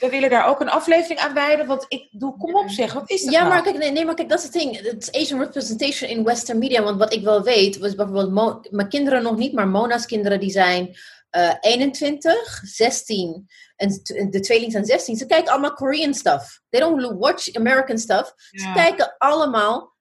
We 0.00 0.08
willen 0.10 0.30
daar 0.30 0.46
ook 0.46 0.60
een 0.60 0.68
aflevering 0.68 1.18
aan 1.20 1.34
wijden. 1.34 1.66
Want 1.66 1.84
ik 1.88 2.08
doe, 2.10 2.36
kom 2.36 2.56
op 2.56 2.68
zeg, 2.68 2.92
wat 2.92 3.10
is 3.10 3.22
dat 3.22 3.32
Ja, 3.32 3.38
nou? 3.40 3.52
maar 3.52 3.62
kijk, 3.62 3.76
nee, 3.76 3.90
nee, 3.90 4.04
maar 4.04 4.14
kijk, 4.14 4.28
dat 4.28 4.38
is 4.38 4.44
het 4.44 4.52
ding. 4.52 4.80
Het 4.80 5.02
is 5.02 5.20
Asian 5.20 5.40
representation 5.40 6.10
in 6.10 6.24
Western 6.24 6.58
media. 6.58 6.82
Want 6.82 6.98
wat 6.98 7.12
ik 7.12 7.24
wel 7.24 7.42
weet, 7.42 7.78
was 7.78 7.94
bijvoorbeeld 7.94 8.30
Mo- 8.32 8.60
mijn 8.70 8.88
kinderen 8.88 9.22
nog 9.22 9.36
niet, 9.36 9.52
maar 9.52 9.68
Mona's 9.68 10.06
kinderen 10.06 10.40
die 10.40 10.50
zijn 10.50 10.96
eh 11.30 11.54
21, 11.60 12.60
16 12.64 13.46
en 13.76 14.00
de 14.30 14.40
tweelingen 14.40 14.72
zijn 14.72 14.84
16. 14.84 15.16
Ze 15.16 15.26
kijken 15.26 15.52
allemaal 15.52 15.74
Korean 15.74 16.14
stuff. 16.14 16.60
They 16.68 16.80
don't 16.80 17.18
watch 17.18 17.54
American 17.54 17.98
stuff. 17.98 18.34
Ze 18.36 18.70
kijken 18.74 19.14
allemaal 19.18 19.94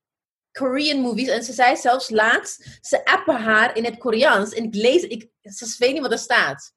Korean 0.52 1.00
movies. 1.00 1.28
En 1.28 1.44
ze 1.44 1.54
zei 1.54 1.76
zelfs 1.78 2.10
laatst, 2.10 2.78
ze 2.82 3.06
appen 3.06 3.36
haar 3.42 3.78
in 3.78 3.86
het 3.86 3.98
Koreaans. 3.98 4.54
En 4.54 4.64
ik 4.64 4.76
lees, 4.76 5.02
ik, 5.04 5.30
ze 5.42 5.76
weet 5.78 5.94
niet 5.94 6.02
wat 6.02 6.12
er 6.12 6.18
staat. 6.18 6.74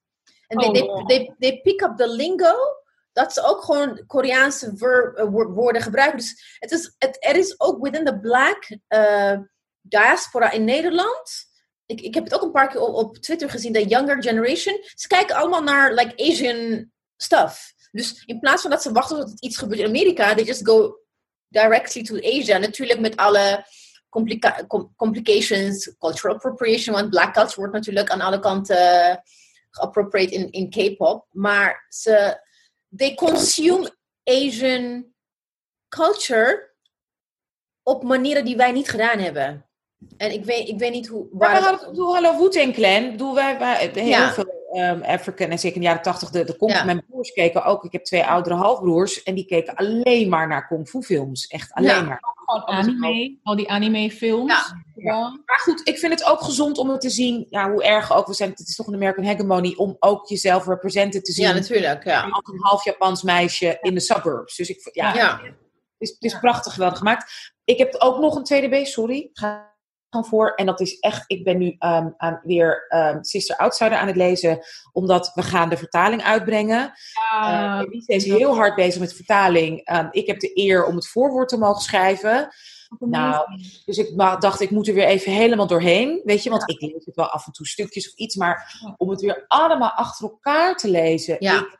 En 0.47 0.57
they, 0.57 0.81
Oh, 0.81 1.05
they, 1.05 1.17
they, 1.17 1.35
they 1.39 1.61
pick 1.61 1.81
up 1.81 1.97
the 1.97 2.09
lingo. 2.09 2.53
Dat 3.13 3.33
ze 3.33 3.43
ook 3.43 3.63
gewoon 3.63 4.03
Koreaanse 4.07 4.65
eh, 4.67 5.25
wo- 5.29 5.51
woorden 5.51 5.81
gebruiken. 5.81 6.17
Dus 6.17 6.57
het 6.59 6.71
is, 6.71 6.95
het, 6.97 7.17
er 7.19 7.35
is 7.35 7.59
ook 7.59 7.83
within 7.83 8.05
the 8.05 8.19
black 8.19 8.77
eh, 8.87 9.37
diaspora 9.81 10.51
in 10.51 10.63
Nederland. 10.63 11.45
Ik, 11.85 12.01
ik 12.01 12.13
heb 12.13 12.23
het 12.23 12.33
ook 12.35 12.41
een 12.41 12.51
paar 12.51 12.67
keer 12.67 12.81
op, 12.81 12.95
op 12.95 13.17
Twitter 13.17 13.49
gezien, 13.49 13.73
de 13.73 13.85
younger 13.85 14.23
generation. 14.23 14.79
Ze 14.95 15.07
kijken 15.07 15.35
allemaal 15.35 15.63
naar 15.63 15.93
like 15.93 16.23
Asian 16.29 16.91
stuff. 17.17 17.73
Dus 17.91 18.23
in 18.25 18.39
plaats 18.39 18.61
van 18.61 18.71
dat 18.71 18.81
ze 18.81 18.91
wachten 18.91 19.17
tot 19.19 19.29
het 19.29 19.41
iets 19.41 19.57
gebeurt 19.57 19.79
in 19.79 19.85
Amerika, 19.87 20.33
they 20.35 20.43
just 20.43 20.67
go 20.67 20.97
directly 21.47 22.03
to 22.03 22.15
Asia. 22.15 22.57
Natuurlijk 22.57 22.99
met 22.99 23.15
alle 23.15 23.65
complica- 24.09 24.65
com- 24.67 24.93
complications, 24.95 25.95
cultural 25.99 26.35
appropriation, 26.35 26.95
want 26.95 27.09
black 27.09 27.33
culture 27.33 27.55
wordt 27.59 27.73
natuurlijk 27.73 28.09
aan 28.09 28.21
alle 28.21 28.39
kanten 28.39 29.23
geappropriate 29.77 30.33
in, 30.33 30.51
in 30.51 30.69
K-pop. 30.69 31.25
Maar 31.31 31.85
ze, 31.89 32.41
they 32.97 33.15
consume 33.15 33.95
Asian 34.23 35.13
culture 35.89 36.75
op 37.83 38.03
manieren 38.03 38.45
die 38.45 38.55
wij 38.55 38.71
niet 38.71 38.89
gedaan 38.89 39.19
hebben. 39.19 39.65
En 40.17 40.31
ik 40.31 40.45
weet, 40.45 40.67
ik 40.67 40.79
weet 40.79 40.91
niet 40.91 41.07
hoe. 41.07 41.27
Maar 41.31 41.49
Waar 41.51 41.57
we 41.61 41.67
hadden, 41.67 41.81
ik 41.87 41.93
bedoel, 41.93 42.13
hallo 42.13 42.37
Wu-Tang 42.37 42.73
Clan. 42.73 43.11
Bedoel, 43.11 43.35
wij, 43.35 43.59
wij, 43.59 43.89
heel 43.93 44.05
Ja. 44.05 44.33
veel 44.33 44.56
ehm 44.71 45.01
African 45.01 45.49
en 45.49 45.59
zeker 45.59 45.75
in 45.75 45.81
de 45.81 45.87
jaren 45.87 46.01
tachtig, 46.03 46.29
de, 46.29 46.43
de 46.43 46.57
kung 46.57 46.71
Ja. 46.71 46.83
Mijn 46.83 47.05
broers 47.07 47.31
keken 47.31 47.63
ook. 47.63 47.83
Ik 47.83 47.91
heb 47.91 48.03
twee 48.03 48.25
oudere 48.25 48.55
halfbroers 48.55 49.23
en 49.23 49.35
die 49.35 49.45
keken 49.45 49.75
alleen 49.75 50.29
maar 50.29 50.47
naar 50.47 50.67
kung 50.67 50.87
fu 50.89 51.01
films. 51.01 51.47
Echt 51.47 51.73
alleen 51.73 51.89
Ja. 51.95 52.01
maar. 52.01 52.19
Gewoon 52.45 52.63
anime, 52.67 53.37
al 53.43 53.55
die 53.55 53.69
anime 53.69 54.11
films. 54.11 54.73
Ja. 54.95 55.39
Maar 55.45 55.59
goed, 55.59 55.81
ik 55.87 55.97
vind 55.97 56.13
het 56.19 56.25
ook 56.29 56.41
gezond 56.41 56.77
om 56.77 56.89
het 56.89 57.01
te 57.01 57.09
zien. 57.09 57.45
Ja, 57.49 57.71
hoe 57.71 57.83
erg 57.83 58.13
ook. 58.13 58.27
We 58.27 58.33
zijn, 58.33 58.49
het 58.49 58.59
is 58.59 58.75
toch 58.75 58.87
een 58.87 58.93
American 58.93 59.23
hegemony 59.23 59.73
om 59.75 59.95
ook 59.99 60.27
jezelf 60.27 60.65
represented 60.67 61.25
te 61.25 61.31
zien. 61.31 61.47
ja, 61.47 61.53
natuurlijk. 61.53 62.03
Ja. 62.03 62.21
als 62.21 62.47
een 62.53 62.61
half 62.63 62.83
Japans 62.83 63.23
meisje 63.23 63.77
in 63.81 63.93
de 63.93 63.99
suburbs. 63.99 64.55
Dus 64.55 64.69
ik, 64.69 64.89
ja, 64.93 65.13
Ja. 65.13 65.39
Het 65.41 66.09
is, 66.09 66.09
het 66.09 66.23
is 66.33 66.39
prachtig 66.39 66.73
geweldig 66.73 66.97
gemaakt. 66.97 67.53
Ik 67.63 67.77
heb 67.77 67.95
ook 67.99 68.19
nog 68.19 68.35
een 68.35 68.69
2DB, 68.69 68.81
sorry. 68.87 69.29
Ga 69.33 69.75
gaan 70.09 70.25
voor. 70.25 70.53
En 70.55 70.65
dat 70.65 70.79
is 70.79 70.99
echt, 70.99 71.23
ik 71.27 71.43
ben 71.43 71.57
nu 71.57 71.75
ehm, 71.79 72.09
aan, 72.17 72.39
weer 72.43 72.85
ehm, 72.87 73.23
Sister 73.23 73.57
Outsider 73.57 73.97
aan 73.97 74.07
het 74.07 74.15
lezen. 74.15 74.59
Omdat 74.91 75.31
we 75.33 75.41
gaan 75.41 75.69
de 75.69 75.77
vertaling 75.77 76.23
uitbrengen. 76.23 76.93
Ja. 77.31 77.79
Uh, 77.79 77.87
Elise 77.87 78.13
is 78.13 78.25
heel 78.25 78.55
hard 78.55 78.75
bezig 78.75 78.99
met 78.99 79.09
de 79.09 79.15
vertaling. 79.15 79.81
Ehm, 79.83 80.07
ik 80.11 80.27
heb 80.27 80.39
de 80.39 80.51
eer 80.53 80.85
om 80.85 80.95
het 80.95 81.07
voorwoord 81.07 81.49
te 81.49 81.57
mogen 81.57 81.81
schrijven. 81.81 82.49
Nou, 82.99 83.45
dus 83.85 83.97
ik 83.97 84.17
dacht, 84.17 84.61
ik 84.61 84.71
moet 84.71 84.87
er 84.87 84.93
weer 84.93 85.07
even 85.07 85.31
helemaal 85.31 85.67
doorheen. 85.67 86.21
Weet 86.23 86.43
je, 86.43 86.49
want 86.49 86.69
ik 86.69 86.81
lees 86.81 87.05
het 87.05 87.15
wel 87.15 87.29
af 87.29 87.45
en 87.45 87.51
toe 87.51 87.67
stukjes 87.67 88.09
of 88.09 88.15
iets. 88.15 88.35
Maar 88.35 88.81
om 88.97 89.09
het 89.09 89.21
weer 89.21 89.45
allemaal 89.47 89.91
achter 89.91 90.29
elkaar 90.29 90.75
te 90.75 90.89
lezen. 90.89 91.35
Ja. 91.39 91.59
Ik, 91.59 91.79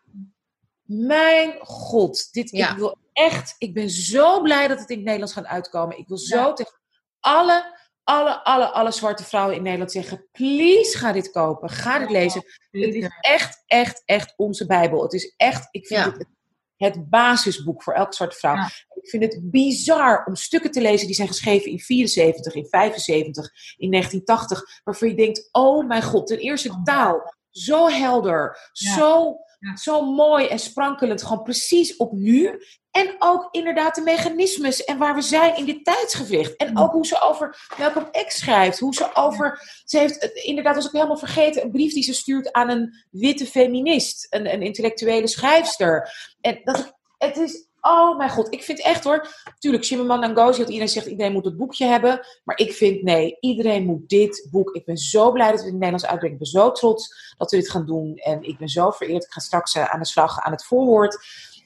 mijn 0.83 1.53
god, 1.59 2.33
dit, 2.33 2.49
Ja. 2.51 2.71
ik 2.71 2.77
wil 2.77 2.97
echt, 3.13 3.55
ik 3.57 3.73
ben 3.73 3.89
zo 3.89 4.41
blij 4.41 4.67
dat 4.67 4.79
het 4.79 4.89
in 4.89 4.95
het 4.95 5.05
Nederlands 5.05 5.33
gaat 5.33 5.45
uitkomen. 5.45 5.97
Ik 5.97 6.07
wil 6.07 6.17
zo 6.17 6.53
tegen 6.53 6.79
alle, 7.19 7.75
alle, 8.07 8.43
alle, 8.43 8.65
alle 8.71 8.91
zwarte 8.91 9.23
vrouwen 9.23 9.55
in 9.55 9.63
Nederland 9.63 9.91
zeggen: 9.91 10.27
please 10.31 10.97
ga 10.97 11.11
dit 11.11 11.31
kopen, 11.31 11.69
ga 11.69 11.99
dit 11.99 12.09
lezen. 12.09 12.43
Het 12.71 12.95
is 12.95 13.09
echt, 13.19 13.63
echt, 13.65 14.01
echt 14.05 14.33
onze 14.35 14.65
Bijbel. 14.65 15.01
Het 15.01 15.13
is 15.13 15.33
echt, 15.37 15.67
ik 15.71 15.87
vind 15.87 15.99
Ja. 15.99 16.11
het 16.11 16.25
het 16.77 17.09
basisboek 17.09 17.83
voor 17.83 17.93
elke 17.93 18.15
zwarte 18.15 18.37
vrouw. 18.37 18.55
Ja. 18.55 18.69
Ik 18.93 19.09
vind 19.09 19.23
het 19.23 19.39
bizar 19.51 20.25
om 20.25 20.35
stukken 20.35 20.71
te 20.71 20.81
lezen 20.81 21.05
die 21.07 21.15
zijn 21.15 21.27
geschreven 21.27 21.71
in 21.71 21.79
74, 21.79 22.53
in 22.53 22.67
75, 22.69 23.51
in 23.77 23.91
1980, 23.91 24.81
waarvan 24.83 25.07
je 25.09 25.15
denkt, 25.15 25.49
oh 25.51 25.87
mijn 25.87 26.03
god, 26.03 26.27
ten 26.27 26.37
eerste 26.37 26.69
de 26.69 26.81
taal, 26.83 27.33
zo 27.49 27.87
helder, 27.87 28.69
Ja. 28.71 28.95
zo, 28.95 29.37
zo 29.75 30.11
mooi 30.11 30.47
en 30.47 30.59
sprankelend, 30.59 31.23
gewoon 31.23 31.43
precies 31.43 31.95
op 31.95 32.11
nu. 32.11 32.59
En 32.97 33.15
ook 33.19 33.47
inderdaad 33.51 33.95
de 33.95 34.01
mechanismes 34.01 34.83
en 34.83 34.97
waar 34.97 35.15
we 35.15 35.21
zijn 35.21 35.55
in 35.55 35.65
dit 35.65 35.85
tijdsgevricht. 35.85 36.55
En 36.55 36.77
ook 36.77 36.91
hoe 36.91 37.05
ze 37.05 37.21
over 37.21 37.67
Malcolm 37.77 38.09
X 38.25 38.37
schrijft, 38.37 38.79
hoe 38.79 38.93
ze 38.93 39.15
over, 39.15 39.61
ze 39.85 39.97
heeft, 39.97 40.23
inderdaad, 40.23 40.75
was 40.75 40.85
ik 40.85 40.91
helemaal 40.91 41.17
vergeten, 41.17 41.63
een 41.63 41.71
brief 41.71 41.93
die 41.93 42.03
ze 42.03 42.13
stuurt 42.13 42.51
aan 42.51 42.69
een 42.69 42.93
witte 43.11 43.45
feminist, 43.45 44.27
een, 44.29 44.53
een 44.53 44.61
intellectuele 44.61 45.27
schrijfster. 45.27 46.11
En 46.41 46.61
dat, 46.63 46.97
het 47.17 47.37
is, 47.37 47.67
oh 47.81 48.17
mijn 48.17 48.29
god, 48.29 48.53
ik 48.53 48.63
vind 48.63 48.81
echt 48.81 49.03
hoor, 49.03 49.27
tuurlijk, 49.59 49.85
Chimamanda 49.85 50.27
Ngozi, 50.27 50.59
dat 50.59 50.67
iedereen 50.67 50.89
zegt, 50.89 51.05
iedereen 51.05 51.33
moet 51.33 51.45
het 51.45 51.57
boekje 51.57 51.85
hebben. 51.85 52.25
Maar 52.43 52.57
ik 52.57 52.73
vind, 52.73 53.03
nee, 53.03 53.37
iedereen 53.39 53.85
moet 53.85 54.09
dit 54.09 54.47
boek. 54.51 54.75
Ik 54.75 54.85
ben 54.85 54.97
zo 54.97 55.31
blij 55.31 55.51
dat 55.51 55.59
we 55.59 55.65
het 55.65 55.73
in 55.73 55.81
het 55.81 55.91
Nederlands 55.91 56.05
uitbrengen. 56.05 56.37
Ik 56.37 56.51
ben 56.51 56.61
zo 56.61 56.71
trots 56.71 57.33
dat 57.37 57.51
we 57.51 57.57
dit 57.57 57.69
gaan 57.69 57.85
doen. 57.85 58.15
En 58.15 58.43
ik 58.43 58.57
ben 58.57 58.69
zo 58.69 58.91
vereerd. 58.91 59.23
Ik 59.23 59.31
ga 59.31 59.39
straks 59.39 59.75
eh, 59.75 59.93
aan 59.93 59.99
de 59.99 60.05
slag 60.05 60.39
aan 60.39 60.51
het 60.51 60.65
voorwoord. 60.65 61.17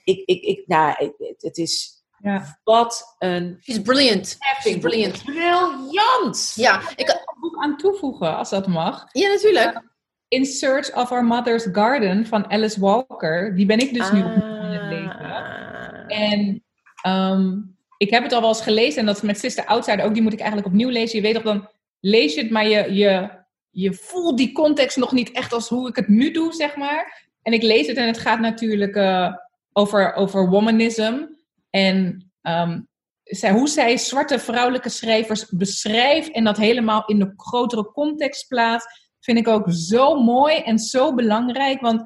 Ik, 0.03 0.25
ik, 0.25 0.41
ik, 0.43 0.63
nou, 0.67 1.13
het, 1.37 1.57
is, 1.57 2.03
Ja. 2.17 2.59
wat 2.63 3.15
een 3.19 3.57
She's 3.61 3.81
brilliant. 3.81 4.37
She's 4.61 4.77
brilliant. 4.77 5.23
briljant. 5.23 6.51
Ja, 6.55 6.81
ik, 6.95 7.09
een 7.09 7.39
boek 7.39 7.63
aan 7.63 7.77
toevoegen, 7.77 8.37
als 8.37 8.49
dat 8.49 8.67
mag. 8.67 9.05
ja 9.11 9.27
natuurlijk. 9.29 9.89
In 10.27 10.45
Search 10.45 10.95
of 10.95 11.11
Our 11.11 11.25
Mother's 11.25 11.67
Garden 11.71 12.25
van 12.25 12.49
Alice 12.51 12.79
Walker. 12.79 13.55
Die 13.55 13.65
ben 13.65 13.79
ik 13.79 13.93
dus 13.93 14.11
nu 14.11 14.21
aan 14.21 14.71
het 14.71 14.81
lezen. 14.83 15.19
Ah. 15.19 16.19
En 16.21 16.63
ehm, 17.01 17.57
ik 17.97 18.09
heb 18.09 18.23
het 18.23 18.33
al 18.33 18.39
wel 18.39 18.49
eens 18.49 18.61
gelezen. 18.61 18.99
En 18.99 19.05
dat 19.05 19.15
is 19.15 19.21
met 19.21 19.39
Sister 19.39 19.65
Outsider 19.65 20.05
ook. 20.05 20.13
Die 20.13 20.21
moet 20.23 20.33
ik 20.33 20.39
eigenlijk 20.39 20.67
opnieuw 20.67 20.89
lezen. 20.89 21.15
Je 21.17 21.23
weet 21.23 21.33
toch, 21.33 21.43
dan 21.43 21.69
lees 21.99 22.33
je 22.33 22.41
het, 22.41 22.51
maar 22.51 22.67
je, 22.67 22.93
je, 22.93 23.29
je 23.69 23.93
voelt 23.93 24.37
die 24.37 24.51
context 24.51 24.97
nog 24.97 25.11
niet 25.11 25.31
echt 25.31 25.53
als 25.53 25.69
hoe 25.69 25.87
ik 25.89 25.95
het 25.95 26.07
nu 26.07 26.31
doe, 26.31 26.53
zeg 26.53 26.75
maar. 26.75 27.29
En 27.41 27.53
ik 27.53 27.61
lees 27.63 27.87
het 27.87 27.97
en 27.97 28.07
het 28.07 28.19
gaat 28.19 28.39
natuurlijk 28.39 28.95
eh, 28.95 29.33
over, 29.73 30.13
over 30.13 30.49
womanism. 30.49 31.25
En 31.69 32.31
ehm, 32.41 32.81
zij, 33.23 33.51
hoe 33.51 33.67
zij 33.67 33.97
zwarte 33.97 34.39
vrouwelijke 34.39 34.89
schrijvers 34.89 35.49
beschrijft 35.49 36.31
en 36.31 36.43
dat 36.43 36.57
helemaal 36.57 37.05
in 37.05 37.19
de 37.19 37.33
grotere 37.35 37.91
context 37.91 38.47
plaatst, 38.47 39.09
vind 39.19 39.37
ik 39.37 39.47
ook 39.47 39.71
zo 39.71 40.15
mooi 40.15 40.55
en 40.55 40.79
zo 40.79 41.13
belangrijk. 41.13 41.81
Want 41.81 42.03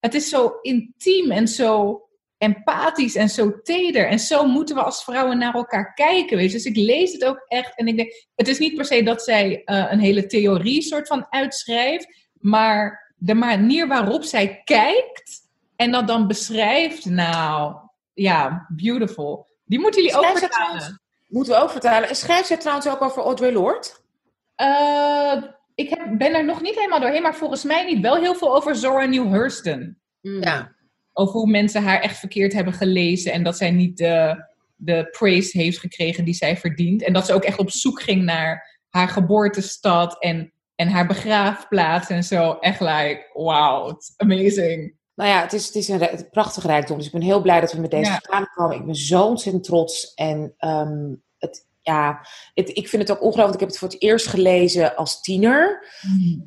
het 0.00 0.14
is 0.14 0.28
zo 0.28 0.52
intiem 0.62 1.30
en 1.30 1.48
zo 1.48 2.02
empathisch 2.38 3.14
en 3.14 3.28
zo 3.28 3.60
teder. 3.62 4.08
En 4.08 4.18
zo 4.18 4.46
moeten 4.46 4.74
we 4.74 4.82
als 4.82 5.04
vrouwen 5.04 5.38
naar 5.38 5.54
elkaar 5.54 5.94
kijken. 5.94 6.36
Weet? 6.36 6.52
Dus 6.52 6.64
ik 6.64 6.76
lees 6.76 7.12
het 7.12 7.24
ook 7.24 7.44
echt. 7.46 7.76
En 7.76 7.86
ik 7.86 7.96
denk, 7.96 8.26
het 8.34 8.48
is 8.48 8.58
niet 8.58 8.74
per 8.74 8.84
se 8.84 9.02
dat 9.02 9.22
zij 9.22 9.62
eh, 9.64 9.86
een 9.90 10.00
hele 10.00 10.26
theorie 10.26 10.82
soort 10.82 11.06
van 11.06 11.26
uitschrijft. 11.30 12.28
Maar 12.32 13.14
de 13.16 13.34
manier 13.34 13.86
waarop 13.88 14.24
zij 14.24 14.60
kijkt 14.64 15.47
en 15.78 15.90
dat 15.90 16.06
dan 16.06 16.26
beschrijft, 16.26 17.04
nou, 17.04 17.74
ja, 18.14 18.66
beautiful. 18.68 19.46
Die 19.64 19.78
moeten 19.78 20.02
jullie 20.02 20.16
ook 20.16 20.22
Schrijft 20.24 20.38
zij 20.40 20.48
vertalen. 20.48 20.78
trouwens- 20.78 21.02
Moeten 21.28 21.52
we 21.52 21.60
ook 21.60 21.70
vertalen. 21.70 22.16
Schrijft 22.16 22.46
zij 22.46 22.56
trouwens 22.56 22.88
ook 22.88 23.02
over 23.02 23.22
Audre 23.22 23.52
Lorde? 23.52 23.88
Eh, 24.54 25.42
ik 25.74 25.88
heb, 25.90 26.00
ben 26.18 26.34
er 26.34 26.44
nog 26.44 26.60
niet 26.62 26.74
helemaal 26.74 27.00
doorheen, 27.00 27.22
maar 27.22 27.34
volgens 27.34 27.64
mij 27.64 27.84
niet. 27.84 28.00
Wel 28.00 28.16
heel 28.16 28.34
veel 28.34 28.56
over 28.56 28.76
Zora 28.76 29.04
Neale 29.04 29.28
Hurston. 29.30 29.98
Ja. 30.20 30.72
Over 31.12 31.34
hoe 31.34 31.50
mensen 31.50 31.82
haar 31.82 32.00
echt 32.00 32.18
verkeerd 32.18 32.52
hebben 32.52 32.72
gelezen 32.72 33.32
en 33.32 33.42
dat 33.42 33.56
zij 33.56 33.70
niet 33.70 33.96
de, 33.96 34.44
de 34.76 35.08
praise 35.18 35.58
heeft 35.58 35.78
gekregen 35.78 36.24
die 36.24 36.34
zij 36.34 36.56
verdient. 36.56 37.02
En 37.02 37.12
dat 37.12 37.26
ze 37.26 37.32
ook 37.34 37.44
echt 37.44 37.58
op 37.58 37.70
zoek 37.70 38.02
ging 38.02 38.22
naar 38.22 38.78
haar 38.88 39.08
geboortestad 39.08 40.22
en, 40.22 40.52
en 40.74 40.88
haar 40.88 41.06
begraafplaats 41.06 42.08
en 42.08 42.24
zo. 42.24 42.52
Echt 42.52 42.80
like, 42.80 43.30
wow, 43.32 43.88
it's 43.90 44.12
amazing. 44.16 44.96
Nou 45.18 45.30
ja, 45.30 45.42
het 45.42 45.52
is, 45.52 45.66
het 45.66 45.74
is 45.74 45.88
een, 45.88 46.28
prachtig 46.30 46.66
rijkdom. 46.66 46.96
Dus 46.96 47.06
ik 47.06 47.12
ben 47.12 47.22
heel 47.22 47.40
blij 47.40 47.60
dat 47.60 47.72
we 47.72 47.80
met 47.80 47.90
deze 47.90 48.20
Ja. 48.56 48.70
Ik 48.70 48.84
ben 48.84 48.94
zo 48.94 49.24
ontzettend 49.24 49.64
trots. 49.64 50.14
En 50.14 50.54
ehm, 50.58 51.14
het, 51.38 51.66
ja, 51.80 52.26
het, 52.54 52.68
ik 52.76 52.88
vind 52.88 53.08
het 53.08 53.10
ook 53.10 53.22
ongelooflijk. 53.22 53.54
Ik 53.54 53.60
heb 53.60 53.68
het 53.68 53.78
voor 53.78 53.88
het 53.88 54.02
eerst 54.02 54.26
gelezen 54.26 54.96
als 54.96 55.20
tiener. 55.20 55.86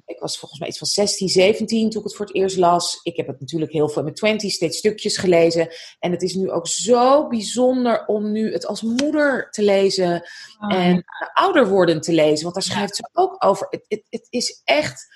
Ik 0.05 0.19
was 0.19 0.39
volgens 0.39 0.59
mij 0.59 0.69
iets 0.69 0.77
van 0.77 0.87
16, 0.87 1.29
17 1.29 1.89
toen 1.89 1.99
ik 1.99 2.07
het 2.07 2.15
voor 2.15 2.25
het 2.25 2.35
eerst 2.35 2.57
las. 2.57 2.99
Ik 3.03 3.15
heb 3.15 3.27
het 3.27 3.39
natuurlijk 3.39 3.71
heel 3.71 3.87
veel 3.87 3.97
in 3.97 4.03
mijn 4.03 4.15
20 4.15 4.51
steeds 4.51 4.77
stukjes 4.77 5.17
gelezen. 5.17 5.67
En 5.99 6.11
het 6.11 6.21
is 6.21 6.33
nu 6.33 6.51
ook 6.51 6.67
zo 6.67 7.27
bijzonder 7.27 8.05
om 8.05 8.31
nu 8.31 8.53
het 8.53 8.65
als 8.65 8.81
moeder 8.81 9.49
te 9.49 9.63
lezen. 9.63 10.29
En 10.69 10.95
uh, 10.95 11.03
ouder 11.33 11.67
worden 11.67 12.01
te 12.01 12.13
lezen. 12.13 12.43
Want 12.43 12.53
daar 12.53 12.63
schrijft 12.63 12.95
ze 12.95 13.09
ook 13.13 13.35
over. 13.45 13.67
Het, 13.69 13.85
het, 13.87 14.03
het 14.09 14.27
is 14.29 14.61
echt. 14.63 15.07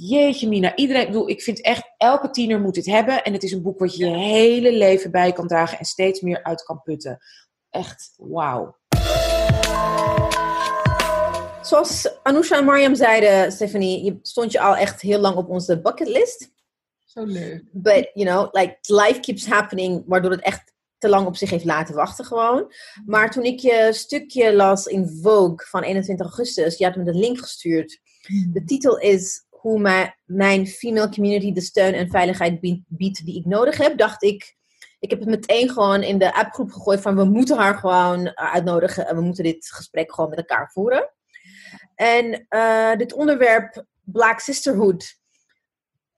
Jeetje 0.00 0.48
Mina, 0.48 0.76
iedereen, 0.76 1.02
ik 1.02 1.08
bedoel, 1.08 1.28
ik 1.28 1.42
vind 1.42 1.62
echt, 1.62 1.94
elke 1.96 2.30
tiener 2.30 2.60
moet 2.60 2.74
dit 2.74 2.86
hebben. 2.86 3.24
En 3.24 3.32
het 3.32 3.42
is 3.42 3.52
een 3.52 3.62
boek 3.62 3.78
wat 3.78 3.96
je 3.96 4.04
je 4.04 4.16
hele 4.16 4.72
leven 4.72 5.10
bij 5.10 5.32
kan 5.32 5.46
dragen 5.46 5.78
en 5.78 5.84
steeds 5.84 6.20
meer 6.20 6.42
uit 6.42 6.62
kan 6.62 6.82
putten. 6.82 7.18
Echt, 7.70 8.14
wauw. 8.16 8.76
Zoals 11.62 12.18
Anousha 12.22 12.56
en 12.56 12.64
Mariam 12.64 12.94
zeiden, 12.94 13.52
Stephanie, 13.52 14.04
je 14.04 14.18
stond 14.22 14.52
je 14.52 14.60
al 14.60 14.76
echt 14.76 15.00
heel 15.00 15.18
lang 15.18 15.36
op 15.36 15.48
onze 15.48 15.80
bucketlist. 15.80 16.52
Zo 17.04 17.24
leuk. 17.24 17.64
But, 17.72 18.10
you 18.14 18.26
know, 18.26 18.54
like, 18.54 18.76
life 18.80 19.20
keeps 19.20 19.46
happening, 19.46 20.04
waardoor 20.06 20.30
het 20.30 20.42
echt 20.42 20.72
te 20.98 21.08
lang 21.08 21.26
op 21.26 21.36
zich 21.36 21.50
heeft 21.50 21.64
laten 21.64 21.94
wachten 21.94 22.24
gewoon. 22.24 22.72
Maar 23.06 23.30
toen 23.30 23.44
ik 23.44 23.60
je 23.60 23.88
stukje 23.92 24.54
las 24.54 24.86
in 24.86 25.20
Vogue 25.22 25.66
van 25.66 25.82
21 25.82 26.26
augustus, 26.26 26.78
je 26.78 26.84
had 26.84 26.96
me 26.96 27.04
de 27.04 27.14
link 27.14 27.38
gestuurd. 27.38 28.00
De 28.52 28.64
titel 28.64 28.98
is 28.98 29.46
hoe 29.60 30.14
mijn, 30.24 30.66
female 30.66 31.08
community 31.08 31.52
de 31.52 31.60
steun 31.60 31.94
en 31.94 32.10
veiligheid 32.10 32.60
biedt 32.88 33.24
die 33.24 33.38
ik 33.38 33.44
nodig 33.44 33.76
heb, 33.76 33.98
dacht 33.98 34.22
ik, 34.22 34.56
ik 34.98 35.10
heb 35.10 35.18
het 35.18 35.28
meteen 35.28 35.68
gewoon 35.68 36.02
in 36.02 36.18
de 36.18 36.34
appgroep 36.34 36.70
gegooid 36.70 37.00
van 37.00 37.16
we 37.16 37.24
moeten 37.24 37.56
haar 37.56 37.74
gewoon 37.74 38.36
uitnodigen 38.36 39.06
en 39.06 39.16
we 39.16 39.22
moeten 39.22 39.44
dit 39.44 39.70
gesprek 39.70 40.14
gewoon 40.14 40.30
met 40.30 40.38
elkaar 40.38 40.70
voeren. 40.70 41.10
En 41.94 42.46
uh, 42.50 42.96
dit 42.96 43.12
onderwerp 43.12 43.84
Black 44.04 44.40
Sisterhood 44.40 45.18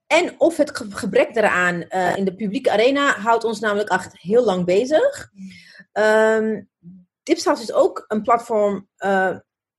en 0.06 0.34
of 0.40 0.56
het 0.56 0.70
gebrek 0.90 1.34
daaraan 1.34 1.84
uh, 1.88 2.16
in 2.16 2.24
de 2.24 2.34
publieke 2.34 2.70
arena 2.70 3.18
houdt 3.18 3.44
ons 3.44 3.60
namelijk 3.60 3.88
echt 3.88 4.18
heel 4.20 4.44
lang 4.44 4.64
bezig. 4.64 5.30
Um, 5.92 6.68
is 7.22 7.72
ook 7.72 8.04
een 8.08 8.22
platform 8.22 8.88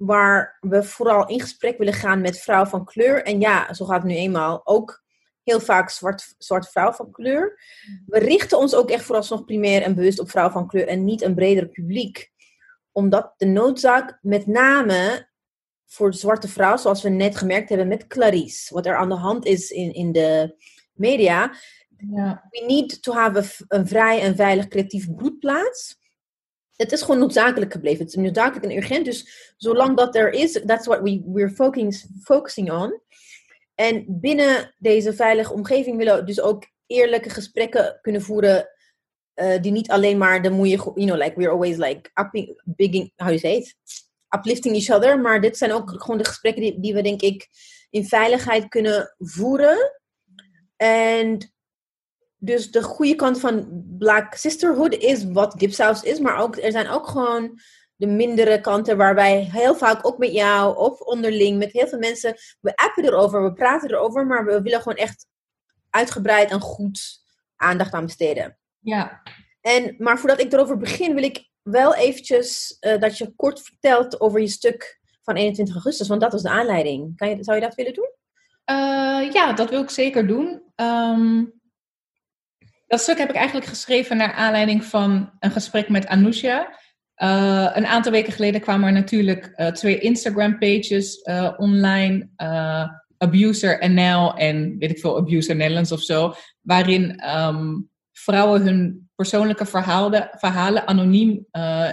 waar 0.06 0.58
we 0.60 0.84
vooral 0.84 1.28
in 1.28 1.40
gesprek 1.40 1.78
willen 1.78 1.94
gaan 1.94 2.22
met 2.22 2.40
vrouwen 2.40 2.70
van 2.70 2.86
kleur. 2.86 3.24
En 3.24 3.40
ja, 3.40 3.74
zo 3.74 3.86
gaat 3.86 4.02
het 4.02 4.12
nu 4.12 4.16
eenmaal 4.18 4.62
ook 4.64 5.04
heel 5.44 5.60
vaak 5.60 5.90
zwart, 5.90 6.36
zwart 6.38 6.70
vrouw 6.70 6.92
van 6.92 7.12
kleur. 7.12 7.60
We 8.06 8.20
richten 8.20 8.58
ons 8.58 8.76
ook 8.76 8.90
echt 8.90 9.04
vooralsnog 9.04 9.46
primair 9.46 9.82
en 9.82 9.96
bewust 9.96 10.20
op 10.20 10.30
vrouwen 10.30 10.54
van 10.54 10.68
kleur 10.68 10.88
en 10.88 11.04
niet 11.04 11.22
een 11.22 11.36
breder 11.36 11.68
publiek. 11.68 12.32
Omdat 12.92 13.34
de 13.38 13.46
noodzaak 13.46 14.18
met 14.22 14.48
name 14.48 15.30
voor 15.86 16.12
de 16.12 16.18
zwarte 16.18 16.48
vrouw, 16.48 16.78
zoals 16.78 17.02
we 17.02 17.10
net 17.10 17.38
gemerkt 17.38 17.70
hebben 17.70 17.88
met 17.88 18.08
Clarice, 18.08 18.74
wat 18.74 18.86
er 18.86 18.96
aan 18.96 19.10
de 19.10 19.16
hand 19.16 19.46
is 19.46 19.70
in, 19.70 19.94
in 19.94 20.12
de 20.12 20.56
media. 20.94 21.56
Ja. 21.98 22.48
We 22.50 22.64
need 22.68 23.02
to 23.04 23.14
have 23.14 23.40
a, 23.40 23.78
een 23.78 23.88
vrij 23.88 24.22
en 24.22 24.36
veilig 24.36 24.68
creatief 24.68 25.16
broedplaats. 25.16 26.01
Het 26.76 26.92
is 26.92 27.02
gewoon 27.02 27.20
noodzakelijk 27.20 27.72
gebleven. 27.72 28.00
Het 28.00 28.16
is 28.16 28.16
noodzakelijk 28.16 28.66
en 28.66 28.78
urgent. 28.78 29.06
Dus 29.06 29.54
zolang 29.58 29.98
dat 29.98 30.16
er 30.16 30.30
is, 30.34 30.62
that's 30.66 30.86
what 30.86 31.02
we, 31.02 31.24
we're 31.26 31.50
focusing, 31.50 32.22
focusing 32.24 32.72
on. 32.72 33.02
En 33.76 34.06
binnen 34.08 34.76
deze 34.78 35.14
veilige 35.14 35.54
omgeving 35.54 35.98
willen 35.98 36.16
we 36.16 36.24
dus 36.24 36.42
ook 36.42 36.64
eerlijke 36.86 37.30
gesprekken 37.30 38.00
kunnen 38.02 38.22
voeren. 38.22 38.70
Uh, 39.36 39.62
die 39.62 39.72
niet 39.72 39.90
alleen 39.90 40.18
maar 40.18 40.42
de 40.42 40.50
moeie, 40.50 40.78
you 40.78 40.94
know, 40.94 41.18
like 41.18 41.34
we're 41.36 41.52
always 41.52 41.78
like 41.78 42.10
upping, 42.14 42.62
bigging, 42.64 43.12
how 43.16 43.28
you 43.28 43.40
say 43.40 43.56
it? 43.56 43.76
uplifting 44.36 44.76
each 44.76 44.90
other. 44.90 45.20
Maar 45.20 45.42
dit 45.42 45.58
zijn 45.58 45.72
ook 45.72 45.90
gewoon 45.90 46.18
de 46.18 46.26
gesprekken 46.26 46.62
die, 46.62 46.80
die 46.80 46.94
we, 46.94 47.02
denk 47.02 47.22
ik, 47.22 47.48
in 47.90 48.06
veiligheid 48.06 48.68
kunnen 48.68 49.16
voeren. 49.18 50.02
En 50.76 51.54
dus 52.44 52.72
de 52.72 52.84
goede 52.84 53.16
kant 53.16 53.40
van 53.40 53.84
Black 53.98 54.34
Sisterhood 54.34 54.94
is 54.94 55.26
wat 55.32 55.60
Dipsaus 55.60 56.04
is. 56.04 56.20
Maar 56.20 56.38
ook, 56.38 56.58
er 56.58 56.72
zijn 56.72 56.90
ook 56.90 57.08
gewoon 57.08 57.60
de 57.96 58.08
mindere 58.08 58.62
kanten 58.62 58.98
waar 58.98 59.16
wij 59.16 59.50
heel 59.52 59.76
vaak 59.76 60.08
ook 60.08 60.18
met 60.18 60.34
jou 60.34 60.78
of 60.78 61.00
onderling 61.00 61.58
met 61.58 61.72
heel 61.72 61.88
veel 61.88 62.00
mensen. 62.00 62.36
We 62.60 62.76
appen 62.76 63.04
erover, 63.04 63.44
we 63.44 63.54
praten 63.54 63.90
erover, 63.90 64.28
maar 64.28 64.46
we 64.46 64.62
willen 64.62 64.82
gewoon 64.82 64.98
echt 64.98 65.28
uitgebreid 65.90 66.52
en 66.52 66.60
goed 66.60 67.24
aandacht 67.56 67.94
aan 67.94 68.06
besteden. 68.06 68.58
Ja. 68.80 69.22
En, 69.62 69.96
maar 69.98 70.20
voordat 70.20 70.40
ik 70.40 70.54
erover 70.54 70.78
begin, 70.78 71.14
wil 71.14 71.24
ik 71.24 71.50
wel 71.62 71.96
eventjes 71.96 72.78
uh, 72.80 73.00
dat 73.00 73.18
je 73.18 73.34
kort 73.36 73.62
vertelt 73.62 74.22
over 74.22 74.40
je 74.40 74.48
stuk 74.48 75.00
van 75.24 75.36
21 75.36 75.76
augustus, 75.76 76.08
want 76.08 76.22
dat 76.22 76.32
was 76.32 76.42
de 76.42 76.50
aanleiding. 76.50 77.18
Kan 77.18 77.30
je, 77.30 77.44
zou 77.44 77.58
je 77.58 77.64
dat 77.64 77.76
willen 77.76 77.94
doen? 77.94 78.10
Uh, 78.72 79.32
ja, 79.32 79.54
dat 79.54 79.70
wil 79.70 79.82
ik 79.82 79.90
zeker 79.90 80.28
doen. 80.28 80.62
Um, 80.76 81.61
dat 82.92 83.02
stuk 83.02 83.18
heb 83.18 83.30
ik 83.30 83.36
eigenlijk 83.36 83.68
geschreven 83.68 84.18
naar 84.18 84.34
aanleiding 84.34 84.86
van 84.86 85.32
een 85.40 85.52
gesprek 85.52 85.90
met 85.90 86.08
Anousha. 86.08 86.78
Uh, 87.18 87.70
een 87.74 87.86
aantal 87.86 88.12
weken 88.12 88.34
geleden 88.34 88.62
kwamen 88.62 88.88
er 88.88 88.94
natuurlijk 88.94 89.54
uh, 89.56 89.68
twee 89.68 90.00
Instagram-pages 90.00 91.20
uh, 91.24 91.52
online. 91.58 92.30
Abuser 93.18 93.90
NL 93.92 94.34
en 94.34 94.78
weet 94.78 94.92
ik 94.92 95.00
veel, 95.00 95.18
Abuser 95.18 95.56
Netherlands 95.56 95.92
of 95.92 96.02
zo. 96.02 96.34
Waarin 96.62 97.30
um, 97.38 97.90
vrouwen 98.12 98.62
hun 98.62 99.10
persoonlijke 99.16 99.66
verhalen, 99.66 100.30
verhalen 100.32 100.88
anoniem 100.88 101.46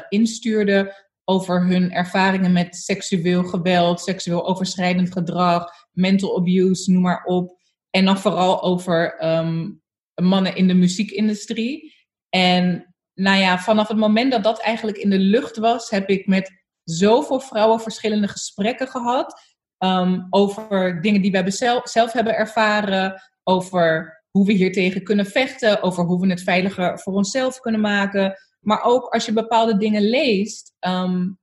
instuurden 0.08 0.92
over 1.24 1.66
hun 1.66 1.92
ervaringen 1.92 2.52
met 2.52 2.76
seksueel 2.76 3.44
geweld, 3.44 4.00
seksueel 4.00 4.46
overschrijdend 4.46 5.12
gedrag, 5.12 5.70
mental 5.92 6.36
abuse, 6.36 6.90
noem 6.90 7.02
maar 7.02 7.24
op. 7.24 7.60
En 7.90 8.04
dan 8.04 8.18
vooral 8.18 8.62
over 8.62 9.24
um, 9.24 9.80
mannen 10.22 10.56
in 10.56 10.68
de 10.68 10.74
muziekindustrie. 10.74 11.94
En 12.28 12.94
nou 13.14 13.38
ja, 13.38 13.58
vanaf 13.58 13.88
het 13.88 13.96
moment 13.96 14.32
dat 14.32 14.44
dat 14.44 14.60
eigenlijk 14.60 14.96
in 14.96 15.10
de 15.10 15.18
lucht 15.18 15.56
was, 15.56 15.90
heb 15.90 16.08
ik 16.08 16.26
met 16.26 16.52
zoveel 16.84 17.40
vrouwen 17.40 17.80
verschillende 17.80 18.28
gesprekken 18.28 18.88
gehad. 18.88 19.40
Um, 19.78 20.26
over 20.30 21.00
dingen 21.00 21.22
die 21.22 21.30
wij 21.30 21.50
zelf, 21.50 21.88
zelf 21.88 22.12
hebben 22.12 22.36
ervaren. 22.36 23.22
Over 23.42 24.16
hoe 24.30 24.46
we 24.46 24.52
hier 24.52 24.72
tegen 24.72 25.02
kunnen 25.02 25.26
vechten. 25.26 25.82
Over 25.82 26.04
hoe 26.04 26.20
we 26.20 26.28
het 26.28 26.42
veiliger 26.42 26.98
voor 26.98 27.12
onszelf 27.12 27.60
kunnen 27.60 27.80
maken. 27.80 28.38
Maar 28.60 28.82
ook 28.82 29.04
als 29.04 29.26
je 29.26 29.32
bepaalde 29.32 29.76
dingen 29.76 30.02
leest. 30.02 30.74
Um, 30.80 31.38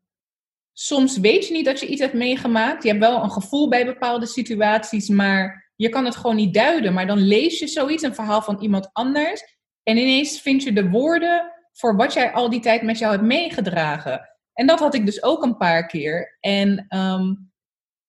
soms 0.73 1.17
weet 1.17 1.47
je 1.47 1.53
niet 1.53 1.65
dat 1.65 1.79
je 1.79 1.87
iets 1.87 2.01
hebt 2.01 2.13
meegemaakt. 2.13 2.83
Je 2.83 2.89
hebt 2.89 3.01
wel 3.01 3.23
een 3.23 3.31
gevoel 3.31 3.69
bij 3.69 3.85
bepaalde 3.85 4.25
situaties, 4.25 5.09
maar 5.09 5.64
je 5.75 5.89
kan 5.89 6.05
het 6.05 6.15
gewoon 6.15 6.35
niet 6.35 6.53
duiden. 6.53 6.93
Maar 6.93 7.07
dan 7.07 7.17
lees 7.17 7.59
je 7.59 7.67
zoiets, 7.67 8.03
een 8.03 8.15
verhaal 8.15 8.41
van 8.41 8.61
iemand 8.61 8.89
anders. 8.93 9.43
En 9.83 9.97
ineens 9.97 10.41
vind 10.41 10.63
je 10.63 10.73
de 10.73 10.89
woorden 10.89 11.51
voor 11.71 11.95
wat 11.95 12.13
jij 12.13 12.31
al 12.31 12.49
die 12.49 12.59
tijd 12.59 12.81
met 12.81 12.97
jou 12.97 13.11
hebt 13.11 13.25
meegedragen. 13.25 14.29
En 14.53 14.67
dat 14.67 14.79
had 14.79 14.93
ik 14.93 15.05
dus 15.05 15.23
ook 15.23 15.43
een 15.43 15.57
paar 15.57 15.87
keer. 15.87 16.37
En 16.39 16.85
um, 16.97 17.51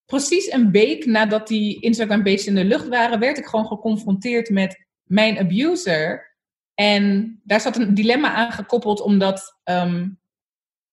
precies 0.05 0.53
een 0.53 0.71
week 0.71 1.07
nadat 1.07 1.49
die 1.49 1.81
Instagram-pages 1.81 2.47
in 2.47 2.55
de 2.55 2.65
lucht 2.65 2.89
waren, 2.89 3.19
werd 3.19 3.39
ik 3.39 3.47
gewoon 3.47 3.67
geconfronteerd 3.67 4.51
met 4.51 4.87
mijn 5.03 5.39
abuser. 5.39 6.37
En 6.75 7.37
daar 7.45 7.61
zat 7.61 7.77
een 7.77 7.95
dilemma 7.95 8.33
aan 8.33 8.53
gekoppeld, 8.53 9.01
omdat 9.01 9.61
um, 9.65 10.21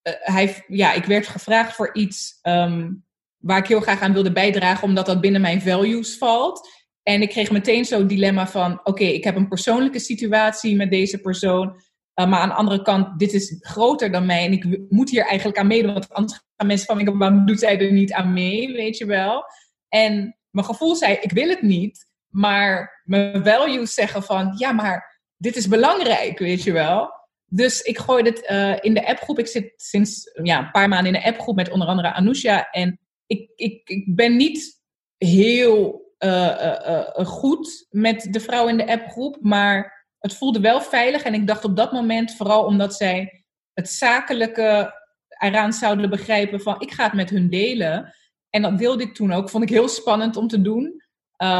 uh, 0.07 0.13
hij, 0.19 0.63
ja, 0.67 0.93
ik 0.93 1.05
werd 1.05 1.28
gevraagd 1.28 1.76
voor 1.76 1.95
iets 1.95 2.39
um, 2.41 3.05
waar 3.44 3.58
ik 3.58 3.68
heel 3.68 3.82
graag 3.82 4.02
aan 4.02 4.14
wilde 4.14 4.32
bijdragen, 4.32 4.84
omdat 4.84 5.06
dat 5.06 5.22
binnen 5.22 5.41
mijn 5.41 5.62
values 5.62 6.18
valt. 6.18 6.70
En 7.04 7.22
ik 7.22 7.30
kreeg 7.30 7.52
meteen 7.52 7.86
zo'n 7.86 8.08
dilemma 8.08 8.48
van, 8.48 8.80
oké, 8.84 9.04
ik 9.04 9.24
heb 9.24 9.36
een 9.36 9.48
persoonlijke 9.48 10.00
situatie 10.00 10.76
met 10.76 10.89
deze 10.89 11.18
persoon. 11.18 11.68
Uh, 11.68 12.30
maar 12.30 12.39
aan 12.39 12.50
de 12.50 12.56
andere 12.56 12.82
kant, 12.82 13.20
dit 13.20 13.34
is 13.34 13.56
groter 13.60 14.12
dan 14.12 14.26
mij 14.26 14.46
en 14.46 14.52
ik 14.52 14.89
moet 14.89 15.10
hier 15.10 15.26
eigenlijk 15.26 15.58
aan 15.58 15.68
meedoen. 15.68 15.94
Want 15.94 16.14
anders 16.14 16.41
gaan 16.56 16.68
mensen 16.68 17.06
van, 17.06 17.18
waarom 17.18 17.46
doet 17.46 17.60
zij 17.60 17.80
er 17.80 17.91
niet 17.91 18.14
aan 18.14 18.34
mee, 18.34 18.74
weet 18.74 18.98
je 18.98 19.06
wel? 19.06 19.44
En 19.89 20.38
mijn 20.50 20.66
gevoel 20.66 20.96
zei, 20.96 21.18
ik 21.22 21.32
wil 21.32 21.50
het 21.50 21.62
niet. 21.62 22.08
Maar 22.30 23.02
mijn 23.04 23.44
values 23.44 23.94
zeggen 23.94 24.24
van, 24.24 24.54
ja, 24.58 24.72
maar 24.72 25.22
dit 25.38 25.56
is 25.56 25.68
belangrijk, 25.68 26.39
weet 26.39 26.64
je 26.64 26.72
wel. 26.72 27.12
Dus 27.46 27.82
ik 27.82 27.98
gooi 27.98 28.24
dit 28.24 28.50
uh, 28.52 28.76
in 28.82 28.94
de 28.94 29.08
appgroep. 29.08 29.39
Ik 29.39 29.48
zit 29.48 29.74
sinds 29.76 30.32
ja, 30.44 30.60
een 30.60 30.72
paar 30.72 30.88
maanden 30.88 31.14
in 31.14 31.22
de 31.22 31.28
appgroep 31.28 31.56
met 31.56 31.72
onder 31.72 31.88
andere 31.88 32.14
Anousha. 32.14 32.70
En 32.72 33.00
ik, 33.26 33.51
ik, 33.55 33.89
ik 33.89 34.15
ben 34.15 34.36
niet 34.36 34.82
heel 35.17 36.01
uh, 36.19 37.15
goed 37.15 37.88
met 37.89 38.28
de 38.32 38.39
vrouw 38.39 38.67
in 38.67 38.78
de 38.78 38.88
appgroep. 38.88 39.38
Maar 39.41 40.07
het 40.19 40.34
voelde 40.34 40.59
wel 40.59 40.82
veilig. 40.82 41.24
En 41.24 41.34
ik 41.34 41.47
dacht 41.47 41.63
op 41.63 41.76
dat 41.76 41.91
moment, 41.91 42.36
vooral 42.36 42.65
omdat 42.65 42.95
zij 42.95 43.45
het 43.74 43.89
zakelijke 43.89 45.01
eraan 45.28 45.74
zouden 45.74 46.09
begrijpen 46.09 46.61
van 46.61 46.82
ik 46.82 46.91
ga 46.91 47.03
het 47.03 47.13
met 47.13 47.30
hun 47.30 47.49
delen. 47.49 48.13
En 48.49 48.61
dat 48.61 48.74
wilde 48.80 49.03
ik 49.03 49.13
toen 49.13 49.32
ook. 49.32 49.49
Vond 49.49 49.63
ik 49.63 49.69
heel 49.69 49.88
spannend 49.88 50.38
om 50.38 50.47
te 50.47 50.61
doen. 50.61 51.01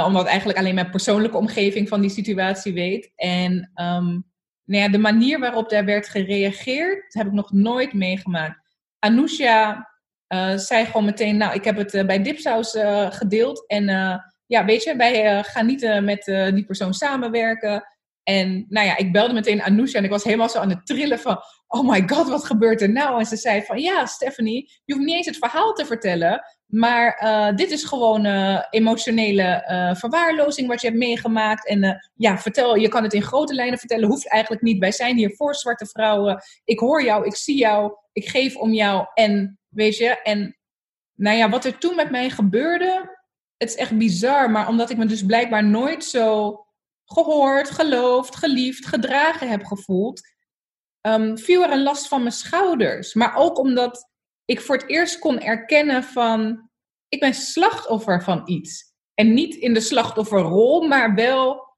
Omdat 0.06 0.26
eigenlijk 0.26 0.60
alleen 0.60 0.76
mijn 0.76 0.90
persoonlijke 0.90 1.38
omgeving 1.38 1.88
van 1.88 2.02
die 2.02 2.10
situatie 2.10 2.74
weet. 2.74 3.12
En 3.16 3.72
um, 3.76 4.32
nou 4.66 4.84
ja, 4.84 4.90
de 4.90 4.98
manier 4.98 5.40
waarop 5.40 5.70
daar 5.70 5.86
werd 5.86 6.08
gereageerd, 6.08 7.14
heb 7.14 7.28
ik 7.28 7.34
nog 7.34 7.52
nooit 7.52 7.94
meegemaakt. 7.94 8.60
Anousha 9.00 9.90
zei 10.56 10.86
gewoon 10.86 11.06
meteen, 11.06 11.38
nou, 11.38 11.54
ik 11.54 11.64
heb 11.64 11.78
het 11.78 11.94
uh, 11.94 12.06
bij 12.06 12.24
Dipsaus 12.24 12.78
gedeeld. 13.10 13.64
En 13.68 13.86
ja, 14.46 14.66
weet 14.66 14.84
je, 14.84 14.96
wij 14.96 15.44
gaan 15.44 15.66
niet 15.66 16.00
met 16.02 16.24
die 16.54 16.66
persoon 16.66 16.94
samenwerken. 16.94 17.88
En 18.24 18.66
nou 18.70 18.88
ja, 18.88 18.98
ik 18.98 19.12
belde 19.12 19.34
meteen 19.34 19.62
Anousha 19.62 19.98
en 19.98 20.04
ik 20.04 20.10
was 20.10 20.24
helemaal 20.24 20.50
zo 20.50 20.60
aan 20.60 20.70
het 20.70 20.86
trillen 20.86 21.20
van... 21.20 21.40
Oh 21.68 21.90
my 21.90 22.04
god, 22.06 22.30
wat 22.30 22.46
gebeurt 22.46 22.82
er 22.82 22.92
nou? 22.92 23.20
En 23.20 23.26
ze 23.26 23.36
zei 23.36 23.64
van, 23.64 23.80
ja, 23.80 24.06
Stephanie, 24.06 24.72
je 24.86 24.94
hoeft 24.94 25.06
niet 25.06 25.16
eens 25.16 25.26
het 25.26 25.38
verhaal 25.38 25.74
te 25.74 25.86
vertellen. 25.86 26.44
Maar 26.66 27.18
dit 27.56 27.72
is 27.72 27.84
gewoon 27.84 28.26
emotionele 28.70 29.64
verwaarlozing 30.00 30.68
wat 30.68 30.82
je 30.82 30.88
hebt 30.88 31.00
meegemaakt. 31.00 31.68
En 31.68 32.12
ja, 32.14 32.38
vertel, 32.38 32.76
je 32.76 32.88
kan 32.88 33.04
het 33.04 33.14
in 33.14 33.22
grote 33.22 33.54
lijnen 33.54 33.80
vertellen. 33.80 34.08
Hoeft 34.08 34.30
eigenlijk 34.30 34.62
niet. 34.64 34.80
Wij 34.80 34.92
zijn 34.92 35.18
hier 35.18 35.34
voor 35.36 35.56
zwarte 35.56 35.86
vrouwen. 35.86 36.42
Ik 36.64 36.80
hoor 36.80 37.04
jou, 37.04 37.26
ik 37.26 37.36
zie 37.36 37.58
jou, 37.58 37.94
ik 38.12 38.28
geef 38.28 38.56
om 38.56 38.74
jou. 38.74 39.06
En 39.14 39.60
weet 39.74 39.98
je, 39.98 40.22
en 40.22 40.58
nou 41.14 41.38
ja, 41.38 41.50
wat 41.50 41.66
er 41.66 41.78
toen 41.78 41.96
met 41.96 42.12
mij 42.12 42.30
gebeurde, 42.30 43.18
het 43.58 43.70
is 43.70 43.76
echt 43.76 43.98
bizar. 43.98 44.52
Maar 44.52 44.68
omdat 44.68 44.90
ik 44.90 44.98
me 44.98 45.06
dus 45.06 45.26
blijkbaar 45.26 45.64
nooit 45.64 46.04
zo 46.04 46.58
gehoord, 47.06 47.70
geloofd, 47.70 48.36
geliefd, 48.36 48.86
gedragen 48.86 49.50
heb 49.50 49.64
gevoeld, 49.64 50.22
um, 51.02 51.38
viel 51.38 51.64
er 51.64 51.72
een 51.72 51.84
last 51.84 52.08
van 52.08 52.20
mijn 52.20 52.34
schouders. 52.34 53.14
Maar 53.14 53.36
ook 53.36 53.58
omdat 53.58 54.10
ik 54.46 54.62
voor 54.62 54.76
het 54.76 54.90
eerst 54.90 55.20
kon 55.20 55.40
erkennen 55.40 56.04
van, 56.04 56.70
ik 57.08 57.20
ben 57.20 57.34
slachtoffer 57.34 58.24
van 58.24 58.42
iets. 58.46 58.92
En 59.14 59.34
niet 59.34 59.56
in 59.56 59.74
de 59.74 59.80
slachtofferrol, 59.80 60.88
maar 60.88 61.16
wel, 61.16 61.73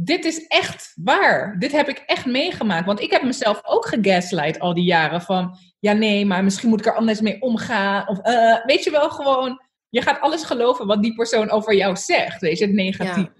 dit 0.00 0.24
is 0.24 0.46
echt 0.46 0.92
waar. 0.94 1.58
Dit 1.58 1.72
heb 1.72 1.88
ik 1.88 2.02
echt 2.06 2.26
meegemaakt. 2.26 2.86
Want 2.86 3.00
ik 3.00 3.10
heb 3.10 3.22
mezelf 3.22 3.60
ook 3.62 3.86
gegaslight 3.86 4.58
al 4.58 4.74
die 4.74 4.84
jaren 4.84 5.22
van, 5.22 5.58
ja 5.78 5.92
nee, 5.92 6.26
maar 6.26 6.44
misschien 6.44 6.68
moet 6.68 6.80
ik 6.80 6.86
er 6.86 6.94
anders 6.94 7.20
mee 7.20 7.40
omgaan. 7.40 8.08
Of 8.08 8.18
uh, 8.26 8.64
weet 8.64 8.84
je 8.84 8.90
wel, 8.90 9.10
gewoon, 9.10 9.62
je 9.88 10.02
gaat 10.02 10.20
alles 10.20 10.44
geloven 10.44 10.86
wat 10.86 11.02
die 11.02 11.14
persoon 11.14 11.50
over 11.50 11.74
jou 11.74 11.96
zegt. 11.96 12.40
Weet 12.40 12.58
je, 12.58 12.64
het 12.64 12.74
negatieve. 12.74 13.32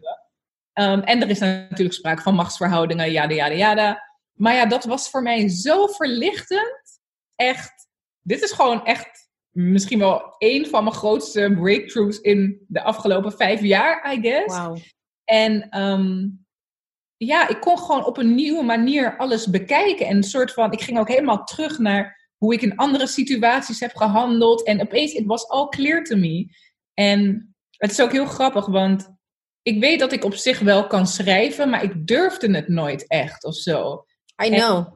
Ja. 0.72 0.92
Um, 0.92 1.00
en 1.00 1.22
er 1.22 1.28
is 1.28 1.38
natuurlijk 1.38 1.92
sprake 1.92 2.22
van 2.22 2.34
machtsverhoudingen, 2.34 3.10
jada, 3.10 3.34
jada, 3.34 3.54
jada. 3.54 4.02
Maar 4.32 4.54
ja, 4.54 4.66
dat 4.66 4.84
was 4.84 5.10
voor 5.10 5.22
mij 5.22 5.48
zo 5.48 5.86
verlichtend. 5.86 7.00
Echt 7.36 7.88
dit 8.22 8.42
is 8.42 8.52
gewoon 8.52 8.84
echt 8.84 9.28
misschien 9.50 9.98
wel 9.98 10.34
een 10.38 10.66
van 10.66 10.84
mijn 10.84 10.96
grootste 10.96 11.54
breakthroughs 11.60 12.20
in 12.20 12.64
de 12.68 12.82
afgelopen 12.82 13.32
vijf 13.32 13.60
jaar, 13.60 14.14
I 14.14 14.20
guess. 14.20 14.58
Wow. 14.58 14.78
En 15.24 15.80
um, 15.82 16.46
ja, 17.18 17.48
ik 17.48 17.60
kon 17.60 17.78
gewoon 17.78 18.04
op 18.04 18.16
een 18.16 18.34
nieuwe 18.34 18.62
manier 18.62 19.16
alles 19.16 19.46
bekijken. 19.46 20.06
En 20.06 20.16
een 20.16 20.22
soort 20.22 20.52
van, 20.52 20.72
ik 20.72 20.80
ging 20.80 20.98
ook 20.98 21.08
helemaal 21.08 21.44
terug 21.44 21.78
naar 21.78 22.30
hoe 22.36 22.54
ik 22.54 22.62
in 22.62 22.76
andere 22.76 23.06
situaties 23.06 23.80
heb 23.80 23.96
gehandeld. 23.96 24.64
En 24.64 24.80
opeens, 24.80 25.12
het 25.12 25.26
was 25.26 25.48
all 25.48 25.68
clear 25.68 26.04
to 26.04 26.16
me. 26.16 26.46
En 26.94 27.48
het 27.70 27.90
is 27.90 28.00
ook 28.00 28.12
heel 28.12 28.26
grappig, 28.26 28.66
want 28.66 29.16
ik 29.62 29.80
weet 29.80 30.00
dat 30.00 30.12
ik 30.12 30.24
op 30.24 30.34
zich 30.34 30.58
wel 30.58 30.86
kan 30.86 31.06
schrijven, 31.06 31.70
maar 31.70 31.82
ik 31.82 32.06
durfde 32.06 32.54
het 32.54 32.68
nooit 32.68 33.06
echt 33.06 33.44
of 33.44 33.54
zo. 33.54 34.04
I 34.44 34.50
know. 34.50 34.86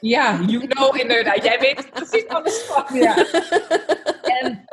Ja, 0.00 0.40
you 0.46 0.66
know 0.66 1.00
inderdaad. 1.00 1.44
Jij 1.44 1.58
weet 1.60 1.90
precies 1.90 2.24
is 2.44 2.62
van. 2.62 2.98
Ja. 2.98 3.16
En 4.40 4.64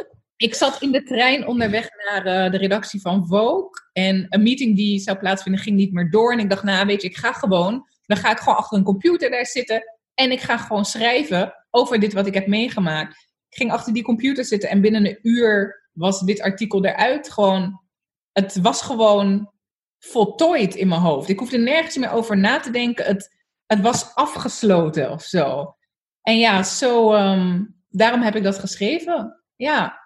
ik 0.41 0.55
zat 0.55 0.81
in 0.81 0.91
de 0.91 1.03
trein 1.03 1.47
onderweg 1.47 1.89
naar 2.05 2.45
uh, 2.45 2.51
de 2.51 2.57
redactie 2.57 3.01
van 3.01 3.27
Vogue. 3.27 3.69
En 3.93 4.25
een 4.29 4.43
meeting 4.43 4.75
die 4.75 4.99
zou 4.99 5.17
plaatsvinden 5.17 5.61
ging 5.61 5.75
niet 5.75 5.93
meer 5.93 6.09
door. 6.09 6.31
En 6.31 6.39
ik 6.39 6.49
dacht, 6.49 6.63
nou 6.63 6.85
weet 6.85 7.01
je, 7.01 7.07
ik 7.07 7.17
ga 7.17 7.33
gewoon. 7.33 7.87
Dan 8.05 8.17
ga 8.17 8.31
ik 8.31 8.37
gewoon 8.37 8.57
achter 8.57 8.77
een 8.77 8.83
computer 8.83 9.29
daar 9.29 9.45
zitten. 9.45 9.83
En 10.13 10.31
ik 10.31 10.39
ga 10.39 10.57
gewoon 10.57 10.85
schrijven 10.85 11.53
over 11.69 11.99
dit 11.99 12.13
wat 12.13 12.27
ik 12.27 12.33
heb 12.33 12.47
meegemaakt. 12.47 13.29
Ik 13.49 13.57
ging 13.57 13.71
achter 13.71 13.93
die 13.93 14.03
computer 14.03 14.45
zitten 14.45 14.69
en 14.69 14.81
binnen 14.81 15.05
een 15.05 15.19
uur 15.21 15.89
was 15.93 16.21
dit 16.21 16.41
artikel 16.41 16.85
eruit. 16.85 17.31
Gewoon, 17.31 17.81
het 18.31 18.61
was 18.61 18.81
gewoon 18.81 19.51
voltooid 19.99 20.75
in 20.75 20.87
mijn 20.87 21.01
hoofd. 21.01 21.29
Ik 21.29 21.39
hoefde 21.39 21.57
nergens 21.57 21.97
meer 21.97 22.11
over 22.11 22.37
na 22.37 22.59
te 22.59 22.71
denken. 22.71 23.05
Het, 23.05 23.35
het 23.65 23.81
was 23.81 24.15
afgesloten 24.15 25.11
of 25.11 25.23
zo. 25.23 25.75
En 26.21 26.37
ja, 26.39 26.63
zo, 26.63 27.13
um, 27.13 27.75
daarom 27.89 28.21
heb 28.21 28.35
ik 28.35 28.43
dat 28.43 28.59
geschreven. 28.59 29.43
Ja. 29.55 30.00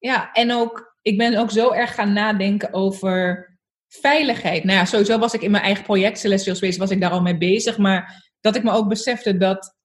Ja, 0.00 0.32
en 0.32 0.52
ook, 0.52 0.96
ik 1.02 1.18
ben 1.18 1.36
ook 1.36 1.50
zo 1.50 1.70
erg 1.70 1.94
gaan 1.94 2.12
nadenken 2.12 2.72
over 2.72 3.48
veiligheid. 3.88 4.64
Nou 4.64 4.78
ja, 4.78 4.84
sowieso 4.84 5.18
was 5.18 5.34
ik 5.34 5.42
in 5.42 5.50
mijn 5.50 5.62
eigen 5.62 5.84
project 5.84 6.18
Celestial 6.18 6.54
Space, 6.54 6.78
was 6.78 6.90
ik 6.90 7.00
daar 7.00 7.10
al 7.10 7.22
mee 7.22 7.38
bezig. 7.38 7.78
Maar 7.78 8.32
dat 8.40 8.56
ik 8.56 8.62
me 8.62 8.70
ook 8.70 8.88
besefte 8.88 9.36
dat 9.36 9.78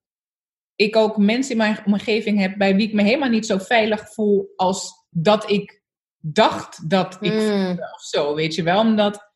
ik 0.76 0.95
ook 0.95 1.18
mensen 1.18 1.51
in 1.51 1.57
mijn 1.57 1.86
omgeving 1.86 2.39
heb 2.39 2.57
bij 2.57 2.76
wie 2.76 2.88
ik 2.88 2.93
me 2.93 3.03
helemaal 3.03 3.30
niet 3.30 3.45
zo 3.45 3.57
veilig 3.57 4.13
voel 4.13 4.53
als 4.55 5.05
dat 5.09 5.49
ik 5.49 5.84
dacht 6.18 6.89
dat 6.89 7.18
ik 7.22 7.34
mm. 7.34 7.39
voelde 7.39 7.91
of 7.93 8.01
zo, 8.01 8.36
weet 8.36 8.55
je 8.55 8.63
wel. 8.63 8.80
Omdat 8.80 9.32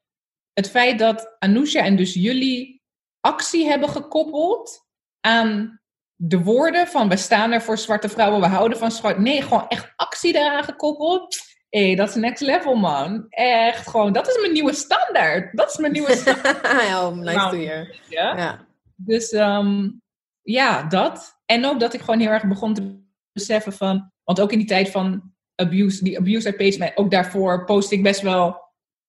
het 0.53 0.69
feit 0.69 0.99
dat 0.99 1.35
Anousha 1.39 1.83
en 1.83 1.95
dus 1.95 2.13
jullie 2.13 2.83
actie 3.19 3.65
hebben 3.65 3.89
gekoppeld 3.89 4.87
aan 5.19 5.78
de 6.21 6.43
woorden 6.43 6.87
van 6.87 7.09
we 7.09 7.17
staan 7.17 7.51
er 7.51 7.61
voor 7.61 7.77
zwarte 7.77 8.09
vrouwen, 8.09 8.41
we 8.41 8.47
houden 8.47 8.77
van 8.77 8.91
zwart. 8.91 9.19
Nee, 9.19 9.41
gewoon 9.41 9.67
echt 9.67 9.93
actie 9.95 10.35
eraan 10.35 10.63
gekoppeld. 10.63 11.37
Hé, 11.69 11.85
hey, 11.85 11.95
dat 11.95 12.09
is 12.09 12.15
next 12.15 12.41
level, 12.41 12.75
man. 12.75 13.25
Echt 13.29 13.89
gewoon, 13.89 14.13
dat 14.13 14.27
is 14.27 14.39
mijn 14.39 14.53
nieuwe 14.53 14.73
standaard. 14.73 15.57
Dat 15.57 15.69
is 15.69 15.77
mijn 15.77 15.91
nieuwe 15.91 16.15
standaard. 16.21 16.65
oh, 16.65 17.15
nice 17.15 17.35
nou, 17.35 17.51
to 17.51 17.57
hear. 17.57 17.95
Ja. 18.09 18.37
ja. 18.37 18.65
Dus 18.95 19.31
um, 19.31 20.01
ja, 20.41 20.83
dat. 20.83 21.39
En 21.45 21.65
ook 21.65 21.79
dat 21.79 21.93
ik 21.93 21.99
gewoon 21.99 22.19
heel 22.19 22.31
erg 22.31 22.47
begon 22.47 22.73
te 22.73 23.01
beseffen 23.31 23.73
van, 23.73 24.11
want 24.23 24.41
ook 24.41 24.51
in 24.51 24.57
die 24.57 24.67
tijd 24.67 24.89
van 24.89 25.33
abuse, 25.55 26.03
die 26.03 26.17
abuse 26.17 26.53
page, 26.53 26.91
ook 26.95 27.11
daarvoor 27.11 27.65
post 27.65 27.91
ik 27.91 28.03
best 28.03 28.21
wel 28.21 28.61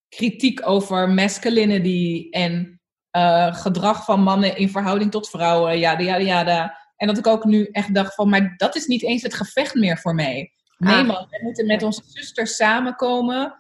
kritiek 0.08 0.66
over 0.68 1.08
masculinity 1.08 2.26
en 2.30 2.80
uh, 3.16 3.54
gedrag 3.54 4.04
van 4.04 4.22
mannen 4.22 4.56
in 4.56 4.68
verhouding 4.68 5.10
tot 5.10 5.30
vrouwen, 5.30 5.78
ja, 5.78 5.98
ja, 5.98 6.16
ja. 6.16 6.78
En 7.00 7.06
dat 7.06 7.18
ik 7.18 7.26
ook 7.26 7.44
nu 7.44 7.68
echt 7.72 7.94
dacht 7.94 8.14
van, 8.14 8.28
maar 8.28 8.54
dat 8.56 8.76
is 8.76 8.86
niet 8.86 9.02
eens 9.02 9.22
het 9.22 9.34
gevecht 9.34 9.74
meer 9.74 9.98
voor 9.98 10.14
mij. 10.14 10.52
Nee 10.78 10.94
ah. 10.94 11.06
man, 11.06 11.26
we 11.30 11.40
moeten 11.42 11.66
met 11.66 11.82
onze 11.82 12.02
zusters 12.04 12.56
samenkomen. 12.56 13.54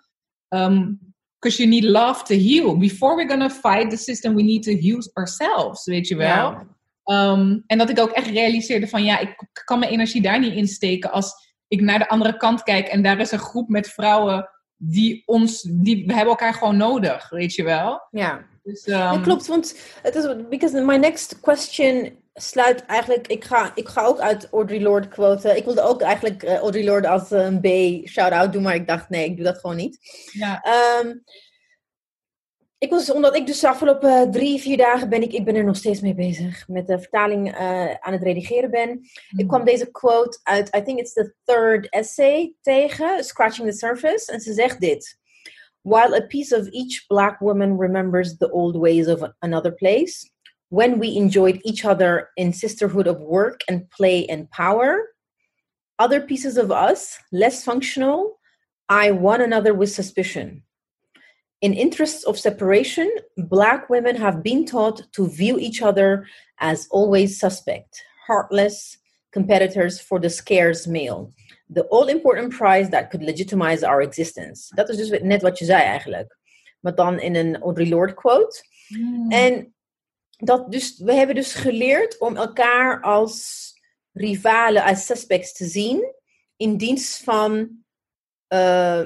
Um, 0.48 1.08
Because 1.38 1.62
you 1.62 1.68
need 1.68 1.84
love 1.84 2.24
to 2.24 2.34
heal. 2.34 2.76
Before 2.76 3.16
we're 3.16 3.28
gonna 3.28 3.48
fight 3.48 3.90
the 3.90 3.96
system, 3.96 4.34
we 4.34 4.42
need 4.42 4.62
to 4.62 4.76
heal 4.76 5.02
ourselves, 5.12 5.84
weet 5.84 6.08
je 6.08 6.16
wel. 6.16 6.54
Um, 7.04 7.64
en 7.66 7.78
dat 7.78 7.90
ik 7.90 7.98
ook 7.98 8.10
echt 8.10 8.26
realiseerde 8.26 8.88
van, 8.88 9.04
ja, 9.04 9.18
ik 9.18 9.48
kan 9.64 9.78
mijn 9.78 9.92
energie 9.92 10.22
daar 10.22 10.38
niet 10.38 10.54
in 10.54 10.66
steken 10.66 11.10
als 11.10 11.32
ik 11.68 11.80
naar 11.80 11.98
de 11.98 12.08
andere 12.08 12.36
kant 12.36 12.62
kijk 12.62 12.86
en 12.86 13.02
daar 13.02 13.20
is 13.20 13.30
een 13.30 13.38
groep 13.38 13.68
met 13.68 13.88
vrouwen 13.88 14.48
die 14.76 15.22
ons, 15.26 15.62
die, 15.62 16.06
we 16.06 16.12
hebben 16.12 16.30
elkaar 16.30 16.54
gewoon 16.54 16.76
nodig, 16.76 17.28
weet 17.28 17.54
je 17.54 17.62
wel. 17.62 18.06
Ja. 18.10 18.46
Dus, 18.62 18.86
um... 18.86 19.22
klopt, 19.22 19.46
want 19.46 19.78
het 20.02 20.14
is, 20.14 20.26
because 20.48 20.80
my 20.80 20.96
next 20.96 21.40
question 21.40 22.18
sluit 22.42 22.84
eigenlijk, 22.86 23.26
ik 23.26 23.44
ga, 23.44 23.72
ik 23.74 23.88
ga 23.88 24.04
ook 24.04 24.18
uit 24.18 24.48
Audrey 24.52 24.80
Lorde 24.80 25.08
quoten. 25.08 25.56
Ik 25.56 25.64
wilde 25.64 25.82
ook 25.82 26.00
eigenlijk 26.00 26.42
uh, 26.42 26.56
Audrey 26.56 26.84
Lorde 26.84 27.08
als 27.08 27.30
een 27.30 27.60
B 27.60 27.66
shout-out 28.08 28.52
doen, 28.52 28.62
maar 28.62 28.74
ik 28.74 28.86
dacht 28.86 29.08
nee, 29.08 29.24
ik 29.24 29.36
doe 29.36 29.44
dat 29.44 29.58
gewoon 29.58 29.76
niet. 29.76 29.98
Ja. 30.32 30.64
Um, 31.02 31.24
ik 32.78 32.90
was, 32.90 33.12
omdat 33.12 33.36
ik 33.36 33.46
dus 33.46 33.60
de 33.60 33.68
afgelopen 33.68 34.30
drie, 34.30 34.60
vier 34.60 34.76
dagen 34.76 35.08
ben 35.08 35.22
ik, 35.22 35.32
ik 35.32 35.44
ben 35.44 35.54
er 35.54 35.64
nog 35.64 35.76
steeds 35.76 36.00
mee 36.00 36.14
bezig. 36.14 36.68
Met 36.68 36.86
de 36.86 36.98
vertaling 36.98 37.54
uh, 37.60 37.94
aan 37.94 38.12
het 38.12 38.22
redigeren 38.22 38.70
ben. 38.70 38.88
Mm. 38.88 39.38
Ik 39.38 39.48
kwam 39.48 39.64
deze 39.64 39.90
quote 39.90 40.38
uit, 40.42 40.76
I 40.76 40.82
think 40.82 40.98
it's 40.98 41.12
the 41.12 41.34
third 41.44 41.88
essay 41.88 42.54
tegen, 42.60 43.24
Scratching 43.24 43.70
the 43.70 43.76
Surface. 43.76 44.32
En 44.32 44.40
ze 44.40 44.52
zegt 44.52 44.80
dit. 44.80 45.18
while 45.82 46.14
a 46.14 46.20
piece 46.20 46.52
of 46.52 46.68
each 46.72 47.06
black 47.08 47.40
woman 47.40 47.78
remembers 47.78 48.36
the 48.36 48.50
old 48.50 48.76
ways 48.76 49.08
of 49.08 49.22
another 49.42 49.72
place, 49.72 50.28
when 50.70 50.98
we 50.98 51.16
enjoyed 51.16 51.60
each 51.64 51.84
other 51.84 52.30
in 52.36 52.52
sisterhood 52.52 53.06
of 53.06 53.20
work 53.20 53.60
and 53.68 53.90
play 53.90 54.26
and 54.26 54.50
power, 54.50 55.08
other 55.98 56.20
pieces 56.20 56.56
of 56.56 56.70
us, 56.70 57.18
less 57.32 57.64
functional, 57.64 58.38
eye 58.88 59.10
one 59.10 59.40
another 59.40 59.74
with 59.74 59.90
suspicion. 59.90 60.62
In 61.60 61.74
interests 61.74 62.24
of 62.24 62.38
separation, 62.38 63.10
black 63.36 63.90
women 63.90 64.16
have 64.16 64.42
been 64.42 64.64
taught 64.64 65.02
to 65.12 65.28
view 65.28 65.58
each 65.58 65.82
other 65.82 66.26
as 66.58 66.88
always 66.90 67.38
suspect, 67.38 68.02
heartless 68.26 68.96
competitors 69.32 70.00
for 70.00 70.18
the 70.18 70.30
scarce 70.30 70.86
male. 70.86 71.32
The 71.68 71.82
all 71.84 72.08
important 72.08 72.52
prize 72.52 72.90
that 72.90 73.10
could 73.10 73.22
legitimize 73.22 73.84
our 73.84 74.02
existence. 74.02 74.72
Dat 74.74 74.88
is 74.88 74.96
dus 74.96 75.20
net 75.22 75.42
wat 75.42 75.58
je 75.58 75.64
zei 75.64 75.82
eigenlijk. 75.82 76.38
Maar 76.80 76.94
dan 76.94 77.20
in 77.20 77.34
een 77.36 77.56
Audre 77.60 77.88
Lorde 77.88 78.14
quote. 78.14 78.62
Hmm. 78.88 79.30
En 79.30 79.74
dat 80.40 80.72
dus, 80.72 80.98
we 80.98 81.12
hebben 81.12 81.34
dus 81.34 81.54
geleerd 81.54 82.18
om 82.18 82.36
elkaar 82.36 83.00
als 83.00 83.68
rivalen, 84.12 84.82
als 84.84 85.06
suspects 85.06 85.52
te 85.52 85.64
zien. 85.66 86.14
In 86.56 86.76
dienst 86.76 87.22
van 87.22 87.68
eh, 88.46 89.02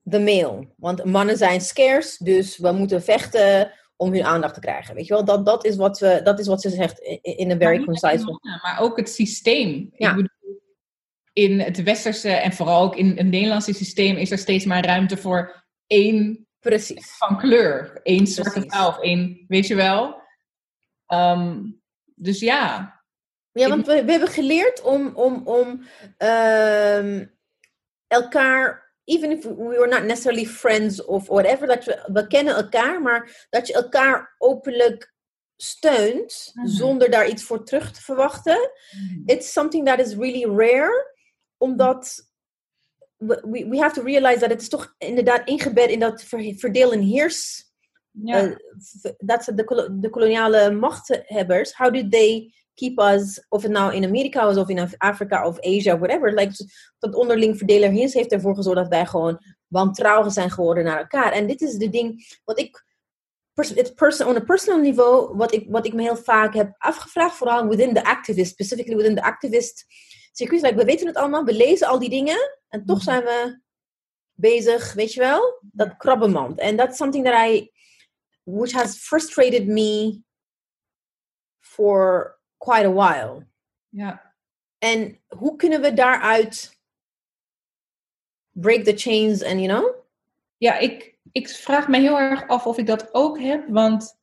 de 0.00 0.18
male. 0.20 0.68
Want 0.76 1.04
mannen 1.04 1.36
zijn 1.36 1.60
scarce, 1.60 2.24
dus 2.24 2.58
we 2.58 2.72
moeten 2.72 3.02
vechten 3.02 3.72
om 3.96 4.12
hun 4.12 4.24
aandacht 4.24 4.54
te 4.54 4.60
krijgen. 4.60 4.94
Weet 4.94 5.06
je 5.06 5.14
wel, 5.14 5.24
dat, 5.24 5.46
dat, 5.46 5.64
is, 5.64 5.76
wat 5.76 5.98
we, 5.98 6.20
dat 6.24 6.38
is 6.38 6.46
wat 6.46 6.60
ze 6.60 6.70
zegt 6.70 6.98
in- 6.98 7.50
een 7.50 7.58
very 7.60 7.84
concise 7.84 8.06
way. 8.06 8.24
mannen, 8.24 8.60
Maar 8.62 8.80
ook 8.80 8.96
het 8.96 9.08
systeem. 9.10 9.90
Ja. 9.96 10.10
Ik 10.10 10.16
bedoel, 10.16 10.60
in 11.32 11.60
het 11.60 11.82
westerse 11.82 12.28
en 12.30 12.52
vooral 12.52 12.82
ook 12.82 12.96
in 12.96 13.16
het 13.16 13.26
Nederlandse 13.26 13.74
systeem 13.74 14.16
is 14.16 14.30
er 14.30 14.38
steeds 14.38 14.64
maar 14.64 14.84
ruimte 14.84 15.16
voor 15.16 15.64
één 15.86 16.48
Precies. 16.60 17.16
van 17.16 17.38
kleur. 17.38 18.00
Eén 18.02 18.26
zwarte 18.26 18.64
vrouw 18.66 18.88
of 18.88 19.00
één, 19.00 19.44
weet 19.48 19.66
je 19.66 19.74
wel. 19.74 20.22
Ehm, 21.06 21.62
dus 22.14 22.40
ja. 22.40 22.98
Ja, 23.52 23.68
want 23.68 23.86
we, 23.86 24.04
we 24.04 24.10
hebben 24.10 24.28
geleerd 24.28 24.80
om, 24.82 25.14
om, 25.14 25.46
om 25.46 25.84
ehm, 26.16 27.26
elkaar, 28.06 28.92
even 29.04 29.30
if 29.30 29.44
we 29.44 29.54
were 29.54 29.86
not 29.88 30.02
necessarily 30.04 30.46
friends 30.46 31.04
of 31.04 31.26
whatever, 31.26 31.66
dat 31.66 31.84
we, 31.84 32.08
we 32.12 32.26
kennen 32.26 32.54
elkaar, 32.54 33.02
maar 33.02 33.46
dat 33.50 33.66
je 33.66 33.74
elkaar 33.74 34.34
openlijk 34.38 35.14
steunt 35.56 36.50
Mhm. 36.54 36.66
zonder 36.66 37.10
daar 37.10 37.28
iets 37.28 37.42
voor 37.44 37.64
terug 37.64 37.92
te 37.92 38.00
verwachten. 38.02 38.70
It's 39.26 39.52
something 39.52 39.86
that 39.86 39.98
is 39.98 40.14
really 40.14 40.56
rare, 40.56 41.14
omdat 41.56 42.29
we, 43.20 43.66
we 43.68 43.78
have 43.78 43.94
to 43.94 44.02
realize 44.02 44.38
dat 44.38 44.50
het 44.50 44.60
is 44.60 44.68
toch 44.68 44.94
inderdaad 44.98 45.48
ingebed 45.48 45.90
in 45.90 46.00
dat 46.00 46.22
ver- 46.22 46.54
verdeel 46.56 46.92
en 46.92 47.00
heers 47.00 47.68
ja. 48.10 48.42
uh, 48.42 48.56
dat 49.18 49.44
ze 49.44 49.54
de, 49.54 49.64
kolo- 49.64 49.88
de 50.00 50.10
koloniale 50.10 50.70
machthebbers, 50.70 51.76
how 51.76 51.92
did 51.92 52.10
they 52.10 52.54
keep 52.74 52.98
us, 52.98 53.46
of 53.48 53.62
het 53.62 53.72
nou 53.72 53.94
in 53.94 54.04
Amerika 54.04 54.44
was 54.44 54.56
of 54.56 54.68
in 54.68 54.78
Af- 54.78 54.96
Afrika 54.98 55.46
of 55.46 55.60
Asia, 55.60 55.98
whatever, 55.98 56.34
like, 56.34 56.66
dat 56.98 57.14
onderling 57.14 57.56
verdeler 57.56 57.90
heers 57.90 58.14
heeft 58.14 58.32
ervoor 58.32 58.54
gezorgd 58.54 58.80
dat 58.80 58.88
wij 58.88 59.06
gewoon 59.06 59.38
wantrouwig 59.66 60.32
zijn 60.32 60.50
geworden 60.50 60.84
naar 60.84 60.98
elkaar. 60.98 61.32
En 61.32 61.46
dit 61.46 61.60
is 61.60 61.74
de 61.74 61.88
ding 61.88 62.38
wat 62.44 62.58
ik, 62.58 62.84
het 63.54 63.94
person, 63.94 64.26
on 64.26 64.36
a 64.36 64.40
personal 64.40 64.80
niveau, 64.80 65.36
wat 65.36 65.52
ik, 65.52 65.66
wat 65.68 65.86
ik 65.86 65.92
me 65.92 66.02
heel 66.02 66.16
vaak 66.16 66.54
heb 66.54 66.74
afgevraagd, 66.78 67.36
vooral 67.36 67.68
within 67.68 67.94
the 67.94 68.04
activist, 68.04 68.50
specifically 68.50 68.96
within 68.96 69.14
the 69.14 69.22
activist 69.22 69.84
circuit. 70.32 70.74
We 70.74 70.84
weten 70.84 71.06
het 71.06 71.16
allemaal, 71.16 71.44
we 71.44 71.52
lezen 71.54 71.86
al 71.88 71.98
die 71.98 72.10
dingen, 72.10 72.58
en 72.68 72.84
toch 72.84 72.96
Mhm. 72.96 73.04
zijn 73.04 73.22
we 73.22 73.60
bezig, 74.32 74.92
weet 74.92 75.12
je 75.12 75.20
wel, 75.20 75.58
dat 75.72 75.96
krabbenmand. 75.96 76.58
En 76.58 76.76
that's 76.76 76.96
something 76.96 77.24
that 77.24 77.48
I 77.48 77.70
which 78.42 78.72
has 78.72 78.98
frustrated 78.98 79.66
me 79.66 80.20
for 81.58 82.38
quite 82.58 82.86
a 82.86 82.92
while. 82.92 83.46
ja. 83.88 84.28
En 84.78 85.20
hoe 85.28 85.56
kunnen 85.56 85.80
we 85.80 85.92
daaruit 85.94 86.78
break 88.50 88.84
the 88.84 88.96
chains 88.96 89.42
and 89.44 89.60
you 89.60 89.66
know? 89.68 89.94
Ja, 90.56 90.78
ik, 90.78 91.18
ik 91.32 91.48
vraag 91.48 91.88
me 91.88 91.98
heel 91.98 92.18
erg 92.18 92.48
af 92.48 92.66
of 92.66 92.78
ik 92.78 92.86
dat 92.86 93.14
ook 93.14 93.38
heb. 93.40 93.68
Want 93.68 94.18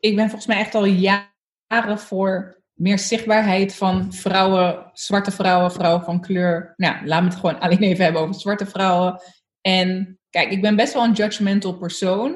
ik 0.00 0.16
ben 0.16 0.24
volgens 0.24 0.46
mij 0.46 0.58
echt 0.58 0.74
al 0.74 0.84
jaren 0.84 1.98
voor 1.98 2.61
meer 2.82 2.98
zichtbaarheid 2.98 3.74
van 3.74 4.12
vrouwen, 4.12 4.90
zwarte 4.92 5.30
vrouwen, 5.30 5.72
vrouwen 5.72 6.04
van 6.04 6.20
kleur. 6.20 6.74
Nou, 6.76 7.06
laat 7.06 7.22
me 7.22 7.28
het 7.28 7.38
gewoon 7.38 7.60
alleen 7.64 7.82
even 7.82 8.04
hebben 8.04 8.22
over 8.22 8.34
zwarte 8.34 8.66
vrouwen. 8.66 9.22
En 9.60 10.18
kijk, 10.30 10.50
ik 10.50 10.62
ben 10.62 10.76
best 10.76 10.92
wel 10.92 11.04
een 11.04 11.12
judgmental 11.12 11.76
persoon. 11.76 12.30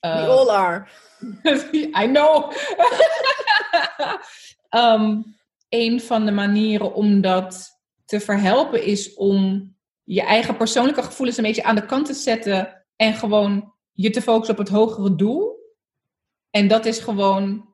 We 0.00 0.08
Uh, 0.08 0.28
all 0.28 0.48
are. 0.48 0.86
I 2.02 2.06
know. 2.06 2.52
Ehm, 4.68 5.22
een 5.68 6.00
van 6.00 6.24
de 6.24 6.32
manieren 6.32 6.94
om 6.94 7.20
dat 7.20 7.80
te 8.04 8.20
verhelpen 8.20 8.84
is 8.84 9.14
om 9.14 9.72
je 10.02 10.22
eigen 10.22 10.56
persoonlijke 10.56 11.02
gevoelens 11.02 11.36
een 11.36 11.44
beetje 11.44 11.62
aan 11.62 11.74
de 11.74 11.86
kant 11.86 12.06
te 12.06 12.14
zetten 12.14 12.84
en 12.96 13.14
gewoon 13.14 13.74
je 13.92 14.10
te 14.10 14.22
focussen 14.22 14.58
op 14.58 14.60
het 14.60 14.74
hogere 14.74 15.14
doel. 15.14 15.58
En 16.50 16.68
dat 16.68 16.86
is 16.86 16.98
gewoon, 16.98 17.69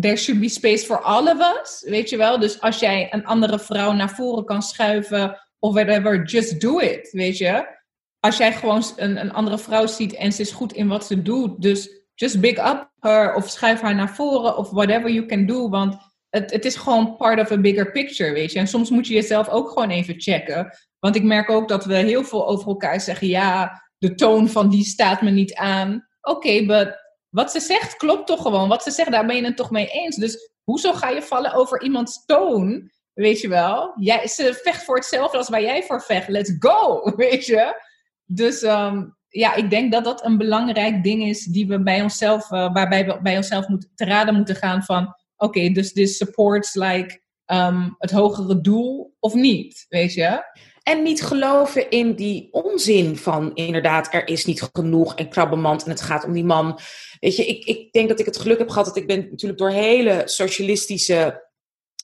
there 0.00 0.16
should 0.16 0.40
be 0.40 0.48
space 0.48 0.84
for 0.84 1.00
all 1.00 1.28
of 1.28 1.60
us, 1.60 1.82
weet 1.86 2.10
je 2.10 2.16
wel? 2.16 2.38
Dus 2.38 2.60
als 2.60 2.78
jij 2.78 3.08
een 3.10 3.24
andere 3.24 3.58
vrouw 3.58 3.92
naar 3.92 4.10
voren 4.10 4.44
kan 4.44 4.62
schuiven 4.62 5.40
of 5.58 5.74
whatever, 5.74 6.24
just 6.24 6.60
do 6.60 6.78
it, 6.78 7.10
weet 7.10 7.38
je? 7.38 7.78
Als 8.20 8.36
jij 8.36 8.52
gewoon 8.52 8.84
een, 8.96 9.20
een 9.20 9.32
andere 9.32 9.58
vrouw 9.58 9.86
ziet 9.86 10.14
en 10.14 10.32
ze 10.32 10.40
is 10.40 10.52
goed 10.52 10.72
in 10.72 10.88
wat 10.88 11.06
ze 11.06 11.22
doet, 11.22 11.62
dus 11.62 12.02
just 12.14 12.40
big 12.40 12.58
up 12.58 12.90
her 12.98 13.34
of 13.34 13.48
schuif 13.48 13.80
haar 13.80 13.94
naar 13.94 14.14
voren 14.14 14.56
of 14.56 14.70
whatever 14.70 15.10
you 15.10 15.26
can 15.26 15.46
do, 15.46 15.68
want 15.68 15.96
het, 16.28 16.50
het 16.50 16.64
is 16.64 16.76
gewoon 16.76 17.16
part 17.16 17.40
of 17.40 17.50
a 17.50 17.58
bigger 17.58 17.90
picture, 17.90 18.32
weet 18.32 18.52
je? 18.52 18.58
En 18.58 18.66
soms 18.66 18.90
moet 18.90 19.06
je 19.06 19.14
jezelf 19.14 19.48
ook 19.48 19.68
gewoon 19.68 19.90
even 19.90 20.20
checken. 20.20 20.78
Want 20.98 21.16
ik 21.16 21.22
merk 21.22 21.50
ook 21.50 21.68
dat 21.68 21.84
we 21.84 21.94
heel 21.94 22.24
veel 22.24 22.48
over 22.48 22.68
elkaar 22.68 23.00
zeggen, 23.00 23.26
ja, 23.26 23.82
de 23.98 24.14
toon 24.14 24.48
van 24.48 24.68
die 24.68 24.84
staat 24.84 25.22
me 25.22 25.30
niet 25.30 25.54
aan. 25.54 26.06
Oké, 26.20 26.64
but 26.66 26.96
wat 27.30 27.50
ze 27.50 27.60
zegt 27.60 27.96
klopt 27.96 28.26
toch 28.26 28.42
gewoon. 28.42 28.68
Wat 28.68 28.82
ze 28.82 28.90
zegt, 28.90 29.10
daar 29.10 29.26
ben 29.26 29.36
je 29.36 29.44
het 29.44 29.56
toch 29.56 29.70
mee 29.70 29.86
eens. 29.86 30.16
Dus 30.16 30.50
hoezo 30.64 30.92
ga 30.92 31.08
je 31.08 31.22
vallen 31.22 31.52
over 31.52 31.82
iemands 31.82 32.24
toon? 32.24 32.90
Weet 33.12 33.40
je 33.40 33.48
wel? 33.48 33.92
Jij, 33.98 34.26
ze 34.26 34.58
vecht 34.62 34.84
voor 34.84 34.96
hetzelfde 34.96 35.36
als 35.36 35.48
waar 35.48 35.62
jij 35.62 35.82
voor 35.82 36.02
vecht. 36.02 36.28
Let's 36.28 36.52
go, 36.58 37.02
weet 37.16 37.46
je? 37.46 37.82
Dus 38.24 38.62
ehm, 38.62 39.04
ja, 39.28 39.54
ik 39.54 39.70
denk 39.70 39.92
dat 39.92 40.04
dat 40.04 40.24
een 40.24 40.38
belangrijk 40.38 41.02
ding 41.02 41.22
is 41.22 41.44
die 41.44 41.66
we 41.66 41.82
bij 41.82 42.02
onszelf, 42.02 42.50
eh, 42.50 42.72
waarbij 42.72 43.06
we 43.06 43.18
bij 43.22 43.36
onszelf 43.36 43.68
moeten, 43.68 43.90
te 43.94 44.04
raden 44.04 44.34
moeten 44.34 44.56
gaan 44.56 44.82
van, 44.82 45.14
oké, 45.36 45.68
dus 45.68 45.92
dit 45.92 46.10
supports 46.10 46.74
like 46.74 47.20
ehm, 47.44 47.90
het 47.98 48.10
hogere 48.10 48.60
doel 48.60 49.16
of 49.18 49.34
niet, 49.34 49.86
weet 49.88 50.14
je? 50.14 50.42
En 50.82 51.02
niet 51.02 51.22
geloven 51.22 51.90
in 51.90 52.14
die 52.14 52.48
onzin 52.52 53.16
van 53.16 53.54
inderdaad, 53.54 54.14
er 54.14 54.28
is 54.28 54.44
niet 54.44 54.68
genoeg 54.72 55.14
en 55.14 55.28
krabbenmand 55.28 55.84
en 55.84 55.90
het 55.90 56.00
gaat 56.00 56.24
om 56.24 56.32
die 56.32 56.44
man. 56.44 56.78
Weet 57.20 57.36
je, 57.36 57.46
ik, 57.46 57.64
ik 57.64 57.92
denk 57.92 58.08
dat 58.08 58.20
ik 58.20 58.26
het 58.26 58.38
geluk 58.38 58.58
heb 58.58 58.68
gehad 58.68 58.86
dat 58.86 58.96
ik 58.96 59.06
ben 59.06 59.28
natuurlijk 59.30 59.60
door 59.60 59.70
hele 59.70 60.22
socialistische, 60.24 61.48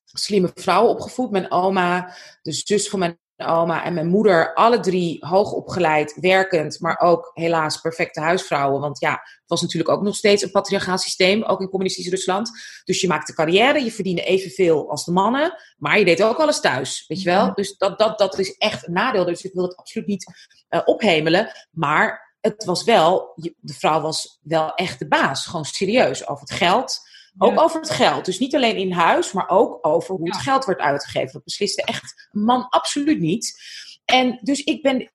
slimme 0.05 0.51
vrouwen 0.55 0.91
opgevoed. 0.91 1.31
Mijn 1.31 1.51
oma, 1.51 2.17
de 2.43 2.53
zus 2.53 2.89
van 2.89 2.99
mijn 2.99 3.19
oma 3.37 3.85
en 3.85 3.95
mijn 3.95 4.07
moeder, 4.07 4.55
alle 4.55 4.81
drie 4.81 5.27
hoog 5.27 5.53
opgeleid, 5.53 6.17
werkend, 6.21 6.81
maar 6.81 6.99
ook 6.99 7.31
helaas 7.35 7.81
perfecte 7.81 8.21
huisvrouwen. 8.21 8.81
Want 8.81 9.01
ja, 9.01 9.11
het 9.11 9.45
was 9.47 9.63
natuurlijk 9.63 9.91
ook 9.91 10.03
nog 10.03 10.15
steeds 10.15 10.43
een 10.43 10.51
patriarchaal 10.51 10.99
systeem, 10.99 11.43
ook 11.43 11.61
in 11.61 11.69
communistisch 11.69 12.09
Rusland. 12.09 12.51
Dus 12.85 13.01
je 13.01 13.09
maakte 13.09 13.35
carrière, 13.35 13.85
je 13.85 13.93
verdiende 13.93 14.23
evenveel 14.23 14.91
als 14.91 15.05
de 15.05 15.13
mannen, 15.13 15.55
maar 15.77 15.99
je 15.99 16.05
deed 16.05 16.23
ook 16.23 16.39
alles 16.39 16.61
thuis, 16.61 17.05
weet 17.07 17.23
je 17.23 17.31
wel? 17.31 17.55
Dus 17.55 17.77
dat, 17.77 17.99
dat, 17.99 18.19
dat 18.19 18.39
is 18.39 18.57
echt 18.57 18.87
een 18.87 18.93
nadeel. 18.93 19.25
Dus 19.25 19.45
ik 19.45 19.53
wil 19.53 19.65
het 19.65 19.77
absoluut 19.77 20.07
niet 20.07 20.25
uh, 20.71 20.81
ophemelen, 20.85 21.53
maar 21.71 22.35
het 22.41 22.65
was 22.65 22.85
wel, 22.85 23.33
de 23.61 23.75
vrouw 23.75 24.01
was 24.01 24.39
wel 24.43 24.75
echt 24.75 24.99
de 24.99 25.09
baas, 25.09 25.47
gewoon 25.47 25.65
serieus 25.65 26.29
over 26.29 26.41
het 26.41 26.53
geld. 26.53 27.01
Ook 27.39 27.55
ja. 27.55 27.63
over 27.63 27.81
het 27.81 27.91
geld. 27.91 28.25
Dus 28.25 28.39
niet 28.39 28.55
alleen 28.55 28.77
in 28.77 28.93
huis, 28.93 29.33
maar 29.33 29.49
ook 29.49 29.79
over 29.87 30.15
hoe 30.15 30.29
het 30.29 30.41
geld 30.41 30.65
werd 30.65 30.81
uitgegeven. 30.81 31.33
Dat 31.33 31.45
besliste 31.45 31.83
echt 31.83 32.29
een 32.33 32.45
man 32.45 32.69
absoluut 32.69 33.21
niet. 33.21 33.61
En 34.05 34.39
dus 34.43 34.65
ik 34.65 34.83
ben 34.83 35.11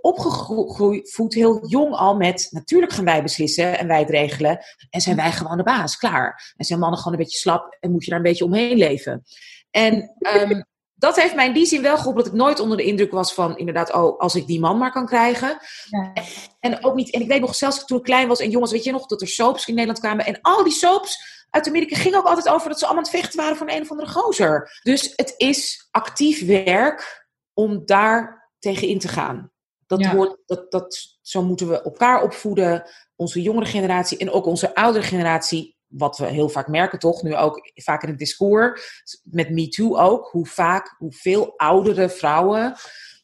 opgegroeid 0.00 1.34
heel 1.34 1.68
jong 1.68 1.94
al 1.94 2.16
met... 2.16 2.48
natuurlijk 2.50 2.92
gaan 2.92 3.04
wij 3.04 3.22
beslissen 3.22 3.78
en 3.78 3.86
wij 3.86 3.98
het 3.98 4.10
regelen. 4.10 4.58
En 4.90 5.00
zijn 5.00 5.16
wij 5.16 5.32
gewoon 5.32 5.56
de 5.56 5.62
baas, 5.62 5.96
klaar. 5.96 6.54
En 6.56 6.64
zijn 6.64 6.78
mannen 6.78 6.98
gewoon 6.98 7.12
een 7.12 7.24
beetje 7.24 7.38
slap 7.38 7.76
en 7.80 7.90
moet 7.90 8.04
je 8.04 8.10
daar 8.10 8.18
een 8.18 8.24
beetje 8.24 8.44
omheen 8.44 8.76
leven. 8.76 9.24
En 9.70 10.14
um, 10.18 10.64
dat 11.02 11.16
heeft 11.16 11.34
mij 11.34 11.46
in 11.46 11.52
die 11.52 11.66
zin 11.66 11.82
wel 11.82 11.96
geholpen 11.96 12.22
dat 12.22 12.32
ik 12.32 12.38
nooit 12.38 12.60
onder 12.60 12.76
de 12.76 12.84
indruk 12.84 13.10
was 13.10 13.34
van... 13.34 13.56
inderdaad, 13.56 13.92
oh, 13.92 14.18
als 14.18 14.34
ik 14.34 14.46
die 14.46 14.60
man 14.60 14.78
maar 14.78 14.92
kan 14.92 15.06
krijgen. 15.06 15.58
Ja. 15.88 16.12
En 16.60 16.84
ook 16.84 16.94
niet... 16.94 17.10
En 17.10 17.20
ik 17.20 17.28
weet 17.28 17.40
nog, 17.40 17.54
zelfs 17.54 17.84
toen 17.84 17.98
ik 17.98 18.04
klein 18.04 18.28
was 18.28 18.40
en 18.40 18.50
jongens, 18.50 18.72
weet 18.72 18.84
je 18.84 18.92
nog... 18.92 19.06
dat 19.06 19.20
er 19.20 19.28
soaps 19.28 19.66
in 19.66 19.74
Nederland 19.74 20.00
kwamen. 20.00 20.26
En 20.26 20.38
al 20.40 20.64
die 20.64 20.72
soaps 20.72 21.44
uit 21.50 21.68
Amerika 21.68 21.96
ging 21.96 22.14
ook 22.14 22.26
altijd 22.26 22.48
over 22.48 22.68
dat 22.68 22.78
ze 22.78 22.84
allemaal 22.84 23.04
aan 23.04 23.10
het 23.10 23.20
vechten 23.20 23.40
waren 23.40 23.56
voor 23.56 23.68
een 23.68 23.82
of 23.82 23.90
andere 23.90 24.08
gozer. 24.08 24.80
Dus 24.82 25.12
het 25.16 25.34
is 25.36 25.88
actief 25.90 26.46
werk 26.46 27.28
om 27.52 27.82
daar 27.84 28.50
tegen 28.58 28.88
in 28.88 28.98
te 28.98 29.08
gaan. 29.08 29.52
Dat 29.86 30.00
Ja. 30.00 30.14
hoort, 30.14 30.36
dat, 30.46 30.70
dat, 30.70 31.18
zo 31.20 31.42
moeten 31.42 31.68
we 31.68 31.82
elkaar 31.82 32.22
opvoeden, 32.22 32.90
onze 33.16 33.42
jongere 33.42 33.66
generatie 33.66 34.18
en 34.18 34.30
ook 34.30 34.46
onze 34.46 34.74
oudere 34.74 35.04
generatie. 35.04 35.76
Wat 35.92 36.18
we 36.18 36.26
heel 36.26 36.48
vaak 36.48 36.68
merken, 36.68 36.98
toch? 36.98 37.22
Nu 37.22 37.36
ook 37.36 37.70
vaak 37.74 38.02
in 38.02 38.08
het 38.08 38.18
discours, 38.18 39.00
met 39.24 39.50
MeToo 39.50 39.96
ook, 39.96 40.28
hoe 40.30 40.46
vaak, 40.46 40.94
hoeveel 40.98 41.56
oudere 41.56 42.08
vrouwen 42.08 42.74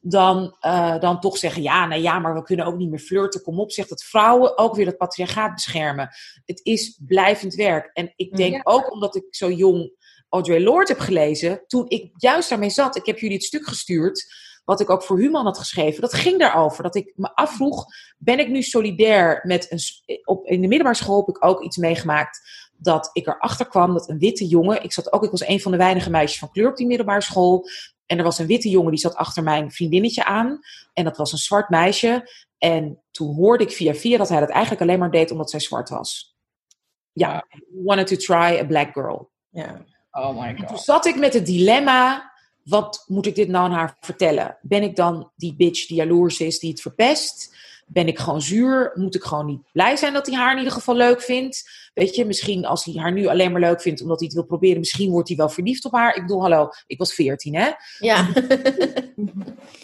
dan, 0.00 0.56
eh, 0.60 0.98
dan 0.98 1.20
toch 1.20 1.36
zeggen: 1.36 1.62
ja, 1.62 1.86
nou 1.86 2.02
ja, 2.02 2.18
maar 2.18 2.34
we 2.34 2.42
kunnen 2.42 2.66
ook 2.66 2.76
niet 2.76 2.90
meer 2.90 2.98
flirten. 2.98 3.42
Kom 3.42 3.60
op, 3.60 3.72
zegt 3.72 3.88
dat 3.88 4.04
vrouwen 4.04 4.58
ook 4.58 4.74
weer 4.74 4.86
het 4.86 4.96
patriarchaat 4.96 5.54
beschermen. 5.54 6.08
Het 6.44 6.60
is 6.62 7.00
blijvend 7.06 7.54
werk. 7.54 7.90
En 7.92 8.12
ik 8.16 8.36
denk 8.36 8.54
Ja. 8.54 8.60
ook 8.64 8.92
omdat 8.92 9.16
ik 9.16 9.24
zo 9.30 9.50
jong 9.50 9.92
Audre 10.28 10.60
Lorde 10.60 10.92
heb 10.92 11.00
gelezen, 11.00 11.64
toen 11.66 11.88
ik 11.88 12.10
juist 12.16 12.48
daarmee 12.48 12.70
zat, 12.70 12.96
ik 12.96 13.06
heb 13.06 13.18
jullie 13.18 13.36
het 13.36 13.44
stuk 13.46 13.66
gestuurd, 13.66 14.26
wat 14.68 14.80
ik 14.80 14.90
ook 14.90 15.02
voor 15.02 15.18
Human 15.18 15.44
had 15.44 15.58
geschreven, 15.58 16.00
dat 16.00 16.14
ging 16.14 16.38
daarover. 16.38 16.82
Dat 16.82 16.94
ik 16.94 17.12
me 17.16 17.34
afvroeg, 17.34 17.86
ben 18.18 18.38
ik 18.38 18.48
nu 18.48 18.62
solidair 18.62 19.40
met 19.42 19.72
een... 19.72 19.78
Op, 20.24 20.46
in 20.46 20.60
de 20.60 20.66
middelbare 20.66 20.96
school 20.96 21.16
heb 21.16 21.36
ik 21.36 21.44
ook 21.44 21.62
iets 21.62 21.76
meegemaakt 21.76 22.40
dat 22.76 23.10
ik 23.12 23.26
erachter 23.26 23.66
kwam 23.66 23.92
dat 23.92 24.08
een 24.08 24.18
witte 24.18 24.46
jongen, 24.46 24.82
ik 24.82 24.92
zat 24.92 25.12
ook, 25.12 25.24
ik 25.24 25.30
was 25.30 25.46
een 25.46 25.60
van 25.60 25.70
de 25.70 25.78
weinige 25.78 26.10
meisjes 26.10 26.38
van 26.38 26.50
kleur 26.50 26.68
op 26.68 26.76
die 26.76 26.86
middelbare 26.86 27.20
school, 27.20 27.68
en 28.06 28.18
er 28.18 28.24
was 28.24 28.38
een 28.38 28.46
witte 28.46 28.68
jongen 28.68 28.90
die 28.90 29.00
zat 29.00 29.14
achter 29.14 29.42
mijn 29.42 29.70
vriendinnetje 29.70 30.24
aan, 30.24 30.60
en 30.92 31.04
dat 31.04 31.16
was 31.16 31.32
een 31.32 31.38
zwart 31.38 31.68
meisje, 31.68 32.30
en 32.58 33.02
toen 33.10 33.34
hoorde 33.34 33.64
ik 33.64 33.72
via 33.72 33.94
via 33.94 34.18
dat 34.18 34.28
hij 34.28 34.40
dat 34.40 34.48
eigenlijk 34.48 34.82
alleen 34.82 34.98
maar 34.98 35.10
deed 35.10 35.30
omdat 35.30 35.50
zij 35.50 35.60
zwart 35.60 35.88
was. 35.88 36.36
Ja, 37.12 37.46
wanted 37.84 38.06
to 38.06 38.16
try 38.16 38.58
a 38.60 38.64
black 38.64 38.92
girl. 38.92 39.30
Ja. 39.50 39.84
Oh 40.10 40.40
my 40.40 40.46
En 40.46 40.56
toen 40.56 40.66
god. 40.68 40.80
zat 40.80 41.06
ik 41.06 41.16
met 41.16 41.34
het 41.34 41.46
dilemma, 41.46 42.32
wat 42.68 43.04
moet 43.06 43.26
ik 43.26 43.34
dit 43.34 43.48
nou 43.48 43.64
aan 43.64 43.76
haar 43.76 43.96
vertellen? 44.00 44.56
Ben 44.62 44.82
ik 44.82 44.96
dan 44.96 45.30
die 45.36 45.54
bitch 45.56 45.86
die 45.86 45.96
jaloers 45.96 46.40
is, 46.40 46.58
die 46.58 46.70
het 46.70 46.80
verpest? 46.80 47.56
Ben 47.86 48.06
ik 48.06 48.18
gewoon 48.18 48.42
zuur? 48.42 48.92
Moet 48.94 49.14
ik 49.14 49.22
gewoon 49.22 49.46
niet 49.46 49.62
blij 49.72 49.96
zijn 49.96 50.12
dat 50.12 50.26
hij 50.26 50.36
haar 50.36 50.52
in 50.52 50.58
ieder 50.58 50.72
geval 50.72 50.94
leuk 50.94 51.22
vindt? 51.22 51.87
Weet 51.98 52.14
je, 52.14 52.24
misschien 52.24 52.66
als 52.66 52.84
hij 52.84 52.94
haar 52.94 53.12
nu 53.12 53.26
alleen 53.26 53.52
maar 53.52 53.60
leuk 53.60 53.80
vindt 53.80 54.00
omdat 54.02 54.18
hij 54.18 54.26
het 54.26 54.36
wil 54.36 54.46
proberen, 54.46 54.78
misschien 54.78 55.10
wordt 55.10 55.28
hij 55.28 55.36
wel 55.36 55.48
verliefd 55.48 55.84
op 55.84 55.92
haar. 55.92 56.14
Ik 56.14 56.22
bedoel, 56.22 56.40
hallo, 56.40 56.68
ik 56.86 56.98
was 56.98 57.14
14 57.14 57.54
hè? 57.54 57.70
Ja. 57.98 58.28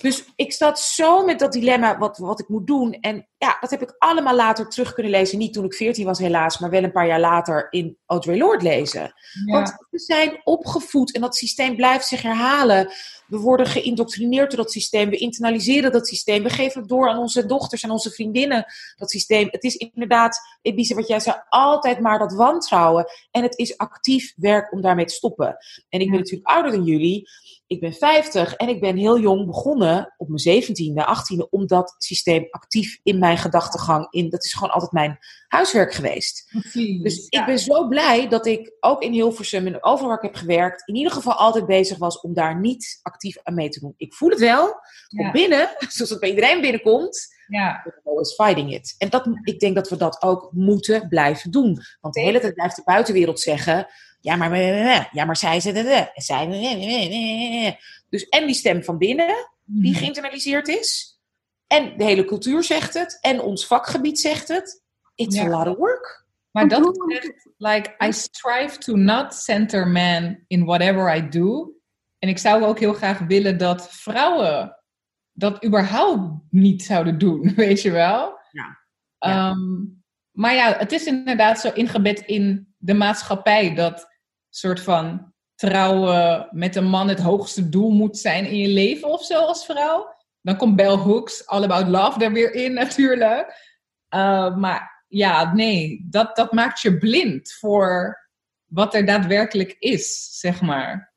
Dus 0.03 0.25
ik 0.37 0.53
zat 0.53 0.81
zo 0.81 1.25
met 1.25 1.39
dat 1.39 1.53
dilemma 1.53 1.99
wat, 1.99 2.19
wat 2.19 2.41
ik 2.41 2.49
moet 2.49 2.67
doen. 2.67 2.93
En 2.93 3.29
ja, 3.39 3.57
dat 3.61 3.71
heb 3.71 3.83
ik 3.83 3.95
allemaal 3.99 4.35
later 4.35 4.69
terug 4.69 4.93
kunnen 4.93 5.13
lezen. 5.13 5.39
Niet 5.39 5.53
toen 5.53 5.65
ik 5.65 5.75
14 5.75 6.05
was 6.05 6.19
helaas, 6.19 6.59
maar 6.59 6.71
wel 6.71 6.83
een 6.83 6.93
paar 6.93 7.07
jaar 7.07 7.21
later 7.21 7.67
in 7.71 7.99
Audre 8.07 8.37
Lorde 8.37 8.65
lezen. 8.65 9.13
Want 9.45 9.87
we 9.91 9.99
zijn 9.99 10.41
opgevoed 10.45 11.15
en 11.15 11.21
dat 11.21 11.37
systeem 11.37 11.77
blijft 11.77 12.07
zich 12.07 12.23
herhalen. 12.23 12.93
We 13.27 13.39
worden 13.39 13.67
geïndoctrineerd 13.67 14.51
door 14.51 14.59
dat 14.59 14.73
systeem. 14.73 15.11
We 15.11 15.17
internaliseren 15.17 15.93
dat 15.93 16.09
systeem. 16.09 16.43
We 16.43 16.51
geven 16.51 16.81
het 16.81 16.89
door 16.89 17.09
aan 17.09 17.19
onze 17.19 17.47
dochters 17.47 17.83
en 17.83 17.91
onze 17.91 18.11
vriendinnen. 18.11 18.67
Dat 18.97 19.11
systeem. 19.11 19.49
Het 19.51 19.65
is 19.65 19.77
inderdaad, 19.77 20.41
Elise, 20.63 20.95
wat 20.95 21.09
jij 21.09 21.21
zei, 21.21 21.37
altijd 21.49 22.01
maar 22.05 22.19
dat 22.19 22.33
wantrouwen. 22.35 23.05
En 23.31 23.43
het 23.43 23.59
is 23.59 23.77
actief 23.79 24.33
werk 24.37 24.73
om 24.73 24.81
daarmee 24.81 25.05
te 25.05 25.15
stoppen. 25.15 25.57
En 25.89 26.01
ik 26.01 26.11
ben 26.11 26.19
natuurlijk 26.19 26.49
ouder 26.51 26.73
dan 26.73 26.85
jullie. 26.85 27.29
Ik 27.67 27.81
ben 27.81 27.93
50 27.93 28.55
en 28.55 28.69
ik 28.69 28.81
ben 28.81 28.97
heel 28.97 29.19
jong 29.21 29.47
begonnen, 29.47 30.15
op 30.17 30.29
mijn 30.29 30.63
17e, 30.63 31.05
18e, 31.05 31.49
om 31.51 31.67
dat 31.67 31.95
systeem 31.99 32.47
actief 32.51 32.99
in 33.03 33.19
mijn 33.19 33.39
gedachtegang 33.39 34.07
in. 34.11 34.31
Dat 34.31 34.45
is 34.45 34.53
gewoon 34.53 34.71
altijd 34.73 34.93
mijn 34.93 35.19
huiswerk 35.49 35.93
geweest. 35.95 36.49
Precies. 36.51 37.03
Dus 37.03 37.27
Ja. 37.29 37.41
ik 37.41 37.47
ben 37.47 37.59
zo 37.59 37.89
blij 37.89 38.29
dat 38.29 38.47
ik 38.47 38.77
ook 38.81 39.03
in 39.03 39.13
Hilversum 39.13 39.67
en 39.67 39.85
overal 39.85 40.09
waar 40.09 40.17
ik 40.17 40.23
heb 40.31 40.35
gewerkt, 40.35 40.89
in 40.89 40.95
ieder 40.95 41.13
geval 41.13 41.33
altijd 41.35 41.67
bezig 41.67 41.99
was 41.99 42.21
om 42.21 42.35
daar 42.35 42.61
niet 42.61 42.99
actief 43.03 43.37
aan 43.43 43.55
mee 43.55 43.69
te 43.69 43.81
doen. 43.81 43.95
Ik 43.97 44.15
voel 44.15 44.31
het 44.31 44.41
wel, 44.41 44.75
Ja. 45.09 45.27
op 45.27 45.33
binnen, 45.33 45.69
zoals 45.95 46.11
het 46.11 46.21
bij 46.21 46.29
iedereen 46.29 46.61
binnenkomt, 46.61 47.34
Ja. 47.49 47.87
always 48.05 48.35
fighting 48.35 48.73
it. 48.75 48.95
En 48.99 49.09
dat, 49.09 49.29
ik 49.43 49.59
denk 49.61 49.75
dat 49.75 49.89
we 49.89 49.97
dat 49.97 50.23
ook 50.23 50.49
moeten 50.53 51.09
blijven 51.09 51.51
doen. 51.51 51.79
Want 52.01 52.15
de 52.15 52.21
hele 52.21 52.41
tijd 52.41 52.55
blijft 52.55 52.77
de 52.77 52.83
buitenwereld 52.85 53.41
zeggen, 53.41 53.87
ja 54.21 54.37
maar, 54.37 54.57
ja, 55.13 55.25
maar 55.25 55.37
zij 55.37 55.61
ze, 55.61 56.11
zij 56.15 56.47
Dus 58.09 58.29
en 58.29 58.47
die 58.47 58.55
stem 58.55 58.85
van 58.85 58.99
binnen, 58.99 59.51
die 59.65 59.91
Mhm. 59.91 60.01
geïnternaliseerd 60.01 60.69
is. 60.69 61.19
En 61.67 61.99
de 61.99 62.05
hele 62.05 62.25
cultuur 62.25 62.63
zegt 62.63 62.95
het. 62.95 63.19
En 63.21 63.41
ons 63.41 63.67
vakgebied 63.67 64.21
zegt 64.21 64.49
het. 64.49 64.83
It's 65.15 65.37
Ja. 65.37 65.45
a 65.45 65.49
lot 65.49 65.67
of 65.67 65.77
work. 65.77 66.25
Maar 66.51 66.69
dat 66.69 66.87
is 66.87 67.17
echt, 67.17 67.49
like, 67.57 67.95
I 68.07 68.13
strive 68.13 68.79
to 68.79 68.97
not 68.97 69.35
center 69.35 69.89
man 69.89 70.39
in 70.47 70.65
whatever 70.65 71.17
I 71.17 71.29
do. 71.29 71.73
En 72.19 72.29
ik 72.29 72.39
zou 72.39 72.65
ook 72.65 72.79
heel 72.79 72.93
graag 72.93 73.19
willen 73.19 73.59
dat 73.59 73.89
vrouwen 73.91 74.77
dat 75.35 75.65
überhaupt 75.65 76.43
niet 76.51 76.83
zouden 76.83 77.19
doen, 77.19 77.53
weet 77.57 77.83
je 77.83 77.91
wel? 77.91 78.39
Ja. 78.51 78.83
Ja. 79.19 79.51
Ehm, 79.51 79.85
maar 80.31 80.55
ja, 80.55 80.77
het 80.79 80.93
is 80.93 81.07
inderdaad 81.07 81.61
zo 81.61 81.71
ingebed 81.73 82.21
in 82.21 82.75
de 82.77 82.95
maatschappij 82.95 83.75
dat 83.75 84.09
soort 84.49 84.81
van 84.81 85.33
trouwen 85.55 86.49
met 86.51 86.77
een 86.77 86.89
man 86.89 87.09
het 87.09 87.21
hoogste 87.21 87.69
doel 87.69 87.91
moet 87.91 88.19
zijn 88.19 88.47
in 88.47 88.59
je 88.59 88.69
leven 88.69 89.09
of 89.09 89.25
zo 89.25 89.41
als 89.41 89.65
vrouw. 89.65 90.15
Dan 90.41 90.57
komt 90.57 90.77
Bell 90.77 90.97
Hooks, 90.97 91.47
All 91.47 91.63
About 91.63 91.89
Love, 91.89 92.25
er 92.25 92.33
weer 92.33 92.55
in 92.55 92.73
natuurlijk. 92.83 93.73
Uh, 94.15 94.57
maar 94.57 95.05
ja, 95.09 95.55
nee, 95.55 96.07
dat, 96.11 96.37
dat 96.37 96.53
maakt 96.53 96.81
je 96.81 96.99
blind 96.99 97.53
voor 97.53 98.19
wat 98.65 98.95
er 98.95 99.07
daadwerkelijk 99.07 99.77
is, 99.79 100.39
zeg 100.39 100.61
maar. 100.61 101.14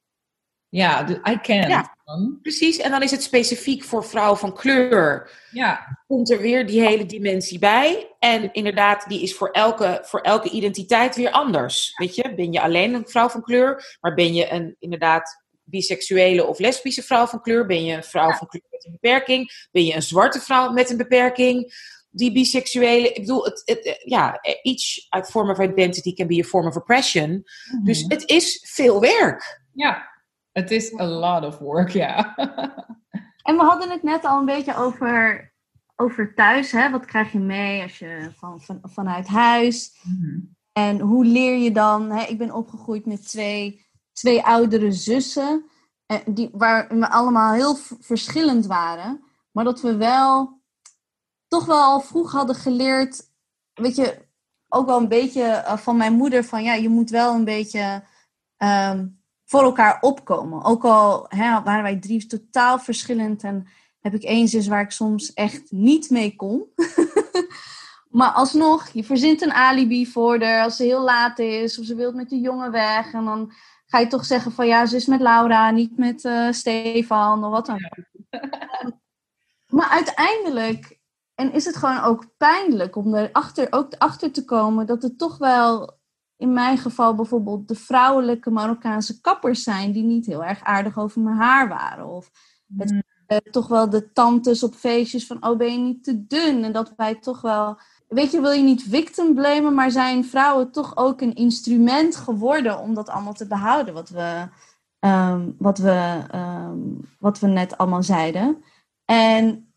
Ja, 0.70 1.03
de- 1.03 1.22
I. 1.47 1.53
Ja. 1.53 1.95
man. 2.05 2.39
Precies. 2.41 2.78
En 2.78 2.91
dan 2.91 3.03
is 3.03 3.11
het 3.11 3.24
specifiek 3.24 3.84
voor 3.84 4.05
vrouwen 4.05 4.38
van 4.39 4.53
kleur. 4.55 5.30
Ja, 5.51 5.97
Komt 6.07 6.32
er 6.32 6.39
weer 6.39 6.68
die 6.68 6.82
hele 6.82 7.05
dimensie 7.05 7.59
bij. 7.59 8.15
En 8.20 8.53
inderdaad, 8.53 9.05
die 9.07 9.22
is 9.22 9.36
voor 9.36 9.49
elke, 9.49 9.99
voor 10.03 10.20
elke 10.22 10.49
identiteit 10.49 11.15
weer 11.15 11.32
anders. 11.32 11.91
Weet 11.95 12.15
je, 12.15 12.34
ben 12.36 12.51
je 12.51 12.61
alleen 12.61 12.93
een 12.93 13.07
vrouw 13.07 13.30
van 13.30 13.41
kleur? 13.41 13.97
Maar 14.01 14.13
ben 14.13 14.34
je 14.34 14.51
een 14.51 14.76
inderdaad 14.80 15.45
biseksuele 15.63 16.45
of 16.45 16.59
lesbische 16.59 17.03
vrouw 17.03 17.26
van 17.26 17.41
kleur? 17.41 17.65
Ben 17.65 17.84
je 17.86 17.95
een 17.95 18.03
vrouw 18.03 18.32
van 18.32 18.47
kleur 18.47 18.63
met 18.72 18.86
een 18.86 18.91
beperking? 18.91 19.68
Ben 19.72 19.86
je 19.86 19.93
een 19.95 20.01
zwarte 20.01 20.39
vrouw 20.39 20.72
met 20.72 20.89
een 20.89 20.97
beperking? 20.97 21.86
Die 22.09 22.32
biseksuele, 22.32 23.07
ik 23.13 23.20
bedoel, 23.22 23.43
het, 23.43 23.61
het, 23.65 23.86
eh, 23.86 23.93
ja, 24.05 24.39
each 24.61 25.26
form 25.30 25.49
of 25.49 25.59
identity 25.59 26.13
can 26.13 26.28
be 26.28 26.39
a 26.39 26.43
form 26.47 26.68
of 26.68 26.76
oppression. 26.76 27.43
Dus 27.84 28.03
Mhm. 28.03 28.11
het 28.13 28.30
is 28.30 28.65
veel 28.72 28.99
werk. 28.99 29.61
ja. 29.74 30.15
Het 30.58 30.72
is 30.72 30.99
a 30.99 31.05
lot 31.05 31.45
of 31.45 31.58
work, 31.60 31.89
ja. 31.89 32.36
En 33.43 33.55
we 33.58 33.64
hadden 33.64 33.89
het 33.89 34.03
net 34.03 34.26
al 34.26 34.39
een 34.39 34.45
beetje 34.45 34.76
over, 34.76 35.53
over 35.95 36.34
thuis. 36.36 36.72
Hè? 36.72 36.89
Wat 36.89 37.05
krijg 37.05 37.32
je 37.32 37.39
mee 37.39 37.82
als 37.82 37.99
je 37.99 38.32
van, 38.36 38.62
van, 38.62 38.80
vanuit 38.84 39.28
huis? 39.28 39.99
Mhm. 40.03 40.39
En 40.72 40.99
hoe 40.99 41.26
leer 41.26 41.58
je 41.58 41.72
dan? 41.72 42.12
Hè? 42.12 42.24
Ik 42.24 42.38
ben 42.38 42.51
opgegroeid 42.53 43.05
met 43.05 43.28
twee, 43.28 43.86
twee 44.14 44.43
oudere 44.43 44.91
zussen. 44.91 45.66
eh, 46.05 46.18
Die, 46.26 46.49
waar 46.51 46.88
we 46.88 47.10
allemaal 47.10 47.53
heel 47.53 47.76
verschillend 47.99 48.66
waren. 48.66 49.24
Maar 49.51 49.64
dat 49.64 49.82
we 49.82 49.95
wel 49.95 50.62
toch 51.47 51.66
wel 51.66 51.82
al 51.84 51.99
vroeg 52.01 52.32
hadden 52.32 52.55
geleerd. 52.55 53.22
Weet 53.74 53.95
je, 53.95 54.28
ook 54.68 54.86
wel 54.86 54.97
een 54.99 55.08
beetje 55.08 55.43
eh, 55.43 55.78
van 55.78 55.97
mijn 55.97 56.14
moeder. 56.14 56.43
Van 56.43 56.64
ja, 56.64 56.74
je 56.74 56.89
moet 56.89 57.10
wel 57.10 57.34
een 57.36 57.45
beetje 57.45 58.03
ehm, 58.58 59.08
voor 59.48 59.64
elkaar 59.64 59.98
opkomen. 60.02 60.64
Ook 60.64 60.84
al 60.86 61.26
hè, 61.28 61.64
waren 61.64 61.84
wij 61.84 62.00
drie 62.00 62.26
totaal 62.26 62.80
verschillend. 62.80 63.43
En 63.43 63.68
heb 64.00 64.14
ik 64.14 64.24
één 64.24 64.48
zus 64.48 64.68
waar 64.68 64.82
ik 64.82 64.91
soms 64.91 65.34
echt 65.34 65.72
niet 65.72 66.10
mee 66.10 66.36
kon. 66.36 66.66
Maar 68.18 68.32
alsnog, 68.32 68.88
je 68.88 69.04
verzint 69.04 69.41
een 69.41 69.54
alibi 69.54 70.08
voor 70.08 70.43
haar 70.43 70.64
als 70.64 70.76
ze 70.76 70.84
heel 70.84 71.04
laat 71.04 71.39
is 71.39 71.80
of 71.80 71.86
ze 71.86 71.95
wilt 71.95 72.16
met 72.16 72.30
de 72.30 72.39
jongen 72.39 72.72
weg. 72.72 73.14
En 73.14 73.26
dan 73.26 73.52
ga 73.86 74.00
je 74.00 74.08
toch 74.08 74.26
zeggen 74.26 74.52
van 74.52 74.68
ja, 74.68 74.86
ze 74.86 74.95
is 74.95 75.06
met 75.06 75.22
Laura, 75.22 75.72
niet 75.72 75.98
met 75.98 76.26
eh, 76.26 76.52
Stefan 76.52 77.43
of 77.43 77.52
wat 77.52 77.66
dan 77.66 77.76
ook. 77.76 78.06
maar 79.78 79.89
uiteindelijk, 79.89 81.00
en 81.36 81.54
is 81.54 81.66
het 81.66 81.76
gewoon 81.76 82.04
ook 82.04 82.28
pijnlijk 82.38 82.95
om 82.95 83.16
erachter 83.16 83.68
ook 83.70 83.93
achter 83.98 84.32
te 84.32 84.45
komen 84.45 84.86
dat 84.86 85.02
het 85.02 85.18
toch 85.18 85.38
wel, 85.38 85.97
in 86.38 86.54
mijn 86.54 86.78
geval 86.78 87.16
bijvoorbeeld, 87.16 87.68
de 87.68 87.76
vrouwelijke 87.76 88.50
Marokkaanse 88.50 89.22
kappers 89.22 89.64
zijn 89.64 89.92
die 89.92 90.04
niet 90.04 90.26
heel 90.26 90.44
erg 90.44 90.64
aardig 90.64 90.98
over 90.98 91.22
mijn 91.22 91.36
haar 91.36 91.68
waren. 91.68 92.08
Of 92.08 92.32
het, 92.78 93.04
eh, 93.26 93.38
toch 93.38 93.68
wel 93.68 93.90
de 93.90 94.12
tantes 94.12 94.64
op 94.64 94.74
feestjes 94.74 95.28
van, 95.28 95.46
oh 95.46 95.58
ben 95.58 95.72
je 95.72 95.78
niet 95.78 96.04
te 96.04 96.28
dun? 96.28 96.64
En 96.64 96.72
dat 96.72 96.94
wij 96.96 97.16
toch 97.16 97.42
wel 97.42 97.78
weet 98.08 98.32
je, 98.32 98.42
wil 98.42 98.52
je 98.52 98.64
niet 98.64 98.84
victim 98.84 99.34
blamen, 99.34 99.74
maar 99.74 99.92
zijn 99.92 100.26
vrouwen 100.26 100.72
toch 100.72 100.98
ook 100.98 101.22
een 101.22 101.36
instrument 101.36 102.16
geworden 102.16 102.80
om 102.80 102.94
dat 102.94 103.10
allemaal 103.10 103.34
te 103.34 103.48
behouden, 103.48 103.94
wat 103.94 104.10
we, 104.10 104.48
ehm, 105.00 105.52
wat 105.58 105.78
we, 105.78 106.24
ehm, 106.32 106.80
wat 107.20 107.40
we 107.40 107.48
net 107.48 107.78
allemaal 107.78 108.04
zeiden. 108.04 108.64
En 109.06 109.72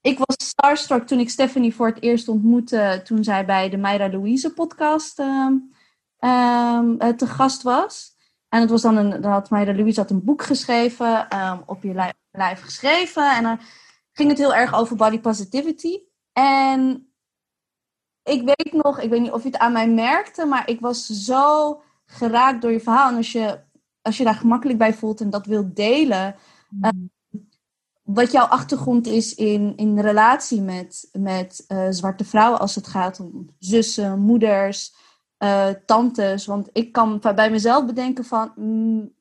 ik 0.00 0.18
was 0.18 0.48
starstruck 0.48 1.06
toen 1.06 1.18
ik 1.18 1.30
Stephanie 1.30 1.74
voor 1.74 1.86
het 1.86 2.02
eerst 2.02 2.28
ontmoette, 2.28 3.00
toen 3.04 3.24
zij 3.24 3.44
bij 3.44 3.68
de 3.68 3.76
Mayra 3.76 4.08
Louise 4.08 4.52
podcast 4.52 5.18
ehm, 5.18 5.52
ehm, 6.24 6.94
eh, 6.98 7.08
te 7.08 7.26
gast 7.26 7.62
was. 7.62 8.16
En 8.48 8.60
het 8.60 8.70
was 8.70 8.82
dan 8.82 8.96
een, 8.96 9.20
dan 9.20 9.30
had 9.32 9.50
Mayra 9.50 9.74
Louise 9.74 10.00
had 10.00 10.10
een 10.10 10.24
boek 10.24 10.42
geschreven, 10.42 11.28
ehm, 11.28 11.58
op 11.66 11.82
je 11.82 11.94
lijf, 11.94 12.12
lijf 12.30 12.60
geschreven. 12.60 13.36
En 13.36 13.42
dan 13.42 13.58
ging 14.12 14.28
het 14.28 14.38
heel 14.38 14.54
erg 14.54 14.74
over 14.74 14.96
body 14.96 15.20
positivity. 15.20 15.98
En 16.32 17.08
ik 18.22 18.42
weet 18.42 18.82
nog, 18.82 19.00
ik 19.00 19.10
weet 19.10 19.20
niet 19.20 19.30
of 19.30 19.42
je 19.42 19.48
het 19.48 19.58
aan 19.58 19.72
mij 19.72 19.88
merkte, 19.88 20.44
maar 20.44 20.68
ik 20.68 20.80
was 20.80 21.06
zo 21.06 21.82
geraakt 22.06 22.62
door 22.62 22.72
je 22.72 22.80
verhaal. 22.80 23.08
En 23.08 23.16
als 23.16 23.32
je, 23.32 23.60
als 24.02 24.16
je 24.16 24.24
daar 24.24 24.34
gemakkelijk 24.34 24.78
bij 24.78 24.94
voelt 24.94 25.20
en 25.20 25.30
dat 25.30 25.46
wilt 25.46 25.76
delen, 25.76 26.36
uh, 26.80 26.88
wat 28.02 28.32
jouw 28.32 28.46
achtergrond 28.46 29.06
is 29.06 29.34
in, 29.34 29.76
in 29.76 30.00
relatie 30.00 30.60
met, 30.60 31.08
met 31.12 31.64
uh, 31.68 31.86
zwarte 31.90 32.24
vrouwen 32.24 32.60
als 32.60 32.74
het 32.74 32.86
gaat 32.86 33.20
om 33.20 33.48
zussen, 33.58 34.20
moeders, 34.20 34.94
uh, 35.44 35.68
tantes. 35.86 36.46
Want 36.46 36.68
ik 36.72 36.92
kan 36.92 37.20
bij 37.34 37.50
mezelf 37.50 37.86
bedenken 37.86 38.24
van, 38.24 38.52
mm, 38.56 39.14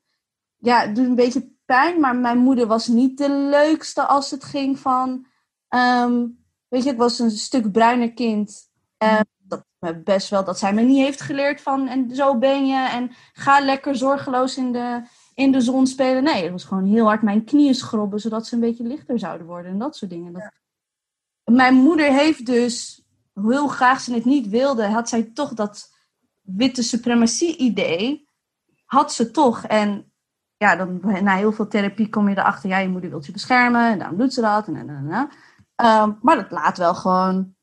ja, 0.57 0.79
het 0.79 0.95
doet 0.95 1.05
een 1.05 1.15
beetje 1.15 1.51
pijn, 1.65 1.99
maar 1.99 2.15
mijn 2.15 2.37
moeder 2.37 2.67
was 2.67 2.87
niet 2.87 3.17
de 3.17 3.29
leukste 3.31 4.05
als 4.05 4.31
het 4.31 4.43
ging 4.43 4.79
van, 4.79 5.25
um, 5.69 6.45
weet 6.67 6.83
je, 6.83 6.89
ik 6.89 6.97
was 6.97 7.19
een 7.19 7.31
stuk 7.31 7.71
bruiner 7.71 8.13
kind. 8.13 8.71
Uh, 9.03 9.19
dat 9.47 10.03
best 10.03 10.29
wel 10.29 10.43
dat 10.43 10.59
zij 10.59 10.73
me 10.73 10.81
niet 10.81 11.05
heeft 11.05 11.21
geleerd 11.21 11.61
van 11.61 11.87
en 11.87 12.15
zo 12.15 12.37
ben 12.37 12.65
je 12.65 12.87
en 12.89 13.11
ga 13.33 13.59
lekker 13.59 13.95
zorgeloos 13.95 14.57
in 14.57 14.71
de, 14.71 15.01
in 15.33 15.51
de 15.51 15.61
zon 15.61 15.87
spelen. 15.87 16.23
Nee, 16.23 16.43
het 16.43 16.51
was 16.51 16.63
gewoon 16.63 16.85
heel 16.85 17.05
hard 17.05 17.21
mijn 17.21 17.43
knieën 17.43 17.75
schrobben 17.75 18.19
zodat 18.19 18.47
ze 18.47 18.53
een 18.55 18.61
beetje 18.61 18.83
lichter 18.83 19.19
zouden 19.19 19.47
worden 19.47 19.71
en 19.71 19.77
dat 19.77 19.95
soort 19.95 20.11
dingen. 20.11 20.33
Dat... 20.33 20.51
Mijn 21.43 21.73
moeder 21.73 22.13
heeft 22.13 22.45
dus, 22.45 23.03
heel 23.33 23.67
graag 23.67 24.01
ze 24.01 24.13
het 24.13 24.25
niet 24.25 24.47
wilde, 24.47 24.85
had 24.85 25.09
zij 25.09 25.23
toch 25.23 25.53
dat 25.53 25.92
witte 26.43 26.83
suprematie-idee, 26.83 28.29
had 28.85 29.13
ze 29.13 29.31
toch. 29.31 29.63
En 29.63 30.13
ja, 30.57 30.75
dan, 30.75 30.99
na 31.23 31.35
heel 31.35 31.51
veel 31.51 31.67
therapie 31.67 32.09
kom 32.09 32.29
je 32.29 32.37
erachter, 32.37 32.69
ja, 32.69 32.77
je 32.77 32.89
moeder 32.89 33.09
wil 33.09 33.23
je 33.25 33.31
beschermen 33.31 33.91
en 33.91 33.99
daarom 33.99 34.17
doet 34.17 34.33
ze 34.33 34.41
dat. 34.41 34.67
En, 34.67 34.75
en, 34.75 34.89
en. 34.89 35.29
Um, 35.85 36.19
maar 36.21 36.35
dat 36.35 36.51
laat 36.51 36.77
wel 36.77 36.95
gewoon, 36.95 37.55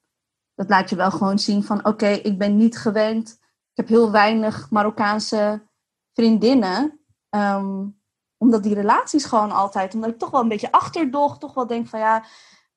dat 0.55 0.68
laat 0.68 0.91
je 0.91 0.97
wel 0.97 1.11
gewoon 1.11 1.39
zien 1.39 1.64
van, 1.64 1.85
oké, 1.85 2.09
ik 2.09 2.39
ben 2.39 2.57
niet 2.57 2.78
gewend. 2.78 3.39
Ik 3.70 3.76
heb 3.76 3.89
heel 3.89 4.11
weinig 4.11 4.70
Marokkaanse 4.70 5.68
vriendinnen. 6.12 7.01
Um, 7.31 7.99
omdat 8.37 8.62
die 8.62 8.74
relaties 8.74 9.24
gewoon 9.24 9.51
altijd, 9.51 9.95
omdat 9.95 10.11
ik 10.11 10.18
toch 10.18 10.31
wel 10.31 10.41
een 10.41 10.49
beetje 10.49 10.72
achterdocht, 10.72 11.41
toch 11.41 11.55
wel 11.55 11.66
denk 11.66 11.89
van 11.89 11.99
ja, 11.99 12.24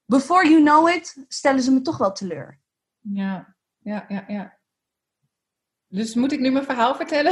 before 0.05 0.49
you 0.49 0.63
know 0.63 0.89
it, 0.89 1.25
stellen 1.27 1.61
ze 1.61 1.71
me 1.71 1.81
toch 1.81 1.97
wel 1.97 2.11
teleur. 2.11 2.59
Ja, 2.99 3.55
ja, 3.79 4.05
ja, 4.07 4.23
ja. 4.27 4.52
Dus 5.93 6.13
moet 6.13 6.31
ik 6.31 6.39
nu 6.39 6.51
mijn 6.51 6.65
verhaal 6.65 6.95
vertellen? 6.95 7.31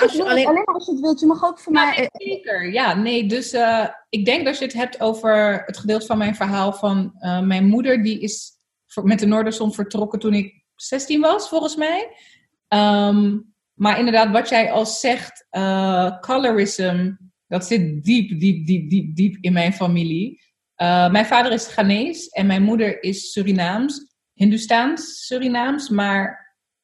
Als 0.00 0.12
je, 0.12 0.24
alleen... 0.30 0.46
alleen 0.46 0.64
als 0.64 0.86
je 0.86 0.92
het 0.92 1.00
wilt, 1.00 1.20
je 1.20 1.26
mag 1.26 1.44
ook 1.44 1.58
voor 1.58 1.74
ja, 1.74 1.84
mij... 1.84 1.96
Nee, 1.96 2.34
zeker, 2.34 2.72
ja. 2.72 2.94
Nee, 2.94 3.26
dus 3.26 3.54
uh, 3.54 3.86
ik 4.08 4.24
denk 4.24 4.44
dat 4.44 4.58
je 4.58 4.64
het 4.64 4.72
hebt 4.72 5.00
over 5.00 5.62
het 5.66 5.78
gedeelte 5.78 6.06
van 6.06 6.18
mijn 6.18 6.34
verhaal 6.34 6.72
van 6.72 7.12
uh, 7.20 7.40
mijn 7.40 7.66
moeder. 7.66 8.02
Die 8.02 8.20
is 8.20 8.52
met 9.02 9.18
de 9.18 9.26
Noorderzon 9.26 9.74
vertrokken 9.74 10.18
toen 10.18 10.34
ik 10.34 10.64
16 10.74 11.20
was, 11.20 11.48
volgens 11.48 11.76
mij. 11.76 12.16
Um, 12.68 13.54
maar 13.72 13.98
inderdaad, 13.98 14.30
wat 14.30 14.48
jij 14.48 14.72
al 14.72 14.86
zegt, 14.86 15.46
uh, 15.50 16.18
colorism, 16.18 17.12
dat 17.46 17.66
zit 17.66 18.04
diep, 18.04 18.40
diep, 18.40 18.66
diep, 18.66 18.90
diep, 18.90 19.16
diep 19.16 19.36
in 19.40 19.52
mijn 19.52 19.72
familie. 19.72 20.40
mijn 21.10 21.26
vader 21.26 21.52
is 21.52 21.66
Ghanese 21.66 22.30
en 22.30 22.46
mijn 22.46 22.62
moeder 22.62 23.02
is 23.02 23.32
Surinaams. 23.32 24.14
Hindoestaans 24.32 25.26
Surinaams, 25.26 25.88
maar 25.88 26.39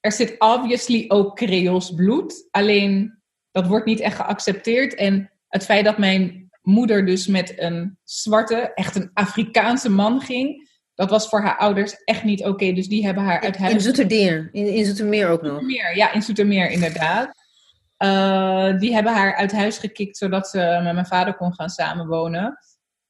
er 0.07 0.13
zit 0.13 0.35
obviously 0.39 1.05
ook 1.09 1.37
Creools 1.37 1.95
bloed. 1.95 2.49
Alleen 2.51 3.19
dat 3.51 3.67
wordt 3.67 3.87
niet 3.87 4.01
echt 4.01 4.17
geaccepteerd. 4.17 4.95
En 4.95 5.31
het 5.49 5.65
feit 5.65 5.85
dat 5.85 5.99
mijn 5.99 6.51
moeder 6.63 7.07
dus 7.07 7.27
met 7.27 7.61
een 7.61 7.99
zwarte, 8.05 8.73
echt 8.75 8.97
een 8.97 9.11
Afrikaanse 9.15 9.91
man 9.91 10.21
ging, 10.21 10.69
dat 10.95 11.11
was 11.11 11.29
voor 11.29 11.41
haar 11.43 11.57
ouders 11.57 12.05
echt 12.05 12.25
niet 12.25 12.41
oké. 12.41 12.51
Okay. 12.51 12.75
Dus 12.75 12.89
die 12.89 13.05
hebben 13.05 13.25
haar 13.25 13.41
uit 13.41 13.57
huis. 13.57 13.73
In 13.73 13.81
Zoetermeer, 13.81 14.49
in, 14.53 14.67
in 14.67 14.85
Zoetermeer 14.85 15.29
ook 15.29 15.43
nog. 15.43 15.51
Zoetermeer, 15.51 15.97
ja, 15.97 16.13
in 16.13 16.23
Zoetermeer 16.23 16.71
inderdaad. 16.71 17.45
Uh, 18.05 18.79
die 18.79 18.95
hebben 18.95 19.13
haar 19.13 19.35
uit 19.35 19.53
huis 19.53 19.79
gekikt 19.79 20.17
zodat 20.17 20.49
ze 20.49 20.81
met 20.83 20.95
mijn 20.95 21.07
vader 21.07 21.35
kon 21.35 21.55
gaan 21.55 21.69
samenwonen. 21.69 22.59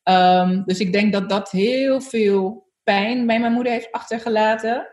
Um, 0.03 0.63
dus 0.65 0.79
ik 0.79 0.93
denk 0.93 1.13
dat 1.13 1.29
dat 1.29 1.51
heel 1.51 2.01
veel 2.01 2.69
pijn 2.83 3.27
bij 3.27 3.41
mijn 3.41 3.53
moeder 3.53 3.73
heeft 3.73 3.93
achtergelaten. 3.93 4.87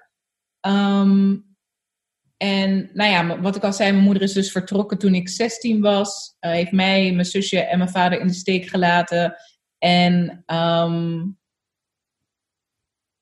Um, 0.68 1.53
en 2.44 2.90
nou 2.94 3.12
ja, 3.12 3.42
wat 3.42 3.56
ik 3.56 3.64
al 3.64 3.74
zei, 3.74 3.92
mijn 3.92 4.04
moeder 4.04 4.24
is 4.24 4.34
dus 4.34 4.52
vertrokken 4.52 4.98
toen 4.98 5.14
ik 5.16 5.30
16 5.30 5.82
was. 5.82 6.36
Uh, 6.42 6.52
heeft 6.52 6.72
mij, 6.72 7.12
mijn 7.12 7.26
zusje 7.26 7.60
en 7.60 7.78
mijn 7.78 7.90
vader 7.90 8.20
in 8.20 8.28
de 8.28 8.34
steek 8.34 8.66
gelaten. 8.66 9.36
En 9.78 10.44
um, 10.46 11.40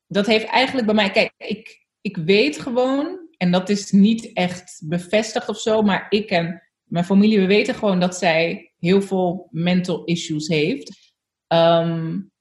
dat 0.08 0.26
heeft 0.26 0.46
eigenlijk 0.46 0.86
bij 0.86 0.96
mij, 0.96 1.12
kijk, 1.12 1.34
ik, 1.38 1.88
ik 2.02 2.18
weet 2.18 2.60
gewoon, 2.60 3.28
en 3.38 3.52
dat 3.52 3.70
is 3.70 3.92
niet 3.92 4.34
echt 4.34 4.82
bevestigd 4.86 5.50
of 5.50 5.60
zo, 5.60 5.82
maar 5.82 6.06
ik 6.10 6.30
en 6.30 6.64
mijn 6.84 7.06
familie, 7.06 7.40
we 7.40 7.46
weten 7.46 7.76
gewoon 7.76 8.00
dat 8.00 8.16
zij 8.16 8.74
heel 8.80 9.02
veel 9.02 9.48
mental 9.52 10.04
issues 10.04 10.48
heeft. 10.48 11.16
Um, 11.48 12.32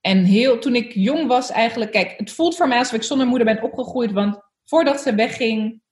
en 0.00 0.24
heel, 0.24 0.58
toen 0.58 0.74
ik 0.74 0.92
jong 0.94 1.26
was 1.26 1.50
eigenlijk, 1.50 1.92
kijk, 1.92 2.14
het 2.16 2.30
voelt 2.30 2.56
voor 2.56 2.68
mij 2.68 2.78
alsof 2.78 2.94
ik 2.94 3.02
zonder 3.02 3.26
moeder 3.26 3.46
ben 3.46 3.62
opgegroeid, 3.62 4.12
want 4.12 4.40
voordat 4.64 5.00
ze 5.00 5.14
wegging, 5.14 5.84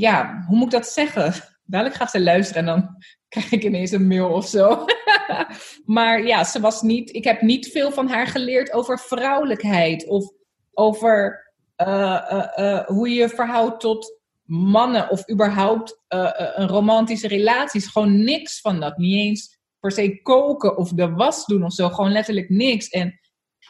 ja, 0.00 0.44
hoe 0.46 0.56
moet 0.56 0.66
ik 0.66 0.80
dat 0.80 0.86
zeggen? 0.86 1.34
Dadelijk 1.64 1.96
gaat 1.96 2.10
ze 2.10 2.22
luisteren 2.22 2.62
en 2.62 2.66
dan 2.66 2.96
krijg 3.28 3.52
ik 3.52 3.62
ineens 3.62 3.90
een 3.90 4.06
mail 4.06 4.32
of 4.32 4.46
zo. 4.46 4.84
maar 5.84 6.26
ja, 6.26 6.44
ze 6.44 6.60
was 6.60 6.82
niet. 6.82 7.14
Ik 7.14 7.24
heb 7.24 7.40
niet 7.40 7.68
veel 7.68 7.92
van 7.92 8.08
haar 8.08 8.26
geleerd 8.26 8.72
over 8.72 8.98
vrouwelijkheid 8.98 10.06
of 10.06 10.32
over 10.72 11.44
uh, 11.76 11.86
uh, 12.32 12.46
uh, 12.56 12.84
hoe 12.86 13.08
je 13.08 13.14
je 13.14 13.28
verhoudt 13.28 13.80
tot 13.80 14.20
mannen 14.44 15.10
of 15.10 15.30
überhaupt 15.30 16.00
een 16.08 16.68
romantische 16.68 17.28
relaties. 17.28 17.86
Gewoon 17.86 18.24
niks 18.24 18.60
van 18.60 18.80
dat. 18.80 18.96
Niet 18.96 19.26
eens 19.26 19.58
per 19.80 19.92
se 19.92 20.22
koken 20.22 20.76
of 20.76 20.90
de 20.90 21.10
was 21.10 21.46
doen 21.46 21.64
of 21.64 21.72
zo. 21.72 21.88
Gewoon 21.88 22.12
letterlijk 22.12 22.48
niks. 22.48 22.88
En 22.88 23.20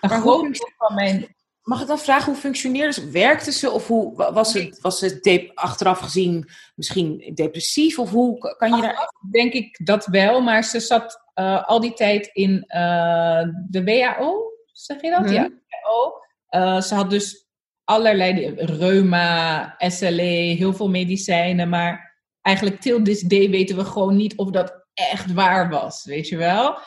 een 0.01 0.11
groot 0.11 0.43
deel 0.43 0.73
van 0.77 0.95
mijn 0.95 1.36
Mag 1.67 1.81
ik 1.81 1.87
dan 1.87 1.99
vragen 1.99 2.33
hoe 2.33 2.41
functioneerde 2.41 2.93
ze? 2.93 3.11
Werkte 3.11 3.53
ze 3.53 3.71
of 3.71 3.87
hoe 3.87 4.33
was 4.33 4.53
het, 4.53 4.81
was 4.81 5.01
het 5.01 5.51
achteraf 5.55 5.99
gezien 5.99 6.49
misschien 6.75 7.33
depressief? 7.35 7.99
Of 7.99 8.11
hoe 8.11 8.39
kan 8.59 8.77
je 8.77 8.83
daar... 8.83 9.13
Denk 9.31 9.53
ik 9.53 9.87
dat 9.87 10.07
wel, 10.07 10.41
maar 10.41 10.65
ze 10.65 10.81
zat 10.81 11.23
uh, 11.35 11.65
al 11.65 11.81
die 11.81 11.93
tijd 11.93 12.31
in 12.33 12.65
uh, 12.69 13.43
de 13.69 13.85
WHO, 13.85 14.53
zeg 14.73 15.01
je 15.01 15.11
dat? 15.11 15.25
Hmm. 15.25 15.33
Ja, 15.33 15.43
WHO. 15.43 16.15
Uh, 16.51 16.81
ze 16.81 16.95
had 16.95 17.11
dus 17.11 17.47
allerlei 17.85 18.55
reuma, 18.57 19.75
SLE, 19.79 20.55
heel 20.59 20.73
veel 20.73 20.89
medicijnen, 20.89 21.69
maar 21.69 22.23
eigenlijk 22.43 22.81
till 22.81 23.03
this 23.03 23.21
day 23.21 23.51
weten 23.51 23.77
we 23.77 23.85
gewoon 23.85 24.17
niet 24.17 24.37
of 24.37 24.51
dat 24.51 24.87
echt 24.95 25.33
waar 25.33 25.71
was, 25.71 26.05
weet 26.05 26.29
je 26.29 26.37
wel? 26.37 26.79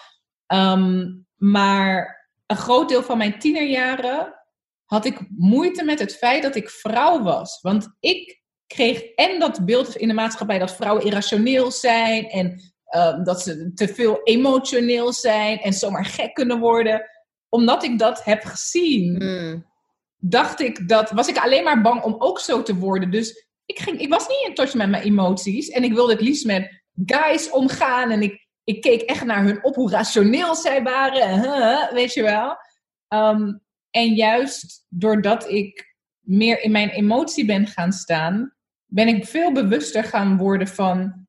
Um, 0.47 1.25
maar 1.36 2.27
een 2.45 2.57
groot 2.57 2.89
deel 2.89 3.03
van 3.03 3.17
mijn 3.17 3.39
tienerjaren 3.39 4.38
had 4.89 5.05
ik 5.05 5.27
moeite 5.37 5.83
met 5.83 5.99
het 5.99 6.15
feit 6.15 6.43
dat 6.43 6.55
ik 6.55 6.69
vrouw 6.69 7.21
was. 7.21 7.61
Want 7.61 7.95
ik 7.99 8.41
kreeg 8.67 9.01
en 9.01 9.39
dat 9.39 9.65
beeld 9.65 9.95
in 9.95 10.07
de 10.07 10.13
maatschappij 10.13 10.59
dat 10.59 10.75
vrouwen 10.75 11.05
irrationeel 11.05 11.71
zijn 11.71 12.29
en 12.29 12.61
uh, 12.95 13.23
dat 13.23 13.41
ze 13.41 13.71
te 13.73 13.87
veel 13.87 14.21
emotioneel 14.23 15.13
zijn 15.13 15.59
en 15.59 15.73
zomaar 15.73 16.05
gek 16.05 16.33
kunnen 16.33 16.59
worden. 16.59 17.09
Omdat 17.49 17.83
ik 17.83 17.99
dat 17.99 18.23
heb 18.23 18.43
gezien, 18.43 19.15
mm. 19.23 19.65
dacht 20.17 20.59
ik 20.59 20.87
dat, 20.87 21.11
was 21.11 21.27
ik 21.27 21.37
alleen 21.37 21.63
maar 21.63 21.81
bang 21.81 22.03
om 22.03 22.15
ook 22.17 22.39
zo 22.39 22.63
te 22.63 22.75
worden. 22.75 23.11
Dus 23.11 23.47
ik, 23.65 23.79
ging, 23.79 23.99
ik 23.99 24.09
was 24.09 24.27
niet 24.27 24.45
in 24.47 24.55
touch 24.55 24.73
met 24.73 24.89
mijn 24.89 25.03
emoties 25.03 25.69
en 25.69 25.83
ik 25.83 25.93
wilde 25.93 26.11
het 26.11 26.21
liefst 26.21 26.45
met 26.45 26.83
guys 27.05 27.49
omgaan 27.49 28.11
en 28.11 28.21
ik, 28.21 28.47
ik 28.63 28.81
keek 28.81 29.01
echt 29.01 29.25
naar 29.25 29.43
hun 29.43 29.63
op 29.63 29.75
hoe 29.75 29.91
rationeel 29.91 30.55
zij 30.55 30.83
waren, 30.83 31.41
huh, 31.41 31.91
weet 31.91 32.13
je 32.13 32.21
wel. 32.21 32.57
Um, 33.13 33.67
en 33.91 34.13
juist 34.13 34.85
doordat 34.89 35.49
ik 35.49 35.95
meer 36.19 36.61
in 36.61 36.71
mijn 36.71 36.89
emotie 36.89 37.45
ben 37.45 37.67
gaan 37.67 37.91
staan, 37.91 38.53
ben 38.85 39.07
ik 39.07 39.25
veel 39.25 39.51
bewuster 39.51 40.03
gaan 40.03 40.37
worden 40.37 40.67
van 40.67 41.27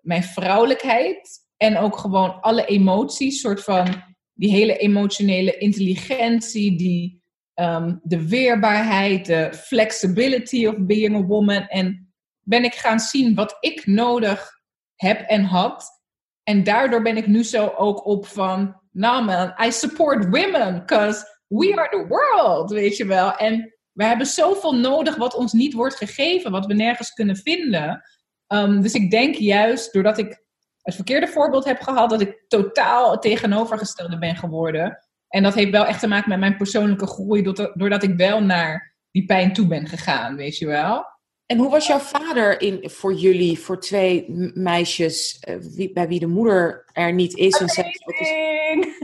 mijn 0.00 0.22
vrouwelijkheid. 0.22 1.42
En 1.56 1.76
ook 1.76 1.96
gewoon 1.96 2.40
alle 2.40 2.66
emoties, 2.66 3.40
soort 3.40 3.62
van 3.62 4.02
die 4.32 4.50
hele 4.50 4.76
emotionele 4.76 5.58
intelligentie, 5.58 6.76
die, 6.76 7.22
um, 7.54 8.00
de 8.02 8.28
weerbaarheid, 8.28 9.26
de 9.26 9.54
flexibility 9.54 10.66
of 10.66 10.74
being 10.78 11.16
a 11.16 11.22
woman. 11.22 11.66
En 11.66 12.12
ben 12.40 12.64
ik 12.64 12.74
gaan 12.74 13.00
zien 13.00 13.34
wat 13.34 13.56
ik 13.60 13.86
nodig 13.86 14.50
heb 14.96 15.20
en 15.20 15.44
had. 15.44 16.02
En 16.42 16.64
daardoor 16.64 17.02
ben 17.02 17.16
ik 17.16 17.26
nu 17.26 17.44
zo 17.44 17.66
ook 17.66 18.06
op 18.06 18.26
van, 18.26 18.80
nou 18.90 19.24
man, 19.24 19.54
I 19.66 19.72
support 19.72 20.24
women, 20.24 20.78
because 20.78 21.33
we 21.58 21.74
are 21.76 21.88
the 21.88 22.06
world, 22.06 22.70
weet 22.70 22.96
je 22.96 23.06
wel. 23.06 23.36
En 23.36 23.74
we 23.92 24.04
hebben 24.04 24.26
zoveel 24.26 24.74
nodig 24.74 25.16
wat 25.16 25.34
ons 25.34 25.52
niet 25.52 25.74
wordt 25.74 25.96
gegeven, 25.96 26.50
wat 26.50 26.66
we 26.66 26.74
nergens 26.74 27.12
kunnen 27.12 27.36
vinden. 27.36 28.02
Um, 28.48 28.82
dus 28.82 28.92
ik 28.92 29.10
denk 29.10 29.34
juist 29.34 29.92
doordat 29.92 30.18
ik 30.18 30.42
het 30.82 30.94
verkeerde 30.94 31.26
voorbeeld 31.26 31.64
heb 31.64 31.80
gehad, 31.80 32.10
dat 32.10 32.20
ik 32.20 32.44
totaal 32.48 33.10
het 33.10 33.22
tegenovergestelde 33.22 34.18
ben 34.18 34.36
geworden. 34.36 34.98
En 35.28 35.42
dat 35.42 35.54
heeft 35.54 35.70
wel 35.70 35.86
echt 35.86 36.00
te 36.00 36.06
maken 36.06 36.28
met 36.28 36.38
mijn 36.38 36.56
persoonlijke 36.56 37.06
groei, 37.06 37.42
doordat 37.74 38.02
ik 38.02 38.16
wel 38.16 38.42
naar 38.42 38.94
die 39.10 39.24
pijn 39.24 39.52
toe 39.52 39.66
ben 39.66 39.88
gegaan, 39.88 40.36
weet 40.36 40.58
je 40.58 40.66
wel. 40.66 41.04
En 41.46 41.58
hoe 41.58 41.70
was 41.70 41.86
jouw 41.86 41.98
vader 41.98 42.60
in, 42.60 42.90
voor 42.90 43.14
jullie, 43.14 43.58
voor 43.58 43.80
twee 43.80 44.24
meisjes, 44.54 45.42
uh, 45.48 45.56
wie, 45.74 45.92
bij 45.92 46.08
wie 46.08 46.18
de 46.18 46.26
moeder 46.26 46.84
er 46.92 47.12
niet 47.12 47.36
is? 47.36 47.58
En 47.58 47.68
zelfs, 47.68 47.98
is... 48.06 48.28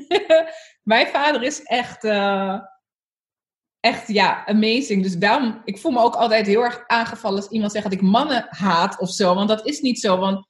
Mijn 0.90 1.06
vader 1.06 1.42
is 1.42 1.62
echt, 1.62 2.04
uh, 2.04 2.60
echt, 3.80 4.08
ja, 4.08 4.46
amazing. 4.46 5.02
Dus 5.02 5.18
daarom, 5.18 5.60
ik 5.64 5.78
voel 5.78 5.92
me 5.92 6.00
ook 6.00 6.14
altijd 6.14 6.46
heel 6.46 6.62
erg 6.62 6.84
aangevallen 6.86 7.38
als 7.38 7.50
iemand 7.50 7.72
zegt 7.72 7.84
dat 7.84 7.92
ik 7.92 8.02
mannen 8.02 8.46
haat 8.48 8.98
of 8.98 9.10
zo. 9.10 9.34
Want 9.34 9.48
dat 9.48 9.66
is 9.66 9.80
niet 9.80 10.00
zo, 10.00 10.16
want 10.16 10.46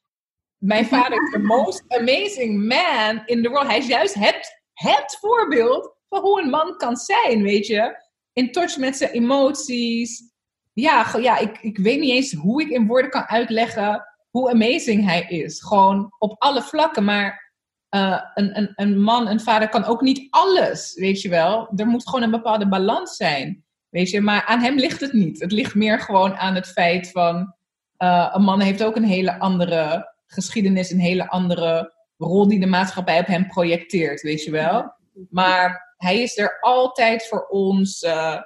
mijn 0.57 0.87
vader 0.87 1.23
is 1.23 1.31
the 1.31 1.39
most 1.39 1.85
amazing 1.89 2.67
man 2.67 3.23
in 3.25 3.43
the 3.43 3.49
world. 3.49 3.67
Hij 3.67 3.79
is 3.79 3.87
juist 3.87 4.15
het, 4.15 4.63
het 4.73 5.17
voorbeeld 5.21 5.97
van 6.09 6.21
hoe 6.21 6.43
een 6.43 6.51
man 6.51 6.77
kan 6.77 6.97
zijn, 6.97 7.43
weet 7.43 7.67
je. 7.67 8.03
In 8.33 8.53
touch 8.53 8.77
met 8.77 8.97
zijn 8.97 9.11
emoties 9.11 10.31
ja, 10.73 11.17
ja 11.19 11.39
ik, 11.39 11.59
ik 11.61 11.79
weet 11.79 12.01
niet 12.01 12.11
eens 12.11 12.33
hoe 12.33 12.63
ik 12.63 12.69
in 12.69 12.87
woorden 12.87 13.11
kan 13.11 13.25
uitleggen 13.25 14.05
hoe 14.31 14.51
amazing 14.51 15.05
hij 15.05 15.23
is. 15.23 15.63
Gewoon 15.63 16.15
op 16.19 16.43
alle 16.43 16.63
vlakken. 16.63 17.05
Maar 17.05 17.50
uh, 17.91 18.21
een, 18.35 18.73
een, 18.75 19.01
man, 19.01 19.29
een 19.29 19.41
vader 19.41 19.69
kan 19.69 19.85
ook 19.85 20.01
niet 20.01 20.27
alles, 20.31 20.95
weet 20.95 21.21
je 21.21 21.29
wel. 21.29 21.69
Er 21.77 21.87
moet 21.87 22.09
gewoon 22.09 22.23
een 22.23 22.31
bepaalde 22.31 22.69
balans 22.69 23.17
zijn, 23.17 23.65
weet 23.89 24.11
je. 24.11 24.21
Maar 24.21 24.45
aan 24.45 24.61
hem 24.61 24.77
ligt 24.77 25.01
het 25.01 25.13
niet. 25.13 25.41
Het 25.41 25.53
ligt 25.53 25.75
meer 25.75 26.01
gewoon 26.01 26.37
aan 26.37 26.55
het 26.55 26.67
feit 26.67 27.11
van... 27.11 27.55
Uh, 27.99 28.31
een 28.33 28.43
man 28.43 28.61
heeft 28.61 28.85
ook 28.85 28.97
een 28.97 29.05
hele 29.05 29.39
andere 29.39 30.13
geschiedenis, 30.27 30.91
een 30.91 31.01
hele 31.01 31.29
andere 31.29 31.93
rol 32.17 32.49
die 32.49 32.61
de 32.61 32.67
maatschappij 32.67 33.19
op 33.19 33.27
hem 33.27 33.47
projecteert, 33.47 34.23
weet 34.23 34.45
je 34.45 34.51
wel. 34.51 34.93
Maar 35.31 35.95
hij 35.97 36.23
is 36.23 36.39
er 36.39 36.59
altijd 36.61 37.29
voor 37.29 37.47
ons... 37.47 38.03
Uh, 38.03 38.37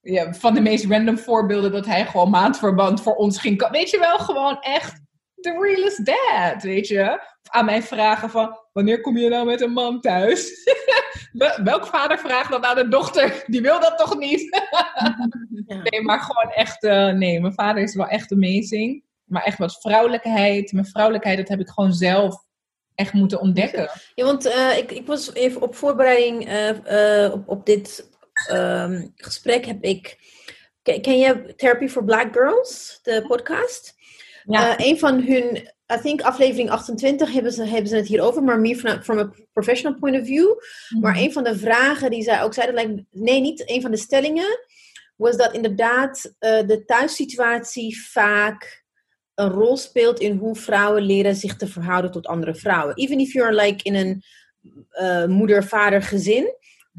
ja, 0.00 0.32
van 0.32 0.54
de 0.54 0.60
meest 0.60 0.84
random 0.84 1.18
voorbeelden 1.18 1.72
dat 1.72 1.86
hij 1.86 2.06
gewoon 2.06 2.30
maandverband 2.30 3.00
voor 3.00 3.14
ons 3.14 3.38
ging. 3.38 3.68
Weet 3.68 3.90
je 3.90 3.98
wel, 3.98 4.18
gewoon 4.18 4.60
echt 4.60 5.00
the 5.44 5.58
realest 5.60 6.04
dad, 6.04 6.62
weet 6.62 6.88
je. 6.88 7.20
Aan 7.42 7.64
mij 7.64 7.82
vragen 7.82 8.30
van, 8.30 8.58
wanneer 8.72 9.00
kom 9.00 9.16
je 9.16 9.28
nou 9.28 9.46
met 9.46 9.60
een 9.60 9.72
man 9.72 10.00
thuis? 10.00 10.52
Welk 11.64 11.86
vader 11.86 12.18
vraagt 12.18 12.50
dat 12.50 12.64
aan 12.64 12.76
de 12.76 12.88
dochter? 12.88 13.44
Die 13.46 13.60
wil 13.60 13.80
dat 13.80 13.98
toch 13.98 14.18
niet? 14.18 14.42
Nee, 15.66 16.02
maar 16.02 16.20
gewoon 16.20 16.50
echt, 16.50 16.84
uh, 16.84 17.12
nee, 17.12 17.40
mijn 17.40 17.54
vader 17.54 17.82
is 17.82 17.94
wel 17.94 18.06
echt 18.06 18.32
amazing. 18.32 19.04
Maar 19.24 19.42
echt 19.42 19.58
wat 19.58 19.80
vrouwelijkheid, 19.80 20.72
mijn 20.72 20.86
vrouwelijkheid, 20.86 21.36
dat 21.36 21.48
heb 21.48 21.60
ik 21.60 21.68
gewoon 21.68 21.92
zelf 21.92 22.44
echt 22.94 23.12
moeten 23.12 23.40
ontdekken. 23.40 23.90
Ja, 24.14 24.24
want 24.24 24.46
uh, 24.46 24.76
ik, 24.76 24.92
ik 24.92 25.06
was 25.06 25.34
even 25.34 25.62
op 25.62 25.74
voorbereiding 25.74 26.48
uh, 26.90 27.32
op, 27.32 27.48
op 27.48 27.66
dit 27.66 28.10
um, 28.50 29.12
gesprek 29.14 29.64
heb 29.66 29.82
ik. 29.82 30.18
Ken, 30.82 31.18
je 31.18 31.54
Therapy 31.56 31.88
for 31.88 32.04
Black 32.04 32.32
Girls, 32.32 32.98
de 33.02 33.24
podcast? 33.26 33.93
Ja. 34.46 34.80
Uh, 34.80 34.86
een 34.86 34.98
van 34.98 35.22
hun, 35.22 35.56
I 35.92 36.00
think 36.02 36.22
aflevering 36.22 36.70
28 36.70 37.32
hebben 37.32 37.52
ze, 37.52 37.64
hebben 37.64 37.88
ze 37.88 37.96
het 37.96 38.06
hier 38.06 38.22
over, 38.22 38.42
maar 38.42 38.60
meer 38.60 39.00
from 39.02 39.18
a 39.18 39.30
professional 39.52 39.98
point 39.98 40.20
of 40.20 40.26
view. 40.26 40.48
Mhm. 40.88 41.00
Maar 41.02 41.16
een 41.16 41.32
van 41.32 41.44
de 41.44 41.58
vragen 41.58 42.10
die 42.10 42.22
zij 42.22 42.42
ook 42.42 42.54
zeiden, 42.54 42.74
like, 42.74 43.04
nee, 43.10 43.40
niet 43.40 43.70
een 43.70 43.80
van 43.80 43.90
de 43.90 43.96
stellingen, 43.96 44.58
was 45.16 45.36
dat 45.36 45.52
inderdaad 45.52 46.34
uh, 46.40 46.66
de 46.66 46.84
thuissituatie 46.84 48.08
vaak 48.10 48.84
een 49.34 49.50
rol 49.50 49.76
speelt 49.76 50.20
in 50.20 50.36
hoe 50.36 50.56
vrouwen 50.56 51.02
leren 51.02 51.34
zich 51.34 51.56
te 51.56 51.66
verhouden 51.66 52.10
tot 52.10 52.26
andere 52.26 52.54
vrouwen. 52.54 52.96
Even 52.96 53.18
if 53.18 53.32
you're 53.32 53.54
like 53.54 53.84
in 53.84 53.94
een 53.94 54.22
uh, 55.00 55.26
moeder-vader 55.26 56.02
gezin, 56.02 56.54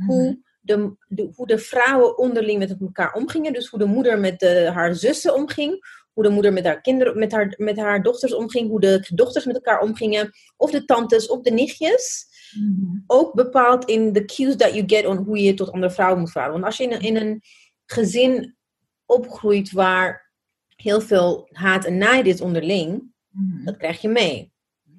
hoe 0.05 0.23
mhm 0.23 0.43
de, 0.65 0.95
de, 1.07 1.31
hoe 1.35 1.47
de 1.47 1.57
vrouwen 1.57 2.17
onderling 2.17 2.59
met 2.59 2.75
elkaar 2.81 3.13
omgingen. 3.13 3.53
Dus 3.53 3.67
hoe 3.67 3.79
de 3.79 3.85
moeder 3.85 4.19
met 4.19 4.39
de, 4.39 4.69
haar 4.73 4.95
zussen 4.95 5.35
omging. 5.35 6.03
Hoe 6.16 6.24
de 6.24 6.30
moeder 6.30 6.53
met 6.53 6.66
haar, 6.66 6.82
kinderen, 6.82 7.20
met, 7.20 7.32
haar, 7.32 7.53
met 7.57 7.78
haar 7.78 8.03
dochters 8.03 8.34
omging. 8.34 8.70
Hoe 8.70 8.80
de 8.80 9.07
dochters 9.13 9.45
met 9.45 9.55
elkaar 9.55 9.82
omgingen. 9.82 10.32
Of 10.57 10.72
de 10.72 10.86
tantes 10.86 11.28
of 11.28 11.41
de 11.41 11.51
nichtjes. 11.51 12.26
Mhm. 12.59 12.97
Ook 13.07 13.34
bepaald 13.34 13.86
in 13.86 14.13
de 14.13 14.26
cues 14.26 14.55
that 14.55 14.74
you 14.74 14.84
get 14.86 15.05
on 15.05 15.18
hoe 15.18 15.38
je 15.38 15.53
tot 15.53 15.72
andere 15.72 15.93
vrouwen 15.93 16.20
moet 16.20 16.32
vragen. 16.32 16.51
Want 16.51 16.63
als 16.63 16.78
je 16.78 16.84
in 16.84 16.91
een, 16.91 17.01
in 17.01 17.16
een 17.16 17.41
gezin 17.86 18.55
opgroeit 19.05 19.72
waar 19.72 20.32
heel 20.76 21.01
veel 21.01 21.49
haat 21.51 21.86
en 21.86 21.97
nijd 21.97 22.26
is 22.26 22.41
onderling. 22.41 23.13
Mhm. 23.30 23.66
Dat 23.66 23.78
krijg 23.78 24.01
je 24.01 24.07
mee. 24.07 24.53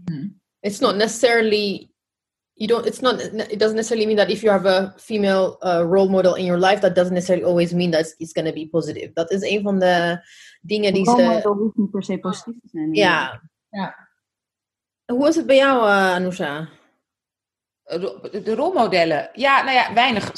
Mhm. 0.05 0.29
It's 0.61 0.79
not 0.79 0.97
necessarily 0.97 1.91
you 2.57 2.67
don't 2.67 2.87
it's 2.87 3.01
not 3.01 3.21
it 3.21 3.59
doesn't 3.59 3.77
necessarily 3.77 4.07
mean 4.07 4.17
that 4.17 4.31
if 4.31 4.43
you 4.43 4.51
have 4.51 4.67
a 4.67 4.95
female 4.97 5.59
uh, 5.63 5.85
role 5.85 6.09
model 6.09 6.37
in 6.37 6.47
your 6.47 6.59
life 6.59 6.81
that 6.81 6.95
doesn't 6.95 7.13
necessarily 7.13 7.45
always 7.45 7.73
mean 7.73 7.91
that 7.91 8.15
it's 8.19 8.33
going 8.33 8.47
to 8.47 8.53
be 8.53 8.69
positive 8.71 9.11
dat 9.15 9.31
is 9.31 9.43
een 9.43 9.63
van 9.63 9.79
de 9.79 10.19
dingen 10.67 10.95
die 10.95 11.05
ze 11.05 11.41
dat 11.43 11.57
hoeft 11.57 11.77
niet 11.77 11.91
per 11.91 12.05
se 12.05 12.19
positief 12.19 12.61
te 12.61 12.69
zijn 12.69 12.95
ja 12.95 13.43
ja 13.71 14.09
hoe 15.05 15.29
is 15.29 15.37
het 15.37 15.47
bij 15.47 15.57
jou 15.57 15.83
uh, 15.83 16.13
Anousha 16.13 16.69
de 18.33 18.55
rolmodellen 18.55 19.31
ja 19.33 19.63
nou 19.63 19.77
ja 19.77 19.95
weinig 19.95 20.33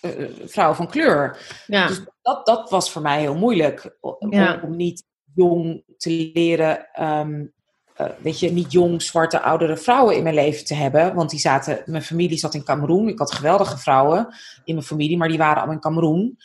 uh, 0.00 0.28
vrouwen 0.44 0.76
van 0.76 0.88
kleur 0.88 1.38
ja. 1.66 1.86
dus 1.86 2.00
dat, 2.22 2.46
dat 2.46 2.70
was 2.70 2.92
voor 2.92 3.02
mij 3.02 3.20
heel 3.20 3.36
moeilijk 3.36 3.96
om, 4.00 4.32
ja. 4.32 4.60
om 4.64 4.76
niet 4.76 5.04
jong 5.34 5.84
te 5.96 6.30
leren 6.34 7.02
um, 7.02 7.54
uh, 8.00 8.06
weet 8.18 8.40
je, 8.40 8.52
niet 8.52 8.72
jong, 8.72 9.02
zwarte, 9.02 9.40
oudere 9.40 9.76
vrouwen 9.76 10.16
in 10.16 10.22
mijn 10.22 10.34
leven 10.34 10.64
te 10.64 10.74
hebben. 10.74 11.14
Want 11.14 11.30
die 11.30 11.38
zaten, 11.38 11.82
mijn 11.86 12.02
familie 12.02 12.38
zat 12.38 12.54
in 12.54 12.64
Cameroen. 12.64 13.08
Ik 13.08 13.18
had 13.18 13.32
geweldige 13.32 13.78
vrouwen 13.78 14.34
in 14.64 14.74
mijn 14.74 14.86
familie, 14.86 15.16
maar 15.16 15.28
die 15.28 15.38
waren 15.38 15.56
allemaal 15.56 15.74
in 15.74 15.80
Cameroen. 15.80 16.36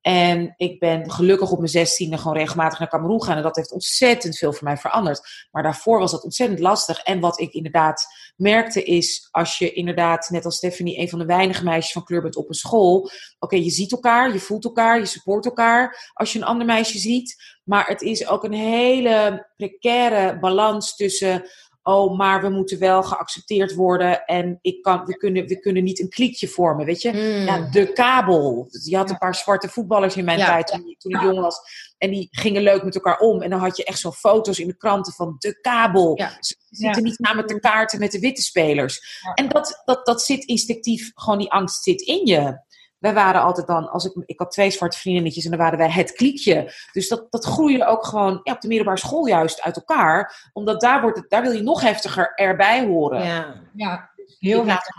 En 0.00 0.54
ik 0.56 0.78
ben 0.78 1.10
gelukkig 1.10 1.50
op 1.50 1.58
mijn 1.58 1.70
zestiende 1.70 2.18
gewoon 2.18 2.36
regelmatig 2.36 2.78
naar 2.78 2.88
Cameroen 2.88 3.22
gaan. 3.22 3.36
En 3.36 3.42
dat 3.42 3.56
heeft 3.56 3.72
ontzettend 3.72 4.38
veel 4.38 4.52
voor 4.52 4.64
mij 4.64 4.76
veranderd. 4.76 5.46
Maar 5.50 5.62
daarvoor 5.62 5.98
was 5.98 6.10
dat 6.10 6.24
ontzettend 6.24 6.60
lastig. 6.60 7.02
En 7.02 7.20
wat 7.20 7.40
ik 7.40 7.52
inderdaad 7.52 8.06
merkte 8.36 8.82
is, 8.82 9.28
als 9.30 9.58
je 9.58 9.72
inderdaad, 9.72 10.28
net 10.30 10.44
als 10.44 10.56
Stephanie, 10.56 10.98
een 10.98 11.08
van 11.08 11.18
de 11.18 11.24
weinige 11.24 11.64
meisjes 11.64 11.92
van 11.92 12.04
kleur 12.04 12.22
bent 12.22 12.36
op 12.36 12.48
een 12.48 12.54
school. 12.54 13.10
Oké, 13.38 13.56
je 13.56 13.70
ziet 13.70 13.92
elkaar, 13.92 14.32
je 14.32 14.40
voelt 14.40 14.64
elkaar, 14.64 14.98
je 14.98 15.06
support 15.06 15.44
elkaar 15.44 16.10
als 16.14 16.32
je 16.32 16.38
een 16.38 16.44
ander 16.44 16.66
meisje 16.66 16.98
ziet. 16.98 17.56
Maar 17.64 17.86
het 17.86 18.02
is 18.02 18.26
ook 18.26 18.44
een 18.44 18.52
hele 18.52 19.46
precaire 19.56 20.38
balans 20.38 20.96
tussen 20.96 21.50
oh, 21.88 22.16
maar 22.16 22.40
we 22.40 22.48
moeten 22.48 22.78
wel 22.78 23.02
geaccepteerd 23.02 23.74
worden 23.74 24.24
en 24.24 24.58
ik 24.60 24.82
kan, 24.82 25.04
we, 25.04 25.16
kunnen, 25.16 25.46
we 25.46 25.58
kunnen 25.58 25.84
niet 25.84 26.00
een 26.00 26.08
kliekje 26.08 26.48
vormen, 26.48 26.86
weet 26.86 27.02
je? 27.02 27.10
Hmm. 27.10 27.20
Ja, 27.20 27.70
de 27.70 27.92
kabel. 27.92 28.68
Je 28.84 28.96
had 28.96 29.10
een 29.10 29.18
paar 29.18 29.34
zwarte 29.34 29.68
voetballers 29.68 30.16
in 30.16 30.24
mijn 30.24 30.38
tijd 30.38 30.66
toen, 30.66 30.94
toen 30.98 31.12
ik 31.12 31.20
jong 31.20 31.40
was 31.40 31.60
en 31.98 32.10
die 32.10 32.28
gingen 32.30 32.62
leuk 32.62 32.82
met 32.82 32.94
elkaar 32.94 33.18
om 33.18 33.42
en 33.42 33.50
dan 33.50 33.60
had 33.60 33.76
je 33.76 33.84
echt 33.84 33.98
zo'n 33.98 34.12
foto's 34.12 34.58
in 34.58 34.66
de 34.66 34.76
kranten 34.76 35.12
van 35.12 35.36
de 35.38 35.60
kabel. 35.60 36.20
Ze 36.40 36.56
zitten 36.70 37.02
niet 37.02 37.18
na 37.18 37.32
met 37.32 37.48
de 37.48 37.60
kaarten 37.60 37.98
met 37.98 38.12
de 38.12 38.18
witte 38.18 38.42
spelers. 38.42 39.22
En 39.34 39.48
dat, 39.48 39.82
dat, 39.84 40.06
dat 40.06 40.22
zit 40.22 40.44
instinctief, 40.44 41.10
gewoon 41.14 41.38
die 41.38 41.52
angst 41.52 41.82
zit 41.82 42.00
in 42.00 42.26
je 42.26 42.66
wij 42.98 43.14
waren 43.14 43.42
altijd 43.42 43.66
dan, 43.66 43.90
als 43.90 44.04
ik, 44.04 44.22
ik 44.26 44.38
had 44.38 44.50
twee 44.50 44.70
zwarte 44.70 44.98
vriendinnetjes 44.98 45.44
en 45.44 45.50
dan 45.50 45.58
waren 45.58 45.78
wij 45.78 45.90
het 45.90 46.12
kliekje. 46.12 46.72
Dus 46.92 47.08
dat, 47.08 47.26
dat 47.30 47.44
groeide 47.44 47.86
ook 47.86 48.04
gewoon 48.04 48.40
ja, 48.42 48.52
op 48.52 48.60
de 48.60 48.68
middelbare 48.68 48.98
school 48.98 49.26
juist 49.26 49.62
uit 49.62 49.76
elkaar. 49.76 50.50
Omdat 50.52 50.80
daar, 50.80 51.00
wordt 51.00 51.16
het, 51.16 51.30
daar 51.30 51.42
wil 51.42 51.52
je 51.52 51.62
nog 51.62 51.80
heftiger 51.80 52.32
erbij 52.34 52.86
horen. 52.86 53.24
Ja, 53.24 53.62
ja 53.74 54.10
heel 54.38 54.66
heftig. 54.66 54.94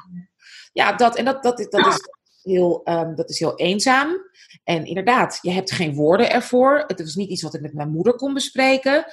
Ja, 0.73 0.93
dat, 0.93 1.15
en 1.15 1.25
dat, 1.25 1.43
dat, 1.43 1.57
dat, 1.69 1.87
is 1.87 1.99
heel, 2.43 2.81
um, 2.83 3.15
dat 3.15 3.29
is 3.29 3.39
heel 3.39 3.55
eenzaam. 3.55 4.17
En 4.63 4.85
inderdaad, 4.85 5.39
je 5.41 5.51
hebt 5.51 5.71
geen 5.71 5.95
woorden 5.95 6.31
ervoor. 6.31 6.83
Het 6.87 7.01
was 7.01 7.15
niet 7.15 7.29
iets 7.29 7.41
wat 7.41 7.53
ik 7.53 7.61
met 7.61 7.73
mijn 7.73 7.89
moeder 7.89 8.15
kon 8.15 8.33
bespreken. 8.33 9.05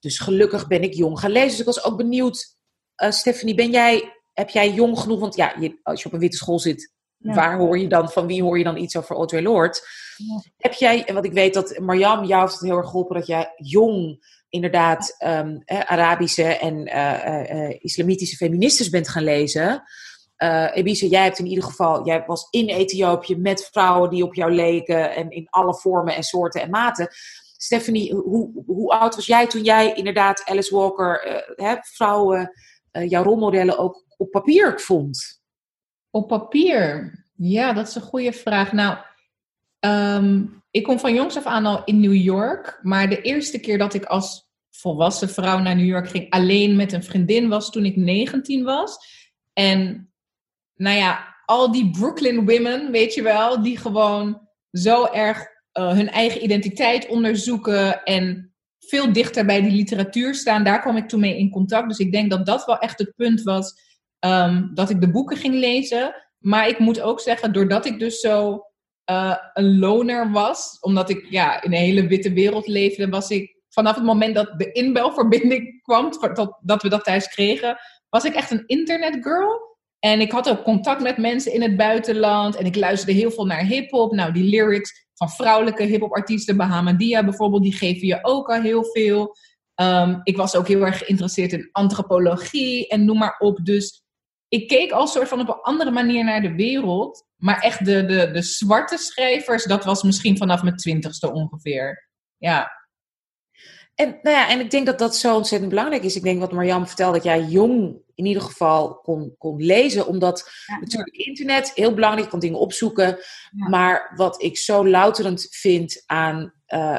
Dus 0.00 0.18
gelukkig 0.18 0.66
ben 0.66 0.82
ik 0.82 0.94
jong 0.94 1.20
gaan 1.20 1.30
lezen. 1.30 1.48
Dus 1.48 1.58
ik 1.58 1.64
was 1.64 1.84
ook 1.84 1.96
benieuwd, 1.96 2.56
uh, 3.02 3.10
Stephanie, 3.10 3.54
ben 3.54 3.70
jij, 3.70 4.22
heb 4.32 4.48
jij 4.48 4.70
jong 4.70 4.98
genoeg? 4.98 5.20
Want 5.20 5.36
ja, 5.36 5.54
je, 5.60 5.78
als 5.82 6.00
je 6.00 6.06
op 6.06 6.12
een 6.12 6.20
witte 6.20 6.36
school 6.36 6.58
zit, 6.58 6.92
Waar 7.22 7.58
hoor 7.58 7.78
je 7.78 7.88
dan, 7.88 8.10
van 8.10 8.26
wie 8.26 8.42
hoor 8.42 8.58
je 8.58 8.64
dan 8.64 8.76
iets 8.76 8.96
over 8.96 9.16
Audre 9.16 9.42
Lorde? 9.42 9.78
Heb 10.56 10.72
jij, 10.72 11.08
want 11.12 11.24
ik 11.24 11.32
weet 11.32 11.54
dat 11.54 11.78
Marjam, 11.78 12.24
jou 12.24 12.40
heeft 12.40 12.52
het 12.52 12.62
heel 12.62 12.76
erg 12.76 12.86
geholpen 12.86 13.16
dat 13.16 13.26
jij 13.26 13.52
jong 13.56 14.24
inderdaad 14.48 15.16
um, 15.24 15.62
Arabische 15.66 16.42
en 16.42 16.86
uh, 16.86 17.68
uh, 17.68 17.76
islamitische 17.78 18.36
feministes 18.36 18.88
bent 18.88 19.08
gaan 19.08 19.24
lezen. 19.24 19.82
Uh, 20.38 20.76
Ebise, 20.76 21.08
jij 21.08 21.22
hebt 21.22 21.38
in 21.38 21.46
ieder 21.46 21.64
geval, 21.64 22.06
jij 22.06 22.24
was 22.26 22.46
in 22.50 22.66
Ethiopië 22.66 23.36
met 23.36 23.68
vrouwen 23.70 24.10
die 24.10 24.24
op 24.24 24.34
jou 24.34 24.52
leken 24.52 25.14
en 25.14 25.30
in 25.30 25.46
alle 25.50 25.74
vormen 25.74 26.14
en 26.14 26.22
soorten 26.22 26.62
en 26.62 26.70
maten. 26.70 27.08
Stephanie, 27.56 28.14
hoe, 28.14 28.62
hoe 28.66 28.90
oud 28.90 29.14
was 29.14 29.26
jij 29.26 29.46
toen 29.46 29.62
jij 29.62 29.94
inderdaad 29.94 30.42
Alice 30.44 30.74
Walker, 30.74 31.44
hè, 31.56 31.74
vrouwen, 31.80 32.52
jouw 32.90 33.22
rolmodellen 33.22 33.78
ook 33.78 34.04
op 34.16 34.30
papier 34.30 34.80
vond? 34.80 35.41
Op 36.14 36.28
papier? 36.28 37.12
Ja, 37.36 37.72
dat 37.72 37.88
is 37.88 37.94
een 37.94 38.02
goede 38.02 38.32
vraag. 38.32 38.72
Nou, 38.72 38.98
ehm, 39.78 40.44
ik 40.70 40.82
kom 40.82 40.98
van 40.98 41.14
jongs 41.14 41.36
af 41.36 41.46
aan 41.46 41.66
al 41.66 41.84
in 41.84 42.00
New 42.00 42.14
York. 42.14 42.78
Maar 42.82 43.08
de 43.08 43.20
eerste 43.20 43.58
keer 43.58 43.78
dat 43.78 43.94
ik 43.94 44.04
als 44.04 44.50
volwassen 44.70 45.28
vrouw 45.28 45.58
naar 45.58 45.76
New 45.76 45.86
York 45.86 46.08
ging, 46.08 46.30
alleen 46.30 46.76
met 46.76 46.92
een 46.92 47.04
vriendin, 47.04 47.48
was 47.48 47.70
toen 47.70 47.84
ik 47.84 47.96
19 47.96 48.64
was. 48.64 48.98
En 49.52 50.12
nou 50.74 50.96
ja, 50.96 51.36
al 51.44 51.72
die 51.72 51.90
Brooklyn 51.90 52.46
women, 52.46 52.90
weet 52.90 53.14
je 53.14 53.22
wel, 53.22 53.62
die 53.62 53.78
gewoon 53.78 54.48
zo 54.70 55.04
erg 55.04 55.38
uh, 55.38 55.92
hun 55.92 56.08
eigen 56.10 56.44
identiteit 56.44 57.08
onderzoeken 57.08 58.04
en 58.04 58.54
veel 58.78 59.12
dichter 59.12 59.44
bij 59.46 59.62
die 59.62 59.72
literatuur 59.72 60.34
staan. 60.34 60.64
Daar 60.64 60.80
kwam 60.80 60.96
ik 60.96 61.08
toen 61.08 61.20
mee 61.20 61.38
in 61.38 61.50
contact. 61.50 61.88
Dus 61.88 61.98
ik 61.98 62.12
denk 62.12 62.30
dat 62.30 62.46
dat 62.46 62.64
wel 62.64 62.78
echt 62.78 62.98
het 62.98 63.12
punt 63.16 63.42
was 63.42 63.74
um, 64.24 64.70
dat 64.74 64.90
ik 64.90 65.00
de 65.00 65.10
boeken 65.10 65.36
ging 65.36 65.54
lezen. 65.54 66.14
Maar 66.38 66.68
ik 66.68 66.78
moet 66.78 67.00
ook 67.00 67.20
zeggen, 67.20 67.52
doordat 67.52 67.86
ik 67.86 67.98
dus 67.98 68.20
zo 68.20 68.64
uh, 69.10 69.36
een 69.52 69.78
loner 69.78 70.30
was, 70.30 70.78
omdat 70.80 71.10
ik 71.10 71.26
ja, 71.30 71.62
in 71.62 71.72
een 71.72 71.78
hele 71.78 72.06
witte 72.06 72.32
wereld 72.32 72.66
leefde, 72.66 73.08
was 73.08 73.30
ik 73.30 73.56
vanaf 73.68 73.94
het 73.94 74.04
moment 74.04 74.34
dat 74.34 74.58
de 74.58 74.72
inbelverbinding 74.72 75.74
kwam, 75.82 76.10
dat, 76.34 76.58
dat 76.60 76.82
we 76.82 76.88
dat 76.88 77.04
thuis 77.04 77.28
kregen, 77.28 77.76
was 78.08 78.24
ik 78.24 78.34
echt 78.34 78.50
een 78.50 78.66
internetgirl. 78.66 79.70
En 79.98 80.20
ik 80.20 80.32
had 80.32 80.48
ook 80.48 80.62
contact 80.62 81.02
met 81.02 81.16
mensen 81.16 81.52
in 81.52 81.62
het 81.62 81.76
buitenland. 81.76 82.56
En 82.56 82.66
ik 82.66 82.76
luisterde 82.76 83.12
heel 83.12 83.30
veel 83.30 83.46
naar 83.46 83.64
hip-hop. 83.64 84.12
Nou, 84.12 84.32
die 84.32 84.44
lyrics 84.44 85.06
van 85.14 85.30
vrouwelijke 85.30 85.82
hip-hop 85.82 86.12
artiesten, 86.12 86.56
Bahamadia 86.56 87.24
bijvoorbeeld, 87.24 87.62
die 87.62 87.72
geven 87.72 88.06
je 88.06 88.18
ook 88.22 88.48
al 88.48 88.60
heel 88.60 88.84
veel. 88.84 89.36
Um, 89.80 90.20
ik 90.22 90.36
was 90.36 90.56
ook 90.56 90.68
heel 90.68 90.86
erg 90.86 90.98
geïnteresseerd 90.98 91.52
in 91.52 91.68
antropologie 91.72 92.88
en 92.88 93.04
noem 93.04 93.18
maar 93.18 93.36
op. 93.38 93.58
Dus 93.62 94.02
ik 94.52 94.68
keek 94.68 94.90
al 94.90 95.06
soort 95.06 95.28
van 95.28 95.40
op 95.40 95.48
een 95.48 95.62
andere 95.62 95.90
manier 95.90 96.24
naar 96.24 96.40
de 96.40 96.54
wereld. 96.54 97.26
Maar 97.36 97.60
echt 97.60 97.84
de, 97.84 98.04
de, 98.04 98.30
de 98.30 98.42
zwarte 98.42 98.98
schrijvers, 98.98 99.64
dat 99.64 99.84
was 99.84 100.02
misschien 100.02 100.36
vanaf 100.36 100.62
mijn 100.62 100.76
twintigste 100.76 101.32
ongeveer. 101.32 102.08
Ja. 102.36 102.70
En, 103.94 104.18
nou 104.22 104.36
ja, 104.36 104.48
en 104.48 104.60
ik 104.60 104.70
denk 104.70 104.86
dat 104.86 104.98
dat 104.98 105.16
zo 105.16 105.36
ontzettend 105.36 105.70
belangrijk 105.70 106.02
is. 106.02 106.16
Ik 106.16 106.22
denk 106.22 106.40
wat 106.40 106.52
Marjam 106.52 106.86
vertelde, 106.86 107.14
dat 107.14 107.24
jij 107.24 107.42
jong 107.42 108.00
in 108.14 108.24
ieder 108.26 108.42
geval 108.42 108.94
kon, 108.94 109.34
kon 109.38 109.62
lezen. 109.62 110.06
Omdat 110.06 110.50
natuurlijk 110.80 111.16
internet 111.16 111.72
heel 111.74 111.94
belangrijk, 111.94 112.24
je 112.24 112.30
kan 112.30 112.40
dingen 112.40 112.58
opzoeken. 112.58 113.18
Maar 113.50 114.12
wat 114.16 114.42
ik 114.42 114.56
zo 114.56 114.88
louterend 114.88 115.46
vind 115.50 116.02
aan 116.06 116.52
uh, 116.68 116.98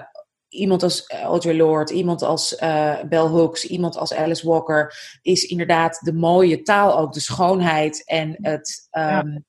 iemand 0.54 0.84
als 0.84 1.08
Audre 1.10 1.56
Lorde, 1.56 1.94
iemand 1.94 2.22
als 2.22 2.54
uh, 2.54 3.04
Bell 3.04 3.28
Hooks, 3.28 3.66
iemand 3.66 3.98
als 3.98 4.14
Alice 4.14 4.48
Walker, 4.48 5.18
is 5.22 5.44
inderdaad 5.46 6.00
de 6.04 6.14
mooie 6.14 6.62
taal 6.62 6.98
ook, 6.98 7.14
de 7.14 7.20
schoonheid 7.20 8.06
en 8.06 8.38
het 8.42 8.88
um, 8.92 9.46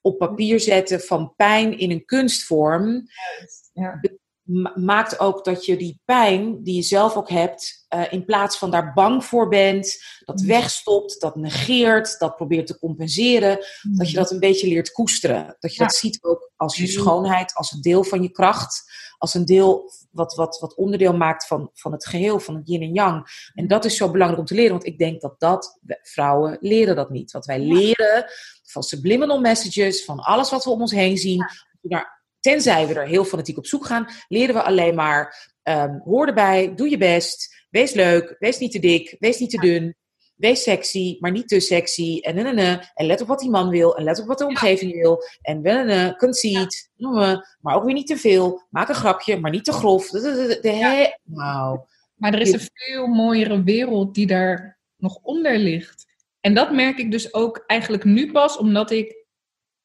op 0.00 0.18
papier 0.18 0.60
zetten 0.60 1.00
van 1.00 1.32
pijn 1.36 1.78
in 1.78 1.90
een 1.90 2.04
kunstvorm. 2.04 3.06
Ja 3.72 4.00
maakt 4.74 5.20
ook 5.20 5.44
dat 5.44 5.64
je 5.64 5.76
die 5.76 6.00
pijn 6.04 6.62
die 6.62 6.74
je 6.74 6.82
zelf 6.82 7.16
ook 7.16 7.28
hebt, 7.28 7.86
uh, 7.94 8.12
in 8.12 8.24
plaats 8.24 8.58
van 8.58 8.70
daar 8.70 8.92
bang 8.92 9.24
voor 9.24 9.48
bent, 9.48 10.02
dat 10.24 10.40
mm. 10.40 10.46
wegstopt, 10.46 11.20
dat 11.20 11.36
negeert, 11.36 12.18
dat 12.18 12.36
probeert 12.36 12.66
te 12.66 12.78
compenseren, 12.78 13.58
mm. 13.82 13.96
dat 13.96 14.10
je 14.10 14.16
dat 14.16 14.30
een 14.30 14.40
beetje 14.40 14.68
leert 14.68 14.92
koesteren. 14.92 15.56
Dat 15.58 15.74
je 15.74 15.82
dat 15.82 15.94
ziet 15.94 16.18
ook 16.22 16.50
als 16.56 16.76
je 16.76 16.82
mm. 16.82 16.88
schoonheid, 16.88 17.54
als 17.54 17.72
een 17.72 17.80
deel 17.80 18.04
van 18.04 18.22
je 18.22 18.30
kracht, 18.30 18.82
als 19.18 19.34
een 19.34 19.44
deel 19.44 19.90
wat, 20.12 20.34
wat, 20.34 20.58
wat 20.58 20.74
onderdeel 20.74 21.16
maakt 21.16 21.46
van, 21.46 21.70
van 21.72 21.92
het 21.92 22.06
geheel, 22.06 22.40
van 22.40 22.54
het 22.54 22.68
yin 22.68 22.82
en 22.82 22.94
yang. 22.94 23.26
En 23.54 23.66
dat 23.66 23.84
is 23.84 23.96
zo 23.96 24.10
belangrijk 24.10 24.40
om 24.40 24.46
te 24.46 24.54
leren, 24.54 24.72
want 24.72 24.86
ik 24.86 24.98
denk 24.98 25.20
dat 25.20 25.40
dat, 25.40 25.78
vrouwen 26.02 26.56
leren 26.60 26.96
dat 26.96 27.10
niet. 27.10 27.32
Wat 27.32 27.46
wij 27.46 27.58
leren 27.58 28.24
van 28.62 28.82
subliminal 28.82 29.40
messages, 29.40 30.04
van 30.04 30.18
alles 30.18 30.50
wat 30.50 30.64
we 30.64 30.70
om 30.70 30.80
ons 30.80 30.92
heen 30.92 31.16
zien, 31.16 31.44
tenzij 32.40 32.86
we 32.86 32.94
er 32.94 33.06
heel 33.06 33.24
fanatiek 33.24 33.58
op 33.58 33.66
zoek 33.66 33.86
gaan, 33.86 34.06
leren 34.28 34.54
we 34.54 34.62
alleen 34.62 34.94
maar 34.94 35.50
um, 35.62 36.00
hoor 36.04 36.26
erbij, 36.26 36.74
doe 36.74 36.90
je 36.90 36.98
best, 36.98 37.66
wees 37.70 37.92
leuk, 37.92 38.36
wees 38.38 38.58
niet 38.58 38.72
te 38.72 38.78
dik, 38.78 39.16
wees 39.18 39.38
niet 39.38 39.50
te 39.50 39.60
dun, 39.60 39.96
wees 40.42 40.62
sexy, 40.62 41.16
maar 41.20 41.30
niet 41.30 41.48
te 41.48 41.60
sexy 41.60 42.18
en 42.20 42.38
en, 42.38 42.58
en, 42.58 42.80
en 42.94 43.06
let 43.06 43.20
op 43.20 43.26
wat 43.26 43.40
die 43.40 43.50
man 43.50 43.68
wil 43.68 43.96
en 43.96 44.04
let 44.04 44.20
op 44.20 44.26
wat 44.26 44.38
de 44.38 44.46
omgeving 44.46 44.92
wil 44.92 45.22
en 45.42 45.64
en, 45.64 46.16
conceit, 46.16 46.90
maar 47.60 47.74
ook 47.76 47.84
weer 47.84 47.94
niet 47.94 48.06
te 48.06 48.16
veel, 48.16 48.66
maak 48.70 48.88
een 48.88 48.94
grapje, 48.94 49.38
maar 49.38 49.50
niet 49.50 49.64
te 49.64 49.72
grof. 49.72 50.08
De, 50.08 51.16
wow. 51.24 51.84
Maar 52.14 52.34
er 52.34 52.40
is 52.40 52.52
een 52.52 52.68
veel 52.72 53.06
mooiere 53.06 53.62
wereld 53.62 54.14
die 54.14 54.26
daar 54.26 54.78
nog 54.96 55.18
onder 55.22 55.58
ligt. 55.58 56.06
En 56.40 56.54
dat 56.54 56.72
merk 56.72 56.98
ik 56.98 57.10
dus 57.10 57.34
ook 57.34 57.64
eigenlijk 57.66 58.04
nu 58.04 58.32
pas, 58.32 58.56
omdat 58.56 58.90
ik 58.90 59.26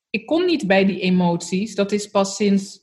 ik 0.09 0.25
kom 0.25 0.45
niet 0.45 0.67
bij 0.67 0.85
die 0.85 0.99
emoties. 0.99 1.75
Dat 1.75 1.91
is 1.91 2.09
pas 2.09 2.35
sinds 2.35 2.79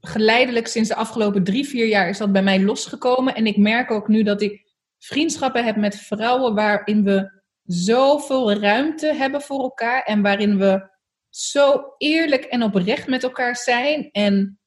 geleidelijk, 0.00 0.66
sinds 0.66 0.88
de 0.88 0.94
afgelopen 0.94 1.44
drie, 1.44 1.68
vier 1.68 1.86
jaar 1.86 2.08
is 2.08 2.18
dat 2.18 2.32
bij 2.32 2.42
mij 2.42 2.62
losgekomen. 2.62 3.34
En 3.34 3.46
ik 3.46 3.56
merk 3.56 3.90
ook 3.90 4.08
nu 4.08 4.22
dat 4.22 4.42
ik 4.42 4.69
vriendschappen 5.00 5.64
heb 5.64 5.76
met 5.76 5.96
vrouwen 5.96 6.54
waarin 6.54 7.04
we 7.04 7.42
zoveel 7.64 8.52
ruimte 8.52 9.14
hebben 9.14 9.42
voor 9.42 9.60
elkaar 9.60 10.02
en 10.02 10.22
waarin 10.22 10.58
we 10.58 10.90
zo 11.28 11.94
eerlijk 11.98 12.44
en 12.44 12.62
oprecht 12.62 13.06
met 13.06 13.22
elkaar 13.22 13.56
zijn. 13.56 14.10
En 14.10 14.60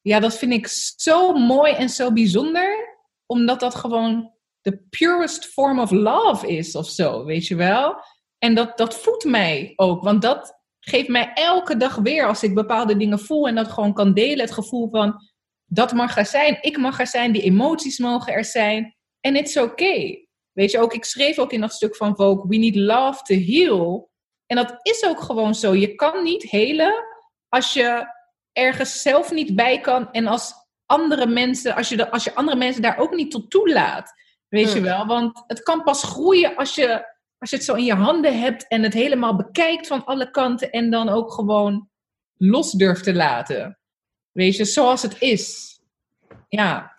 ja, 0.00 0.20
dat 0.20 0.38
vind 0.38 0.52
ik 0.52 0.66
zo 0.96 1.32
mooi 1.32 1.72
en 1.72 1.88
zo 1.88 2.12
bijzonder, 2.12 2.98
omdat 3.26 3.60
dat 3.60 3.74
gewoon 3.74 4.32
de 4.60 4.86
purest 4.90 5.46
form 5.46 5.78
of 5.78 5.90
love 5.90 6.48
is 6.48 6.76
of 6.76 6.88
zo, 6.88 7.24
weet 7.24 7.46
je 7.46 7.54
wel? 7.54 8.04
En 8.38 8.54
dat, 8.54 8.78
dat 8.78 8.94
voedt 8.94 9.24
mij 9.24 9.72
ook, 9.76 10.02
want 10.02 10.22
dat, 10.22 10.60
geeft 10.84 11.08
mij 11.08 11.32
elke 11.34 11.76
dag 11.76 11.94
weer, 11.96 12.26
als 12.26 12.42
ik 12.42 12.54
bepaalde 12.54 12.96
dingen 12.96 13.18
voel 13.18 13.48
en 13.48 13.54
dat 13.54 13.68
gewoon 13.68 13.94
kan 13.94 14.14
delen, 14.14 14.40
het 14.40 14.54
gevoel 14.54 14.88
van 14.90 15.30
dat 15.64 15.92
mag 15.92 16.16
er 16.16 16.26
zijn, 16.26 16.58
ik 16.60 16.78
mag 16.78 17.00
er 17.00 17.06
zijn, 17.06 17.32
die 17.32 17.42
emoties 17.42 17.98
mogen 17.98 18.32
er 18.32 18.44
zijn. 18.44 18.96
En 19.22 19.36
it's 19.36 19.56
okay. 19.56 20.26
Weet 20.52 20.70
je 20.70 20.78
ook, 20.78 20.94
ik 20.94 21.04
schreef 21.04 21.38
ook 21.38 21.52
in 21.52 21.60
dat 21.60 21.72
stuk 21.72 21.96
van 21.96 22.16
Vogue, 22.16 22.48
we 22.48 22.56
need 22.56 22.76
love 22.76 23.22
to 23.22 23.34
heal. 23.34 24.10
En 24.46 24.56
dat 24.56 24.78
is 24.82 25.04
ook 25.04 25.20
gewoon 25.20 25.54
zo. 25.54 25.74
Je 25.74 25.94
kan 25.94 26.22
niet 26.22 26.42
helen 26.42 27.04
als 27.48 27.72
je 27.72 28.06
ergens 28.52 29.02
zelf 29.02 29.30
niet 29.30 29.54
bij 29.54 29.80
kan 29.80 30.12
en 30.12 30.26
als 30.26 30.52
andere 30.86 31.26
mensen, 31.26 31.74
als 31.74 31.88
je, 31.88 31.96
de, 31.96 32.10
als 32.10 32.24
je 32.24 32.34
andere 32.34 32.56
mensen 32.56 32.82
daar 32.82 32.98
ook 32.98 33.14
niet 33.14 33.30
tot 33.30 33.50
toelaat. 33.50 34.12
Weet 34.48 34.72
je 34.72 34.80
wel? 34.80 35.06
Want 35.06 35.44
het 35.46 35.62
kan 35.62 35.82
pas 35.82 36.02
groeien 36.02 36.56
als 36.56 36.74
je 36.74 37.10
als 37.42 37.50
je 37.50 37.56
het 37.56 37.64
zo 37.64 37.74
in 37.74 37.84
je 37.84 37.94
handen 37.94 38.40
hebt 38.40 38.68
en 38.68 38.82
het 38.82 38.92
helemaal 38.92 39.36
bekijkt 39.36 39.86
van 39.86 40.04
alle 40.04 40.30
kanten 40.30 40.70
en 40.70 40.90
dan 40.90 41.08
ook 41.08 41.32
gewoon 41.32 41.88
los 42.36 42.72
durft 42.72 43.04
te 43.04 43.14
laten. 43.14 43.78
Weet 44.32 44.56
je, 44.56 44.64
zoals 44.64 45.02
het 45.02 45.20
is. 45.20 45.78
Ja. 46.48 46.91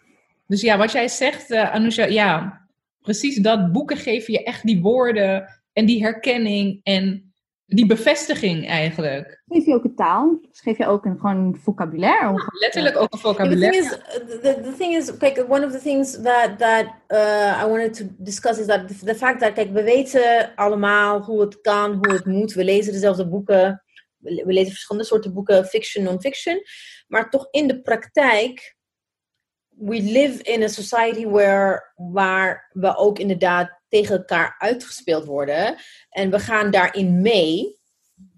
Dus 0.54 0.62
ja, 0.62 0.78
wat 0.78 0.92
jij 0.92 1.08
zegt, 1.08 1.52
uh, 1.52 1.74
Anousha, 1.74 2.06
ja, 2.06 2.62
precies 3.00 3.38
dat. 3.38 3.72
Boeken 3.72 3.98
geven 3.98 4.34
je 4.34 4.44
echt 4.44 4.66
die 4.66 4.82
woorden 4.82 5.48
en 5.72 5.86
die 5.86 6.04
herkenning 6.04 6.80
en 6.84 7.34
die 7.66 7.86
bevestiging 7.86 8.68
eigenlijk. 8.68 9.42
Geef 9.48 9.66
je 9.66 9.74
ook 9.74 9.84
een 9.84 9.96
taal? 9.96 10.40
Dus 10.42 10.60
geef 10.60 10.78
je 10.78 10.88
ook 10.88 11.06
een 11.06 11.20
gewoon 11.20 11.58
vocabulaire? 11.64 12.52
letterlijk 12.60 12.98
ook 12.98 13.14
een 13.14 13.20
vocabulaire. 13.20 13.82
The 13.82 13.88
thing 13.88 14.32
is, 14.32 14.42
the, 14.42 14.62
the 14.62 14.74
thing 14.78 14.96
is 14.96 15.18
kijk, 15.18 15.46
one 15.50 15.66
of 15.66 15.72
the 15.72 15.82
things 15.82 16.22
that, 16.22 16.60
that 16.60 16.86
uh, 17.08 17.64
I 17.64 17.70
wanted 17.70 17.94
to 17.94 18.06
discuss 18.18 18.60
is 18.60 18.66
that 18.66 18.88
the, 18.88 19.06
the 19.06 19.16
fact 19.16 19.40
that, 19.40 19.54
kijk, 19.54 19.72
we 19.72 19.84
weten 19.84 20.56
allemaal 20.56 21.22
hoe 21.22 21.42
het 21.42 21.62
kan, 21.62 21.94
hoe 21.94 22.14
het 22.14 22.26
moet. 22.26 22.54
We 22.54 22.64
lezen 22.64 22.94
dezelfde 22.94 23.28
boeken. 23.28 23.84
We 24.18 24.54
lezen 24.54 24.72
verschillende 24.72 25.08
soorten 25.08 25.34
boeken, 25.34 25.66
fiction, 25.66 26.04
non-fiction. 26.04 26.62
Maar 27.08 27.30
toch 27.30 27.48
in 27.52 27.68
de 27.68 27.82
praktijk 27.82 28.76
we 29.78 30.02
live 30.02 30.42
in 30.44 30.64
a 30.64 30.68
society 30.68 31.26
where, 31.26 31.94
waar 31.96 32.70
we 32.74 32.96
ook 32.96 33.20
inderdaad 33.20 33.82
tegen 33.88 34.18
elkaar 34.18 34.56
uitgespeeld 34.58 35.26
worden. 35.26 35.76
En 36.10 36.32
we 36.32 36.40
gaan 36.40 36.72
daarin 36.72 37.22
mee, 37.22 37.82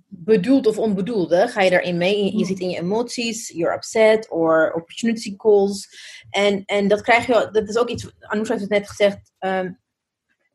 bedoeld 0.08 0.68
of 0.68 0.78
onbedoelde, 0.78 1.48
ga 1.48 1.62
je 1.62 1.70
daarin 1.70 1.98
mee. 1.98 2.38
Je, 2.38 2.46
zit 2.46 2.60
in 2.60 2.70
je 2.70 2.80
emoties, 2.80 3.50
you're 3.50 3.76
upset 3.76 4.30
or 4.30 4.74
opportunity 4.74 5.36
calls. 5.36 5.88
En, 6.30 6.66
en 6.66 6.88
dat 6.88 7.02
krijg 7.02 7.26
je, 7.26 7.50
dat 7.52 7.70
is 7.70 7.78
ook 7.78 7.90
iets, 7.90 8.12
Anouk 8.20 8.48
heeft 8.48 8.62
het 8.62 8.70
net 8.70 8.90
gezegd, 8.90 9.32
um, 9.40 9.80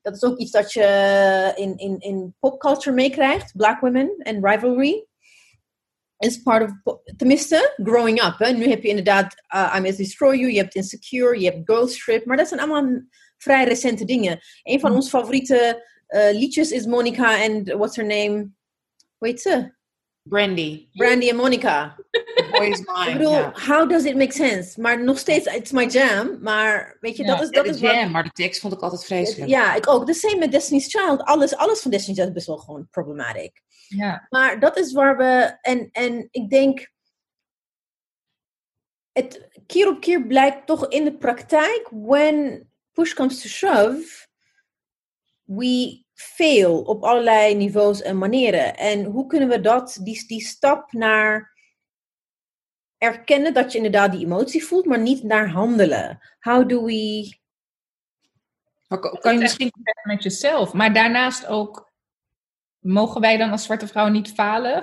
dat 0.03 0.15
is 0.15 0.23
ook 0.23 0.39
iets 0.39 0.51
dat 0.51 0.73
je 0.73 1.53
in, 1.57 1.77
in, 1.77 1.99
in 1.99 2.35
popculture 2.39 2.95
meekrijgt, 2.95 3.57
black 3.57 3.81
women 3.81 4.17
en 4.19 4.47
rivalry 4.47 5.07
is 6.29 6.43
part 6.43 6.63
of, 6.63 6.97
tenminste, 7.17 7.75
growing 7.83 8.23
up. 8.23 8.39
Hè? 8.39 8.53
Nu 8.53 8.69
heb 8.69 8.83
je 8.83 8.89
inderdaad 8.89 9.35
uh, 9.55 9.77
I 9.79 9.97
Destroy 9.97 10.37
You, 10.37 10.53
je 10.53 10.59
hebt 10.59 10.75
Insecure, 10.75 11.41
je 11.41 11.51
hebt 11.51 11.71
Ghost 11.71 12.05
Trip, 12.05 12.25
maar 12.25 12.37
dat 12.37 12.49
zijn 12.49 12.61
allemaal 12.61 13.03
vrij 13.37 13.65
recente 13.65 14.05
dingen. 14.05 14.41
Een 14.63 14.81
van 14.81 14.91
mm. 14.91 14.97
onze 14.97 15.11
favoriete 15.11 15.89
uh, 16.09 16.31
liedjes 16.31 16.71
is 16.71 16.87
Monica 16.87 17.43
en 17.43 17.65
what's 17.65 17.97
her 17.97 18.07
name? 18.07 18.49
Weet 19.19 19.41
ze? 19.41 19.79
Brandy. 20.23 20.89
Brandy 20.93 21.29
en 21.29 21.37
Monica. 21.37 21.97
Mine. 22.53 22.77
Ik 23.07 23.13
bedoel, 23.13 23.33
yeah. 23.33 23.55
how 23.55 23.89
does 23.89 24.05
it 24.05 24.17
make 24.17 24.33
sense? 24.33 24.81
Maar 24.81 25.05
nog 25.05 25.19
steeds, 25.19 25.47
it's 25.47 25.71
my 25.71 25.87
jam. 25.87 26.39
Maar 26.43 26.97
weet 27.01 27.17
je, 27.17 27.25
dat 27.25 27.41
is... 27.41 27.51
Dat 27.51 27.67
is 27.67 27.81
jam, 27.81 28.03
wat, 28.03 28.11
maar 28.11 28.23
de 28.23 28.31
tekst 28.31 28.61
vond 28.61 28.73
ik 28.73 28.81
altijd 28.81 29.05
vreselijk. 29.05 29.51
Ja, 29.51 29.75
ik 29.75 29.89
ook. 29.89 30.07
The 30.07 30.15
same 30.15 30.37
met 30.37 30.53
Destiny's 30.53 30.87
Child. 30.87 31.23
Alles, 31.23 31.57
alles 31.57 31.81
van 31.81 31.91
Destiny's 31.91 32.19
Child 32.19 32.29
is 32.29 32.35
best 32.35 32.47
wel 32.47 32.57
gewoon 32.57 32.89
problematisch. 32.91 33.51
Ja. 33.97 34.27
Maar 34.29 34.61
dat 34.61 34.79
is 34.79 34.93
waar 34.93 35.17
we... 35.17 35.59
En, 35.61 35.89
en 35.93 36.29
ik 36.31 36.51
denk... 36.51 36.93
Het 39.13 39.49
keer 39.67 39.89
op 39.89 40.01
keer 40.01 40.27
blijkt 40.27 40.67
toch 40.67 40.89
in 40.89 41.05
de 41.05 41.17
praktijk... 41.17 41.89
When 41.91 42.69
push 42.93 43.13
comes 43.13 43.43
to 43.43 43.49
shove... 43.49 44.29
We 45.45 46.05
veel 46.15 46.83
op 46.83 47.05
allerlei 47.05 47.55
niveaus 47.55 48.03
en 48.03 48.19
manieren. 48.19 48.77
En 48.77 49.05
hoe 49.05 49.27
kunnen 49.27 49.49
we 49.49 49.61
dat, 49.61 49.99
die, 50.03 50.27
die 50.27 50.41
stap 50.41 50.93
naar 50.93 51.59
erkennen 52.99 53.55
dat 53.55 53.71
je 53.73 53.77
inderdaad 53.77 54.13
die 54.13 54.25
emotie 54.25 54.65
voelt, 54.65 54.85
maar 54.85 55.01
niet 55.01 55.23
naar 55.23 55.49
handelen? 55.49 56.21
How 56.39 56.69
do 56.69 56.85
we. 56.85 57.39
Kan 59.21 59.35
je 59.35 59.39
misschien 59.39 59.73
met 60.03 60.23
jezelf. 60.23 60.73
Maar 60.73 60.93
daarnaast 60.95 61.47
ook, 61.47 61.90
mogen 62.81 63.21
wij 63.21 63.37
dan 63.37 63.51
als 63.51 63.65
zwarte 63.65 63.87
vrouw 63.87 64.09
niet 64.09 64.33
falen? 64.33 64.83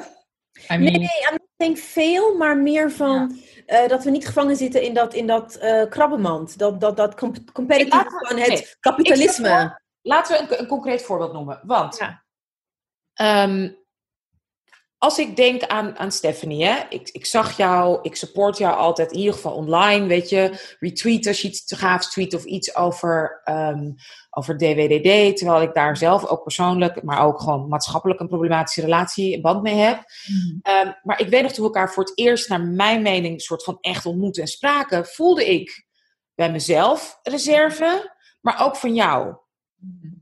I 0.71 0.77
mean, 0.77 0.79
Nee, 0.79 0.99
not 1.31 1.39
saying 1.57 1.79
veel, 1.79 2.35
maar 2.37 2.57
meer 2.57 2.91
van 2.91 3.39
eh, 3.65 3.87
dat 3.87 4.03
we 4.03 4.09
niet 4.09 4.25
gevangen 4.25 4.55
zitten 4.55 4.81
in 4.81 4.93
dat, 4.93 5.13
in 5.13 5.27
dat 5.27 5.55
eh, 5.55 5.89
krabbenmand. 5.89 6.57
Dat, 6.57 6.81
dat, 6.81 6.97
dat 6.97 7.15
comp- 7.15 7.51
competitive 7.53 8.09
van 8.09 8.37
het 8.37 8.47
nee, 8.47 8.57
ik 8.57 8.77
kapitalisme. 8.79 9.79
Laten 10.01 10.35
we 10.47 10.53
een, 10.53 10.59
een 10.59 10.67
concreet 10.67 11.01
voorbeeld 11.01 11.33
noemen. 11.33 11.59
Want 11.63 11.97
Ja. 11.97 12.23
ehm, 13.13 13.71
als 14.97 15.19
ik 15.19 15.35
denk 15.35 15.63
aan, 15.63 15.97
aan 15.97 16.11
Stephanie, 16.11 16.65
hè, 16.65 16.79
ik, 16.89 17.09
ik 17.09 17.25
zag 17.25 17.57
jou, 17.57 17.99
ik 18.01 18.15
support 18.15 18.57
jou 18.57 18.75
altijd, 18.75 19.11
in 19.11 19.17
ieder 19.17 19.33
geval 19.33 19.53
online, 19.53 20.07
weet 20.07 20.29
je, 20.29 20.75
retweet 20.79 21.27
als 21.27 21.41
je 21.41 21.47
iets 21.47 21.65
te 21.65 21.75
gaafs 21.75 22.09
tweet 22.09 22.33
of 22.33 22.43
iets 22.43 22.75
over, 22.75 23.41
ehm, 23.43 23.91
over 24.29 24.57
DWDD, 24.57 25.37
terwijl 25.37 25.61
ik 25.61 25.73
daar 25.73 25.97
zelf 25.97 26.25
ook 26.25 26.43
persoonlijk, 26.43 27.03
maar 27.03 27.25
ook 27.25 27.39
gewoon 27.39 27.67
maatschappelijk 27.67 28.19
een 28.19 28.27
problematische 28.27 28.81
relatie, 28.81 29.35
een 29.35 29.41
band 29.41 29.61
mee 29.61 29.75
heb. 29.75 30.03
Ehm, 30.61 30.91
maar 31.03 31.19
ik 31.19 31.29
weet 31.29 31.41
nog 31.41 31.51
toen 31.51 31.67
we 31.67 31.73
elkaar 31.73 31.93
voor 31.93 32.03
het 32.03 32.17
eerst, 32.17 32.49
naar 32.49 32.61
mijn 32.61 33.01
mening, 33.01 33.41
soort 33.41 33.63
van 33.63 33.77
echt 33.81 34.05
ontmoeten 34.05 34.41
en 34.41 34.47
spraken, 34.47 35.05
voelde 35.05 35.45
ik 35.45 35.85
bij 36.35 36.51
mezelf 36.51 37.19
reserve, 37.23 38.15
maar 38.41 38.65
ook 38.65 38.75
van 38.75 38.95
jou. 38.95 39.35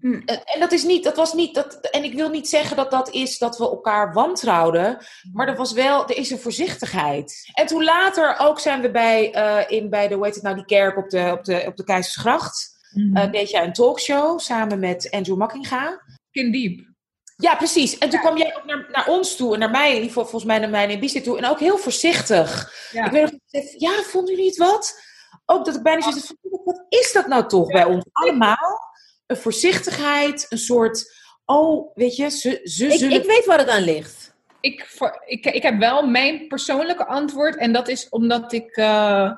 Hm. 0.05 0.21
En, 0.25 0.59
dat 0.59 0.71
is 0.71 0.83
niet, 0.83 1.03
dat 1.03 1.15
was 1.15 1.33
niet, 1.33 1.55
dat, 1.55 1.75
en 1.75 2.03
ik 2.03 2.13
wil 2.13 2.29
niet 2.29 2.49
zeggen 2.49 2.75
dat 2.75 2.91
dat 2.91 3.09
is 3.09 3.37
dat 3.37 3.57
we 3.57 3.63
elkaar 3.63 4.13
wantrouwden, 4.13 4.97
maar 5.33 5.47
er 5.47 5.55
was 5.55 5.73
wel, 5.73 6.07
er 6.07 6.17
is 6.17 6.31
een 6.31 6.39
voorzichtigheid. 6.39 7.51
En 7.53 7.65
toen 7.65 7.83
later 7.83 8.35
ook 8.39 8.59
zijn 8.59 8.81
we 8.81 8.91
bij, 8.91 9.33
eh, 9.33 9.77
in, 9.77 9.89
bij 9.89 10.07
de, 10.07 10.15
hoe 10.15 10.25
heet 10.25 10.33
het 10.33 10.43
nou, 10.43 10.55
die 10.55 10.65
kerk 10.65 10.97
op 10.97 11.09
de, 11.09 11.31
op 11.37 11.43
de, 11.43 11.63
op 11.67 11.75
de 11.75 11.83
Keizersgracht, 11.83 12.77
mhm. 12.91 13.17
eh, 13.17 13.31
deed 13.31 13.49
jij 13.49 13.63
een 13.63 13.73
talkshow 13.73 14.39
samen 14.39 14.79
met 14.79 15.07
Andrew 15.11 15.37
Makkinga. 15.37 16.01
Skin 16.29 16.51
deep. 16.51 16.93
Ja, 17.37 17.55
precies. 17.55 17.97
En 17.97 18.09
toen 18.09 18.19
kwam 18.19 18.37
jij 18.37 18.55
ook 18.57 18.65
naar, 18.65 18.87
naar 18.91 19.07
ons 19.07 19.35
toe 19.35 19.53
en 19.53 19.59
naar 19.59 19.71
mij, 19.71 19.87
in 19.87 19.93
ieder 19.93 20.07
geval 20.07 20.23
volgens 20.23 20.51
mij 20.51 20.59
naar 20.59 20.69
mij 20.69 20.89
en 20.89 20.99
Biesje 20.99 21.21
toe. 21.21 21.37
En 21.37 21.45
ook 21.45 21.59
heel 21.59 21.77
voorzichtig. 21.77 22.73
Ja. 22.91 23.05
Ik 23.05 23.11
weet 23.11 23.31
nog 23.31 23.63
ja, 23.77 24.01
vonden 24.03 24.35
jullie 24.35 24.49
het 24.49 24.57
wat? 24.57 25.03
Ook 25.45 25.65
dat 25.65 25.75
ik 25.75 25.83
bijna 25.83 26.01
zoiets 26.01 26.33
wat 26.63 26.85
is 26.89 27.11
dat 27.11 27.27
nou 27.27 27.47
toch 27.47 27.67
bij 27.67 27.83
ons 27.83 28.05
allemaal? 28.11 28.84
Een 29.27 29.37
voorzichtigheid, 29.37 30.45
een 30.49 30.57
soort, 30.57 31.13
oh, 31.45 31.91
weet 31.95 32.15
je, 32.15 32.29
ze, 32.29 32.59
ze 32.63 32.85
Ik, 32.85 32.99
zullen... 32.99 33.17
ik 33.17 33.25
weet 33.25 33.45
waar 33.45 33.57
het 33.57 33.69
aan 33.69 33.81
ligt. 33.81 34.35
ik, 34.61 34.85
voor, 34.85 35.21
ik, 35.25 35.45
ik 35.45 35.63
heb 35.63 35.79
wel 35.79 36.07
mijn 36.07 36.47
persoonlijke 36.47 37.05
antwoord. 37.05 37.57
En 37.57 37.73
dat 37.73 37.87
is 37.87 38.09
omdat 38.09 38.53
ik. 38.53 38.75
eh, 38.75 39.31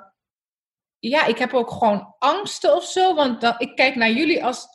ja, 0.99 1.25
ik 1.25 1.37
heb 1.37 1.53
ook 1.53 1.71
gewoon 1.71 2.15
angsten 2.19 2.75
of 2.75 2.83
zo. 2.85 3.13
Want 3.15 3.41
dan, 3.41 3.55
ik 3.57 3.75
kijk 3.75 3.95
naar 3.95 4.11
jullie 4.11 4.43
als 4.45 4.65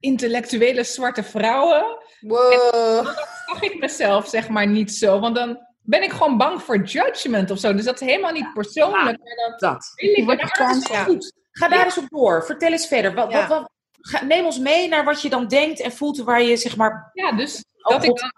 intellectuele 0.00 0.84
zwarte 0.84 1.22
vrouwen. 1.22 1.84
Wow. 2.20 3.06
Zag 3.46 3.60
ik 3.62 3.78
mezelf 3.80 4.28
zeg 4.28 4.48
maar 4.48 4.66
niet 4.66 4.92
zo. 4.94 5.20
Want 5.20 5.36
dan 5.36 5.58
ben 5.80 6.02
ik 6.02 6.12
gewoon 6.12 6.36
bang 6.36 6.62
voor 6.62 6.82
judgment 6.84 7.50
of 7.50 7.58
zo. 7.58 7.74
Dus 7.74 7.84
dat 7.84 8.00
is 8.00 8.06
helemaal 8.08 8.32
niet 8.32 8.52
persoonlijk. 8.52 9.18
Maar 9.18 9.36
dan 9.36 9.54
dat. 9.70 9.92
wil 9.94 10.10
ik. 10.34 10.86
Ja. 10.88 11.04
Goed. 11.04 11.32
Ga 11.50 11.68
daar 11.68 11.84
eens 11.84 11.98
op 11.98 12.08
door. 12.08 12.44
Vertel 12.44 12.70
eens 12.72 12.86
verder. 12.86 13.14
Wat, 13.14 13.30
Ja. 13.30 13.48
wat, 13.48 13.58
wat, 13.58 13.70
ga- 14.06 14.24
neem 14.24 14.44
ons 14.44 14.58
mee 14.58 14.88
naar 14.88 15.04
wat 15.04 15.22
je 15.22 15.28
dan 15.28 15.46
denkt 15.48 15.80
en 15.80 15.92
voelt 15.92 16.18
waar 16.18 16.42
je 16.42 16.56
zeg 16.56 16.76
maar 16.76 17.10
Ja, 17.12 17.32
dus 17.32 17.64
dat 17.82 18.04
ik 18.04 18.16
dan 18.16 18.32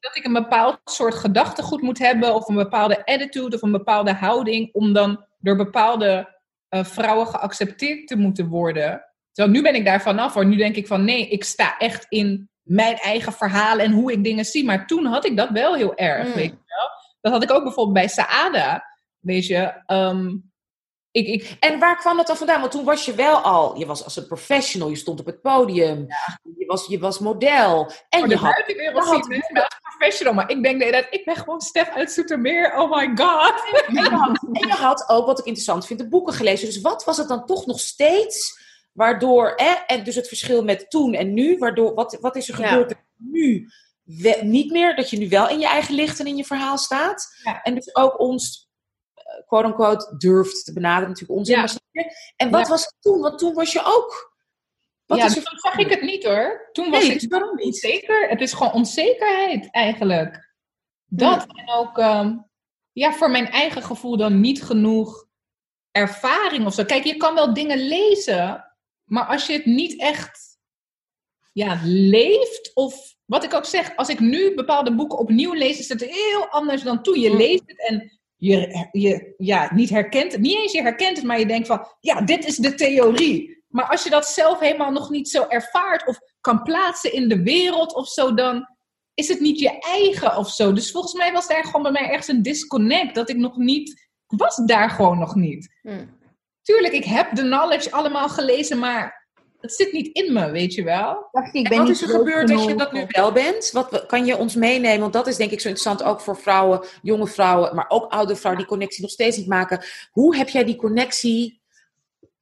dat 0.00 0.16
ik 0.16 0.24
een 0.24 0.32
bepaald 0.32 0.80
soort 0.84 1.14
gedachtegoed 1.14 1.82
moet 1.82 1.98
hebben, 1.98 2.34
of 2.34 2.48
een 2.48 2.54
bepaalde 2.54 3.06
attitude, 3.06 3.56
of 3.56 3.62
een 3.62 3.70
bepaalde 3.72 4.12
houding, 4.12 4.72
om 4.72 4.92
dan 4.92 5.24
door 5.38 5.56
bepaalde 5.56 6.32
eh, 6.68 6.84
vrouwen 6.84 7.26
geaccepteerd 7.26 8.06
te 8.08 8.16
moeten 8.16 8.48
worden. 8.48 9.04
Terwijl 9.32 9.54
nu 9.56 9.62
ben 9.62 9.74
ik 9.74 9.84
daar 9.84 10.02
vanaf 10.02 10.34
hoor. 10.34 10.46
Nu 10.46 10.56
denk 10.56 10.76
ik 10.76 10.86
van 10.86 11.04
nee, 11.04 11.28
ik 11.28 11.44
sta 11.44 11.78
echt 11.78 12.06
in 12.08 12.48
mijn 12.62 12.96
eigen 12.96 13.32
verhaal 13.32 13.78
en 13.78 13.92
hoe 13.92 14.12
ik 14.12 14.24
dingen 14.24 14.44
zie. 14.44 14.64
Maar 14.64 14.86
toen 14.86 15.04
had 15.06 15.24
ik 15.26 15.36
dat 15.36 15.50
wel 15.50 15.74
heel 15.74 15.94
erg, 15.94 16.26
Mm. 16.26 16.32
weet 16.34 16.50
je 16.50 16.50
wel. 16.66 16.88
Dat 17.20 17.32
had 17.32 17.42
ik 17.42 17.50
ook 17.50 17.62
bijvoorbeeld 17.62 17.96
bij 17.96 18.08
Saada. 18.08 18.84
Weet 19.18 19.46
je, 19.46 19.72
ehm, 19.86 20.30
ik, 21.14 21.26
ik, 21.26 21.56
En 21.60 21.78
waar 21.78 21.96
kwam 21.96 22.16
dat 22.16 22.26
dan 22.26 22.36
vandaan? 22.36 22.60
Want 22.60 22.72
toen 22.72 22.84
was 22.84 23.04
je 23.04 23.14
wel 23.14 23.36
al, 23.36 23.78
je 23.78 23.86
was 23.86 24.04
als 24.04 24.16
een 24.16 24.26
professional, 24.26 24.88
je 24.88 24.96
stond 24.96 25.20
op 25.20 25.26
het 25.26 25.40
podium, 25.42 26.06
je, 26.58 26.66
was, 26.66 26.86
je 26.86 26.98
was 26.98 27.18
model. 27.18 27.90
En 28.08 28.18
voor 28.18 28.28
je 28.28 28.34
de 28.34 28.40
had, 28.40 29.28
mensen 29.28 29.52
me 29.52 29.62
als 29.62 29.78
professional. 29.82 30.34
Maar 30.34 30.50
ik 30.50 30.62
denk 30.62 30.80
de 30.82 30.90
tijd, 30.90 31.06
ik 31.10 31.24
ben 31.24 31.36
gewoon 31.36 31.60
Stef 31.60 31.88
uit 31.88 32.12
Zoetermeer. 32.12 32.76
Oh 32.76 32.90
my 32.90 33.10
god. 33.14 33.54
en, 33.86 33.94
je 33.94 34.08
had, 34.10 34.38
en 34.52 34.66
je 34.68 34.74
had 34.74 35.08
ook, 35.08 35.26
wat 35.26 35.38
ik 35.38 35.44
interessant 35.44 35.86
vind, 35.86 35.98
de 35.98 36.08
boeken 36.08 36.34
gelezen. 36.34 36.66
Dus 36.66 36.80
wat 36.80 37.04
was 37.04 37.16
het 37.16 37.28
dan 37.28 37.46
toch 37.46 37.66
nog 37.66 37.80
steeds, 37.80 38.60
waardoor, 38.92 39.52
hè, 39.56 39.72
en 39.86 40.04
dus 40.04 40.14
het 40.14 40.28
verschil 40.28 40.64
met 40.64 40.90
toen 40.90 41.14
en 41.14 41.34
nu, 41.34 41.58
waardoor, 41.58 41.94
wat, 41.94 42.18
wat 42.20 42.36
is 42.36 42.48
er 42.48 42.60
Ja. 42.60 42.68
gebeurd 42.68 42.88
dat 42.88 42.98
nu 43.16 43.68
we- 44.04 44.40
niet 44.42 44.70
meer, 44.72 44.96
dat 44.96 45.10
je 45.10 45.18
nu 45.18 45.28
wel 45.28 45.48
in 45.48 45.58
je 45.58 45.66
eigen 45.68 45.94
licht 45.94 46.20
en 46.20 46.26
in 46.26 46.36
je 46.36 46.44
verhaal 46.44 46.78
staat. 46.78 47.36
Ja. 47.44 47.62
En 47.62 47.74
dus 47.74 47.94
ook 47.96 48.18
ons, 48.20 48.63
quote-unquote, 49.46 50.16
durft 50.16 50.64
te 50.64 50.72
benaderen, 50.72 51.08
natuurlijk 51.08 51.38
onzin. 51.38 51.56
Ja. 51.92 52.12
En 52.36 52.50
wat 52.50 52.60
Ja. 52.62 52.68
was 52.68 52.84
het 52.84 52.94
toen? 53.00 53.20
Want 53.20 53.38
toen 53.38 53.54
was 53.54 53.72
je 53.72 53.82
ook... 53.84 54.32
Wat 55.06 55.18
ja, 55.18 55.24
is 55.24 55.34
toen 55.34 55.42
zag 55.56 55.76
ik 55.78 55.90
het 55.90 56.02
niet 56.02 56.24
hoor. 56.24 56.68
Toen 56.72 56.90
was 56.90 57.06
Nee, 57.06 57.16
ik 57.16 57.30
waarom 57.30 57.56
niet? 57.56 57.64
onzeker. 57.64 58.28
Het 58.28 58.40
is 58.40 58.52
gewoon 58.52 58.72
onzekerheid 58.72 59.68
eigenlijk. 59.70 60.52
Dat 61.06 61.46
en 61.46 61.70
ook 61.70 61.98
ehm, 61.98 62.36
ja, 62.92 63.12
voor 63.12 63.30
mijn 63.30 63.46
eigen 63.48 63.82
gevoel 63.82 64.16
dan 64.16 64.40
niet 64.40 64.62
genoeg 64.62 65.26
ervaring 65.90 66.66
of 66.66 66.74
zo. 66.74 66.84
Kijk, 66.84 67.04
je 67.04 67.16
kan 67.16 67.34
wel 67.34 67.54
dingen 67.54 67.78
lezen, 67.78 68.74
maar 69.04 69.24
als 69.26 69.46
je 69.46 69.52
het 69.52 69.64
niet 69.64 70.00
echt 70.00 70.58
ja, 71.52 71.80
leeft 71.84 72.70
of 72.74 73.14
wat 73.24 73.44
ik 73.44 73.54
ook 73.54 73.64
zeg, 73.64 73.96
als 73.96 74.08
ik 74.08 74.20
nu 74.20 74.54
bepaalde 74.54 74.94
boeken 74.94 75.18
opnieuw 75.18 75.52
lees, 75.52 75.78
is 75.78 75.88
het 75.88 76.04
heel 76.04 76.46
anders 76.48 76.82
dan 76.82 77.02
toen. 77.02 77.20
Je 77.20 77.36
leest 77.36 77.62
het 77.66 77.88
en 77.88 78.20
je, 78.44 78.88
je 78.92 79.34
ja, 79.36 79.74
niet 79.74 79.90
herkent 79.90 80.32
het. 80.32 80.40
Niet 80.40 80.58
eens 80.58 80.72
je 80.72 80.82
herkent 80.82 81.16
het, 81.16 81.26
maar 81.26 81.38
je 81.38 81.46
denkt 81.46 81.66
van, 81.66 81.86
ja, 82.00 82.20
dit 82.20 82.44
is 82.44 82.56
de 82.56 82.74
theorie. 82.74 83.64
Maar 83.68 83.88
als 83.88 84.02
je 84.04 84.10
dat 84.10 84.26
zelf 84.26 84.60
helemaal 84.60 84.90
nog 84.90 85.10
niet 85.10 85.28
zo 85.28 85.46
ervaart 85.48 86.06
of 86.06 86.18
kan 86.40 86.62
plaatsen 86.62 87.12
in 87.12 87.28
de 87.28 87.42
wereld 87.42 87.94
of 87.94 88.08
zo, 88.08 88.34
dan 88.34 88.68
is 89.14 89.28
het 89.28 89.40
niet 89.40 89.58
je 89.58 89.78
eigen 89.78 90.36
of 90.36 90.50
zo. 90.50 90.72
Dus 90.72 90.90
volgens 90.90 91.14
mij 91.14 91.32
was 91.32 91.48
daar 91.48 91.64
gewoon 91.64 91.82
bij 91.82 91.92
mij 91.92 92.08
ergens 92.08 92.28
een 92.28 92.42
disconnect. 92.42 93.14
Dat 93.14 93.28
ik 93.28 93.36
nog 93.36 93.56
niet, 93.56 93.90
ik 94.28 94.38
was 94.38 94.56
daar 94.56 94.90
gewoon 94.90 95.18
nog 95.18 95.34
niet. 95.34 95.78
Hm. 95.80 96.06
Tuurlijk, 96.62 96.92
ik 96.92 97.04
heb 97.04 97.34
de 97.34 97.42
knowledge 97.42 97.92
allemaal 97.92 98.28
gelezen, 98.28 98.78
maar 98.78 99.23
het 99.64 99.74
zit 99.74 99.92
niet 99.92 100.08
in 100.12 100.32
me, 100.32 100.50
weet 100.50 100.74
je 100.74 100.82
wel. 100.82 101.28
Dacht 101.32 101.48
ik, 101.48 101.54
ik 101.54 101.64
En 101.64 101.70
ben 101.70 101.78
wat 101.78 101.88
is 101.88 102.02
er 102.02 102.08
gebeurd 102.08 102.48
dat 102.48 102.64
je 102.64 102.74
dat 102.74 102.92
nu 102.92 103.04
wel 103.08 103.32
bent? 103.32 103.70
Wat 103.72 104.06
kan 104.06 104.24
je 104.24 104.36
ons 104.36 104.54
meenemen? 104.54 105.00
Want 105.00 105.12
dat 105.12 105.26
is 105.26 105.36
denk 105.36 105.50
ik 105.50 105.60
zo 105.60 105.68
interessant 105.68 106.08
ook 106.08 106.20
voor 106.20 106.36
vrouwen, 106.36 106.84
jonge 107.02 107.26
vrouwen, 107.26 107.74
maar 107.74 107.84
ook 107.88 108.12
oude 108.12 108.36
vrouwen 108.36 108.62
die 108.62 108.72
connectie 108.72 109.02
nog 109.02 109.10
steeds 109.10 109.36
niet 109.36 109.46
maken. 109.46 109.84
Hoe 110.10 110.36
heb 110.36 110.48
jij 110.48 110.64
die 110.64 110.76
connectie 110.76 111.60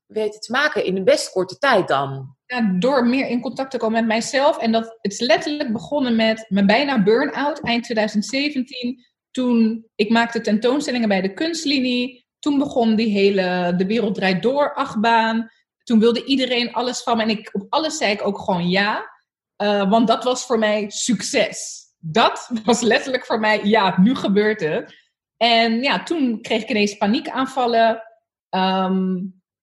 weten 0.07 0.41
te 0.41 0.53
maken 0.53 0.85
in 0.85 0.97
een 0.97 1.05
best 1.05 1.31
korte 1.31 1.59
tijd 1.59 1.89
dan? 1.89 2.37
Ja, 2.47 2.77
door 2.79 3.07
meer 3.07 3.29
in 3.29 3.41
contact 3.41 3.71
te 3.71 3.79
komen 3.79 3.99
met 3.99 4.07
mijzelf. 4.07 4.59
En 4.59 4.73
dat 4.73 4.97
het 5.01 5.13
is 5.13 5.21
letterlijk 5.21 5.73
begonnen 5.73 6.17
met 6.17 6.45
mijn 6.49 6.67
bijna 6.67 7.03
burn-out 7.03 7.61
eind 7.61 7.85
2017. 7.85 9.05
Toen 9.31 9.87
ik 9.95 10.11
maakte 10.11 10.41
tentoonstellingen 10.41 11.09
bij 11.09 11.21
de 11.21 11.35
kunstlinie. 11.35 12.27
Toen 12.39 12.59
begon 12.59 12.95
die 12.95 13.09
hele 13.09 13.75
De 13.77 13.87
Wereld 13.87 14.15
Draait 14.15 14.43
Door 14.43 14.75
achtbaan. 14.75 15.51
Toen 15.93 16.01
wilde 16.01 16.25
iedereen 16.25 16.73
alles 16.73 17.03
van 17.03 17.17
me. 17.17 17.23
En 17.23 17.29
ik, 17.29 17.51
op 17.53 17.67
alles 17.69 17.97
zei 17.97 18.13
ik 18.13 18.27
ook 18.27 18.39
gewoon 18.39 18.69
ja. 18.69 19.11
Eh, 19.57 19.91
want 19.91 20.07
dat 20.07 20.25
was 20.25 20.47
voor 20.47 20.59
mij 20.59 20.91
succes. 20.91 21.85
Dat 21.99 22.51
was 22.65 22.81
letterlijk 22.81 23.27
voor 23.27 23.41
mij, 23.41 23.65
ja, 23.65 24.01
nu 24.01 24.15
gebeurt 24.15 24.61
het. 24.61 24.95
En 25.37 25.83
ja, 25.83 26.03
toen 26.03 26.41
kreeg 26.41 26.63
ik 26.63 26.69
ineens 26.69 26.97
paniekaanvallen. 26.97 28.03
Ehm, 28.49 29.17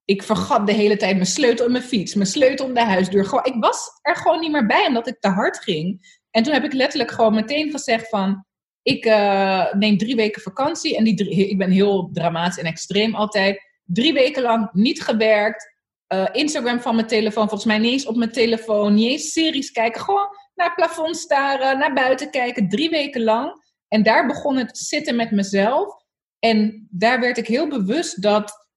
ik 0.06 0.24
vergat 0.24 0.68
de 0.68 0.74
hele 0.74 0.98
tijd 0.98 1.14
mijn 1.14 1.26
sleutel 1.26 1.66
in 1.66 1.72
mijn 1.72 1.84
fiets, 1.84 2.14
mijn 2.14 2.28
sleutel 2.28 2.66
om 2.66 2.74
de 2.74 2.84
huisdeur. 2.84 3.40
Ik 3.44 3.56
was 3.60 3.90
er 4.02 4.16
gewoon 4.16 4.40
niet 4.40 4.52
meer 4.52 4.66
bij, 4.66 4.86
omdat 4.88 5.08
ik 5.08 5.20
te 5.20 5.30
hard 5.30 5.58
ging. 5.58 6.18
En 6.32 6.44
toen 6.44 6.54
heb 6.54 6.64
ik 6.64 6.74
letterlijk 6.74 7.12
gewoon 7.12 7.34
meteen 7.34 7.72
gezegd 7.72 8.10
van... 8.10 8.46
Ik 8.82 9.06
eh, 9.06 9.74
neem 9.74 9.98
drie 9.98 10.16
weken 10.16 10.42
vakantie. 10.42 10.98
En 10.98 11.04
die 11.04 11.30
ik 11.50 11.58
ben 11.58 11.72
heel 11.72 12.10
dramatisch 12.14 12.58
en 12.58 12.66
extreem 12.66 13.16
altijd. 13.16 13.62
Drie 13.84 14.14
weken 14.14 14.42
lang 14.42 14.70
niet 14.74 15.02
gewerkt. 15.02 15.78
Eh, 16.10 16.26
Instagram 16.32 16.82
van 16.82 16.96
mijn 16.96 17.08
telefoon. 17.08 17.48
Volgens 17.48 17.66
mij 17.66 17.78
niet 17.78 17.92
eens 17.92 18.06
op 18.06 18.16
mijn 18.16 18.32
telefoon. 18.32 18.94
Niet 18.94 19.10
eens 19.12 19.32
series 19.32 19.72
kijken. 19.72 20.02
Gewoon 20.02 20.28
naar 20.56 20.66
het 20.68 20.76
plafond 20.76 21.18
staren. 21.18 21.78
Naar 21.80 21.94
buiten 21.94 22.30
kijken. 22.32 22.70
Drie 22.70 22.90
weken 22.90 23.24
lang. 23.24 23.68
En 23.88 24.04
daar 24.04 24.28
begon 24.28 24.58
het 24.58 24.78
zitten 24.78 25.16
met 25.16 25.32
mezelf. 25.32 25.96
En 26.40 26.88
daar 26.92 27.20
werd 27.20 27.38
ik 27.38 27.48
heel 27.48 27.68
bewust 27.68 28.22
dat... 28.22 28.68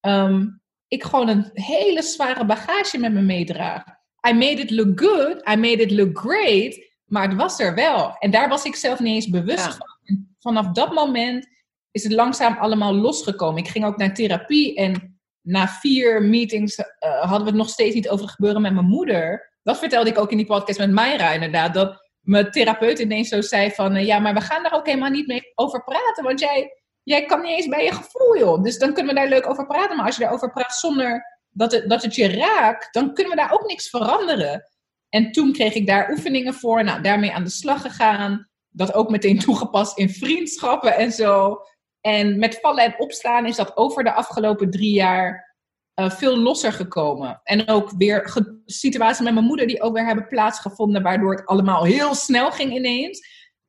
ehm, 0.00 0.46
ik 0.88 1.04
gewoon 1.04 1.28
een 1.28 1.50
hele 1.52 2.02
zware 2.02 2.44
bagage 2.46 2.98
met 2.98 3.12
me 3.12 3.20
meedraag. 3.20 3.82
I 4.28 4.32
made 4.32 4.60
it 4.62 4.70
look 4.70 5.00
good, 5.00 5.48
I 5.48 5.56
made 5.56 5.82
it 5.82 5.90
look 5.90 6.18
great, 6.18 6.78
maar 7.04 7.28
het 7.28 7.36
was 7.36 7.60
er 7.60 7.74
wel. 7.74 8.16
En 8.18 8.30
daar 8.30 8.48
was 8.48 8.64
ik 8.64 8.74
zelf 8.76 8.98
niet 9.00 9.14
eens 9.14 9.28
bewust 9.28 9.64
Ja. 9.64 9.70
van. 9.70 9.86
En 10.04 10.36
vanaf 10.38 10.68
dat 10.72 10.92
moment 10.92 11.48
is 11.90 12.02
het 12.02 12.12
langzaam 12.12 12.56
allemaal 12.56 12.94
losgekomen. 12.94 13.62
Ik 13.62 13.68
ging 13.68 13.84
ook 13.84 13.96
naar 13.96 14.14
therapie 14.14 14.74
en 14.74 15.17
na 15.48 15.68
vier 15.68 16.22
meetings 16.22 16.76
eh, 16.76 17.20
hadden 17.20 17.40
we 17.40 17.46
het 17.46 17.54
nog 17.54 17.68
steeds 17.68 17.94
niet 17.94 18.08
over 18.08 18.24
het 18.24 18.34
gebeuren 18.34 18.62
met 18.62 18.72
mijn 18.72 18.86
moeder. 18.86 19.52
Dat 19.62 19.78
vertelde 19.78 20.10
ik 20.10 20.18
ook 20.18 20.30
in 20.30 20.36
die 20.36 20.46
podcast 20.46 20.78
met 20.78 20.90
Mayra 20.90 21.32
inderdaad. 21.32 21.74
Dat 21.74 22.08
mijn 22.20 22.50
therapeut 22.50 22.98
ineens 22.98 23.28
zo 23.28 23.40
zei 23.40 23.70
van... 23.70 23.94
eh, 23.94 24.06
ja, 24.06 24.18
maar 24.18 24.34
we 24.34 24.40
gaan 24.40 24.62
daar 24.62 24.74
ook 24.74 24.86
helemaal 24.86 25.10
niet 25.10 25.26
mee 25.26 25.52
over 25.54 25.84
praten. 25.84 26.24
Want 26.24 26.40
jij, 26.40 26.82
jij 27.02 27.24
kan 27.24 27.42
niet 27.42 27.50
eens 27.50 27.68
bij 27.68 27.84
je 27.84 27.92
gevoel, 27.92 28.38
joh. 28.38 28.62
Dus 28.62 28.78
dan 28.78 28.92
kunnen 28.92 29.14
we 29.14 29.20
daar 29.20 29.28
leuk 29.28 29.48
over 29.48 29.66
praten. 29.66 29.96
Maar 29.96 30.06
als 30.06 30.16
je 30.16 30.22
daarover 30.22 30.52
praat 30.52 30.74
zonder 30.74 31.38
dat 31.50 31.72
het, 31.72 31.88
dat 31.88 32.02
het 32.02 32.14
je 32.14 32.36
raakt... 32.36 32.92
dan 32.92 33.14
kunnen 33.14 33.32
we 33.32 33.38
daar 33.38 33.52
ook 33.52 33.66
niks 33.66 33.88
veranderen. 33.88 34.64
En 35.08 35.32
toen 35.32 35.52
kreeg 35.52 35.74
ik 35.74 35.86
daar 35.86 36.10
oefeningen 36.10 36.54
voor. 36.54 36.84
Nou, 36.84 37.02
daarmee 37.02 37.34
aan 37.34 37.44
de 37.44 37.50
slag 37.50 37.82
gegaan. 37.82 38.48
Dat 38.68 38.94
ook 38.94 39.10
meteen 39.10 39.38
toegepast 39.38 39.98
in 39.98 40.10
vriendschappen 40.10 40.96
en 40.96 41.12
zo. 41.12 41.58
En 42.00 42.38
met 42.38 42.58
vallen 42.60 42.84
en 42.84 43.00
opstaan 43.00 43.46
is 43.46 43.56
dat 43.56 43.76
over 43.76 44.04
de 44.04 44.12
afgelopen 44.12 44.70
drie 44.70 44.92
jaar 44.92 45.56
eh, 45.94 46.10
veel 46.10 46.36
losser 46.38 46.72
gekomen. 46.72 47.40
En 47.44 47.68
ook 47.68 47.90
weer 47.90 48.28
ge- 48.28 48.60
situaties 48.64 49.24
met 49.24 49.34
mijn 49.34 49.46
moeder 49.46 49.66
die 49.66 49.82
ook 49.82 49.94
weer 49.94 50.06
hebben 50.06 50.28
plaatsgevonden, 50.28 51.02
waardoor 51.02 51.30
het 51.30 51.46
allemaal 51.46 51.84
heel 51.84 52.14
snel 52.14 52.50
ging 52.50 52.72
ineens. 52.72 53.20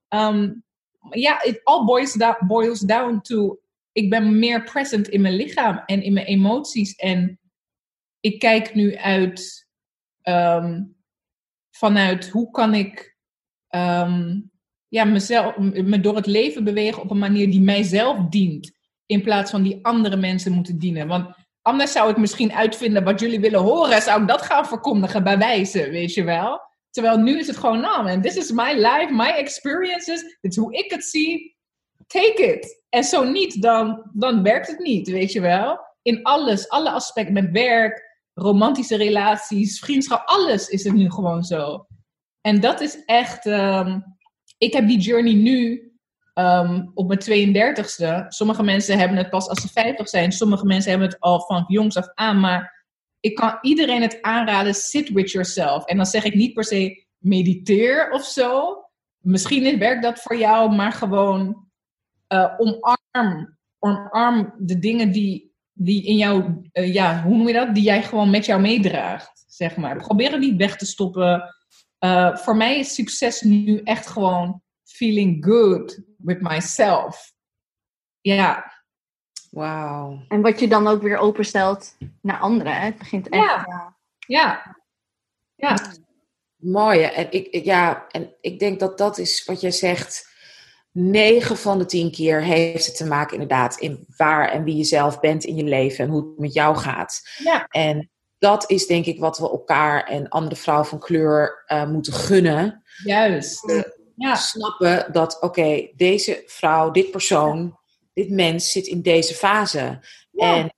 Ehm, 0.07 0.53
ja, 1.09 1.43
it 1.43 1.61
all 1.63 1.85
boils, 1.85 2.17
boils 2.47 2.79
down 2.79 3.19
to, 3.21 3.59
ik 3.91 4.09
ben 4.09 4.39
meer 4.39 4.63
present 4.63 5.07
in 5.07 5.21
mijn 5.21 5.35
lichaam 5.35 5.83
en 5.85 6.01
in 6.01 6.13
mijn 6.13 6.25
emoties. 6.25 6.95
En 6.95 7.39
ik 8.19 8.39
kijk 8.39 8.73
nu 8.73 8.97
uit, 8.97 9.67
ehm, 10.21 10.83
vanuit 11.69 12.29
hoe 12.29 12.51
kan 12.51 12.73
ik 12.73 13.17
ehm, 13.67 14.39
ja, 14.89 15.03
mezelf, 15.03 15.57
me 15.57 15.99
door 15.99 16.15
het 16.15 16.25
leven 16.25 16.63
bewegen 16.63 17.01
op 17.01 17.11
een 17.11 17.17
manier 17.17 17.51
die 17.51 17.61
mijzelf 17.61 18.17
dient. 18.29 18.71
In 19.05 19.21
plaats 19.21 19.51
van 19.51 19.63
die 19.63 19.79
andere 19.81 20.15
mensen 20.15 20.51
moeten 20.51 20.79
dienen. 20.79 21.07
Want 21.07 21.35
anders 21.61 21.91
zou 21.91 22.09
ik 22.09 22.17
misschien 22.17 22.53
uitvinden 22.53 23.03
wat 23.03 23.19
jullie 23.19 23.39
willen 23.39 23.59
horen. 23.59 24.01
Zou 24.01 24.21
ik 24.21 24.27
dat 24.27 24.41
gaan 24.41 24.65
verkondigen 24.65 25.23
bij 25.23 25.37
wijze, 25.37 25.89
weet 25.89 26.13
je 26.13 26.23
wel? 26.23 26.61
Terwijl 26.89 27.17
nu 27.17 27.39
is 27.39 27.47
het 27.47 27.57
gewoon, 27.57 27.79
nou 27.79 28.03
man, 28.03 28.21
this 28.21 28.35
is 28.35 28.51
my 28.51 28.73
life, 28.73 29.07
my 29.11 29.29
experiences. 29.29 30.21
Dit 30.21 30.51
is 30.51 30.57
hoe 30.57 30.73
ik 30.73 30.91
het 30.91 31.03
zie. 31.03 31.57
Take 32.07 32.43
it. 32.43 32.81
En 32.89 33.03
zo 33.03 33.23
niet, 33.23 33.61
dan, 33.61 34.09
dan 34.13 34.43
werkt 34.43 34.67
het 34.67 34.79
niet, 34.79 35.09
weet 35.09 35.31
je 35.31 35.41
wel? 35.41 35.79
In 36.01 36.23
alles, 36.23 36.69
alle 36.69 36.91
aspecten, 36.91 37.33
met 37.33 37.51
werk, 37.51 38.17
romantische 38.33 38.97
relaties, 38.97 39.79
vriendschap, 39.79 40.27
alles 40.27 40.67
is 40.67 40.83
het 40.83 40.93
nu 40.93 41.11
gewoon 41.11 41.43
zo. 41.43 41.85
En 42.41 42.59
dat 42.59 42.81
is 42.81 43.03
echt, 43.05 43.45
ehm, 43.45 43.99
ik 44.59 44.73
heb 44.73 44.87
die 44.87 44.99
journey 44.99 45.33
nu 45.33 45.91
ehm, 46.33 46.85
op 46.93 47.07
mijn 47.07 47.55
32ste. 47.55 48.27
Sommige 48.27 48.63
mensen 48.63 48.97
hebben 48.97 49.17
het 49.17 49.29
pas 49.29 49.47
als 49.47 49.61
ze 49.61 49.67
50 49.67 50.09
zijn, 50.09 50.31
sommige 50.31 50.65
mensen 50.65 50.89
hebben 50.89 51.09
het 51.09 51.19
al 51.19 51.41
van 51.41 51.65
jongs 51.67 51.97
af 51.97 52.11
aan. 52.13 52.39
Maar 52.39 52.85
ik 53.19 53.35
kan 53.35 53.57
iedereen 53.61 54.01
het 54.01 54.21
aanraden, 54.21 54.73
sit 54.73 55.09
with 55.09 55.31
yourself. 55.31 55.85
En 55.85 55.97
dan 55.97 56.05
zeg 56.05 56.23
ik 56.23 56.33
niet 56.33 56.53
per 56.53 56.63
se 56.63 57.05
mediteer 57.17 58.11
of 58.11 58.23
zo. 58.23 58.77
Misschien 59.17 59.79
werkt 59.79 60.03
dat 60.03 60.19
voor 60.19 60.37
jou, 60.37 60.75
maar 60.75 60.91
gewoon 60.91 61.67
eh, 62.27 62.53
omarm, 62.57 63.57
omarm 63.79 64.53
de 64.57 64.79
dingen 64.79 65.11
die, 65.11 65.53
die 65.73 66.05
in 66.05 66.15
jou, 66.15 66.61
eh, 66.71 66.93
ja, 66.93 67.23
hoe 67.23 67.35
noem 67.37 67.47
je 67.47 67.53
dat? 67.53 67.73
Die 67.73 67.83
jij 67.83 68.03
gewoon 68.03 68.29
met 68.29 68.45
jou 68.45 68.61
meedraagt, 68.61 69.45
zeg 69.47 69.75
maar. 69.75 69.97
Probeer 69.97 70.31
het 70.31 70.39
niet 70.39 70.57
weg 70.57 70.75
te 70.75 70.85
stoppen. 70.85 71.55
Eh, 71.99 72.35
voor 72.37 72.55
mij 72.55 72.79
is 72.79 72.93
succes 72.93 73.41
nu 73.41 73.81
echt 73.83 74.07
gewoon 74.07 74.61
feeling 74.83 75.45
good 75.45 75.99
with 76.17 76.41
myself. 76.41 77.33
Ja, 78.21 78.77
Wauw. 79.49 80.25
En 80.27 80.41
wat 80.41 80.59
je 80.59 80.67
dan 80.67 80.87
ook 80.87 81.01
weer 81.01 81.17
openstelt 81.17 81.97
naar 82.21 82.39
anderen. 82.39 82.73
Hè? 82.75 82.85
Het 82.85 82.97
begint 82.97 83.29
echt. 83.29 83.43
Ja. 83.43 83.65
ja. 83.67 83.97
ja, 84.27 84.75
ja. 85.55 85.77
Mooi. 86.55 87.01
En 87.01 87.31
ik, 87.31 87.47
ik- 87.47 87.63
ja, 87.65 88.07
en 88.07 88.35
ik 88.41 88.59
denk 88.59 88.79
dat 88.79 88.97
dat 88.97 89.17
is 89.17 89.45
wat 89.45 89.61
jij 89.61 89.71
zegt. 89.71 90.27
9 90.91 91.57
van 91.57 91.77
de 91.77 91.85
10 91.85 92.11
keer 92.11 92.41
heeft 92.43 92.85
het 92.85 92.95
te 92.97 93.05
maken 93.05 93.33
inderdaad 93.33 93.79
in 93.79 94.05
waar 94.17 94.49
en 94.49 94.63
wie 94.63 94.75
je 94.75 94.83
zelf 94.83 95.19
bent 95.19 95.43
in 95.43 95.55
je 95.55 95.63
leven 95.63 96.05
en 96.05 96.11
hoe 96.11 96.27
het 96.29 96.39
met 96.39 96.53
jou 96.53 96.75
gaat. 96.77 97.29
Ja. 97.43 97.65
En 97.67 98.09
dat 98.39 98.69
is 98.69 98.87
denk 98.87 99.05
ik 99.05 99.19
wat 99.19 99.37
we 99.37 99.49
elkaar 99.49 100.03
en 100.03 100.29
andere 100.29 100.55
vrouwen 100.55 100.87
van 100.87 100.99
kleur 100.99 101.63
eh, 101.65 101.87
moeten 101.87 102.13
gunnen. 102.13 102.83
Juist. 103.03 103.83
Ja, 104.15 104.35
Snappen 104.35 105.11
dat, 105.11 105.41
oké, 105.41 105.89
deze 105.95 106.43
vrouw, 106.45 106.91
dit 106.91 107.11
persoon, 107.11 107.77
dit 108.13 108.29
mens 108.29 108.71
zit 108.71 108.87
in 108.87 109.01
deze 109.01 109.33
fase. 109.33 109.99
Ja. 110.31 110.55
En 110.55 110.73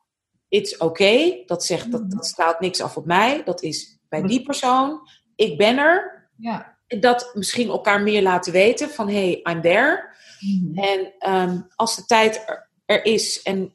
it's 0.47 0.77
oké. 0.77 1.43
Dat 1.45 1.65
zegt, 1.65 1.91
dat, 1.91 2.11
dat 2.11 2.25
straalt 2.25 2.59
niks 2.59 2.81
af 2.81 2.97
op 2.97 3.05
mij. 3.05 3.43
Dat 3.43 3.61
is 3.61 3.99
bij 4.09 4.21
die 4.21 4.43
persoon. 4.43 4.99
Ik 5.35 5.57
ben 5.57 5.77
er. 5.77 6.29
ja. 6.37 6.77
dat 6.87 7.31
misschien 7.33 7.69
elkaar 7.69 8.01
meer 8.01 8.21
laten 8.21 8.51
weten 8.53 8.89
van 8.89 9.09
hey, 9.09 9.39
I'm 9.43 9.61
there. 9.61 10.09
En 10.73 11.13
ehm, 11.19 11.61
als 11.75 11.95
de 11.95 12.05
tijd 12.05 12.43
er, 12.47 12.69
er 12.85 13.05
is 13.05 13.41
en 13.41 13.73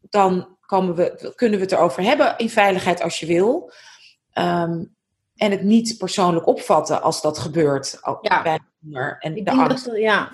dan 0.00 0.55
komen 0.66 0.94
we, 0.94 1.32
kunnen 1.34 1.58
we 1.58 1.64
het 1.64 1.72
erover 1.74 2.02
hebben 2.02 2.34
in 2.36 2.50
veiligheid 2.50 3.02
als 3.02 3.18
je 3.18 3.26
wil. 3.26 3.72
Ehm, 4.32 4.84
en 5.36 5.50
het 5.50 5.62
niet 5.62 5.98
persoonlijk 5.98 6.46
opvatten 6.46 7.02
als 7.02 7.22
dat 7.22 7.38
gebeurt 7.38 7.98
al- 8.02 8.18
Ja. 8.20 8.42
bij 8.42 8.60
de 8.78 9.16
en 9.18 9.34
de 9.44 9.50
angst. 9.50 9.84
dat, 9.84 9.96
ja. 9.96 10.30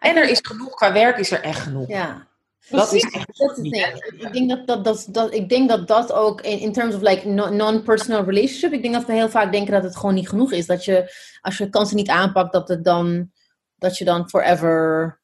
En 0.00 0.16
er 0.16 0.28
is 0.28 0.38
genoeg, 0.42 0.74
qua 0.74 0.92
werk 0.92 1.18
is 1.18 1.30
er 1.30 1.42
echt 1.42 1.60
genoeg. 1.60 1.88
Ja. 1.88 2.26
dat 2.70 2.92
is 2.92 3.02
echt 3.02 3.38
dat 3.38 3.56
niet. 3.56 3.76
Ik 4.16 4.32
denk 4.32 4.48
dat 4.50 4.66
dat, 4.66 4.84
dat, 4.84 5.06
dat, 5.10 5.34
ik 5.34 5.48
denk 5.48 5.68
dat 5.68 5.88
dat 5.88 6.12
ook 6.12 6.40
in, 6.40 6.58
in 6.58 6.72
terms 6.72 6.94
of 6.94 7.00
like 7.00 7.28
no- 7.28 7.48
non-personal 7.48 8.24
relationship, 8.24 8.72
ik 8.72 8.82
denk 8.82 8.94
dat 8.94 9.04
we 9.04 9.12
heel 9.12 9.28
vaak 9.30 9.52
denken 9.52 9.72
dat 9.72 9.82
het 9.82 9.96
gewoon 9.96 10.14
niet 10.14 10.28
genoeg 10.28 10.52
is. 10.52 10.66
Dat 10.66 10.84
je, 10.84 11.14
als 11.40 11.58
je 11.58 11.68
kansen 11.68 11.96
niet 11.96 12.08
aanpakt, 12.08 12.52
dat, 12.52 12.68
het 12.68 12.84
dan, 12.84 13.30
dat 13.76 13.98
je 13.98 14.04
dan 14.04 14.28
forever 14.28 15.20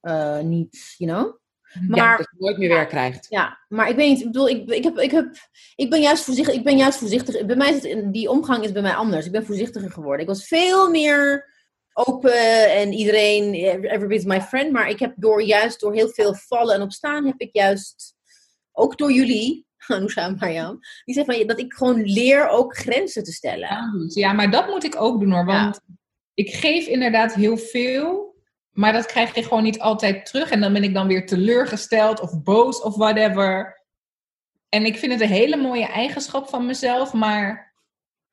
eh, 0.00 0.38
niet, 0.38 0.94
you 0.96 1.10
know? 1.12 1.36
Ja, 1.80 2.04
Maar 2.04 2.16
dat 2.16 2.28
je 2.30 2.44
nooit 2.44 2.58
meer 2.58 2.68
werk 2.68 2.88
krijgt. 2.88 3.26
Ja, 3.28 3.58
maar 3.68 3.88
ik 3.88 3.96
weet 3.96 4.08
niet, 4.08 4.20
ik 4.20 4.26
bedoel, 4.26 4.48
ik, 4.48 4.70
ik, 4.70 4.84
heb, 4.84 4.98
ik, 4.98 5.10
heb, 5.10 5.36
ik 5.76 5.90
ben 5.90 6.00
juist 6.00 6.24
voorzichtig, 6.24 6.54
ik 6.54 6.64
ben 6.64 6.76
juist 6.76 6.98
voorzichtig, 6.98 7.46
bij 7.46 7.56
mij 7.56 7.74
is 7.74 7.82
het, 7.82 8.12
die 8.12 8.30
omgang 8.30 8.64
is 8.64 8.72
bij 8.72 8.82
mij 8.82 8.94
anders. 8.94 9.26
Ik 9.26 9.32
ben 9.32 9.46
voorzichtiger 9.46 9.90
geworden. 9.90 10.20
Ik 10.20 10.26
was 10.26 10.46
veel 10.46 10.90
meer 10.90 11.46
open 11.92 12.70
en 12.70 12.92
iedereen, 12.92 13.54
everybody's 13.84 14.24
my 14.24 14.40
friend, 14.40 14.72
maar 14.72 14.88
ik 14.88 14.98
heb 14.98 15.12
door 15.16 15.42
juist, 15.42 15.80
door 15.80 15.94
heel 15.94 16.08
veel 16.08 16.34
vallen 16.34 16.74
en 16.74 16.82
opstaan, 16.82 17.26
heb 17.26 17.40
ik 17.40 17.50
juist, 17.52 18.14
ook 18.72 18.98
door 18.98 19.12
jullie, 19.12 19.66
Anousha 19.86 20.26
en 20.26 20.36
Mariam, 20.40 20.78
die 21.04 21.14
zeggen 21.14 21.34
van, 21.34 21.46
dat 21.46 21.58
ik 21.58 21.72
gewoon 21.72 22.02
leer 22.02 22.48
ook 22.48 22.76
grenzen 22.76 23.24
te 23.24 23.32
stellen. 23.32 23.92
Ja, 24.08 24.32
maar 24.32 24.50
dat 24.50 24.68
moet 24.68 24.84
ik 24.84 25.00
ook 25.00 25.20
doen 25.20 25.32
hoor. 25.32 25.44
Want 25.44 25.80
ik 26.34 26.54
geef 26.54 26.86
inderdaad 26.86 27.34
heel 27.34 27.56
veel. 27.56 28.27
Maar 28.78 28.92
dat 28.92 29.06
krijg 29.06 29.34
je 29.34 29.42
gewoon 29.42 29.62
niet 29.62 29.78
altijd 29.78 30.26
terug. 30.26 30.50
En 30.50 30.60
dan 30.60 30.72
ben 30.72 30.82
ik 30.82 30.94
dan 30.94 31.06
weer 31.06 31.26
teleurgesteld 31.26 32.20
of 32.20 32.42
boos 32.42 32.82
of 32.82 32.96
whatever. 32.96 33.80
En 34.68 34.84
ik 34.84 34.96
vind 34.96 35.12
het 35.12 35.20
een 35.20 35.28
hele 35.28 35.56
mooie 35.56 35.86
eigenschap 35.86 36.48
van 36.48 36.66
mezelf. 36.66 37.12
Maar 37.12 37.74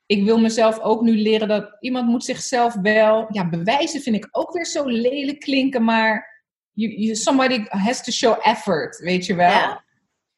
ik 0.06 0.24
wil 0.24 0.40
mezelf 0.40 0.80
ook 0.80 1.02
nu 1.02 1.18
leren 1.18 1.48
dat 1.48 1.78
iemand 1.80 2.08
moet 2.08 2.24
zichzelf 2.24 2.74
wel... 2.74 3.26
Ja, 3.30 3.50
bewijzen 3.50 4.02
vind 4.02 4.16
ik 4.16 4.28
ook 4.32 4.54
weer 4.54 4.66
zo 4.66 4.86
lelijk 4.86 5.40
klinken. 5.40 5.84
Maar 5.84 6.44
you, 6.74 6.94
you, 6.94 7.16
somebody 7.16 7.66
has 7.68 8.04
to 8.04 8.12
show 8.12 8.40
effort, 8.42 8.98
weet 8.98 9.26
je 9.26 9.36
wel. 9.36 9.50
Ja. 9.50 9.84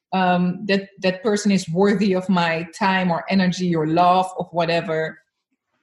um, 0.09 0.65
that 0.65 0.87
that 0.99 1.21
person 1.21 1.51
is 1.51 1.67
worthy 1.67 2.15
of 2.15 2.27
my 2.27 2.67
time 2.69 3.11
or 3.11 3.23
energy 3.25 3.75
or 3.75 3.87
love 3.87 4.35
of 4.35 4.49
whatever. 4.51 5.23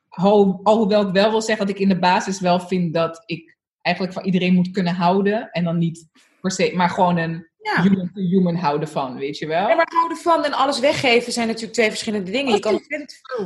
Ho 0.09 0.61
alhoewel 0.63 1.07
ik 1.07 1.13
wel 1.13 1.31
wil 1.31 1.43
zeggen 1.43 1.67
dat 1.67 1.75
ik 1.75 1.81
in 1.81 1.89
de 1.89 1.99
basis 1.99 2.41
wel 2.41 2.61
vind 2.61 2.95
dat 2.95 3.23
ik 3.27 3.53
eigenlijk 3.85 4.15
van 4.15 4.24
iedereen 4.24 4.55
moet 4.55 4.70
kunnen 4.70 4.94
houden. 4.94 5.48
En 5.51 5.65
dan 5.65 5.78
niet 5.78 6.06
per 6.40 6.51
se, 6.51 6.73
maar 6.74 6.90
gewoon 6.90 7.16
een 7.16 7.52
Ja. 7.59 7.82
human 7.82 8.11
to 8.15 8.20
human 8.20 8.55
houden 8.56 8.89
van, 8.89 9.16
weet 9.16 9.39
je 9.39 9.47
wel? 9.47 9.69
Ja, 9.69 9.74
maar 9.74 9.90
houden 9.94 10.16
van 10.16 10.44
en 10.44 10.52
alles 10.52 10.81
weggeven 10.81 11.32
zijn 11.32 11.47
natuurlijk 11.47 11.73
twee 11.74 11.89
verschillende 11.89 12.31
dingen. 12.31 12.52
Je 12.55 12.61
kan, 12.61 12.81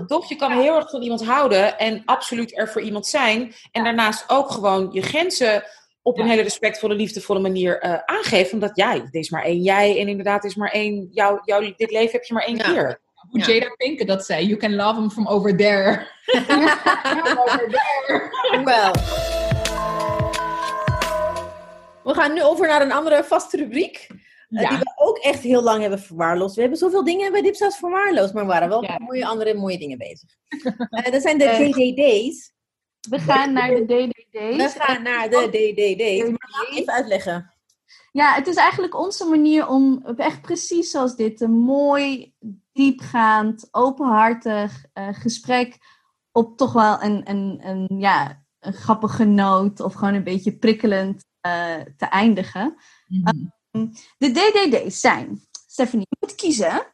toch, 0.07 0.29
je 0.29 0.37
kan 0.37 0.53
heel 0.53 0.77
erg 0.77 0.91
van 0.91 1.03
iemand 1.03 1.25
houden 1.25 1.79
en 1.79 2.03
absoluut 2.05 2.59
er 2.59 2.69
voor 2.69 2.83
iemand 2.83 3.07
zijn. 3.07 3.53
En 3.73 3.85
daarnaast 3.85 4.25
ook 4.31 4.51
gewoon 4.51 4.89
je 4.93 5.03
grenzen 5.03 5.63
op 6.03 6.19
een 6.19 6.29
hele 6.29 6.43
respectvolle, 6.43 6.95
liefdevolle 6.95 7.41
manier 7.41 7.79
eh, 7.81 7.95
aangeven. 8.05 8.53
Omdat 8.53 8.77
ja, 8.77 8.95
er 8.95 9.09
is 9.11 9.31
maar 9.31 9.43
één 9.45 9.63
jij 9.63 10.01
en 10.01 10.09
inderdaad 10.09 10.45
is 10.45 10.55
maar 10.55 10.71
één, 10.71 11.09
jou, 11.11 11.41
jou, 11.45 11.75
dit 11.77 11.91
leven 11.91 12.13
heb 12.13 12.25
je 12.25 12.35
maar 12.35 12.45
één 12.45 12.57
Ja. 12.57 12.63
keer. 12.73 13.01
Hoe 13.31 13.41
Ja. 13.41 13.47
Jada 13.53 13.75
Pinkett 13.77 14.09
dat 14.09 14.25
zei, 14.25 14.47
you 14.47 14.57
can 14.59 14.75
love 14.75 15.01
him 15.01 15.11
from 15.11 15.27
over 15.27 15.57
there. 15.57 16.07
over 17.45 17.69
there. 17.71 18.65
Wel. 18.65 18.93
We 22.09 22.15
gaan 22.15 22.33
nu 22.35 22.43
over 22.43 22.67
naar 22.67 22.83
een 22.83 22.93
andere 22.93 23.25
vaste 23.25 23.57
rubriek. 23.57 24.07
eh, 24.49 24.61
Ja. 24.63 24.69
die 24.69 24.79
we 24.79 24.93
ook 24.97 25.19
echt 25.19 25.43
heel 25.43 25.63
lang 25.63 25.81
hebben 25.81 25.99
verwaarloosd. 26.01 26.55
We 26.55 26.61
hebben 26.61 26.79
zoveel 26.79 27.05
dingen 27.05 27.33
bij 27.33 27.43
Dipsaus 27.43 27.77
verwaarloosd, 27.77 28.33
maar 28.35 28.43
we 28.47 28.49
waren 28.53 28.69
wel 28.69 28.83
Ja. 28.83 28.99
mooie, 28.99 29.27
andere 29.27 29.55
mooie 29.55 29.79
dingen 29.79 29.99
bezig. 29.99 30.29
Eh, 30.91 31.13
dat 31.13 31.23
zijn 31.23 31.39
de 31.39 31.45
Eh, 31.45 31.71
DDD's. 31.71 32.53
We 33.11 33.19
gaan 33.19 33.53
naar 33.53 33.69
de 33.75 33.85
DDD's. 33.85 34.57
We 34.75 34.81
gaan 34.81 35.03
naar 35.03 35.31
de 35.31 35.49
DDD's. 35.51 36.29
Maar 36.31 36.69
even 36.71 36.93
uitleggen. 36.93 37.53
Ja, 38.13 38.35
het 38.35 38.47
is 38.47 38.57
eigenlijk 38.57 38.99
onze 38.99 39.25
manier 39.25 39.69
om 39.69 40.05
echt 40.17 40.43
precies 40.43 40.91
zoals 40.91 41.17
dit 41.17 41.41
een 41.41 41.59
mooi, 41.59 42.35
diepgaand, 42.73 43.69
openhartig 43.71 44.85
gesprek 44.95 45.77
op 46.33 46.57
toch 46.57 46.73
wel 46.73 47.03
een, 47.03 47.31
een, 47.31 47.59
een, 47.63 47.99
ja, 47.99 48.43
een 48.61 48.73
grappige 48.73 49.25
noot 49.25 49.81
of 49.81 49.95
gewoon 49.95 50.15
een 50.15 50.25
beetje 50.25 50.57
prikkelend 50.57 51.27
te 51.97 52.07
eindigen. 52.11 52.77
De 54.19 54.31
DDD's 54.31 55.01
zijn, 55.01 55.41
Stephanie, 55.67 56.07
je 56.09 56.17
moet 56.21 56.35
kiezen 56.35 56.87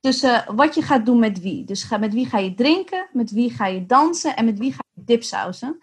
tussen 0.00 0.54
wat 0.54 0.74
je 0.74 0.82
gaat 0.82 1.06
doen 1.06 1.18
met 1.18 1.40
wie. 1.40 1.64
Dus 1.64 1.82
ga, 1.82 1.98
met 1.98 2.12
wie 2.12 2.26
ga 2.26 2.38
je 2.38 2.54
drinken, 2.54 3.08
met 3.12 3.30
wie 3.30 3.50
ga 3.50 3.66
je 3.66 3.86
dansen 3.86 4.36
en 4.36 4.44
met 4.44 4.58
wie 4.58 4.72
ga 4.72 4.84
je 4.94 5.02
dipsausen. 5.04 5.78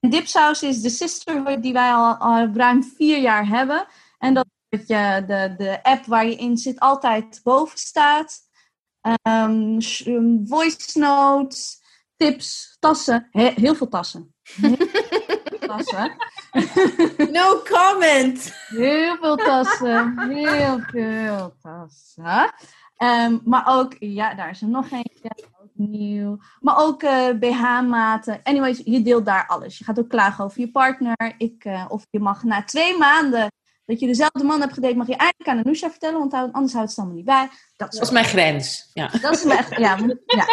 En 0.00 0.10
dipsaus 0.10 0.62
is 0.62 0.80
de 0.80 0.88
sisterhood 0.88 1.62
die 1.62 1.72
wij 1.72 1.92
al, 1.92 2.14
al 2.14 2.48
ruim 2.54 2.82
vier 2.82 3.18
jaar 3.20 3.46
hebben. 3.46 3.86
En 4.18 4.34
dat 4.34 4.46
je 4.68 5.24
de, 5.26 5.54
de 5.56 5.82
app 5.82 6.04
waar 6.04 6.26
je 6.26 6.36
in 6.36 6.56
zit 6.56 6.80
altijd 6.80 7.40
boven 7.42 7.78
staat. 7.78 8.40
Ehm, 9.00 9.80
um, 10.06 10.46
voice 10.46 10.98
notes, 10.98 11.80
tips, 12.16 12.76
tassen. 12.78 13.28
He- 13.30 13.52
heel 13.54 13.74
veel 13.74 13.88
tassen. 13.88 14.34
Tassen. 15.76 16.16
No 17.32 17.62
comment! 17.70 18.52
Heel 18.68 19.16
veel 19.20 19.36
tassen. 19.36 20.18
Heel 20.28 20.78
veel 20.90 21.54
tassen. 21.62 22.54
Ehm, 22.96 23.38
maar 23.44 23.64
ook, 23.66 23.96
ja, 23.98 24.34
daar 24.34 24.50
is 24.50 24.62
er 24.62 24.68
nog 24.68 24.90
eentje. 24.90 25.30
Ook 25.62 25.70
nieuw. 25.74 26.38
Maar 26.60 26.76
ook 26.78 27.02
eh, 27.02 27.28
BH-maten. 27.38 28.40
Anyways, 28.42 28.80
je 28.84 29.02
deelt 29.02 29.24
daar 29.26 29.46
alles. 29.46 29.78
Je 29.78 29.84
gaat 29.84 29.98
ook 29.98 30.08
klagen 30.08 30.44
over 30.44 30.60
je 30.60 30.70
partner. 30.70 31.34
Ik, 31.38 31.64
eh, 31.64 31.84
of 31.88 32.04
je 32.10 32.20
mag 32.20 32.42
na 32.42 32.64
twee 32.64 32.98
maanden 32.98 33.50
dat 33.84 34.00
je 34.00 34.06
dezelfde 34.06 34.44
man 34.44 34.60
hebt 34.60 34.72
gedate, 34.72 34.96
mag 34.96 35.06
je 35.06 35.16
eindelijk 35.16 35.48
aan 35.48 35.58
Anousha 35.58 35.90
vertellen, 35.90 36.18
want 36.18 36.32
anders 36.52 36.72
houdt 36.72 36.88
het 36.88 36.98
allemaal 36.98 37.16
niet 37.16 37.24
bij. 37.24 37.48
Dat, 37.76 37.92
Dat 37.92 38.02
is 38.02 38.10
mijn 38.10 38.24
grens. 38.24 38.90
Ja. 38.92 39.08
dat 39.08 39.32
is 39.34 39.44
me 39.44 39.54
echt, 39.56 39.76
ja, 39.76 39.96
want- 39.98 40.18
ja. 40.26 40.44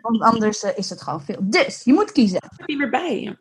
Want 0.00 0.20
anders 0.22 0.62
eh, 0.62 0.78
is 0.78 0.90
het 0.90 1.02
gewoon 1.02 1.20
veel. 1.22 1.38
Dus, 1.40 1.84
je 1.84 1.92
moet 1.92 2.12
kiezen. 2.12 2.40
Ik 2.58 2.66
niet 2.66 2.78
meer 2.78 2.90
bij. 2.90 3.38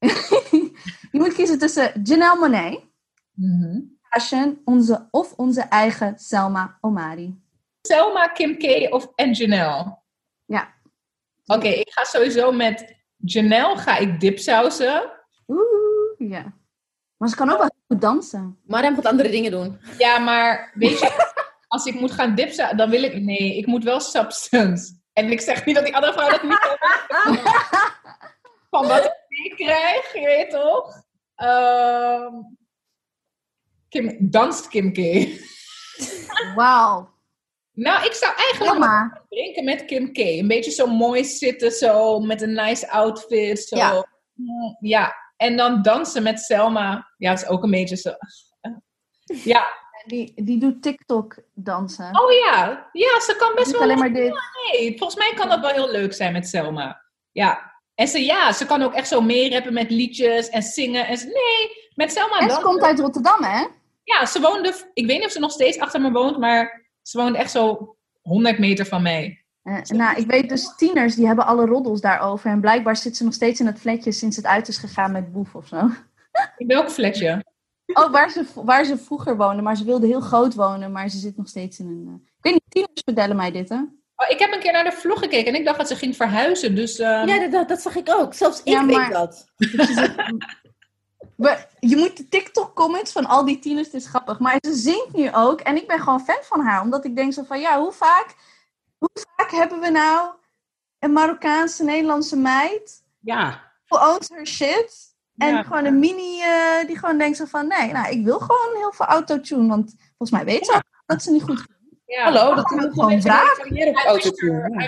Je 1.12 1.18
moet 1.18 1.34
kiezen 1.34 1.58
tussen 1.58 2.00
Janelle 2.02 2.38
Monet, 2.40 2.88
Mhm. 3.34 3.80
Fashion, 4.02 4.60
onze, 4.64 5.08
of 5.10 5.32
onze 5.32 5.60
eigen 5.60 6.18
Selma 6.18 6.78
Omari. 6.80 7.40
Selma, 7.82 8.26
Kim 8.28 8.56
K 8.58 8.92
of 8.94 9.12
en 9.14 9.32
Janelle? 9.32 9.98
Ja. 10.44 10.74
Oké, 11.46 11.68
ik 11.68 11.90
ga 11.90 12.04
sowieso 12.04 12.52
met 12.52 12.94
Janelle 13.16 13.76
ga 13.76 13.96
ik 13.96 14.20
dipsausen. 14.20 15.10
Oeh, 15.48 16.30
ja. 16.30 16.52
Maar 17.16 17.28
ze 17.28 17.36
kan 17.36 17.50
ook 17.50 17.58
wel 17.58 17.66
heel 17.72 17.84
goed 17.88 18.00
dansen. 18.00 18.58
Mariam 18.66 18.94
gaat 18.94 19.06
andere 19.06 19.30
dingen 19.30 19.50
doen. 19.50 19.80
Ja, 19.98 20.18
maar 20.18 20.72
weet 20.74 20.98
je, 20.98 21.28
als 21.68 21.84
ik 21.84 21.94
moet 22.00 22.12
gaan 22.12 22.34
dipsausen, 22.34 22.76
dan 22.76 22.90
wil 22.90 23.02
ik... 23.02 23.20
Nee, 23.20 23.56
ik 23.56 23.66
moet 23.66 23.84
wel 23.84 24.00
substance. 24.00 24.92
En 25.12 25.30
ik 25.30 25.40
zeg 25.40 25.64
niet 25.64 25.74
dat 25.74 25.84
die 25.84 25.94
andere 25.94 26.12
vrouw 26.12 26.28
dat 26.30 26.42
niet 26.42 26.58
kan. 26.58 26.76
Van 28.70 28.86
wat 28.86 29.16
ik 29.44 29.58
meekrijg, 29.58 30.12
je 30.12 30.24
weet 30.24 30.50
toch? 30.50 31.02
Ehm, 31.34 32.34
Kim, 33.88 34.16
danst 34.30 34.68
Kim 34.68 34.92
K. 34.92 34.98
Wauw. 36.56 37.08
Nou, 37.72 38.04
ik 38.04 38.12
zou 38.12 38.34
eigenlijk 38.36 38.70
Selma. 38.70 39.22
drinken 39.28 39.64
met 39.64 39.84
Kim 39.84 40.12
K. 40.12 40.18
Een 40.18 40.48
beetje 40.48 40.70
zo 40.70 40.86
mooi 40.86 41.24
zitten, 41.24 41.70
zo 41.70 42.20
met 42.20 42.42
een 42.42 42.52
nice 42.52 42.90
outfit. 42.90 43.60
Zo. 43.60 43.76
Ja. 43.76 44.06
Mm, 44.34 44.76
ja. 44.80 45.14
En 45.36 45.56
dan 45.56 45.82
dansen 45.82 46.22
met 46.22 46.40
Selma. 46.40 47.12
Ja, 47.16 47.32
is 47.32 47.46
ook 47.46 47.62
een 47.62 47.70
beetje 47.70 47.96
zo. 47.96 48.10
Ja. 49.44 49.78
Die, 50.06 50.44
die 50.44 50.58
doet 50.58 50.82
TikTok 50.82 51.42
dansen. 51.54 52.20
Oh 52.20 52.32
ja. 52.32 52.88
Ja, 52.92 53.20
ze 53.20 53.36
kan 53.38 53.54
best 53.54 53.70
wel. 53.70 53.80
alleen 53.80 53.98
maar 53.98 54.12
dit. 54.12 54.34
Nee, 54.72 54.98
volgens 54.98 55.18
mij 55.18 55.32
kan 55.34 55.48
dat 55.48 55.60
wel 55.60 55.70
heel 55.70 55.90
leuk 55.90 56.12
zijn 56.12 56.32
met 56.32 56.48
Selma. 56.48 57.04
Ja. 57.32 57.69
En 58.00 58.08
ze, 58.08 58.24
ja, 58.24 58.52
ze 58.52 58.66
kan 58.66 58.82
ook 58.82 58.94
echt 58.94 59.08
zo 59.08 59.20
meerappen 59.20 59.72
met 59.72 59.90
liedjes 59.90 60.48
en 60.48 60.62
zingen. 60.62 61.06
En 61.06 61.16
ze, 61.16 61.26
nee, 61.26 61.88
met 61.94 62.12
Selma 62.12 62.38
En 62.38 62.50
ze 62.50 62.60
komt 62.60 62.80
uit 62.82 62.98
Rotterdam, 62.98 63.42
hè? 63.42 63.66
Ja, 64.04 64.26
ze 64.26 64.40
woonde. 64.40 64.74
Ik 64.94 65.06
weet 65.06 65.16
niet 65.16 65.26
of 65.26 65.32
ze 65.32 65.38
nog 65.38 65.50
steeds 65.50 65.78
achter 65.78 66.00
me 66.00 66.10
woont, 66.10 66.38
maar 66.38 66.88
ze 67.02 67.18
woont 67.18 67.36
echt 67.36 67.50
zo 67.50 67.96
100 68.22 68.58
meter 68.58 68.86
van 68.86 69.02
mij. 69.02 69.44
Eh, 69.62 69.80
nou, 69.82 70.16
ik 70.16 70.26
weet 70.26 70.48
dus 70.48 70.74
tieners, 70.76 71.14
die 71.14 71.26
hebben 71.26 71.46
alle 71.46 71.66
roddels 71.66 72.00
daarover. 72.00 72.50
En 72.50 72.60
blijkbaar 72.60 72.96
zit 72.96 73.16
ze 73.16 73.24
nog 73.24 73.34
steeds 73.34 73.60
in 73.60 73.66
het 73.66 73.80
flatje 73.80 74.12
sinds 74.12 74.36
het 74.36 74.46
uit 74.46 74.68
is 74.68 74.76
gegaan 74.78 75.12
met 75.12 75.32
Boef 75.32 75.54
of 75.54 75.66
zo. 75.66 75.88
In 76.56 76.66
welk 76.66 76.90
flatje? 76.90 77.44
Oh, 77.92 78.10
waar 78.10 78.30
ze, 78.30 78.44
waar 78.54 78.84
ze 78.84 78.98
vroeger 78.98 79.36
woonde. 79.36 79.62
Maar 79.62 79.76
ze 79.76 79.84
wilde 79.84 80.06
heel 80.06 80.20
groot 80.20 80.54
wonen, 80.54 80.92
maar 80.92 81.08
ze 81.08 81.18
zit 81.18 81.36
nog 81.36 81.48
steeds 81.48 81.78
in 81.78 81.86
een... 81.86 82.04
eh, 82.06 82.14
Ik 82.36 82.42
weet 82.42 82.52
niet, 82.52 82.62
tieners 82.68 83.02
vertellen 83.04 83.36
mij 83.36 83.50
dit, 83.50 83.68
hè? 83.68 83.78
Oh, 84.22 84.28
ik 84.30 84.38
heb 84.38 84.52
een 84.52 84.60
keer 84.60 84.72
naar 84.72 84.84
de 84.84 84.92
vlog 84.92 85.18
gekeken 85.18 85.52
en 85.52 85.58
ik 85.58 85.64
dacht 85.64 85.78
dat 85.78 85.88
ze 85.88 85.96
ging 85.96 86.16
verhuizen. 86.16 86.74
Dus 86.74 86.98
ehm, 86.98 87.28
Ja, 87.28 87.38
dat- 87.40 87.52
dat, 87.52 87.68
dat 87.68 87.80
zag 87.80 87.96
ik 87.96 88.08
ook. 88.10 88.34
Zelfs 88.34 88.58
ik 88.58 88.68
Ja, 88.68 88.80
maar- 88.82 89.00
weet 89.00 89.12
dat. 89.12 89.44
Maar 91.36 91.68
je 91.80 91.96
moet 91.96 92.16
de 92.16 92.28
TikTok-comments 92.28 93.12
van 93.12 93.26
al 93.26 93.44
die 93.44 93.58
tieners, 93.58 93.86
het 93.86 93.94
is 94.02 94.06
grappig. 94.06 94.38
Maar 94.38 94.56
ze 94.60 94.74
zingt 94.74 95.12
nu 95.12 95.30
ook 95.34 95.60
en 95.60 95.76
ik 95.76 95.86
ben 95.86 95.98
gewoon 96.00 96.20
fan 96.20 96.38
van 96.42 96.60
haar. 96.60 96.80
Omdat 96.82 97.04
ik 97.04 97.16
denk 97.16 97.32
zo 97.32 97.42
van, 97.42 97.60
ja, 97.60 97.78
hoe 97.80 97.92
vaak, 97.92 98.34
hoe 98.98 99.10
vaak 99.36 99.50
hebben 99.50 99.80
we 99.80 99.90
nou 99.90 100.30
een 100.98 101.12
Marokkaanse 101.12 101.84
Nederlandse 101.84 102.36
meid 102.36 103.02
ja. 103.20 103.62
who 103.86 104.12
owns 104.12 104.28
her 104.28 104.46
shit? 104.46 105.08
En 105.36 105.54
Ja. 105.54 105.62
gewoon 105.62 105.84
een 105.84 105.98
mini 105.98 106.40
eh, 106.40 106.86
die 106.86 106.98
gewoon 106.98 107.18
denkt 107.18 107.36
zo 107.36 107.44
van, 107.44 107.66
nee, 107.66 107.92
nou, 107.92 108.08
ik 108.10 108.24
wil 108.24 108.38
gewoon 108.38 108.76
heel 108.76 108.92
veel 108.92 109.06
autotune. 109.06 109.68
Want 109.68 109.94
volgens 110.08 110.30
mij 110.30 110.44
weet 110.44 110.66
ze 110.66 110.72
ook 110.74 110.82
dat 111.06 111.22
ze 111.22 111.30
niet 111.30 111.42
goed 111.42 111.66
ja. 112.10 112.22
Hallo, 112.22 112.54
dat 112.54 112.64
is 112.64 112.70
gewoon 112.70 113.04
op 113.04 113.10
I 113.10 113.14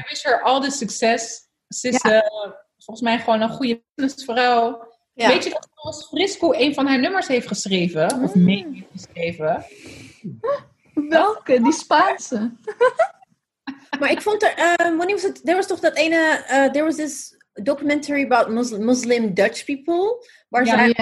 wish, 0.08 0.22
her, 0.22 0.38
Ja. 0.38 0.40
All 0.40 0.60
the 0.60 0.70
succes. 0.70 1.48
Ze 1.68 1.88
is 1.88 2.00
eh, 2.00 2.20
volgens 2.78 3.00
mij 3.00 3.18
gewoon 3.18 3.40
een 3.40 3.48
goede 3.48 3.82
businessvrouw. 3.94 4.90
Ja. 5.14 5.28
Weet 5.28 5.44
je 5.44 5.50
dat 5.50 6.06
Frisco 6.08 6.52
een 6.52 6.74
van 6.74 6.86
haar 6.86 7.00
nummers 7.00 7.26
heeft 7.26 7.46
geschreven? 7.46 8.22
Of 8.22 8.34
mee 8.34 8.66
heeft 8.72 8.86
geschreven? 8.92 9.64
Welke? 10.94 11.62
Die 11.62 11.72
Spaanse. 11.72 12.50
Maar 14.00 14.10
ik 14.10 14.22
vond 14.22 14.42
er, 14.42 14.54
eh, 14.54 14.96
wanneer 14.96 15.14
was 15.14 15.22
het? 15.22 15.48
Er 15.48 15.54
was 15.54 15.66
toch 15.66 15.80
dat 15.80 15.96
ene, 15.96 16.44
eh 16.46 16.70
there 16.70 16.84
was 16.84 16.96
this 16.96 17.36
documentary 17.52 18.24
about 18.24 18.48
Muslim, 18.48 18.84
Muslim 18.84 19.34
Dutch 19.34 19.64
people, 19.64 20.26
waar 20.48 20.66
Ja, 20.66 20.86
ze 20.86 20.94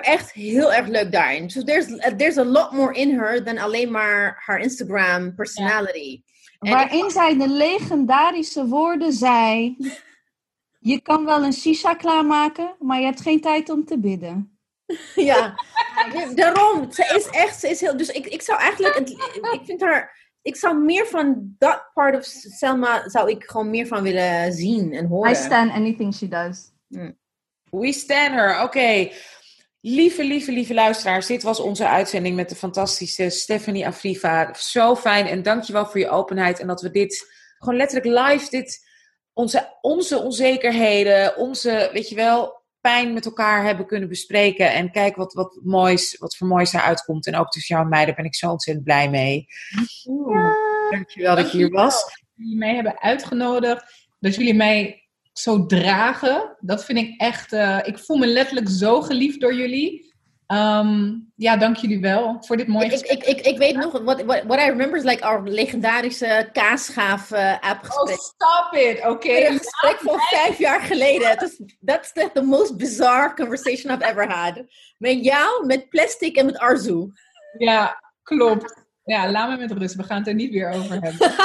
echt 0.00 0.32
heel 0.32 0.72
erg 0.72 0.86
leuk 0.86 1.12
daarin. 1.12 1.50
So 1.50 1.62
there's, 1.62 1.86
there's 2.16 2.38
a 2.38 2.44
lot 2.44 2.72
more 2.72 2.94
in 2.94 3.18
her 3.18 3.44
dan 3.44 3.58
alleen 3.58 3.90
maar 3.90 4.42
haar 4.46 4.60
Instagram 4.60 5.34
personality. 5.34 6.22
En 6.58 6.72
Waarin 6.72 7.10
zij 7.10 7.38
de 7.38 7.48
legendarische 7.48 8.66
woorden 8.66 9.12
zei... 9.12 9.76
Je 10.80 11.00
kan 11.00 11.24
wel 11.24 11.42
een 11.42 11.52
shisha 11.52 11.94
klaarmaken, 11.94 12.76
maar 12.78 12.98
je 12.98 13.04
hebt 13.04 13.20
geen 13.20 13.40
tijd 13.40 13.70
om 13.70 13.84
te 13.84 13.98
bidden. 13.98 14.58
Ja, 15.14 15.54
Ja, 16.12 16.34
daarom. 16.34 16.92
Ze 16.92 17.12
is 17.16 17.26
echt, 17.26 17.60
ze 17.60 17.68
is 17.68 17.80
heel, 17.80 17.96
dus 17.96 18.08
ik, 18.08 18.26
ik 18.26 18.42
zou 18.42 18.58
eigenlijk, 18.60 18.98
ik 19.52 19.60
vind 19.64 19.80
haar, 19.80 20.30
ik 20.42 20.56
zou 20.56 20.78
meer 20.78 21.06
van 21.06 21.54
dat 21.58 21.90
part 21.94 22.16
of 22.16 22.24
Selma, 22.24 23.08
zou 23.08 23.30
ik 23.30 23.44
gewoon 23.44 23.70
meer 23.70 23.86
van 23.86 24.02
willen 24.02 24.52
zien 24.52 24.92
en 24.92 25.06
horen. 25.06 25.32
I 25.32 25.34
stand 25.34 25.72
anything 25.72 26.14
she 26.14 26.28
does. 26.28 26.70
We 27.70 27.92
stand 27.92 28.34
her. 28.34 28.62
Oké. 28.62 29.10
Lieve, 29.80 30.24
lieve, 30.24 30.52
lieve 30.52 30.74
luisteraars. 30.74 31.26
Dit 31.26 31.42
was 31.42 31.60
onze 31.60 31.88
uitzending 31.88 32.36
met 32.36 32.48
de 32.48 32.54
fantastische 32.54 33.30
Stephanie 33.30 33.86
Afriva. 33.86 34.54
Zo 34.54 34.96
fijn 34.96 35.26
en 35.26 35.42
dankjewel 35.42 35.86
voor 35.86 36.00
je 36.00 36.08
openheid. 36.08 36.60
En 36.60 36.66
dat 36.66 36.80
we 36.80 36.90
dit 36.90 37.26
gewoon 37.58 37.76
letterlijk 37.76 38.28
live, 38.28 38.50
dit, 38.50 38.86
onze, 39.32 39.76
onze 39.80 40.18
onzekerheden, 40.18 41.36
onze, 41.36 41.90
weet 41.92 42.08
je 42.08 42.14
wel, 42.14 42.62
pijn 42.80 43.12
met 43.12 43.24
elkaar 43.24 43.64
hebben 43.64 43.86
kunnen 43.86 44.08
bespreken. 44.08 44.72
En 44.72 44.90
kijk 44.90 45.16
wat, 45.16 45.32
wat 45.32 45.60
moois, 45.62 46.16
wat 46.18 46.36
voor 46.36 46.46
moois 46.46 46.72
eruit 46.72 47.04
komt. 47.04 47.26
En 47.26 47.36
ook 47.36 47.50
tussen 47.50 47.74
jou 47.74 47.86
en 47.86 47.94
mij, 47.94 48.04
daar 48.04 48.14
ben 48.14 48.24
ik 48.24 48.34
zo 48.34 48.50
ontzettend 48.50 48.86
blij 48.86 49.10
mee. 49.10 49.46
Dankjewel 50.90 51.36
dat 51.36 51.52
je 51.52 51.58
hier 51.58 51.70
was. 51.70 52.04
jullie 52.34 52.56
mij 52.56 52.74
hebben 52.74 53.00
uitgenodigd. 53.00 54.06
Dat 54.18 54.34
jullie 54.34 54.54
mij 54.54 55.07
zo 55.38 55.66
dragen. 55.66 56.56
Dat 56.60 56.84
vind 56.84 56.98
ik 56.98 57.20
echt. 57.20 57.52
eh, 57.52 57.78
ik 57.82 57.98
voel 57.98 58.16
me 58.16 58.26
letterlijk 58.26 58.68
zo 58.68 59.00
geliefd 59.00 59.40
door 59.40 59.54
jullie. 59.54 60.06
Ehm, 60.46 61.12
ja, 61.36 61.56
dank 61.56 61.76
jullie 61.76 62.00
wel 62.00 62.36
voor 62.40 62.56
dit 62.56 62.66
mooie 62.66 62.84
Ik, 62.84 62.90
gesprek. 62.90 63.22
ik, 63.24 63.38
ik, 63.38 63.46
ik 63.46 63.58
weet 63.58 63.76
nog, 63.76 63.92
what, 63.92 64.22
what, 64.22 64.42
what 64.46 64.58
I 64.60 64.64
remember 64.68 64.96
is 64.98 65.04
like 65.04 65.24
our 65.24 65.48
legendarische 65.48 66.48
kaasgaaf 66.52 67.30
eh 67.30 67.54
Oh, 67.62 67.70
appgesprek. 67.70 68.18
stop 68.18 68.72
it. 68.74 69.06
Oké. 69.06 69.46
Een 69.46 69.58
gesprek 69.58 69.98
van 70.00 70.18
vijf 70.20 70.58
jaar 70.58 70.80
geleden. 70.80 71.36
That's 71.84 72.12
the, 72.12 72.30
the 72.32 72.42
most 72.42 72.76
bizarre 72.76 73.34
conversation 73.34 73.94
I've 73.94 74.04
ever 74.04 74.30
had. 74.32 74.62
Met 74.98 75.24
jou, 75.24 75.66
met 75.66 75.88
plastic 75.88 76.36
en 76.36 76.46
met 76.46 76.58
Arzu. 76.58 77.06
Ja, 77.58 78.02
Klopt. 78.22 78.86
Ja, 79.04 79.30
laat 79.30 79.48
me 79.48 79.56
met 79.56 79.72
rust. 79.72 79.94
We 79.94 80.02
gaan 80.02 80.18
het 80.18 80.26
er 80.28 80.34
niet 80.34 80.50
weer 80.52 80.70
over 80.70 80.98
hebben. 81.02 81.30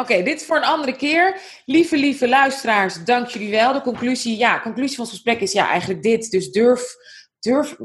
Oké, 0.00 0.22
dit 0.22 0.40
is 0.40 0.46
voor 0.46 0.56
een 0.56 0.62
andere 0.64 0.96
keer. 0.96 1.40
Lieve, 1.64 1.96
lieve 1.96 2.28
luisteraars, 2.28 3.04
dank 3.04 3.26
jullie 3.26 3.50
wel. 3.50 3.72
De 3.72 3.80
conclusie, 3.80 4.38
ja, 4.38 4.60
conclusie 4.60 4.96
van 4.96 5.04
ons 5.04 5.14
gesprek 5.14 5.40
is 5.40 5.52
ja, 5.52 5.68
eigenlijk 5.68 6.02
dit. 6.02 6.30
Dus 6.30 6.50
durf, 6.50 6.96
durf, 7.40 7.76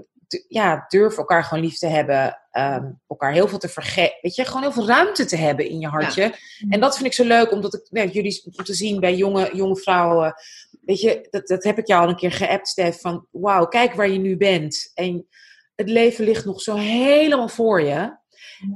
ja, 0.48 0.86
durf 0.88 1.18
elkaar 1.18 1.44
gewoon 1.44 1.64
lief 1.64 1.78
te 1.78 1.88
hebben. 1.88 2.40
ehm, 2.52 2.92
elkaar 3.08 3.32
heel 3.32 3.48
veel 3.48 3.58
te 3.58 3.70
vergeten. 3.70 4.18
Weet 4.22 4.36
je, 4.36 4.46
gewoon 4.46 4.62
heel 4.62 4.72
veel 4.72 4.88
ruimte 4.88 5.26
te 5.26 5.36
hebben 5.36 5.70
in 5.70 5.80
je 5.80 5.88
hartje. 5.88 6.36
En 6.70 6.80
dat 6.80 6.96
vind 6.96 7.06
ik 7.08 7.14
zo 7.14 7.24
leuk, 7.24 7.52
omdat 7.52 7.74
ik 7.74 7.88
ja, 7.90 8.04
jullie 8.04 8.44
om 8.46 8.64
te 8.64 8.74
zien 8.74 9.00
bij 9.00 9.16
jonge, 9.16 9.50
jonge 9.54 9.76
vrouwen. 9.76 10.34
Weet 10.82 11.02
je, 11.02 11.28
dat, 11.30 11.48
dat 11.48 11.64
heb 11.64 11.78
ik 11.78 11.88
jou 11.88 12.04
al 12.04 12.10
een 12.10 12.16
keer 12.16 12.32
geappt, 12.32 12.68
Stef. 12.68 13.02
Van 13.02 13.28
wauw, 13.32 13.66
kijk 13.66 13.94
waar 13.94 14.10
je 14.10 14.20
nu 14.20 14.38
bent. 14.38 14.92
En 14.94 15.28
het 15.76 15.90
leven 15.90 16.26
ligt 16.26 16.46
nog 16.46 16.62
zo 16.62 16.76
helemaal 16.76 17.50
voor 17.50 17.82
je. 17.82 18.18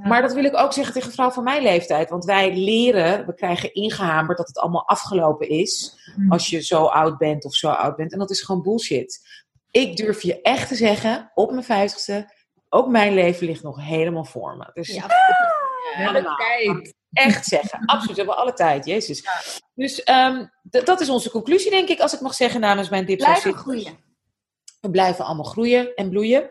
Maar 0.03 0.21
dat 0.21 0.33
wil 0.33 0.43
ik 0.43 0.57
ook 0.57 0.73
zeggen 0.73 0.93
tegen 0.93 1.11
vrouwen 1.11 1.35
van 1.35 1.45
mijn 1.45 1.61
leeftijd. 1.61 2.09
Want 2.09 2.25
wij 2.25 2.55
leren, 2.55 3.25
we 3.25 3.33
krijgen 3.33 3.73
ingehamerd 3.73 4.37
dat 4.37 4.47
het 4.47 4.57
allemaal 4.57 4.87
afgelopen 4.87 5.49
is. 5.49 5.99
Mm. 6.15 6.31
Als 6.31 6.49
je 6.49 6.63
zo 6.63 6.83
oud 6.83 7.17
bent 7.17 7.45
of 7.45 7.55
zo 7.55 7.69
oud 7.69 7.95
bent. 7.95 8.11
En 8.11 8.19
dat 8.19 8.29
is 8.29 8.41
gewoon 8.41 8.61
bullshit. 8.61 9.27
Ik 9.71 9.97
durf 9.97 10.21
je 10.21 10.41
echt 10.41 10.67
te 10.67 10.75
zeggen, 10.75 11.31
op 11.33 11.51
mijn 11.51 11.63
vijftigste, 11.63 12.33
ook 12.69 12.87
mijn 12.87 13.13
leven 13.13 13.45
ligt 13.45 13.63
nog 13.63 13.85
helemaal 13.85 14.25
voor 14.25 14.57
me. 14.57 14.69
Dus 14.73 14.93
Ja. 14.93 15.05
allemaal. 16.07 16.35
Tijd. 16.35 16.93
echt 17.11 17.45
zeggen. 17.45 17.85
Absoluut, 17.85 18.15
we 18.15 18.21
hebben 18.21 18.37
alle 18.37 18.53
tijd, 18.53 18.85
Jezus. 18.85 19.23
Dus 19.73 20.03
ehm, 20.03 20.45
dat 20.61 20.99
is 20.99 21.09
onze 21.09 21.31
conclusie, 21.31 21.71
denk 21.71 21.89
ik, 21.89 21.99
als 21.99 22.13
ik 22.13 22.21
mag 22.21 22.33
zeggen 22.33 22.59
namens 22.59 22.89
mijn 22.89 23.05
dip. 23.05 23.17
Blijven 23.17 23.53
groeien. 23.53 24.07
We 24.79 24.89
blijven 24.89 25.25
allemaal 25.25 25.45
groeien 25.45 25.95
en 25.95 26.09
bloeien. 26.09 26.47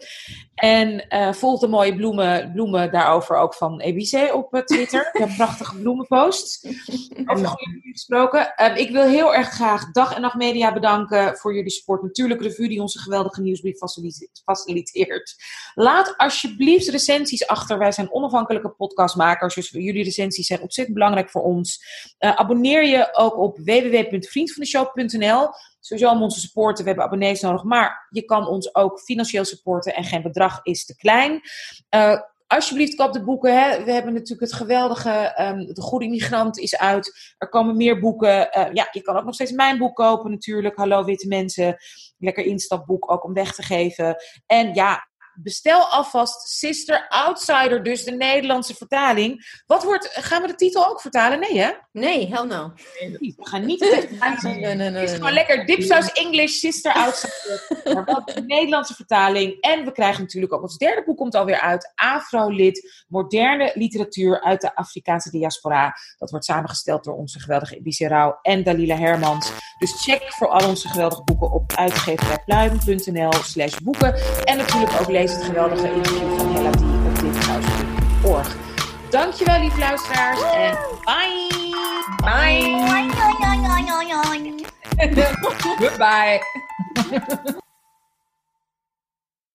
En 0.54 1.08
eh 1.08 1.32
volg 1.32 1.60
de 1.60 1.68
mooie 1.68 1.94
bloemen, 1.94 2.52
bloemen 2.52 2.92
daarover 2.92 3.36
ook 3.36 3.54
van 3.54 3.80
EBC 3.80 4.34
op 4.34 4.54
eh, 4.54 4.62
Twitter. 4.62 5.10
Ja, 5.18 5.26
prachtige 5.36 5.76
bloemenposts. 5.76 6.64
Over 6.64 7.56
bloemen 7.56 7.92
gesproken. 7.92 8.54
Ehm, 8.54 8.76
ik 8.76 8.90
wil 8.90 9.02
heel 9.02 9.34
erg 9.34 9.48
graag 9.48 9.90
Dag 9.92 10.14
en 10.14 10.20
Nacht 10.20 10.34
Media 10.34 10.72
bedanken 10.72 11.36
voor 11.36 11.54
jullie 11.54 11.70
support. 11.70 12.02
Natuurlijk 12.02 12.42
Revue 12.42 12.68
die 12.68 12.80
onze 12.80 12.98
geweldige 12.98 13.40
nieuwsbrief 13.40 13.76
facilite- 13.78 14.28
faciliteert. 14.44 15.36
Laat 15.74 16.14
alsjeblieft 16.16 16.88
recensies 16.88 17.46
achter. 17.46 17.78
Wij 17.78 17.92
zijn 17.92 18.12
onafhankelijke 18.12 18.70
podcastmakers. 18.70 19.54
Dus 19.54 19.70
jullie 19.70 20.04
recensies 20.04 20.46
zijn 20.46 20.60
ontzettend 20.60 20.96
belangrijk 20.96 21.30
voor 21.30 21.42
ons. 21.42 21.82
Eh, 22.18 22.36
abonneer 22.36 22.84
je 22.84 23.08
ook 23.12 23.38
op 23.38 23.58
www.vriendvandeshow.nl. 23.58 25.48
Sowieso 25.88 26.10
om 26.10 26.22
onze 26.22 26.40
supporten. 26.40 26.84
We 26.84 26.90
hebben 26.90 27.06
abonnees 27.06 27.40
nodig. 27.40 27.62
Maar 27.62 28.06
je 28.10 28.24
kan 28.24 28.46
ons 28.46 28.74
ook 28.74 29.00
financieel 29.00 29.44
supporten. 29.44 29.94
En 29.94 30.04
geen 30.04 30.22
bedrag 30.22 30.60
is 30.62 30.84
te 30.84 30.96
klein. 30.96 31.40
Eh, 31.88 32.20
alsjeblieft, 32.46 32.94
koop 32.94 33.12
de 33.12 33.24
boeken. 33.24 33.60
Hè. 33.60 33.84
We 33.84 33.92
hebben 33.92 34.12
natuurlijk 34.12 34.40
het 34.40 34.52
geweldige 34.52 35.10
ehm, 35.10 35.58
De 35.58 35.80
Goede 35.80 36.04
Immigrant 36.04 36.58
is 36.58 36.78
uit. 36.78 37.34
Er 37.38 37.48
komen 37.48 37.76
meer 37.76 38.00
boeken. 38.00 38.52
Eh, 38.52 38.72
ja, 38.72 38.88
je 38.90 39.02
kan 39.02 39.16
ook 39.16 39.24
nog 39.24 39.34
steeds 39.34 39.52
mijn 39.52 39.78
boek 39.78 39.96
kopen 39.96 40.30
natuurlijk. 40.30 40.76
Hallo 40.76 41.04
Witte 41.04 41.28
Mensen. 41.28 41.76
Lekker 42.18 42.44
instapboek 42.44 43.10
ook 43.10 43.24
om 43.24 43.32
weg 43.32 43.54
te 43.54 43.62
geven. 43.62 44.16
En 44.46 44.74
ja, 44.74 45.08
bestel 45.42 45.80
alvast 45.80 46.48
Sister 46.48 47.06
Outsider. 47.08 47.82
Dus 47.82 48.04
de 48.04 48.10
Nederlandse 48.10 48.74
vertaling. 48.74 49.60
Wat 49.66 49.84
wordt, 49.84 50.08
gaan 50.12 50.42
we 50.42 50.48
de 50.48 50.54
titel 50.54 50.88
ook 50.88 51.00
vertalen? 51.00 51.40
Nee 51.40 51.58
hè? 51.58 51.70
Nee, 51.92 52.28
hell 52.28 52.44
no. 52.44 52.72
We 53.18 53.34
gaan 53.38 53.66
niet 53.66 53.78
de 53.78 53.88
tekst 54.20 54.42
Nee, 54.42 54.60
nee, 54.60 54.74
nee. 54.74 55.00
het 55.00 55.10
is 55.10 55.16
gewoon 55.16 55.32
lekker 55.32 55.66
dipsaus 55.66 56.12
English, 56.12 56.58
sister 56.58 56.92
outsider. 56.92 57.66
maar 57.94 58.04
wel 58.04 58.24
de 58.24 58.42
Nederlandse 58.46 58.94
vertaling. 58.94 59.60
En 59.60 59.84
we 59.84 59.92
krijgen 59.92 60.22
natuurlijk 60.22 60.52
ook 60.52 60.62
ons 60.62 60.76
derde 60.76 61.04
boek 61.04 61.16
komt 61.16 61.34
alweer 61.34 61.60
uit. 61.60 61.92
Afro-lid, 61.94 63.04
moderne 63.08 63.70
literatuur 63.74 64.42
uit 64.42 64.60
de 64.60 64.74
Afrikaanse 64.74 65.30
diaspora. 65.30 65.94
Dat 66.16 66.30
wordt 66.30 66.44
samengesteld 66.44 67.04
door 67.04 67.14
onze 67.14 67.40
geweldige 67.40 67.76
Ibiza 67.76 68.08
Rauw 68.08 68.38
en 68.42 68.62
Dalila 68.62 68.96
Hermans. 68.96 69.52
Dus 69.78 70.02
check 70.02 70.22
voor 70.32 70.48
al 70.48 70.68
onze 70.68 70.88
geweldige 70.88 71.24
boeken 71.24 71.52
op 71.52 71.72
uitgeverijpluim.nl 71.72 73.32
slash 73.32 73.78
boeken. 73.82 74.14
En 74.44 74.56
natuurlijk 74.56 75.00
ook 75.00 75.08
lees 75.08 75.27
het 75.32 75.44
geweldige 75.44 75.92
interview 75.92 76.38
van 76.38 76.54
Hella 76.54 76.70
die 76.70 76.86
op 77.06 77.18
dipsaus.org. 77.20 78.56
Dankjewel 79.10 79.60
lieve 79.60 79.78
luisteraars 79.78 80.42
en 80.42 80.76
bye! 81.04 81.48
Bye. 82.22 82.78
Goodbye. 85.78 86.40